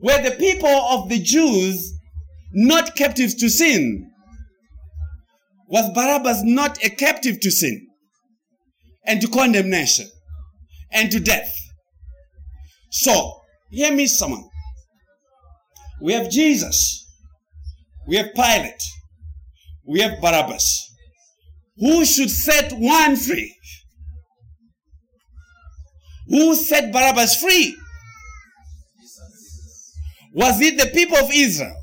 Were 0.00 0.22
the 0.22 0.36
people 0.36 0.68
of 0.68 1.08
the 1.08 1.18
Jews 1.18 1.94
not 2.52 2.96
captives 2.96 3.34
to 3.36 3.48
sin? 3.48 4.10
Was 5.68 5.92
Barabbas 5.94 6.42
not 6.42 6.82
a 6.84 6.90
captive 6.90 7.38
to 7.40 7.50
sin 7.50 7.86
and 9.06 9.20
to 9.20 9.28
condemnation 9.28 10.06
and 10.90 11.10
to 11.12 11.20
death? 11.20 11.50
So, 12.90 13.40
hear 13.70 13.92
me, 13.92 14.06
someone. 14.06 14.48
We 16.00 16.14
have 16.14 16.30
Jesus. 16.30 17.06
We 18.08 18.16
have 18.16 18.34
Pilate. 18.34 18.82
We 19.86 20.00
have 20.00 20.20
Barabbas. 20.20 20.90
Who 21.76 22.04
should 22.04 22.30
set 22.30 22.72
one 22.72 23.16
free? 23.16 23.54
Who 26.28 26.54
set 26.54 26.92
Barabbas 26.92 27.36
free? 27.40 27.76
Was 30.32 30.60
it 30.60 30.78
the 30.78 30.86
people 30.86 31.16
of 31.16 31.30
Israel? 31.32 31.76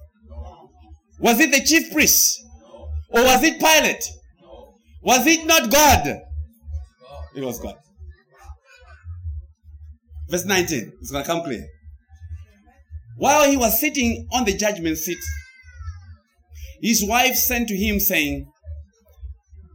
Was 1.20 1.40
it 1.40 1.52
the 1.52 1.62
chief 1.64 1.92
priests? 1.92 2.44
Or 3.10 3.24
was 3.24 3.44
it 3.44 3.60
Pilate? 3.60 4.04
Was 5.02 5.26
it 5.26 5.46
not 5.46 5.72
God? 5.72 6.06
It 7.36 7.44
was 7.44 7.60
God. 7.60 7.76
Verse 10.30 10.46
19. 10.46 10.94
It's 11.02 11.12
going 11.12 11.24
to 11.24 11.30
come 11.30 11.44
clear. 11.44 11.66
While 13.18 13.50
he 13.50 13.58
was 13.58 13.80
sitting 13.80 14.28
on 14.32 14.46
the 14.46 14.56
judgment 14.56 14.98
seat, 14.98 15.18
his 16.82 17.04
wife 17.04 17.36
sent 17.36 17.68
to 17.70 17.76
him, 17.76 18.00
saying, 18.00 18.46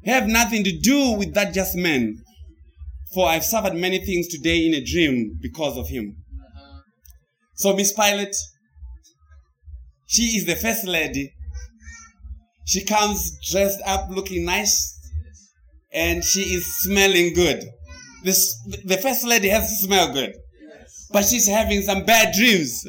Have 0.05 0.29
nothing 0.29 0.63
to 0.65 0.79
do 0.79 1.13
with 1.13 1.35
that 1.35 1.53
just 1.53 1.75
man, 1.75 2.17
for 3.13 3.29
I've 3.29 3.45
suffered 3.45 3.75
many 3.75 4.05
things 4.05 4.29
today 4.29 4.67
in 4.67 4.75
a 4.75 4.85
dream 4.85 5.39
because 5.41 5.77
of 5.77 5.89
him. 5.89 6.17
So, 7.57 7.75
Miss 7.75 7.93
Pilate, 7.93 8.35
she 10.13 10.37
is 10.37 10.45
the 10.45 10.57
first 10.57 10.87
lady. 10.87 11.33
She 12.67 12.85
comes 12.85 13.39
dressed 13.51 13.81
up, 13.87 14.11
looking 14.11 14.45
nice, 14.45 14.99
and 15.91 16.23
she 16.23 16.43
is 16.55 16.67
smelling 16.83 17.33
good. 17.33 17.65
This, 18.23 18.55
the 18.85 18.99
first 18.99 19.25
lady 19.25 19.49
has 19.49 19.71
to 19.71 19.87
smell 19.87 20.13
good, 20.13 20.35
but 21.11 21.25
she's 21.25 21.49
having 21.49 21.81
some 21.81 22.05
bad 22.05 22.35
dreams 22.35 22.87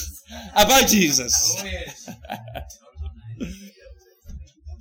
about 0.54 0.86
Jesus. 0.86 1.64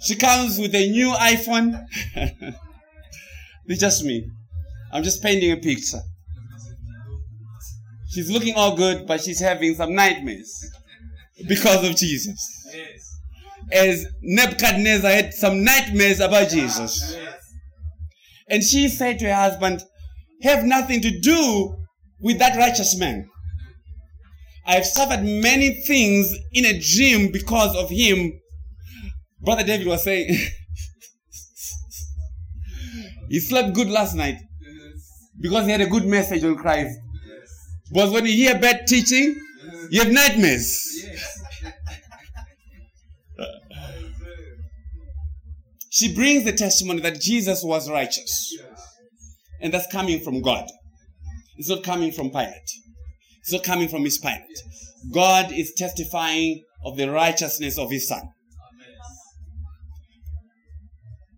She 0.01 0.15
comes 0.17 0.59
with 0.59 0.75
a 0.75 0.89
new 0.91 1.11
iPhone. 1.13 1.81
it's 3.67 3.79
just 3.79 4.03
me. 4.03 4.29
I'm 4.91 5.01
just 5.01 5.23
painting 5.23 5.53
a 5.53 5.57
picture. 5.57 6.01
She's 8.09 8.29
looking 8.29 8.55
all 8.55 8.75
good, 8.75 9.07
but 9.07 9.21
she's 9.21 9.39
having 9.39 9.75
some 9.75 9.95
nightmares 9.95 10.69
because 11.47 11.87
of 11.87 11.95
Jesus. 11.95 12.67
Yes. 12.73 13.19
As 13.71 14.05
Nebuchadnezzar 14.21 15.09
had 15.11 15.33
some 15.33 15.63
nightmares 15.63 16.19
about 16.19 16.49
Jesus. 16.49 17.15
Yes. 17.17 17.35
And 18.49 18.63
she 18.63 18.89
said 18.89 19.19
to 19.19 19.25
her 19.25 19.33
husband, 19.33 19.83
Have 20.43 20.63
nothing 20.63 21.01
to 21.01 21.19
do 21.19 21.75
with 22.19 22.39
that 22.39 22.57
righteous 22.57 22.97
man. 22.97 23.27
I've 24.67 24.85
suffered 24.85 25.23
many 25.23 25.81
things 25.83 26.35
in 26.53 26.65
a 26.65 26.79
dream 26.79 27.31
because 27.31 27.75
of 27.75 27.89
him. 27.89 28.39
Brother 29.41 29.63
David 29.63 29.87
was 29.87 30.03
saying, 30.03 30.27
he 33.29 33.39
slept 33.39 33.73
good 33.75 33.89
last 33.89 34.15
night 34.15 34.37
because 35.39 35.65
he 35.65 35.71
had 35.71 35.81
a 35.81 35.87
good 35.87 36.05
message 36.05 36.43
on 36.43 36.55
Christ. 36.55 36.97
Yes. 37.27 37.49
But 37.91 38.11
when 38.11 38.25
you 38.25 38.33
hear 38.33 38.57
bad 38.57 38.87
teaching, 38.87 39.35
you 39.89 40.03
have 40.03 40.11
nightmares. 40.11 41.03
Yes. 41.03 41.41
She 45.95 46.13
brings 46.13 46.43
the 46.43 46.51
testimony 46.51 46.99
that 47.01 47.21
Jesus 47.21 47.63
was 47.63 47.89
righteous. 47.89 48.53
And 49.61 49.73
that's 49.73 49.87
coming 49.89 50.19
from 50.19 50.41
God. 50.41 50.67
It's 51.57 51.69
not 51.69 51.83
coming 51.83 52.11
from 52.11 52.31
Pilate. 52.31 52.69
It's 53.39 53.53
not 53.53 53.63
coming 53.63 53.87
from 53.87 54.03
his 54.03 54.17
Pilate. 54.17 54.41
God 55.13 55.53
is 55.53 55.73
testifying 55.77 56.63
of 56.83 56.97
the 56.97 57.09
righteousness 57.09 57.77
of 57.77 57.91
his 57.91 58.09
son. 58.09 58.23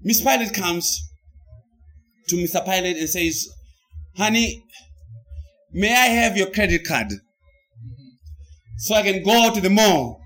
Miss 0.02 0.22
Pilate 0.22 0.54
comes 0.54 1.00
to 2.30 2.36
Mr. 2.36 2.66
Pilate 2.66 2.98
and 2.98 3.10
says, 3.10 3.48
Honey, 4.16 4.64
may 5.72 5.94
I 5.94 6.08
have 6.08 6.36
your 6.36 6.50
credit 6.50 6.84
card 6.88 7.14
so 8.78 8.96
I 8.96 9.04
can 9.04 9.24
go 9.24 9.54
to 9.54 9.62
the 9.62 9.70
mall? 9.70 10.22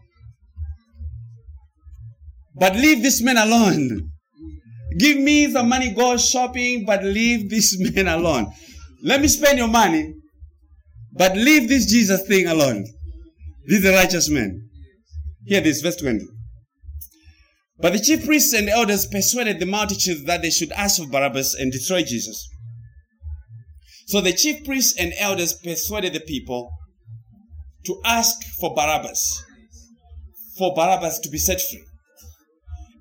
But 2.55 2.75
leave 2.75 3.01
this 3.01 3.21
man 3.21 3.37
alone. 3.37 4.11
Give 4.99 5.17
me 5.17 5.51
some 5.51 5.69
money, 5.69 5.93
go 5.93 6.17
shopping, 6.17 6.85
but 6.85 7.03
leave 7.03 7.49
this 7.49 7.77
man 7.95 8.07
alone. 8.07 8.51
Let 9.03 9.21
me 9.21 9.27
spend 9.27 9.57
your 9.57 9.67
money, 9.67 10.13
but 11.13 11.35
leave 11.35 11.69
this 11.69 11.89
Jesus 11.89 12.27
thing 12.27 12.47
alone. 12.47 12.85
This 13.65 13.79
is 13.79 13.85
a 13.85 13.93
righteous 13.93 14.29
man. 14.29 14.69
Hear 15.45 15.61
this, 15.61 15.81
verse 15.81 15.95
20. 15.95 16.19
But 17.79 17.93
the 17.93 17.99
chief 17.99 18.25
priests 18.25 18.53
and 18.53 18.69
elders 18.69 19.07
persuaded 19.07 19.59
the 19.59 19.65
multitude 19.65 20.27
that 20.27 20.41
they 20.43 20.51
should 20.51 20.71
ask 20.73 21.01
for 21.01 21.09
Barabbas 21.09 21.55
and 21.55 21.71
destroy 21.71 22.03
Jesus. 22.03 22.47
So 24.07 24.21
the 24.21 24.33
chief 24.33 24.63
priests 24.65 24.95
and 24.99 25.13
elders 25.17 25.53
persuaded 25.53 26.13
the 26.13 26.19
people 26.19 26.69
to 27.85 28.01
ask 28.05 28.43
for 28.59 28.73
Barabbas, 28.75 29.43
for 30.57 30.73
Barabbas 30.75 31.19
to 31.19 31.29
be 31.29 31.37
set 31.37 31.61
free, 31.61 31.83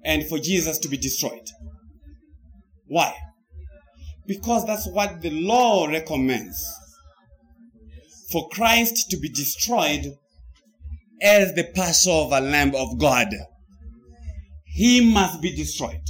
and 0.04 0.26
for 0.26 0.38
Jesus 0.38 0.78
to 0.78 0.88
be 0.88 0.96
destroyed. 0.96 1.48
Why? 2.86 3.14
Because 4.26 4.66
that's 4.66 4.88
what 4.88 5.20
the 5.22 5.30
law 5.30 5.86
recommends. 5.86 6.64
For 8.30 8.48
Christ 8.48 9.10
to 9.10 9.16
be 9.16 9.28
destroyed 9.28 10.06
as 11.20 11.52
the 11.54 11.64
Passover 11.74 12.40
Lamb 12.40 12.74
of 12.74 12.98
God. 12.98 13.28
He 14.64 15.12
must 15.12 15.42
be 15.42 15.54
destroyed. 15.54 16.00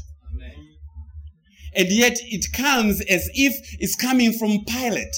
And 1.75 1.89
yet 1.89 2.19
it 2.23 2.53
comes 2.53 3.01
as 3.03 3.29
if 3.33 3.55
it's 3.79 3.97
coming 3.97 4.33
from 4.33 4.65
Pilate. 4.67 5.15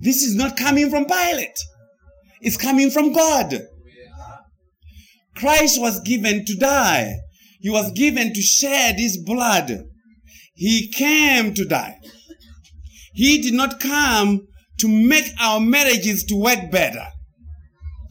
This 0.00 0.22
is 0.22 0.34
not 0.34 0.56
coming 0.56 0.88
from 0.88 1.04
Pilate. 1.04 1.58
It's 2.44 2.58
coming 2.58 2.90
from 2.90 3.14
God. 3.14 3.58
Christ 5.34 5.80
was 5.80 6.00
given 6.00 6.44
to 6.44 6.54
die. 6.54 7.14
He 7.60 7.70
was 7.70 7.90
given 7.92 8.34
to 8.34 8.42
shed 8.42 8.96
his 8.98 9.16
blood. 9.16 9.84
He 10.54 10.92
came 10.92 11.54
to 11.54 11.64
die. 11.64 11.98
He 13.14 13.40
did 13.40 13.54
not 13.54 13.80
come 13.80 14.46
to 14.80 14.88
make 14.88 15.24
our 15.40 15.58
marriages 15.58 16.22
to 16.24 16.36
work 16.36 16.70
better. 16.70 17.06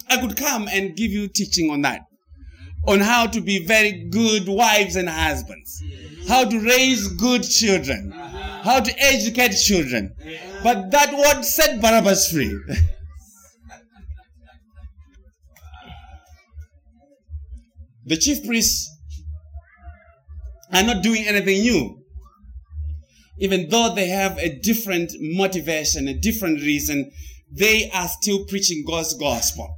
I 0.09 0.19
could 0.19 0.35
come 0.35 0.67
and 0.67 0.95
give 0.97 1.11
you 1.11 1.27
teaching 1.27 1.69
on 1.69 1.83
that. 1.83 2.01
On 2.87 3.01
how 3.01 3.27
to 3.27 3.39
be 3.39 3.63
very 3.63 4.09
good 4.09 4.47
wives 4.47 4.95
and 4.95 5.07
husbands. 5.07 5.79
How 6.27 6.49
to 6.49 6.59
raise 6.59 7.07
good 7.07 7.43
children. 7.43 8.11
How 8.11 8.79
to 8.79 8.91
educate 8.99 9.51
children. 9.51 10.15
But 10.63 10.89
that 10.89 11.13
word 11.13 11.43
set 11.43 11.79
Barabbas 11.79 12.31
free. 12.31 12.59
the 18.05 18.17
chief 18.17 18.45
priests 18.45 18.89
are 20.71 20.83
not 20.83 21.03
doing 21.03 21.25
anything 21.25 21.61
new. 21.61 21.99
Even 23.39 23.69
though 23.69 23.93
they 23.93 24.07
have 24.07 24.37
a 24.37 24.59
different 24.59 25.11
motivation, 25.19 26.07
a 26.07 26.13
different 26.19 26.61
reason, 26.61 27.11
they 27.51 27.89
are 27.91 28.07
still 28.07 28.45
preaching 28.45 28.83
God's 28.87 29.13
gospel. 29.15 29.75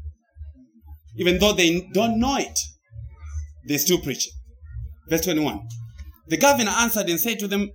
Even 1.17 1.39
though 1.39 1.53
they 1.53 1.87
don't 1.93 2.19
know 2.19 2.37
it, 2.37 2.59
they 3.67 3.77
still 3.77 3.99
preach 3.99 4.27
it. 4.27 4.33
Verse 5.09 5.21
21. 5.21 5.61
The 6.27 6.37
governor 6.37 6.71
answered 6.71 7.09
and 7.09 7.19
said 7.19 7.39
to 7.39 7.47
them, 7.47 7.69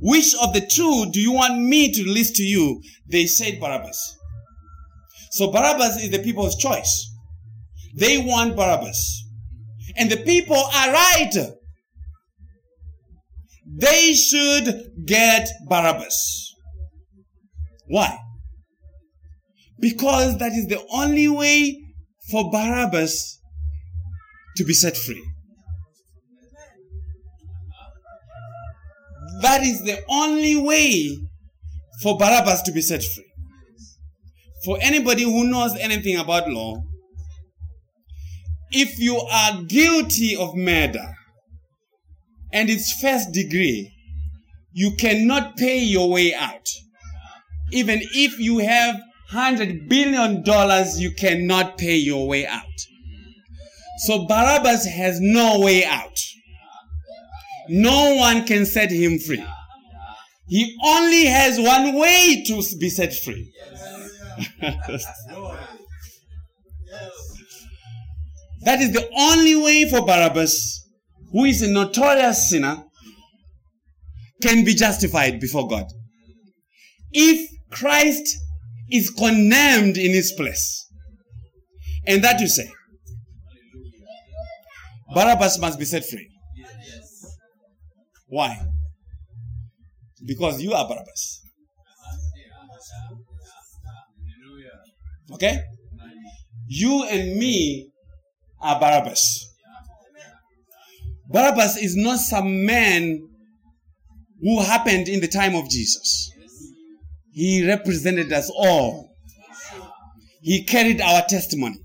Which 0.00 0.34
of 0.42 0.54
the 0.54 0.60
two 0.60 1.10
do 1.12 1.20
you 1.20 1.32
want 1.32 1.60
me 1.60 1.92
to 1.92 2.08
list 2.08 2.36
to 2.36 2.42
you? 2.42 2.80
They 3.10 3.26
said 3.26 3.60
Barabbas. 3.60 4.16
So 5.32 5.52
Barabbas 5.52 6.02
is 6.02 6.10
the 6.10 6.20
people's 6.20 6.56
choice. 6.56 7.08
They 7.98 8.18
want 8.18 8.56
Barabbas. 8.56 9.24
And 9.96 10.10
the 10.10 10.18
people 10.18 10.56
are 10.56 10.92
right. 10.92 11.32
They 13.66 14.12
should 14.14 14.92
get 15.04 15.48
Barabbas. 15.68 16.54
Why? 17.86 18.18
Because 19.80 20.38
that 20.38 20.52
is 20.52 20.66
the 20.68 20.84
only 20.92 21.28
way 21.28 21.76
for 22.30 22.50
Barabbas 22.50 23.40
to 24.56 24.64
be 24.64 24.74
set 24.74 24.96
free. 24.96 25.24
That 29.42 29.62
is 29.62 29.82
the 29.82 30.02
only 30.08 30.56
way 30.56 31.16
for 32.02 32.16
Barabbas 32.16 32.62
to 32.62 32.72
be 32.72 32.80
set 32.80 33.02
free. 33.02 33.24
For 34.64 34.78
anybody 34.80 35.22
who 35.22 35.48
knows 35.48 35.76
anything 35.76 36.16
about 36.16 36.48
law, 36.48 36.82
if 38.70 38.98
you 38.98 39.16
are 39.16 39.62
guilty 39.62 40.36
of 40.36 40.54
murder 40.54 41.14
and 42.52 42.70
it's 42.70 43.00
first 43.00 43.32
degree, 43.32 43.92
you 44.72 44.92
cannot 44.92 45.56
pay 45.56 45.78
your 45.78 46.10
way 46.10 46.34
out. 46.34 46.68
Even 47.72 48.00
if 48.14 48.38
you 48.38 48.58
have 48.58 48.96
hundred 49.28 49.88
billion 49.88 50.42
dollars, 50.42 51.00
you 51.00 51.10
cannot 51.12 51.76
pay 51.76 51.96
your 51.96 52.26
way 52.26 52.46
out. 52.46 52.64
So 53.98 54.26
Barabbas 54.26 54.86
has 54.86 55.20
no 55.20 55.60
way 55.60 55.84
out. 55.84 56.18
No 57.68 58.14
one 58.14 58.46
can 58.46 58.64
set 58.64 58.90
him 58.90 59.18
free. 59.18 59.44
He 60.46 60.78
only 60.82 61.26
has 61.26 61.58
one 61.58 61.94
way 61.94 62.42
to 62.46 62.62
be 62.78 62.88
set 62.88 63.12
free. 63.12 63.52
that 68.68 68.82
is 68.82 68.92
the 68.92 69.08
only 69.16 69.56
way 69.56 69.88
for 69.88 70.04
Barabbas, 70.04 70.86
who 71.32 71.46
is 71.46 71.62
a 71.62 71.68
notorious 71.68 72.50
sinner, 72.50 72.84
can 74.42 74.62
be 74.62 74.74
justified 74.74 75.40
before 75.40 75.66
God. 75.66 75.86
If 77.10 77.48
Christ 77.70 78.36
is 78.90 79.08
condemned 79.08 79.96
in 79.96 80.12
his 80.12 80.34
place, 80.36 80.86
and 82.06 82.22
that 82.22 82.40
you 82.40 82.46
say, 82.46 82.70
Barabbas 85.14 85.58
must 85.58 85.78
be 85.78 85.86
set 85.86 86.04
free. 86.04 86.28
Why? 88.26 88.60
Because 90.26 90.60
you 90.60 90.74
are 90.74 90.86
Barabbas. 90.86 91.40
Okay? 95.32 95.58
You 96.66 97.04
and 97.04 97.38
me 97.38 97.92
are 98.60 98.80
Barabbas. 98.80 99.46
Barabbas 101.30 101.76
is 101.76 101.94
not 101.96 102.18
some 102.18 102.64
man 102.64 103.28
who 104.40 104.62
happened 104.62 105.08
in 105.08 105.20
the 105.20 105.28
time 105.28 105.54
of 105.54 105.68
Jesus. 105.68 106.30
He 107.32 107.66
represented 107.66 108.32
us 108.32 108.50
all. 108.50 109.10
He 110.40 110.64
carried 110.64 111.00
our 111.00 111.22
testimony 111.28 111.78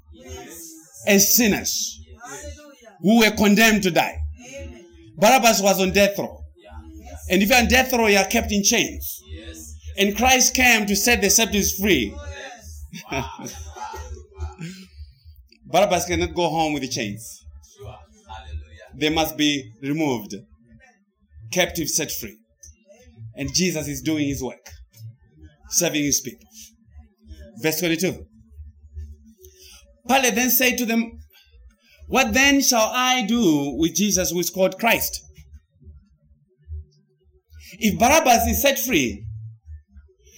as 1.07 1.35
sinners 1.35 1.99
who 3.01 3.19
were 3.19 3.31
condemned 3.31 3.83
to 3.83 3.91
die. 3.91 4.17
Barabbas 5.17 5.61
was 5.61 5.81
on 5.81 5.91
death 5.91 6.17
row. 6.17 6.39
And 7.29 7.41
if 7.41 7.49
you're 7.49 7.57
on 7.57 7.67
death 7.67 7.91
row, 7.93 8.07
you 8.07 8.17
are 8.17 8.25
kept 8.25 8.51
in 8.51 8.63
chains. 8.63 9.21
And 9.97 10.15
Christ 10.15 10.55
came 10.55 10.85
to 10.85 10.95
set 10.95 11.21
the 11.21 11.29
captives 11.29 11.73
free. 11.73 12.15
Barabbas 15.73 16.05
cannot 16.05 16.35
go 16.35 16.49
home 16.49 16.73
with 16.73 16.83
the 16.83 16.87
chains. 16.87 17.43
They 18.95 19.09
must 19.09 19.35
be 19.35 19.73
removed. 19.81 20.35
Captives 21.51 21.95
set 21.95 22.11
free. 22.11 22.37
And 23.35 23.51
Jesus 23.51 23.87
is 23.87 24.03
doing 24.03 24.27
his 24.27 24.43
work, 24.43 24.69
serving 25.69 26.03
his 26.03 26.21
people. 26.21 26.45
Verse 27.57 27.79
22. 27.79 28.23
Pilate 30.07 30.35
then 30.35 30.51
said 30.51 30.77
to 30.77 30.85
them, 30.85 31.19
What 32.07 32.35
then 32.35 32.61
shall 32.61 32.91
I 32.93 33.25
do 33.25 33.75
with 33.75 33.95
Jesus 33.95 34.29
who 34.29 34.39
is 34.39 34.51
called 34.51 34.77
Christ? 34.77 35.19
If 37.79 37.97
Barabbas 37.97 38.45
is 38.45 38.61
set 38.61 38.77
free, 38.77 39.25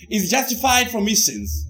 is 0.09 0.31
justified 0.31 0.89
from 0.89 1.07
his 1.07 1.25
sins, 1.25 1.65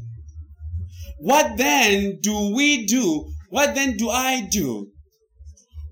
what 1.18 1.58
then 1.58 2.20
do 2.22 2.54
we 2.54 2.86
do? 2.86 3.32
What 3.56 3.74
then 3.74 3.96
do 3.96 4.10
I 4.10 4.42
do 4.42 4.92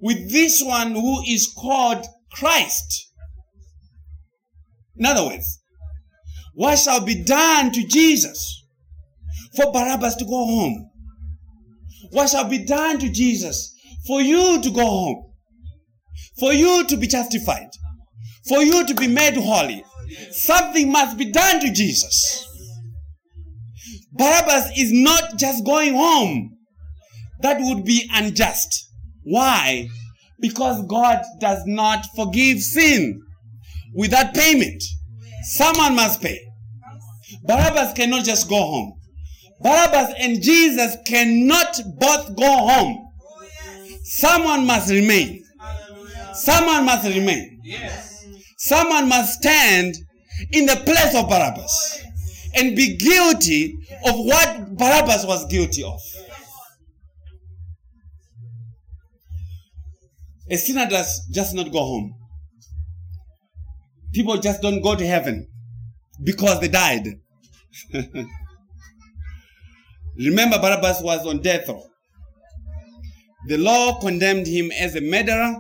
with 0.02 0.34
this 0.34 0.61
one 0.61 0.95
who 0.95 1.23
is 1.26 1.48
called 1.57 2.06
Christ? 2.30 3.10
In 4.98 5.06
other 5.06 5.23
words, 5.26 5.61
what 6.56 6.77
shall 6.77 6.99
be 6.99 7.23
done 7.23 7.72
to 7.72 7.88
Jesus 7.88 8.65
for 9.56 9.72
Barabbas 9.72 10.15
to 10.15 10.26
go 10.26 10.45
home? 10.45 10.90
What 12.11 12.27
shall 12.31 12.49
be 12.49 12.65
done 12.65 12.99
to 12.99 13.10
Jesus 13.10 13.73
for 14.07 14.19
you 14.19 14.61
to 14.61 14.69
go 14.69 14.85
home? 14.85 15.31
For 16.41 16.52
you 16.52 16.85
to 16.85 16.98
be 16.98 17.07
justified? 17.07 17.69
For 18.49 18.61
you 18.61 18.85
to 18.85 18.94
be 18.94 19.07
made 19.07 19.38
holy? 19.38 19.85
Something 20.31 20.91
must 20.91 21.18
be 21.18 21.31
done 21.31 21.61
to 21.61 21.72
Jesus. 21.72 22.45
Barabbas 24.11 24.77
is 24.77 24.91
not 24.91 25.38
just 25.38 25.64
going 25.64 25.94
home. 25.94 26.53
That 27.44 27.57
would 27.60 27.84
be 27.84 28.10
unjust. 28.14 28.90
Why? 29.24 29.90
Because 30.40 30.86
God 30.88 31.22
does 31.40 31.61
not 31.65 32.06
forgive 32.15 32.60
sin 32.60 33.22
without 33.94 34.34
payment. 34.34 34.82
Someone 35.44 35.95
must 35.95 36.22
pay. 36.22 36.40
Barabbas 37.44 37.94
cannot 37.94 38.24
just 38.24 38.48
go 38.49 38.56
home. 38.56 38.94
Barabbas 39.61 40.14
and 40.18 40.41
Jesus 40.41 40.95
cannot 41.06 41.80
both 41.99 42.36
go 42.38 42.68
home. 42.68 43.10
Someone 44.03 44.65
must 44.65 44.90
remain. 44.90 45.44
Someone 46.34 46.86
must 46.86 47.06
remain. 47.07 47.61
Someone 48.57 49.10
must 49.10 49.34
stand 49.41 49.95
in 50.53 50.65
the 50.65 50.78
place 50.78 51.14
of 51.14 51.30
Barabbas 51.30 52.06
and 52.56 52.76
be 52.76 52.95
guilty 52.95 53.78
of 54.06 54.15
what 54.15 54.78
Barabbas 54.78 55.26
was 55.26 55.45
guilty 55.48 55.84
of. 55.84 55.99
A 60.49 60.57
sinner 60.57 60.88
does 60.90 61.28
just 61.32 61.53
not 61.56 61.72
go 61.72 61.80
home. 61.80 62.15
People 64.14 64.38
just 64.38 64.61
don't 64.61 64.82
go 64.82 64.95
to 64.95 65.06
heaven 65.06 65.48
because 66.24 66.60
they 66.60 66.68
died. 66.68 67.07
Remember, 70.18 70.60
Barabbas 70.60 71.02
was 71.02 71.26
on 71.26 71.41
death 71.41 71.68
row. 71.68 71.84
The 73.48 73.57
law 73.57 73.99
condemned 73.99 74.48
him 74.48 74.72
as 74.72 74.95
a 74.95 75.02
murderer 75.02 75.56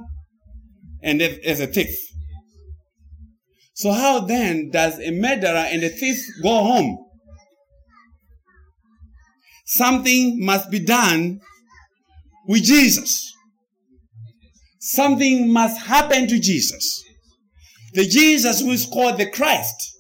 and 1.01 1.21
as 1.21 1.59
a 1.59 1.67
thief. 1.67 1.95
So, 3.73 3.91
how 3.91 4.19
then 4.19 4.69
does 4.69 4.99
a 4.99 5.11
murderer 5.11 5.65
and 5.69 5.83
a 5.83 5.89
thief 5.89 6.17
go 6.41 6.63
home? 6.63 6.97
Something 9.65 10.45
must 10.45 10.69
be 10.69 10.79
done 10.79 11.41
with 12.47 12.63
Jesus. 12.63 13.32
Something 14.85 15.49
must 15.49 15.79
happen 15.79 16.27
to 16.27 16.37
Jesus. 16.37 17.05
The 17.93 18.05
Jesus 18.05 18.59
who 18.59 18.71
is 18.71 18.85
called 18.85 19.17
the 19.17 19.29
Christ. 19.29 19.95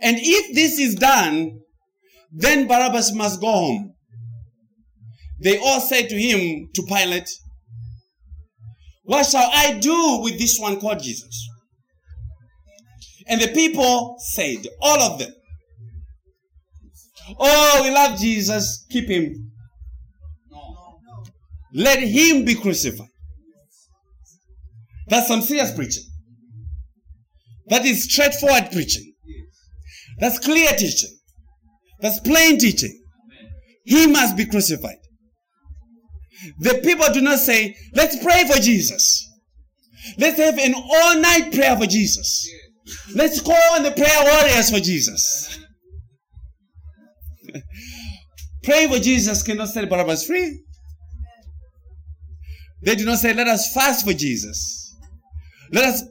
And 0.00 0.16
if 0.20 0.54
this 0.54 0.78
is 0.78 0.94
done, 0.94 1.58
then 2.30 2.68
Barabbas 2.68 3.12
must 3.12 3.40
go 3.40 3.50
home. 3.50 3.94
They 5.42 5.58
all 5.58 5.80
said 5.80 6.08
to 6.10 6.14
him, 6.14 6.68
to 6.72 6.82
Pilate, 6.84 7.28
What 9.02 9.26
shall 9.26 9.50
I 9.52 9.72
do 9.80 10.20
with 10.22 10.38
this 10.38 10.58
one 10.60 10.78
called 10.78 11.02
Jesus? 11.02 11.48
And 13.26 13.40
the 13.40 13.48
people 13.48 14.18
said, 14.20 14.58
all 14.80 15.00
of 15.00 15.18
them, 15.18 15.32
Oh, 17.40 17.80
we 17.82 17.90
love 17.90 18.20
Jesus, 18.20 18.86
keep 18.88 19.08
him. 19.08 19.49
Let 21.72 22.00
him 22.00 22.44
be 22.44 22.54
crucified. 22.54 23.08
That's 25.08 25.28
some 25.28 25.42
serious 25.42 25.72
preaching. 25.74 26.04
That 27.68 27.84
is 27.84 28.04
straightforward 28.04 28.70
preaching. 28.72 29.12
That's 30.18 30.38
clear 30.38 30.70
teaching. 30.72 31.16
That's 32.00 32.20
plain 32.20 32.58
teaching. 32.58 32.96
He 33.84 34.06
must 34.06 34.36
be 34.36 34.46
crucified. 34.46 34.96
The 36.58 36.80
people 36.82 37.06
do 37.12 37.20
not 37.20 37.38
say, 37.38 37.76
let's 37.94 38.22
pray 38.22 38.44
for 38.46 38.58
Jesus. 38.60 39.26
Let's 40.18 40.38
have 40.38 40.58
an 40.58 40.74
all 40.74 41.20
night 41.20 41.52
prayer 41.52 41.76
for 41.76 41.86
Jesus. 41.86 42.48
Let's 43.14 43.40
call 43.40 43.74
on 43.74 43.82
the 43.82 43.92
prayer 43.92 44.22
warriors 44.22 44.70
for 44.70 44.80
Jesus. 44.80 45.58
Pray 48.62 48.88
for 48.88 48.98
Jesus 48.98 49.42
cannot 49.42 49.68
set 49.68 49.88
Barabbas 49.88 50.26
free. 50.26 50.62
They 52.82 52.94
did 52.94 53.06
not 53.06 53.18
say, 53.18 53.34
let 53.34 53.46
us 53.46 53.72
fast 53.72 54.06
for 54.06 54.12
Jesus. 54.12 54.96
Let 55.72 55.84
us 55.84 56.02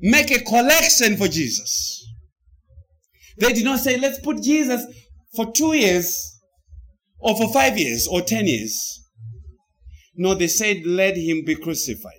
make 0.00 0.30
a 0.30 0.40
collection 0.40 1.16
for 1.16 1.28
Jesus. 1.28 2.04
They 3.38 3.52
did 3.52 3.64
not 3.64 3.80
say, 3.80 3.98
let's 3.98 4.18
put 4.20 4.42
Jesus 4.42 4.84
for 5.36 5.52
two 5.52 5.74
years 5.74 6.40
or 7.18 7.36
for 7.36 7.52
five 7.52 7.78
years 7.78 8.08
or 8.08 8.22
ten 8.22 8.46
years. 8.46 9.04
No, 10.14 10.34
they 10.34 10.48
said, 10.48 10.84
let 10.84 11.16
him 11.16 11.44
be 11.44 11.54
crucified. 11.54 12.12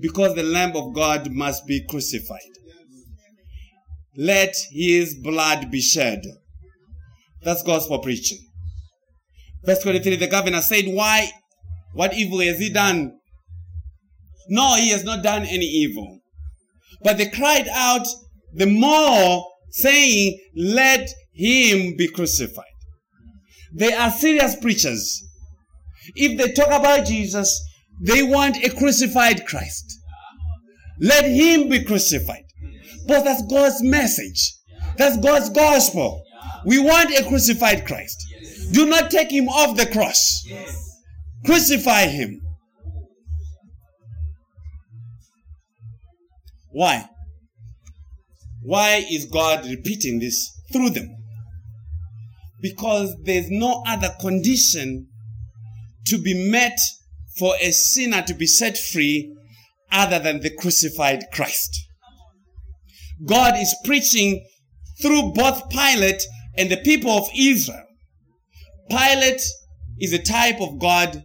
Because 0.00 0.34
the 0.34 0.42
Lamb 0.42 0.76
of 0.76 0.94
God 0.94 1.30
must 1.30 1.66
be 1.66 1.84
crucified. 1.88 2.40
Let 4.16 4.54
his 4.70 5.16
blood 5.16 5.70
be 5.70 5.80
shed. 5.80 6.22
That's 7.42 7.62
gospel 7.62 7.98
preaching. 7.98 8.38
Verse 9.64 9.82
23, 9.82 10.16
the 10.16 10.26
governor 10.26 10.60
said, 10.62 10.84
why, 10.86 11.30
what 11.94 12.14
evil 12.14 12.40
has 12.40 12.58
he 12.58 12.70
done? 12.70 13.18
No, 14.48 14.74
he 14.76 14.90
has 14.90 15.04
not 15.04 15.22
done 15.22 15.42
any 15.42 15.64
evil. 15.64 16.20
But 17.02 17.18
they 17.18 17.28
cried 17.28 17.68
out 17.68 18.06
the 18.52 18.66
more, 18.66 19.46
saying, 19.70 20.38
let 20.54 21.08
him 21.32 21.96
be 21.96 22.08
crucified. 22.08 22.64
They 23.72 23.92
are 23.92 24.10
serious 24.10 24.54
preachers. 24.56 25.24
If 26.14 26.38
they 26.38 26.52
talk 26.52 26.68
about 26.68 27.06
Jesus, 27.06 27.60
they 28.00 28.22
want 28.22 28.62
a 28.62 28.70
crucified 28.70 29.46
Christ. 29.46 29.98
Let 31.00 31.24
him 31.24 31.68
be 31.68 31.84
crucified. 31.84 32.44
But 33.06 33.24
that's 33.24 33.42
God's 33.46 33.82
message. 33.82 34.54
That's 34.96 35.18
God's 35.18 35.50
gospel. 35.50 36.22
We 36.64 36.78
want 36.78 37.10
a 37.10 37.24
crucified 37.24 37.86
Christ. 37.86 38.16
Do 38.72 38.86
not 38.86 39.10
take 39.10 39.30
him 39.30 39.48
off 39.48 39.76
the 39.76 39.86
cross. 39.86 40.46
Crucify 41.44 42.06
him. 42.06 42.40
Why? 46.70 47.08
Why 48.62 49.04
is 49.10 49.26
God 49.26 49.66
repeating 49.66 50.20
this 50.20 50.50
through 50.72 50.90
them? 50.90 51.08
Because 52.60 53.14
there's 53.24 53.50
no 53.50 53.82
other 53.86 54.14
condition 54.20 55.08
to 56.06 56.18
be 56.18 56.50
met 56.50 56.78
for 57.38 57.54
a 57.60 57.70
sinner 57.72 58.22
to 58.22 58.34
be 58.34 58.46
set 58.46 58.78
free 58.78 59.34
other 59.92 60.18
than 60.18 60.40
the 60.40 60.50
crucified 60.50 61.24
Christ. 61.32 61.76
God 63.26 63.54
is 63.56 63.76
preaching 63.84 64.44
through 65.02 65.32
both 65.34 65.68
Pilate 65.68 66.22
and 66.56 66.70
the 66.70 66.78
people 66.78 67.10
of 67.10 67.28
Israel. 67.36 67.84
Pilate 68.88 69.42
is 69.98 70.12
a 70.12 70.22
type 70.22 70.60
of 70.60 70.78
God 70.78 71.22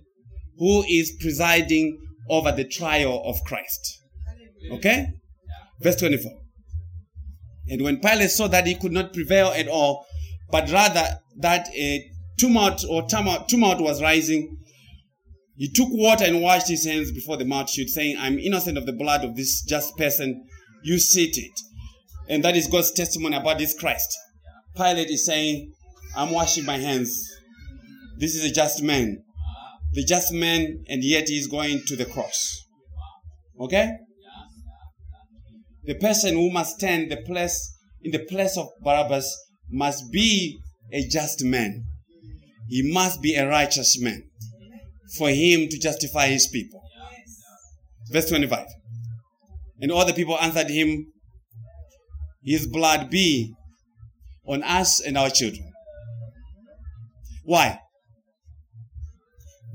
who 0.59 0.83
is 0.87 1.15
presiding 1.19 1.97
over 2.29 2.51
the 2.51 2.65
trial 2.65 3.23
of 3.25 3.37
Christ. 3.45 4.01
Okay? 4.71 5.07
Verse 5.79 5.95
24. 5.95 6.31
And 7.69 7.81
when 7.81 7.99
Pilate 7.99 8.29
saw 8.29 8.47
that 8.47 8.67
he 8.67 8.75
could 8.75 8.91
not 8.91 9.13
prevail 9.13 9.47
at 9.47 9.67
all, 9.67 10.05
but 10.51 10.69
rather 10.71 11.03
that 11.37 11.67
a 11.75 12.09
tumult 12.37 12.83
or 12.87 13.07
tumult, 13.07 13.47
tumult 13.47 13.79
was 13.79 14.01
rising, 14.01 14.57
he 15.55 15.69
took 15.69 15.89
water 15.91 16.25
and 16.25 16.41
washed 16.41 16.69
his 16.69 16.85
hands 16.85 17.11
before 17.11 17.37
the 17.37 17.45
multitude, 17.45 17.89
saying, 17.89 18.17
I'm 18.17 18.39
innocent 18.39 18.77
of 18.77 18.85
the 18.85 18.93
blood 18.93 19.23
of 19.23 19.35
this 19.35 19.61
just 19.63 19.97
person. 19.97 20.45
You 20.83 20.99
sit 20.99 21.37
it. 21.37 21.59
And 22.27 22.43
that 22.43 22.55
is 22.55 22.67
God's 22.67 22.91
testimony 22.91 23.35
about 23.35 23.57
this 23.57 23.77
Christ. 23.77 24.17
Pilate 24.75 25.09
is 25.09 25.25
saying, 25.25 25.73
I'm 26.15 26.31
washing 26.31 26.65
my 26.65 26.77
hands. 26.77 27.27
This 28.17 28.35
is 28.35 28.49
a 28.49 28.53
just 28.53 28.81
man. 28.81 29.23
The 29.93 30.03
just 30.03 30.31
man, 30.31 30.83
and 30.87 31.03
yet 31.03 31.29
he 31.29 31.37
is 31.37 31.47
going 31.47 31.81
to 31.87 31.95
the 31.95 32.05
cross. 32.05 32.65
Okay? 33.59 33.91
The 35.83 35.95
person 35.95 36.35
who 36.35 36.51
must 36.51 36.77
stand 36.77 37.11
the 37.11 37.17
place 37.17 37.75
in 38.01 38.11
the 38.11 38.19
place 38.19 38.57
of 38.57 38.67
Barabbas 38.83 39.35
must 39.69 40.11
be 40.11 40.59
a 40.93 41.07
just 41.07 41.43
man. 41.43 41.83
He 42.67 42.91
must 42.93 43.21
be 43.21 43.35
a 43.35 43.47
righteous 43.47 43.99
man 43.99 44.23
for 45.17 45.29
him 45.29 45.67
to 45.67 45.79
justify 45.79 46.27
his 46.27 46.47
people. 46.47 46.81
Verse 48.11 48.29
25. 48.29 48.65
And 49.81 49.91
all 49.91 50.05
the 50.05 50.13
people 50.13 50.37
answered 50.39 50.69
him, 50.69 51.11
His 52.43 52.67
blood 52.67 53.09
be 53.09 53.53
on 54.45 54.63
us 54.63 54.99
and 54.99 55.17
our 55.17 55.29
children. 55.29 55.71
Why? 57.43 57.79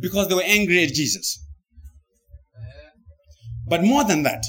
Because 0.04 0.28
they 0.28 0.34
were 0.34 0.42
angry 0.44 0.84
at 0.84 0.92
Jesus. 0.92 1.42
But 3.66 3.82
more 3.82 4.04
than 4.04 4.22
that, 4.24 4.44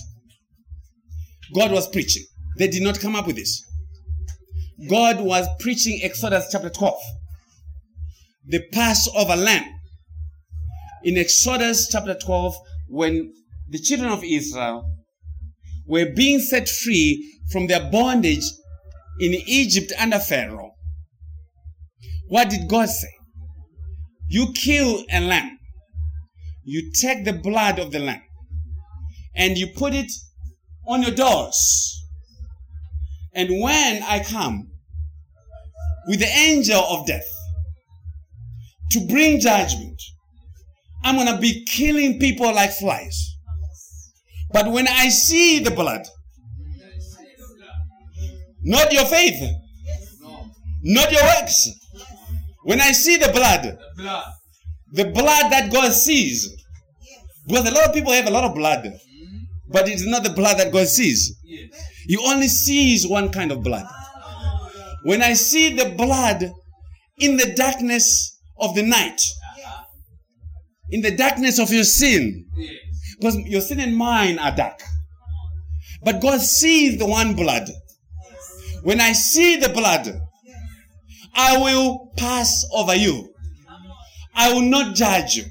God 1.54 1.72
was 1.72 1.88
preaching. 1.88 2.24
They 2.58 2.68
did 2.68 2.84
not 2.84 3.00
come 3.00 3.16
up 3.16 3.26
with 3.26 3.38
this. 3.38 3.64
God 4.90 5.22
was 5.22 5.48
preaching 5.62 6.02
Exodus 6.04 6.50
chapter 6.52 6.70
12, 6.70 6.94
the 8.48 8.64
Passover 8.74 9.38
lamb. 9.38 9.64
In 11.06 11.18
Exodus 11.18 11.88
chapter 11.90 12.16
12, 12.16 12.54
when 12.90 13.32
the 13.70 13.80
children 13.80 14.12
of 14.12 14.26
Israel 14.26 14.84
were 15.88 16.12
being 16.14 16.40
set 16.40 16.68
free 16.68 17.40
from 17.50 17.68
their 17.68 17.90
bondage 17.90 18.44
in 19.22 19.34
Egypt 19.48 19.94
under 19.98 20.20
Pharaoh, 20.20 20.72
what 22.28 22.50
did 22.50 22.68
God 22.68 22.90
say? 22.90 23.15
You 24.36 24.52
kill 24.52 25.06
a 25.14 25.22
lamb, 25.22 25.60
you 26.66 26.92
take 26.92 27.24
the 27.24 27.32
blood 27.32 27.80
of 27.80 27.94
the 27.94 28.00
lamb, 28.00 28.24
and 29.34 29.58
you 29.58 29.68
put 29.68 29.94
it 29.94 30.12
on 30.86 31.04
your 31.04 31.16
doors. 31.16 32.04
And 33.34 33.62
when 33.62 34.04
I 34.04 34.22
come 34.22 34.72
with 36.08 36.20
the 36.20 36.28
angel 36.28 36.82
of 36.82 37.08
death 37.08 37.30
to 38.92 39.08
bring 39.08 39.40
judgment, 39.40 40.02
I'm 41.06 41.16
going 41.16 41.34
to 41.34 41.40
be 41.40 41.64
killing 41.64 42.20
people 42.20 42.54
like 42.54 42.72
flies. 42.72 43.38
But 44.52 44.70
when 44.70 44.90
I 44.90 45.08
see 45.08 45.60
the 45.60 45.72
blood, 45.72 46.06
not 48.64 48.92
your 48.92 49.06
faith, 49.06 49.42
not 50.84 51.10
your 51.10 51.24
works, 51.24 51.70
when 52.66 52.82
I 52.82 52.92
see 52.94 53.18
the 53.18 53.32
blood, 53.32 53.78
Blood. 53.96 54.26
the 54.92 55.06
blood 55.06 55.52
that 55.52 55.72
God 55.72 55.92
sees, 55.94 56.50
because 57.48 57.68
a 57.70 57.74
lot 57.74 57.88
of 57.90 57.94
people 57.94 58.12
have 58.12 58.28
a 58.28 58.32
lot 58.32 58.44
of 58.44 58.56
blood, 58.56 58.84
hmm? 58.86 59.38
but 59.70 59.88
it's 59.88 60.06
not 60.06 60.24
the 60.24 60.32
blood 60.32 60.58
that 60.58 60.74
God 60.74 60.88
sees. 60.88 61.36
Yes. 61.44 61.70
He 62.08 62.18
only 62.18 62.48
sees 62.48 63.08
one 63.08 63.30
kind 63.32 63.52
of 63.52 63.64
blood. 63.64 63.86
Ah. 63.88 64.70
When 65.04 65.22
I 65.22 65.34
see 65.34 65.76
the 65.76 65.90
blood 65.96 66.52
in 67.20 67.38
the 67.38 67.54
darkness 67.56 68.40
of 68.58 68.74
the 68.76 68.84
night, 68.84 69.22
in 70.90 71.02
the 71.02 71.16
darkness 71.16 71.60
of 71.60 71.72
your 71.72 71.84
sin, 71.84 72.46
Yes. 72.58 72.72
because 73.20 73.38
your 73.46 73.62
sin 73.62 73.80
and 73.80 73.96
mine 73.96 74.40
are 74.40 74.56
dark. 74.56 74.80
But 76.04 76.22
God 76.22 76.42
sees 76.42 76.98
the 76.98 77.06
one 77.06 77.36
blood. 77.36 77.70
When 78.84 79.00
I 79.02 79.14
see 79.14 79.56
the 79.58 79.70
blood, 79.70 80.06
I 81.36 81.58
will 81.58 82.12
pass 82.18 82.66
over 82.72 82.96
you. 82.96 83.34
I 84.34 84.54
will 84.54 84.62
not 84.62 84.96
judge 84.96 85.36
you. 85.36 85.46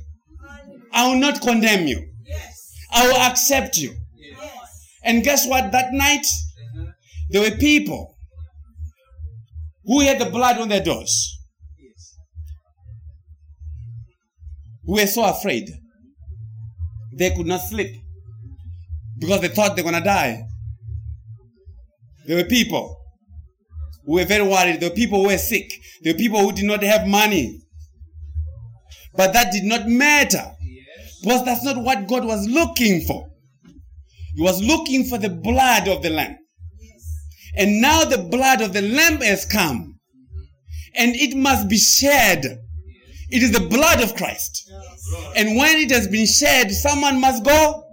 I 0.92 1.08
will 1.08 1.18
not 1.18 1.40
condemn 1.42 1.86
you. 1.86 2.08
I 2.92 3.06
will 3.06 3.16
accept 3.16 3.76
you. 3.76 3.94
And 5.02 5.22
guess 5.22 5.46
what? 5.46 5.72
That 5.72 5.92
night, 5.92 6.26
there 7.30 7.42
were 7.42 7.56
people 7.56 8.16
who 9.84 10.00
had 10.00 10.18
the 10.18 10.30
blood 10.30 10.58
on 10.58 10.68
their 10.68 10.82
doors, 10.82 11.38
who 14.84 14.94
were 14.94 15.06
so 15.06 15.24
afraid 15.24 15.68
they 17.12 17.30
could 17.30 17.46
not 17.46 17.60
sleep 17.60 17.94
because 19.18 19.40
they 19.40 19.48
thought 19.48 19.76
they 19.76 19.82
were 19.82 19.90
going 19.90 20.02
to 20.02 20.08
die. 20.08 20.42
There 22.26 22.36
were 22.36 22.44
people 22.48 22.93
who 24.06 24.14
were 24.14 24.24
very 24.24 24.46
worried. 24.46 24.82
Were 24.82 24.90
people 24.90 25.22
were 25.24 25.38
sick. 25.38 25.70
Were 26.04 26.14
people 26.14 26.40
who 26.40 26.52
did 26.52 26.64
not 26.64 26.82
have 26.82 27.06
money. 27.06 27.60
But 29.16 29.32
that 29.32 29.52
did 29.52 29.64
not 29.64 29.86
matter 29.88 30.52
because 31.22 31.44
that's 31.44 31.64
not 31.64 31.82
what 31.82 32.06
God 32.06 32.24
was 32.24 32.46
looking 32.48 33.02
for. 33.02 33.28
He 34.34 34.42
was 34.42 34.62
looking 34.62 35.04
for 35.04 35.16
the 35.16 35.30
blood 35.30 35.88
of 35.88 36.02
the 36.02 36.10
Lamb. 36.10 36.36
And 37.56 37.80
now 37.80 38.04
the 38.04 38.18
blood 38.18 38.60
of 38.60 38.72
the 38.72 38.82
Lamb 38.82 39.20
has 39.20 39.46
come. 39.46 39.98
And 40.96 41.14
it 41.14 41.36
must 41.36 41.68
be 41.68 41.78
shed. 41.78 42.44
It 43.30 43.42
is 43.42 43.52
the 43.52 43.66
blood 43.68 44.02
of 44.02 44.16
Christ. 44.16 44.70
And 45.36 45.56
when 45.56 45.76
it 45.76 45.90
has 45.92 46.08
been 46.08 46.26
shed, 46.26 46.70
someone 46.72 47.20
must 47.20 47.44
go 47.44 47.84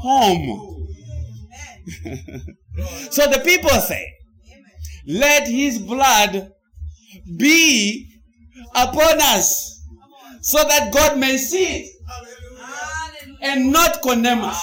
home. 0.00 0.86
so 3.10 3.26
the 3.26 3.42
people 3.44 3.70
say, 3.70 4.06
let 5.06 5.46
his 5.48 5.78
blood 5.78 6.52
be 7.36 8.08
upon 8.74 9.20
us 9.20 9.82
so 10.40 10.58
that 10.64 10.92
God 10.92 11.18
may 11.18 11.36
see 11.36 11.64
it 11.64 11.90
and 13.42 13.72
not 13.72 14.02
condemn 14.02 14.40
us. 14.42 14.62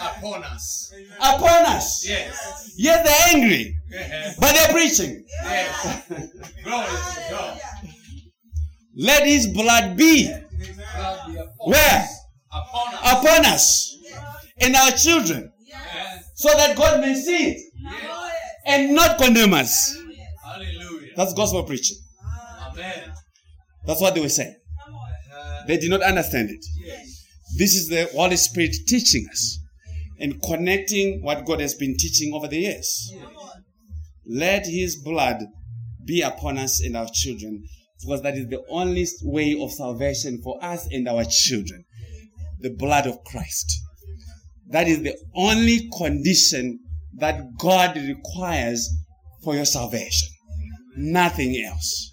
Upon 0.00 0.44
us. 0.44 0.92
Upon 1.18 1.66
us. 1.66 2.06
Yes. 2.08 2.74
Yes, 2.76 3.04
they're 3.06 3.36
angry. 3.40 3.76
Yes. 3.90 4.36
but 4.38 4.52
they're 4.54 4.72
preaching. 4.72 5.24
Yes. 5.42 6.08
Glory 6.64 6.86
to 6.86 7.30
God. 7.30 7.60
Let 8.98 9.26
his 9.26 9.46
blood 9.48 9.96
be 9.96 10.28
God 10.96 11.26
be 11.32 11.38
upon 11.38 11.70
where? 11.70 12.00
us. 12.00 12.20
Upon 12.52 12.94
us. 12.94 13.12
Upon 13.12 13.44
us 13.46 13.96
and 14.60 14.74
our 14.74 14.90
children, 14.92 15.52
Yes. 15.66 16.30
so 16.34 16.48
that 16.56 16.76
God 16.76 17.00
may 17.00 17.14
see 17.14 17.50
it 17.52 17.72
Yes. 17.82 18.30
and 18.66 18.94
not 18.94 19.18
condemn 19.18 19.54
us. 19.54 19.96
Hallelujah. 20.44 21.12
That's 21.16 21.34
gospel 21.34 21.64
preaching. 21.64 21.96
Amen. 22.70 23.12
That's 23.86 24.00
what 24.00 24.14
they 24.14 24.20
were 24.20 24.28
saying. 24.28 24.56
They 25.66 25.76
did 25.78 25.90
not 25.90 26.02
understand 26.02 26.50
it. 26.50 26.64
yes. 26.84 27.24
This 27.56 27.74
is 27.74 27.88
the 27.88 28.08
Holy 28.14 28.36
Spirit 28.36 28.74
teaching 28.86 29.26
us 29.30 29.58
and 30.20 30.40
connecting 30.42 31.22
what 31.22 31.44
God 31.44 31.60
has 31.60 31.74
been 31.74 31.96
teaching 31.96 32.32
over 32.34 32.46
the 32.48 32.58
years. 32.58 33.12
Let 34.26 34.66
His 34.66 34.96
blood 34.96 35.42
be 36.04 36.20
upon 36.22 36.58
us 36.58 36.80
and 36.80 36.96
our 36.96 37.08
children, 37.12 37.64
because 38.00 38.22
that 38.22 38.36
is 38.36 38.46
the 38.48 38.62
only 38.68 39.06
way 39.22 39.56
of 39.60 39.72
salvation 39.72 40.40
for 40.42 40.62
us 40.62 40.86
and 40.90 41.08
our 41.08 41.24
children. 41.24 41.84
The 42.60 42.70
blood 42.70 43.06
of 43.06 43.22
Christ. 43.24 43.72
That 44.70 44.88
is 44.88 45.02
the 45.02 45.16
only 45.34 45.88
condition 45.96 46.80
that 47.18 47.56
God 47.58 47.96
requires 47.96 48.88
for 49.42 49.54
your 49.54 49.64
salvation. 49.64 50.28
Nothing 50.96 51.56
else. 51.64 52.10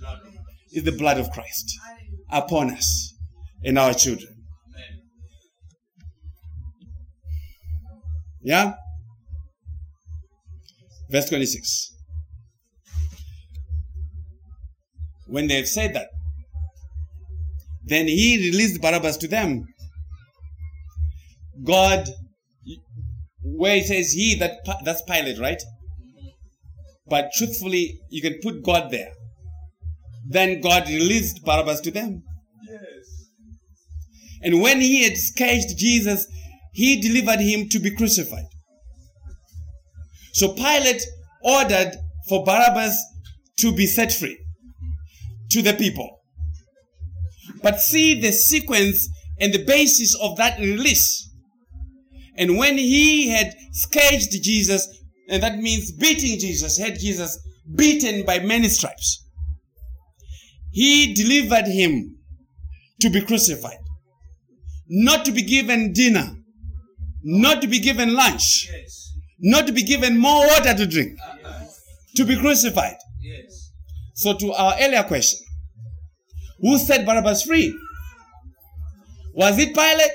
Is 0.71 0.83
the 0.83 0.91
blood 0.91 1.19
of 1.19 1.29
Christ 1.31 1.71
upon 2.31 2.71
us 2.71 3.13
and 3.63 3.77
our 3.77 3.93
children. 3.93 4.33
Yeah? 8.41 8.73
Verse 11.09 11.29
26. 11.29 11.91
When 15.27 15.47
they 15.47 15.57
have 15.57 15.67
said 15.67 15.93
that, 15.93 16.07
then 17.85 18.07
he 18.07 18.51
released 18.51 18.81
Barabbas 18.81 19.17
to 19.17 19.27
them. 19.27 19.65
God, 21.63 22.07
where 23.55 23.77
it 23.77 23.85
says 23.85 24.11
he, 24.11 24.35
that 24.35 24.57
that's 24.83 25.01
Pilate, 25.03 25.39
right? 25.39 25.61
But 27.07 27.31
truthfully, 27.35 27.99
you 28.09 28.21
can 28.21 28.39
put 28.41 28.63
God 28.63 28.91
there. 28.91 29.11
Then 30.27 30.61
God 30.61 30.87
released 30.87 31.43
Barabbas 31.43 31.81
to 31.81 31.91
them. 31.91 32.23
Yes. 32.69 33.27
And 34.41 34.61
when 34.61 34.79
he 34.79 35.03
had 35.03 35.17
scourged 35.17 35.77
Jesus, 35.77 36.27
he 36.73 36.99
delivered 36.99 37.39
him 37.39 37.69
to 37.69 37.79
be 37.79 37.95
crucified. 37.95 38.45
So 40.33 40.53
Pilate 40.53 41.03
ordered 41.43 41.91
for 42.27 42.43
Barabbas 42.43 42.97
to 43.59 43.73
be 43.73 43.85
set 43.85 44.11
free 44.11 44.37
to 45.51 45.61
the 45.61 45.73
people. 45.73 46.09
But 47.61 47.79
see 47.79 48.19
the 48.19 48.31
sequence 48.31 49.07
and 49.39 49.53
the 49.53 49.63
basis 49.63 50.15
of 50.19 50.37
that 50.37 50.59
release. 50.59 51.29
And 52.37 52.57
when 52.57 52.77
he 52.77 53.29
had 53.29 53.53
scourged 53.71 54.31
Jesus, 54.43 54.87
and 55.29 55.41
that 55.43 55.59
means 55.59 55.91
beating 55.91 56.39
Jesus, 56.39 56.77
had 56.77 56.99
Jesus 56.99 57.37
beaten 57.75 58.25
by 58.25 58.39
many 58.39 58.69
stripes, 58.69 59.23
he 60.71 61.13
delivered 61.13 61.67
him 61.67 62.17
to 63.01 63.09
be 63.09 63.21
crucified 63.21 63.77
not 64.89 65.25
to 65.25 65.31
be 65.31 65.41
given 65.41 65.93
dinner, 65.93 66.35
not 67.23 67.61
to 67.61 67.67
be 67.67 67.79
given 67.79 68.13
lunch, 68.13 68.69
Yes. 68.71 69.11
not 69.39 69.65
to 69.65 69.73
be 69.73 69.81
given 69.81 70.17
more 70.17 70.45
water 70.47 70.73
to 70.73 70.85
drink, 70.85 71.17
Uh-uh. 71.19 71.63
to 72.17 72.25
be 72.25 72.35
crucified. 72.37 72.97
Yes. 73.21 73.71
So, 74.13 74.37
to 74.37 74.51
our 74.53 74.75
earlier 74.79 75.03
question, 75.03 75.39
who 76.59 76.77
set 76.77 77.05
Barabbas 77.05 77.43
free? 77.43 77.73
Was 79.33 79.57
it 79.57 79.73
Pilate? 79.73 80.11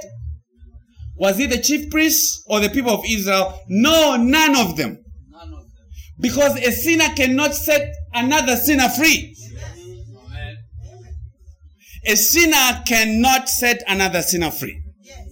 Was 1.19 1.40
it 1.40 1.51
the 1.51 1.59
chief 1.61 1.90
priests 1.90 2.43
or 2.47 2.61
the 2.61 2.69
people 2.69 2.93
of 2.93 3.05
Israel? 3.09 3.59
No, 3.69 4.16
none 4.16 4.57
of 4.57 4.77
them. 4.77 5.05
None 5.31 5.53
of 5.53 5.65
them. 5.65 5.86
Because 6.20 6.57
a 6.57 6.70
sinner 6.70 7.09
cannot 7.16 7.55
set 7.55 7.93
another 8.15 8.57
sinner 8.57 8.89
free. 8.89 9.35
Amen. 10.16 10.57
A 12.07 12.16
sinner 12.16 12.82
cannot 12.86 13.49
set 13.49 13.82
another 13.89 14.23
sinner 14.23 14.51
free. 14.51 14.81
Yes. 15.03 15.27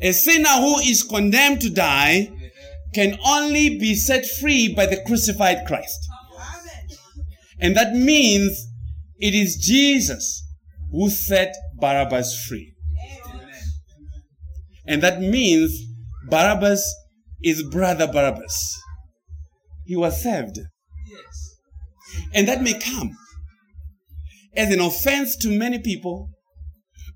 A 0.00 0.12
sinner 0.12 0.60
who 0.60 0.78
is 0.80 1.02
condemned 1.02 1.60
to 1.60 1.70
die 1.70 2.32
can 2.94 3.18
only 3.26 3.78
be 3.78 3.94
set 3.94 4.24
free 4.26 4.74
by 4.74 4.86
the 4.86 5.02
crucified 5.06 5.66
Christ. 5.66 5.98
And 7.60 7.76
that 7.76 7.94
means 7.94 8.68
it 9.18 9.34
is 9.34 9.56
Jesus 9.56 10.44
who 10.90 11.08
set 11.08 11.54
Barabbas 11.78 12.44
free. 12.46 12.71
And 14.92 15.02
that 15.02 15.22
means 15.22 15.86
Barabbas 16.28 16.84
is 17.42 17.62
brother 17.62 18.06
Barabbas. 18.06 18.78
He 19.86 19.96
was 19.96 20.22
saved. 20.22 20.58
Yes. 21.08 21.56
And 22.34 22.46
that 22.46 22.60
may 22.60 22.78
come 22.78 23.10
as 24.54 24.70
an 24.70 24.82
offense 24.82 25.34
to 25.38 25.48
many 25.48 25.78
people 25.78 26.28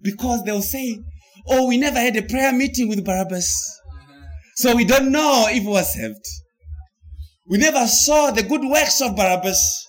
because 0.01 0.43
they'll 0.45 0.63
say, 0.63 0.99
Oh, 1.47 1.69
we 1.69 1.77
never 1.77 1.99
had 2.01 2.17
a 2.17 2.23
prayer 2.23 2.51
meeting 2.51 2.89
with 2.89 3.05
Barabbas. 3.05 3.79
Uh-huh. 3.87 4.23
So 4.55 4.75
we 4.75 4.87
don't 4.87 5.13
know 5.13 5.45
if 5.51 5.63
he 5.63 5.69
was 5.69 5.93
saved. 5.93 6.25
We 7.47 7.59
never 7.59 7.87
saw 7.87 8.31
the 8.31 8.43
good 8.43 8.63
works 8.65 9.03
of 9.03 9.17
Barabbas. 9.17 9.87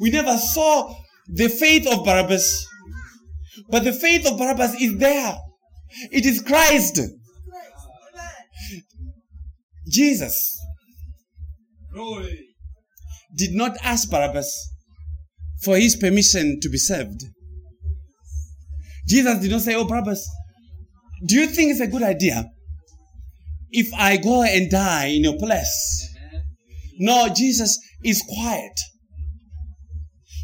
We 0.00 0.08
never 0.08 0.38
saw 0.38 0.94
the 1.28 1.50
faith 1.50 1.86
of 1.86 2.06
Barabbas. 2.06 2.66
But 3.68 3.84
the 3.84 3.92
faith 3.92 4.26
of 4.26 4.38
Barabbas 4.38 4.80
is 4.80 4.96
there. 4.96 5.36
It 6.10 6.26
is 6.26 6.40
Christ. 6.40 7.00
Jesus 9.88 10.58
did 13.36 13.52
not 13.52 13.76
ask 13.82 14.10
Barabbas 14.10 14.70
for 15.62 15.76
his 15.76 15.96
permission 15.96 16.58
to 16.60 16.68
be 16.68 16.78
saved. 16.78 17.24
Jesus 19.08 19.40
did 19.40 19.50
not 19.50 19.60
say, 19.60 19.74
Oh, 19.74 19.84
Barabbas, 19.84 20.28
do 21.26 21.36
you 21.36 21.46
think 21.46 21.70
it's 21.70 21.80
a 21.80 21.86
good 21.86 22.02
idea 22.02 22.50
if 23.70 23.92
I 23.94 24.16
go 24.16 24.42
and 24.42 24.70
die 24.70 25.06
in 25.06 25.24
your 25.24 25.38
place? 25.38 26.08
No, 26.98 27.28
Jesus 27.34 27.78
is 28.04 28.22
quiet. 28.22 28.78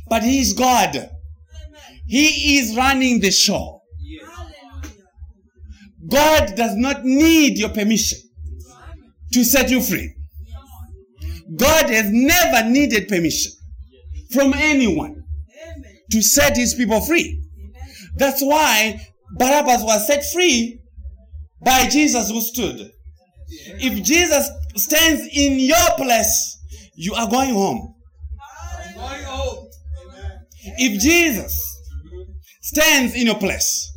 But 0.09 0.23
he 0.23 0.41
is 0.41 0.53
God. 0.53 1.11
He 2.07 2.59
is 2.59 2.77
running 2.77 3.21
the 3.21 3.31
show. 3.31 3.78
God 6.09 6.55
does 6.57 6.75
not 6.77 7.05
need 7.05 7.59
your 7.59 7.69
permission 7.71 8.19
to 9.33 9.45
set 9.45 9.71
you 9.71 9.81
free. 9.81 10.15
God 11.57 11.91
has 11.91 12.07
never 12.11 12.69
needed 12.69 13.09
permission 13.09 13.53
from 14.33 14.55
anyone 14.55 15.23
to 16.11 16.23
set 16.23 16.57
his 16.57 16.75
people 16.75 17.01
free. 17.01 17.43
That's 18.17 18.41
why 18.41 19.01
Barabbas 19.37 19.83
was 19.83 20.07
set 20.07 20.25
free 20.33 20.81
by 21.65 21.87
Jesus 21.89 22.31
who 22.31 22.41
stood. 22.41 22.91
If 23.81 24.03
Jesus 24.03 24.49
stands 24.77 25.23
in 25.33 25.59
your 25.59 25.97
place, 25.97 26.59
you 26.95 27.15
are 27.15 27.29
going 27.29 27.55
home. 27.55 27.95
Going 28.97 29.23
home. 29.25 29.69
If 30.79 31.01
Jesus 31.01 31.65
stands 32.63 33.15
in 33.15 33.27
your 33.27 33.39
place, 33.39 33.93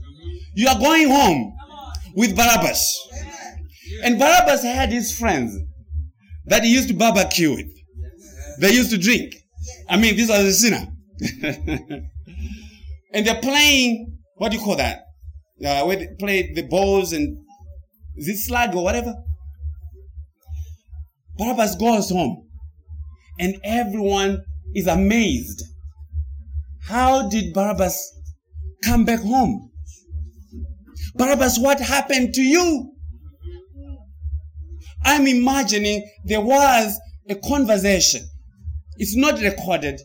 you 0.55 0.67
are 0.67 0.79
going 0.79 1.09
home 1.09 1.57
with 2.15 2.35
Barabbas. 2.35 3.09
And 4.03 4.17
Barabbas 4.19 4.63
had 4.63 4.91
his 4.91 5.17
friends 5.17 5.57
that 6.45 6.63
he 6.63 6.73
used 6.73 6.87
to 6.89 6.93
barbecue 6.93 7.55
with. 7.55 7.67
They 8.59 8.71
used 8.71 8.91
to 8.91 8.97
drink. 8.97 9.35
I 9.89 9.97
mean, 9.97 10.15
this 10.15 10.29
was 10.29 10.39
a 10.39 10.53
sinner. 10.53 10.87
and 13.13 13.25
they're 13.25 13.41
playing, 13.41 14.17
what 14.35 14.51
do 14.51 14.57
you 14.57 14.63
call 14.63 14.75
that? 14.77 15.05
Uh, 15.63 15.83
where 15.83 15.97
they 15.97 16.07
play 16.19 16.51
the 16.53 16.63
balls 16.63 17.13
and 17.13 17.37
is 18.15 18.27
it 18.27 18.37
slag 18.37 18.75
or 18.75 18.83
whatever? 18.83 19.13
Barabbas 21.37 21.75
goes 21.75 22.09
home 22.09 22.47
and 23.39 23.55
everyone 23.63 24.43
is 24.75 24.87
amazed. 24.87 25.63
How 26.83 27.29
did 27.29 27.53
Barabbas 27.53 27.95
come 28.83 29.05
back 29.05 29.19
home? 29.21 29.70
Barabbas, 31.15 31.59
what 31.59 31.79
happened 31.79 32.33
to 32.35 32.41
you? 32.41 32.93
I'm 35.03 35.27
imagining 35.27 36.09
there 36.25 36.41
was 36.41 36.99
a 37.29 37.35
conversation. 37.35 38.21
It's 38.97 39.15
not 39.15 39.41
recorded, 39.41 39.99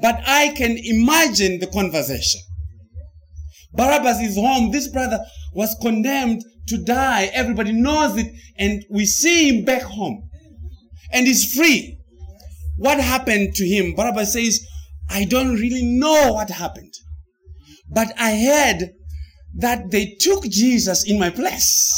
but 0.00 0.20
I 0.26 0.48
can 0.56 0.78
imagine 0.78 1.58
the 1.58 1.66
conversation. 1.66 2.40
Barabbas 3.72 4.20
is 4.20 4.36
home. 4.36 4.70
This 4.70 4.88
brother 4.88 5.20
was 5.52 5.76
condemned 5.80 6.42
to 6.68 6.78
die. 6.78 7.30
Everybody 7.32 7.72
knows 7.72 8.16
it, 8.16 8.32
and 8.58 8.84
we 8.90 9.04
see 9.04 9.48
him 9.48 9.64
back 9.64 9.82
home. 9.82 10.30
And 11.12 11.26
he's 11.26 11.54
free. 11.54 11.98
what 12.78 13.00
happened 13.00 13.54
to 13.54 13.66
him, 13.66 13.94
Barabbas 13.94 14.34
says, 14.34 14.66
I 15.08 15.24
don't 15.24 15.54
really 15.54 15.82
know 15.82 16.32
what 16.32 16.50
happened. 16.50 16.92
But 17.88 18.12
I 18.18 18.36
heard 18.36 18.90
that 19.56 19.90
they 19.90 20.16
took 20.20 20.44
Jesus 20.44 21.04
in 21.04 21.18
my 21.18 21.30
place. 21.30 21.92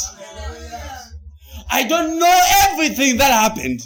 I 1.71 1.83
don't 1.83 2.17
know 2.17 2.39
everything 2.67 3.17
that 3.17 3.31
happened. 3.31 3.81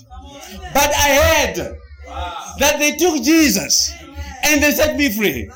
But 0.74 0.92
I 0.96 1.16
heard 1.16 1.78
that 2.60 2.80
they 2.80 2.96
took 2.96 3.22
Jesus 3.24 3.94
and 4.44 4.62
they 4.64 4.72
set 4.72 4.96
me 4.98 5.10
free. 5.12 5.50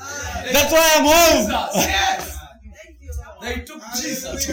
That's 0.52 0.72
why 0.72 0.92
I'm 0.96 1.04
home. 1.04 1.70
Yes. 1.74 2.38
Thank 2.80 3.00
you, 3.00 3.12
They 3.42 3.64
took 3.64 3.82
Jesus. 4.00 4.46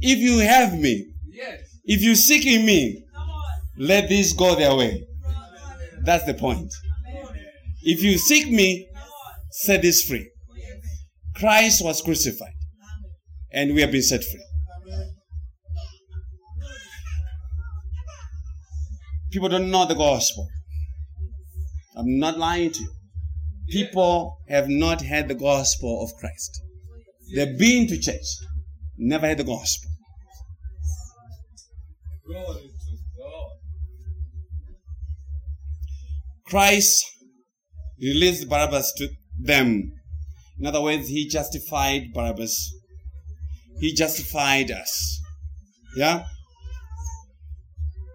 If 0.00 0.18
you 0.18 0.38
have 0.38 0.78
me, 0.78 1.06
if 1.84 2.02
you 2.02 2.14
seek 2.14 2.46
in 2.46 2.66
me, 2.66 3.04
let 3.76 4.08
this 4.08 4.32
go 4.32 4.54
their 4.54 4.74
way. 4.74 5.04
That's 6.02 6.24
the 6.24 6.34
point. 6.34 6.72
If 7.82 8.02
you 8.02 8.18
seek 8.18 8.50
me, 8.50 8.88
set 9.50 9.82
this 9.82 10.04
free. 10.04 10.30
Christ 11.38 11.84
was 11.84 12.02
crucified 12.02 12.54
and 13.52 13.74
we 13.74 13.80
have 13.80 13.92
been 13.92 14.02
set 14.02 14.24
free. 14.24 14.44
People 19.30 19.48
don't 19.48 19.70
know 19.70 19.86
the 19.86 19.94
gospel. 19.94 20.48
I'm 21.96 22.18
not 22.18 22.38
lying 22.38 22.70
to 22.72 22.80
you. 22.80 22.90
People 23.70 24.38
have 24.48 24.68
not 24.68 25.02
heard 25.02 25.28
the 25.28 25.34
gospel 25.34 26.02
of 26.02 26.10
Christ. 26.18 26.62
They've 27.34 27.58
been 27.58 27.86
to 27.88 27.98
church, 27.98 28.24
never 28.96 29.26
heard 29.26 29.38
the 29.38 29.44
gospel. 29.44 29.90
Christ 36.46 37.04
released 38.00 38.48
Barabbas 38.48 38.94
to 38.96 39.08
them. 39.38 39.92
In 40.58 40.66
other 40.66 40.82
words, 40.82 41.08
he 41.08 41.28
justified 41.28 42.12
Barabbas. 42.12 42.72
He 43.80 43.94
justified 43.94 44.70
us. 44.70 45.20
Yeah? 45.96 46.24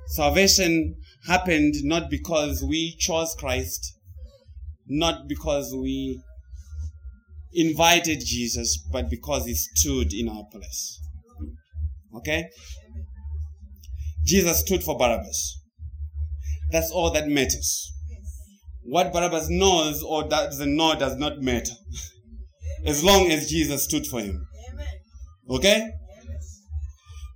Salvation 0.07 0.95
happened 1.25 1.75
not 1.83 2.09
because 2.09 2.63
we 2.63 2.95
chose 2.99 3.33
Christ, 3.39 3.93
not 4.87 5.27
because 5.27 5.73
we 5.73 6.19
invited 7.53 8.21
Jesus, 8.25 8.77
but 8.91 9.09
because 9.09 9.45
he 9.45 9.53
stood 9.55 10.13
in 10.13 10.27
our 10.27 10.43
place. 10.51 10.99
Okay? 12.17 12.49
Jesus 14.25 14.59
stood 14.59 14.83
for 14.83 14.97
Barabbas. 14.97 15.59
That's 16.71 16.91
all 16.91 17.11
that 17.11 17.27
matters. 17.27 17.91
What 18.83 19.13
Barabbas 19.13 19.49
knows 19.49 20.03
or 20.03 20.27
doesn't 20.27 20.75
know 20.75 20.95
does 20.95 21.15
not 21.15 21.39
matter. 21.39 21.73
As 22.85 23.03
long 23.03 23.31
as 23.31 23.49
Jesus 23.49 23.85
stood 23.85 24.05
for 24.05 24.19
him. 24.19 24.45
Okay? 25.49 25.89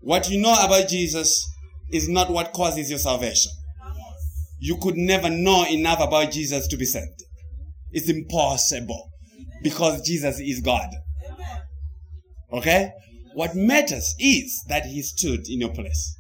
What 0.02 0.30
you 0.30 0.40
know 0.42 0.54
about 0.54 0.90
Jesus 0.90 1.46
is 1.92 2.10
not 2.10 2.30
what 2.30 2.54
causes 2.54 2.90
your 2.90 3.00
salvation. 3.00 3.52
You 4.60 4.78
could 4.78 4.98
never 4.98 5.30
know 5.30 5.66
enough 5.66 6.00
about 6.00 6.32
Jesus 6.32 6.68
to 6.68 6.78
be 6.78 6.86
saved. 6.86 7.24
It's 7.92 8.10
impossible 8.10 9.10
because 9.64 10.02
Jesus 10.02 10.40
is 10.40 10.62
God. 10.62 10.90
Okay? 12.52 12.92
What 13.34 13.56
matters 13.56 14.16
is 14.20 14.64
that 14.68 14.86
he 14.86 15.02
stood 15.02 15.48
in 15.48 15.62
your 15.62 15.74
place. 15.74 16.16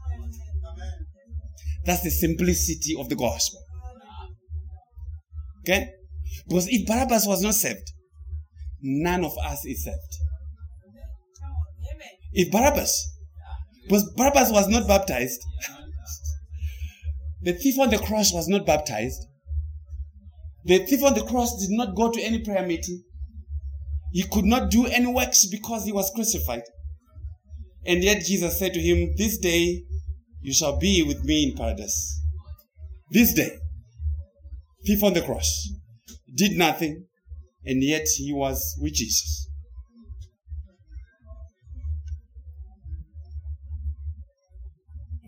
That's 1.85 2.03
the 2.03 2.11
simplicity 2.11 2.95
of 2.99 3.09
the 3.09 3.15
gospel. 3.15 3.61
Okay? 5.61 5.89
Because 6.47 6.67
if 6.69 6.85
Barabbas 6.85 7.25
was 7.25 7.41
not 7.41 7.55
saved, 7.55 7.91
none 8.81 9.23
of 9.23 9.33
us 9.43 9.65
is 9.65 9.83
saved. 9.83 9.97
Barabbas, 12.51 13.17
because 13.83 14.11
Barabbas 14.15 14.51
was 14.51 14.67
not 14.67 14.87
baptized, 14.87 15.43
the 17.41 17.53
thief 17.53 17.79
on 17.79 17.89
the 17.89 17.99
cross 17.99 18.33
was 18.33 18.47
not 18.47 18.65
baptized. 18.65 19.25
The 20.65 20.79
thief 20.79 21.03
on 21.03 21.13
the 21.13 21.23
cross 21.23 21.57
did 21.59 21.69
not 21.71 21.95
go 21.95 22.11
to 22.11 22.21
any 22.21 22.43
prayer 22.43 22.65
meeting. 22.65 23.03
He 24.11 24.23
could 24.23 24.45
not 24.45 24.69
do 24.69 24.85
any 24.85 25.07
works 25.07 25.45
because 25.45 25.85
he 25.85 25.91
was 25.91 26.11
crucified. 26.13 26.63
And 27.85 28.03
yet 28.03 28.23
Jesus 28.23 28.59
said 28.59 28.73
to 28.73 28.79
him, 28.81 29.13
This 29.17 29.37
day 29.37 29.83
you 30.41 30.53
shall 30.53 30.77
be 30.77 31.03
with 31.03 31.23
me 31.23 31.49
in 31.49 31.57
paradise. 31.57 32.21
This 33.11 33.33
day, 33.33 33.57
thief 34.85 35.03
on 35.03 35.13
the 35.13 35.21
cross 35.21 35.69
did 36.35 36.57
nothing, 36.57 37.06
and 37.67 37.83
yet 37.83 38.05
he 38.15 38.33
was 38.33 38.75
with 38.81 38.93
Jesus. 38.93 39.49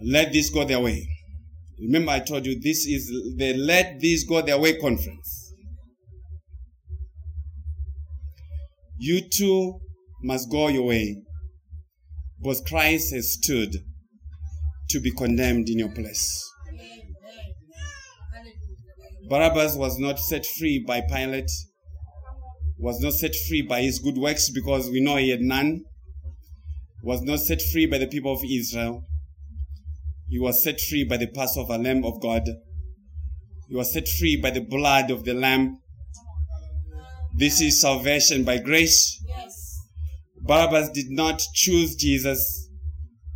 Let 0.01 0.31
this 0.31 0.49
go 0.49 0.63
their 0.63 0.79
way. 0.79 1.07
Remember, 1.81 2.11
I 2.11 2.19
told 2.21 2.45
you 2.45 2.59
this 2.59 2.85
is 2.87 3.09
the 3.37 3.53
Let 3.53 3.99
This 3.99 4.23
Go 4.23 4.41
Their 4.41 4.57
Way 4.59 4.77
conference. 4.79 5.53
You 8.97 9.21
too 9.21 9.79
must 10.23 10.49
go 10.49 10.67
your 10.67 10.87
way 10.87 11.21
because 12.41 12.61
Christ 12.61 13.13
has 13.13 13.33
stood 13.33 13.75
to 14.89 14.99
be 14.99 15.11
condemned 15.11 15.69
in 15.69 15.79
your 15.79 15.89
place. 15.89 16.45
Barabbas 19.29 19.75
was 19.75 19.99
not 19.99 20.19
set 20.19 20.45
free 20.45 20.83
by 20.85 21.01
Pilate, 21.01 21.51
was 22.79 23.01
not 23.01 23.13
set 23.13 23.35
free 23.47 23.61
by 23.61 23.81
his 23.81 23.99
good 23.99 24.17
works 24.17 24.49
because 24.49 24.89
we 24.89 25.01
know 25.01 25.17
he 25.17 25.29
had 25.29 25.41
none, 25.41 25.83
was 27.03 27.21
not 27.21 27.39
set 27.39 27.61
free 27.61 27.85
by 27.85 27.97
the 27.97 28.07
people 28.07 28.31
of 28.31 28.41
Israel. 28.49 29.03
He 30.29 30.39
was 30.39 30.63
set 30.63 30.79
free 30.79 31.03
by 31.03 31.17
the 31.17 31.27
Passover 31.27 31.77
Lamb 31.77 32.05
of 32.05 32.21
God. 32.21 32.43
He 33.67 33.75
was 33.75 33.91
set 33.91 34.07
free 34.07 34.37
by 34.37 34.51
the 34.51 34.61
blood 34.61 35.11
of 35.11 35.25
the 35.25 35.33
Lamb. 35.33 35.77
This 37.35 37.59
is 37.61 37.81
salvation 37.81 38.43
by 38.45 38.59
grace. 38.59 39.21
Yes. 39.27 39.77
Barabbas 40.41 40.89
did 40.91 41.09
not 41.09 41.41
choose 41.53 41.95
Jesus. 41.95 42.69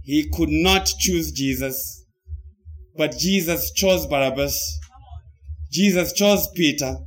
He 0.03 0.29
could 0.33 0.49
not 0.49 0.85
choose 0.85 1.31
Jesus. 1.31 2.05
But 2.95 3.17
Jesus 3.17 3.71
chose 3.71 4.07
Barabbas. 4.07 4.57
Jesus 5.71 6.13
chose 6.13 6.47
Peter. 6.55 6.97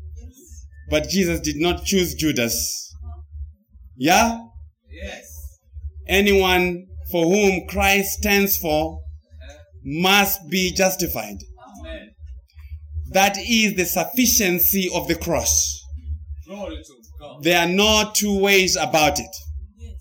But 0.88 1.08
Jesus 1.08 1.40
did 1.40 1.56
not 1.56 1.84
choose 1.84 2.14
Judas. 2.14 2.94
Yeah? 3.96 4.38
Yes. 4.88 5.58
Anyone 6.06 6.86
for 7.10 7.24
whom 7.24 7.66
Christ 7.68 8.18
stands 8.18 8.56
for 8.56 8.98
uh-huh. 8.98 9.54
must 9.84 10.48
be 10.48 10.72
justified. 10.72 11.38
Amen. 11.80 12.10
That 13.10 13.36
is 13.38 13.74
the 13.74 13.84
sufficiency 13.84 14.90
of 14.92 15.08
the 15.08 15.16
cross. 15.16 15.82
Glory 16.46 16.76
to 16.76 16.94
God. 17.18 17.42
There 17.42 17.58
are 17.58 17.68
no 17.68 18.10
two 18.14 18.38
ways 18.38 18.76
about 18.76 19.18
it. 19.18 19.36
Yes. 19.78 19.92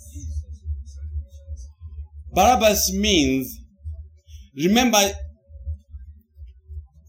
Barabbas 2.33 2.93
means, 2.93 3.57
remember 4.55 4.99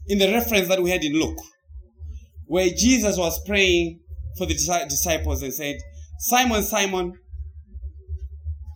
in 0.07 0.19
the 0.19 0.33
reference 0.33 0.69
that 0.69 0.83
we 0.83 0.91
had 0.91 1.03
in 1.03 1.15
Luke, 1.15 1.39
where 2.47 2.69
Jesus 2.69 3.19
was 3.19 3.41
praying 3.47 4.01
for 4.39 4.47
the 4.47 4.55
disciples 4.55 5.43
and 5.43 5.53
said, 5.53 5.77
Simon, 6.19 6.63
Simon, 6.63 7.13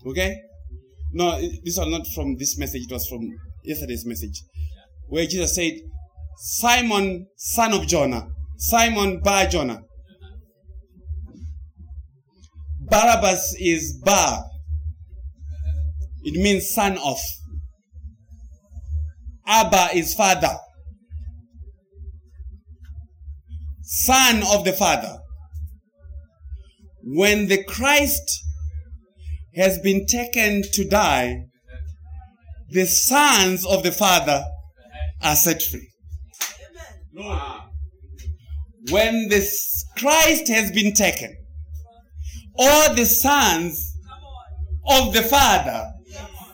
okay? 0.06 0.36
No, 1.12 1.40
this 1.40 1.76
was 1.76 1.88
not 1.88 2.06
from 2.14 2.36
this 2.36 2.58
message, 2.58 2.82
it 2.88 2.92
was 2.92 3.06
from 3.08 3.20
yesterday's 3.64 4.06
message, 4.06 4.42
where 5.08 5.26
Jesus 5.26 5.54
said, 5.54 5.72
Simon, 6.36 7.26
son 7.36 7.72
of 7.72 7.86
Jonah, 7.86 8.28
Simon, 8.56 9.20
Bar 9.22 9.46
Jonah. 9.46 9.82
Barabbas 12.90 13.56
is 13.58 14.00
Bar. 14.04 14.44
It 16.22 16.42
means 16.42 16.70
son 16.74 16.98
of. 16.98 17.18
Abba 19.46 19.90
is 19.94 20.14
father. 20.14 20.56
Son 23.92 24.44
of 24.52 24.64
the 24.64 24.72
father. 24.72 25.18
When 27.02 27.48
the 27.48 27.64
Christ 27.64 28.44
has 29.56 29.80
been 29.80 30.06
taken 30.06 30.62
to 30.74 30.88
die, 30.88 31.46
the 32.68 32.86
sons 32.86 33.66
of 33.66 33.82
the 33.82 33.90
father 33.90 34.44
are 35.20 35.34
set 35.34 35.60
free. 35.60 35.88
When 38.90 39.28
the 39.28 39.44
Christ 39.98 40.46
has 40.46 40.70
been 40.70 40.92
taken, 40.94 41.36
all 42.56 42.94
the 42.94 43.06
sons 43.06 43.92
of 44.86 45.12
the 45.12 45.22
father 45.22 45.90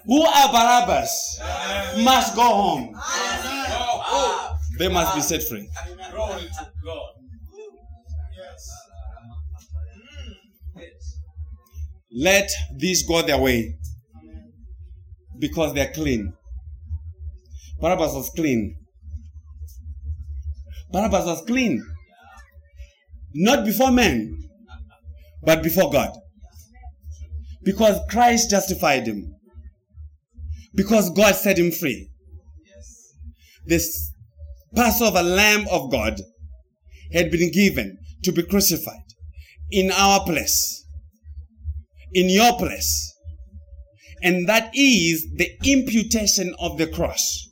who 0.07 0.23
are 0.23 0.53
Barabbas 0.53 1.41
must 1.99 2.35
go 2.35 2.43
home. 2.43 2.97
They 4.79 4.89
must 4.89 5.15
be 5.15 5.21
set 5.21 5.43
free. 5.43 5.69
Let 12.19 12.51
these 12.79 13.07
go 13.07 13.23
their 13.23 13.39
way 13.39 13.77
because 15.39 15.75
they're 15.75 15.93
clean. 15.93 16.33
Barabbas 17.81 18.15
was 18.15 18.31
clean. 18.35 18.77
Barabbas 20.91 21.27
was 21.27 21.43
clean. 21.47 21.85
Not 23.35 23.67
before 23.67 23.91
men, 23.91 24.49
but 25.43 25.63
before 25.63 25.91
God. 25.91 26.11
Because 27.63 28.01
Christ 28.09 28.51
justified 28.51 29.07
him. 29.07 29.35
Because 30.75 31.11
God 31.11 31.35
set 31.35 31.59
him 31.59 31.71
free. 31.71 32.09
This 33.67 34.13
Passover 34.75 35.23
Lamb 35.23 35.67
of 35.71 35.91
God 35.91 36.21
had 37.13 37.31
been 37.31 37.51
given 37.51 37.99
to 38.23 38.33
be 38.33 38.43
crucified 38.43 38.95
in 39.71 39.91
our 39.91 40.25
place, 40.25 40.86
in 42.17 42.31
your 42.31 42.57
place. 42.57 43.15
And 44.23 44.49
that 44.49 44.71
is 44.75 45.27
the 45.37 45.51
imputation 45.65 46.55
of 46.59 46.79
the 46.79 46.87
cross. 46.87 47.47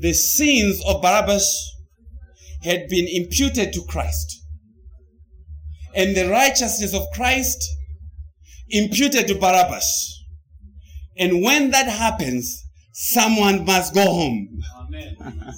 The 0.00 0.12
sins 0.12 0.82
of 0.86 1.00
Barabbas 1.00 1.46
had 2.62 2.88
been 2.88 3.06
imputed 3.08 3.72
to 3.72 3.82
Christ. 3.88 4.42
And 5.94 6.14
the 6.14 6.28
righteousness 6.28 6.92
of 6.92 7.06
Christ 7.14 7.58
imputed 8.68 9.28
to 9.28 9.34
Barabbas. 9.34 10.22
And 11.16 11.42
when 11.42 11.70
that 11.70 11.88
happens, 11.88 12.64
someone 12.92 13.64
must 13.64 13.94
go 13.94 14.04
home. 14.04 14.60
Amen. 14.82 15.54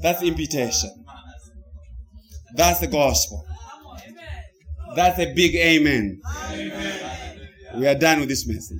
That's 0.00 0.22
imputation. 0.22 1.04
That's 2.56 2.80
the 2.80 2.88
gospel. 2.88 3.46
That's 4.94 5.18
a 5.18 5.32
big 5.34 5.54
amen. 5.54 6.20
Amen. 6.50 7.48
We 7.76 7.86
are 7.86 7.94
done 7.94 8.20
with 8.20 8.28
this 8.28 8.46
message. 8.46 8.78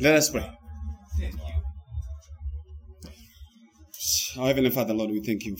Let 0.00 0.14
us 0.14 0.30
pray. 0.30 0.50
Thank 1.18 1.34
you. 1.34 1.40
Our 4.40 4.48
Heavenly 4.48 4.70
Father, 4.70 4.94
Lord, 4.94 5.10
we 5.10 5.20
thank 5.20 5.44
you 5.44 5.56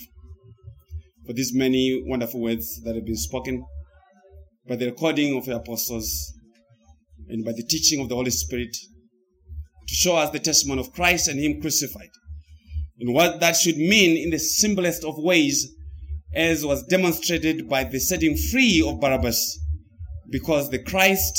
for 1.27 1.33
these 1.33 1.53
many 1.55 2.03
wonderful 2.07 2.41
words 2.41 2.81
that 2.85 2.95
have 2.95 3.05
been 3.05 3.17
spoken 3.17 3.65
by 4.69 4.77
the 4.77 4.87
recording 4.87 5.37
of 5.37 5.45
the 5.45 5.57
apostles 5.57 6.33
and 7.29 7.45
by 7.45 7.53
the 7.53 7.65
teaching 7.65 8.01
of 8.01 8.09
the 8.09 8.15
Holy 8.15 8.31
Spirit 8.31 8.73
to 9.89 9.95
show 9.95 10.17
us 10.17 10.31
the 10.31 10.39
testimony 10.39 10.81
of 10.81 10.93
Christ 10.93 11.29
and 11.29 11.39
Him 11.39 11.61
crucified 11.61 12.11
and 13.01 13.15
what 13.15 13.41
that 13.41 13.57
should 13.57 13.77
mean 13.77 14.17
in 14.17 14.31
the 14.31 14.39
simplest 14.39 15.05
of 15.05 15.15
ways, 15.19 15.75
as 16.35 16.65
was 16.65 16.85
demonstrated 16.85 17.69
by 17.69 17.85
the 17.85 17.99
setting 17.99 18.37
free 18.51 18.83
of 18.87 19.01
Barabbas, 19.01 19.59
because 20.31 20.71
the 20.71 20.83
Christ 20.83 21.39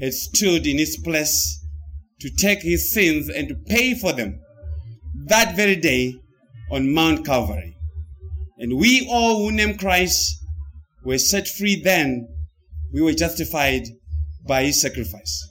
had 0.00 0.12
stood 0.12 0.66
in 0.66 0.78
his 0.78 0.96
place 0.96 1.64
to 2.20 2.30
take 2.30 2.62
his 2.62 2.92
sins 2.92 3.28
and 3.28 3.48
to 3.48 3.54
pay 3.66 3.94
for 3.94 4.12
them 4.12 4.40
that 5.26 5.56
very 5.56 5.76
day 5.76 6.14
on 6.70 6.92
Mount 6.92 7.24
Calvary. 7.24 7.76
And 8.58 8.78
we 8.78 9.06
all 9.10 9.38
who 9.38 9.52
name 9.52 9.78
Christ 9.78 10.36
were 11.04 11.18
set 11.18 11.48
free 11.48 11.80
then. 11.82 12.28
We 12.92 13.02
were 13.02 13.12
justified 13.12 13.82
by 14.46 14.64
his 14.64 14.80
sacrifice. 14.80 15.48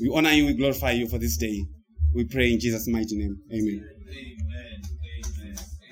We 0.00 0.12
honor 0.14 0.30
you, 0.30 0.46
we 0.46 0.54
glorify 0.54 0.92
you 0.92 1.08
for 1.08 1.18
this 1.18 1.36
day. 1.36 1.64
We 2.14 2.24
pray 2.24 2.52
in 2.52 2.60
Jesus' 2.60 2.88
mighty 2.88 3.16
name. 3.16 3.36
Amen. 3.52 3.95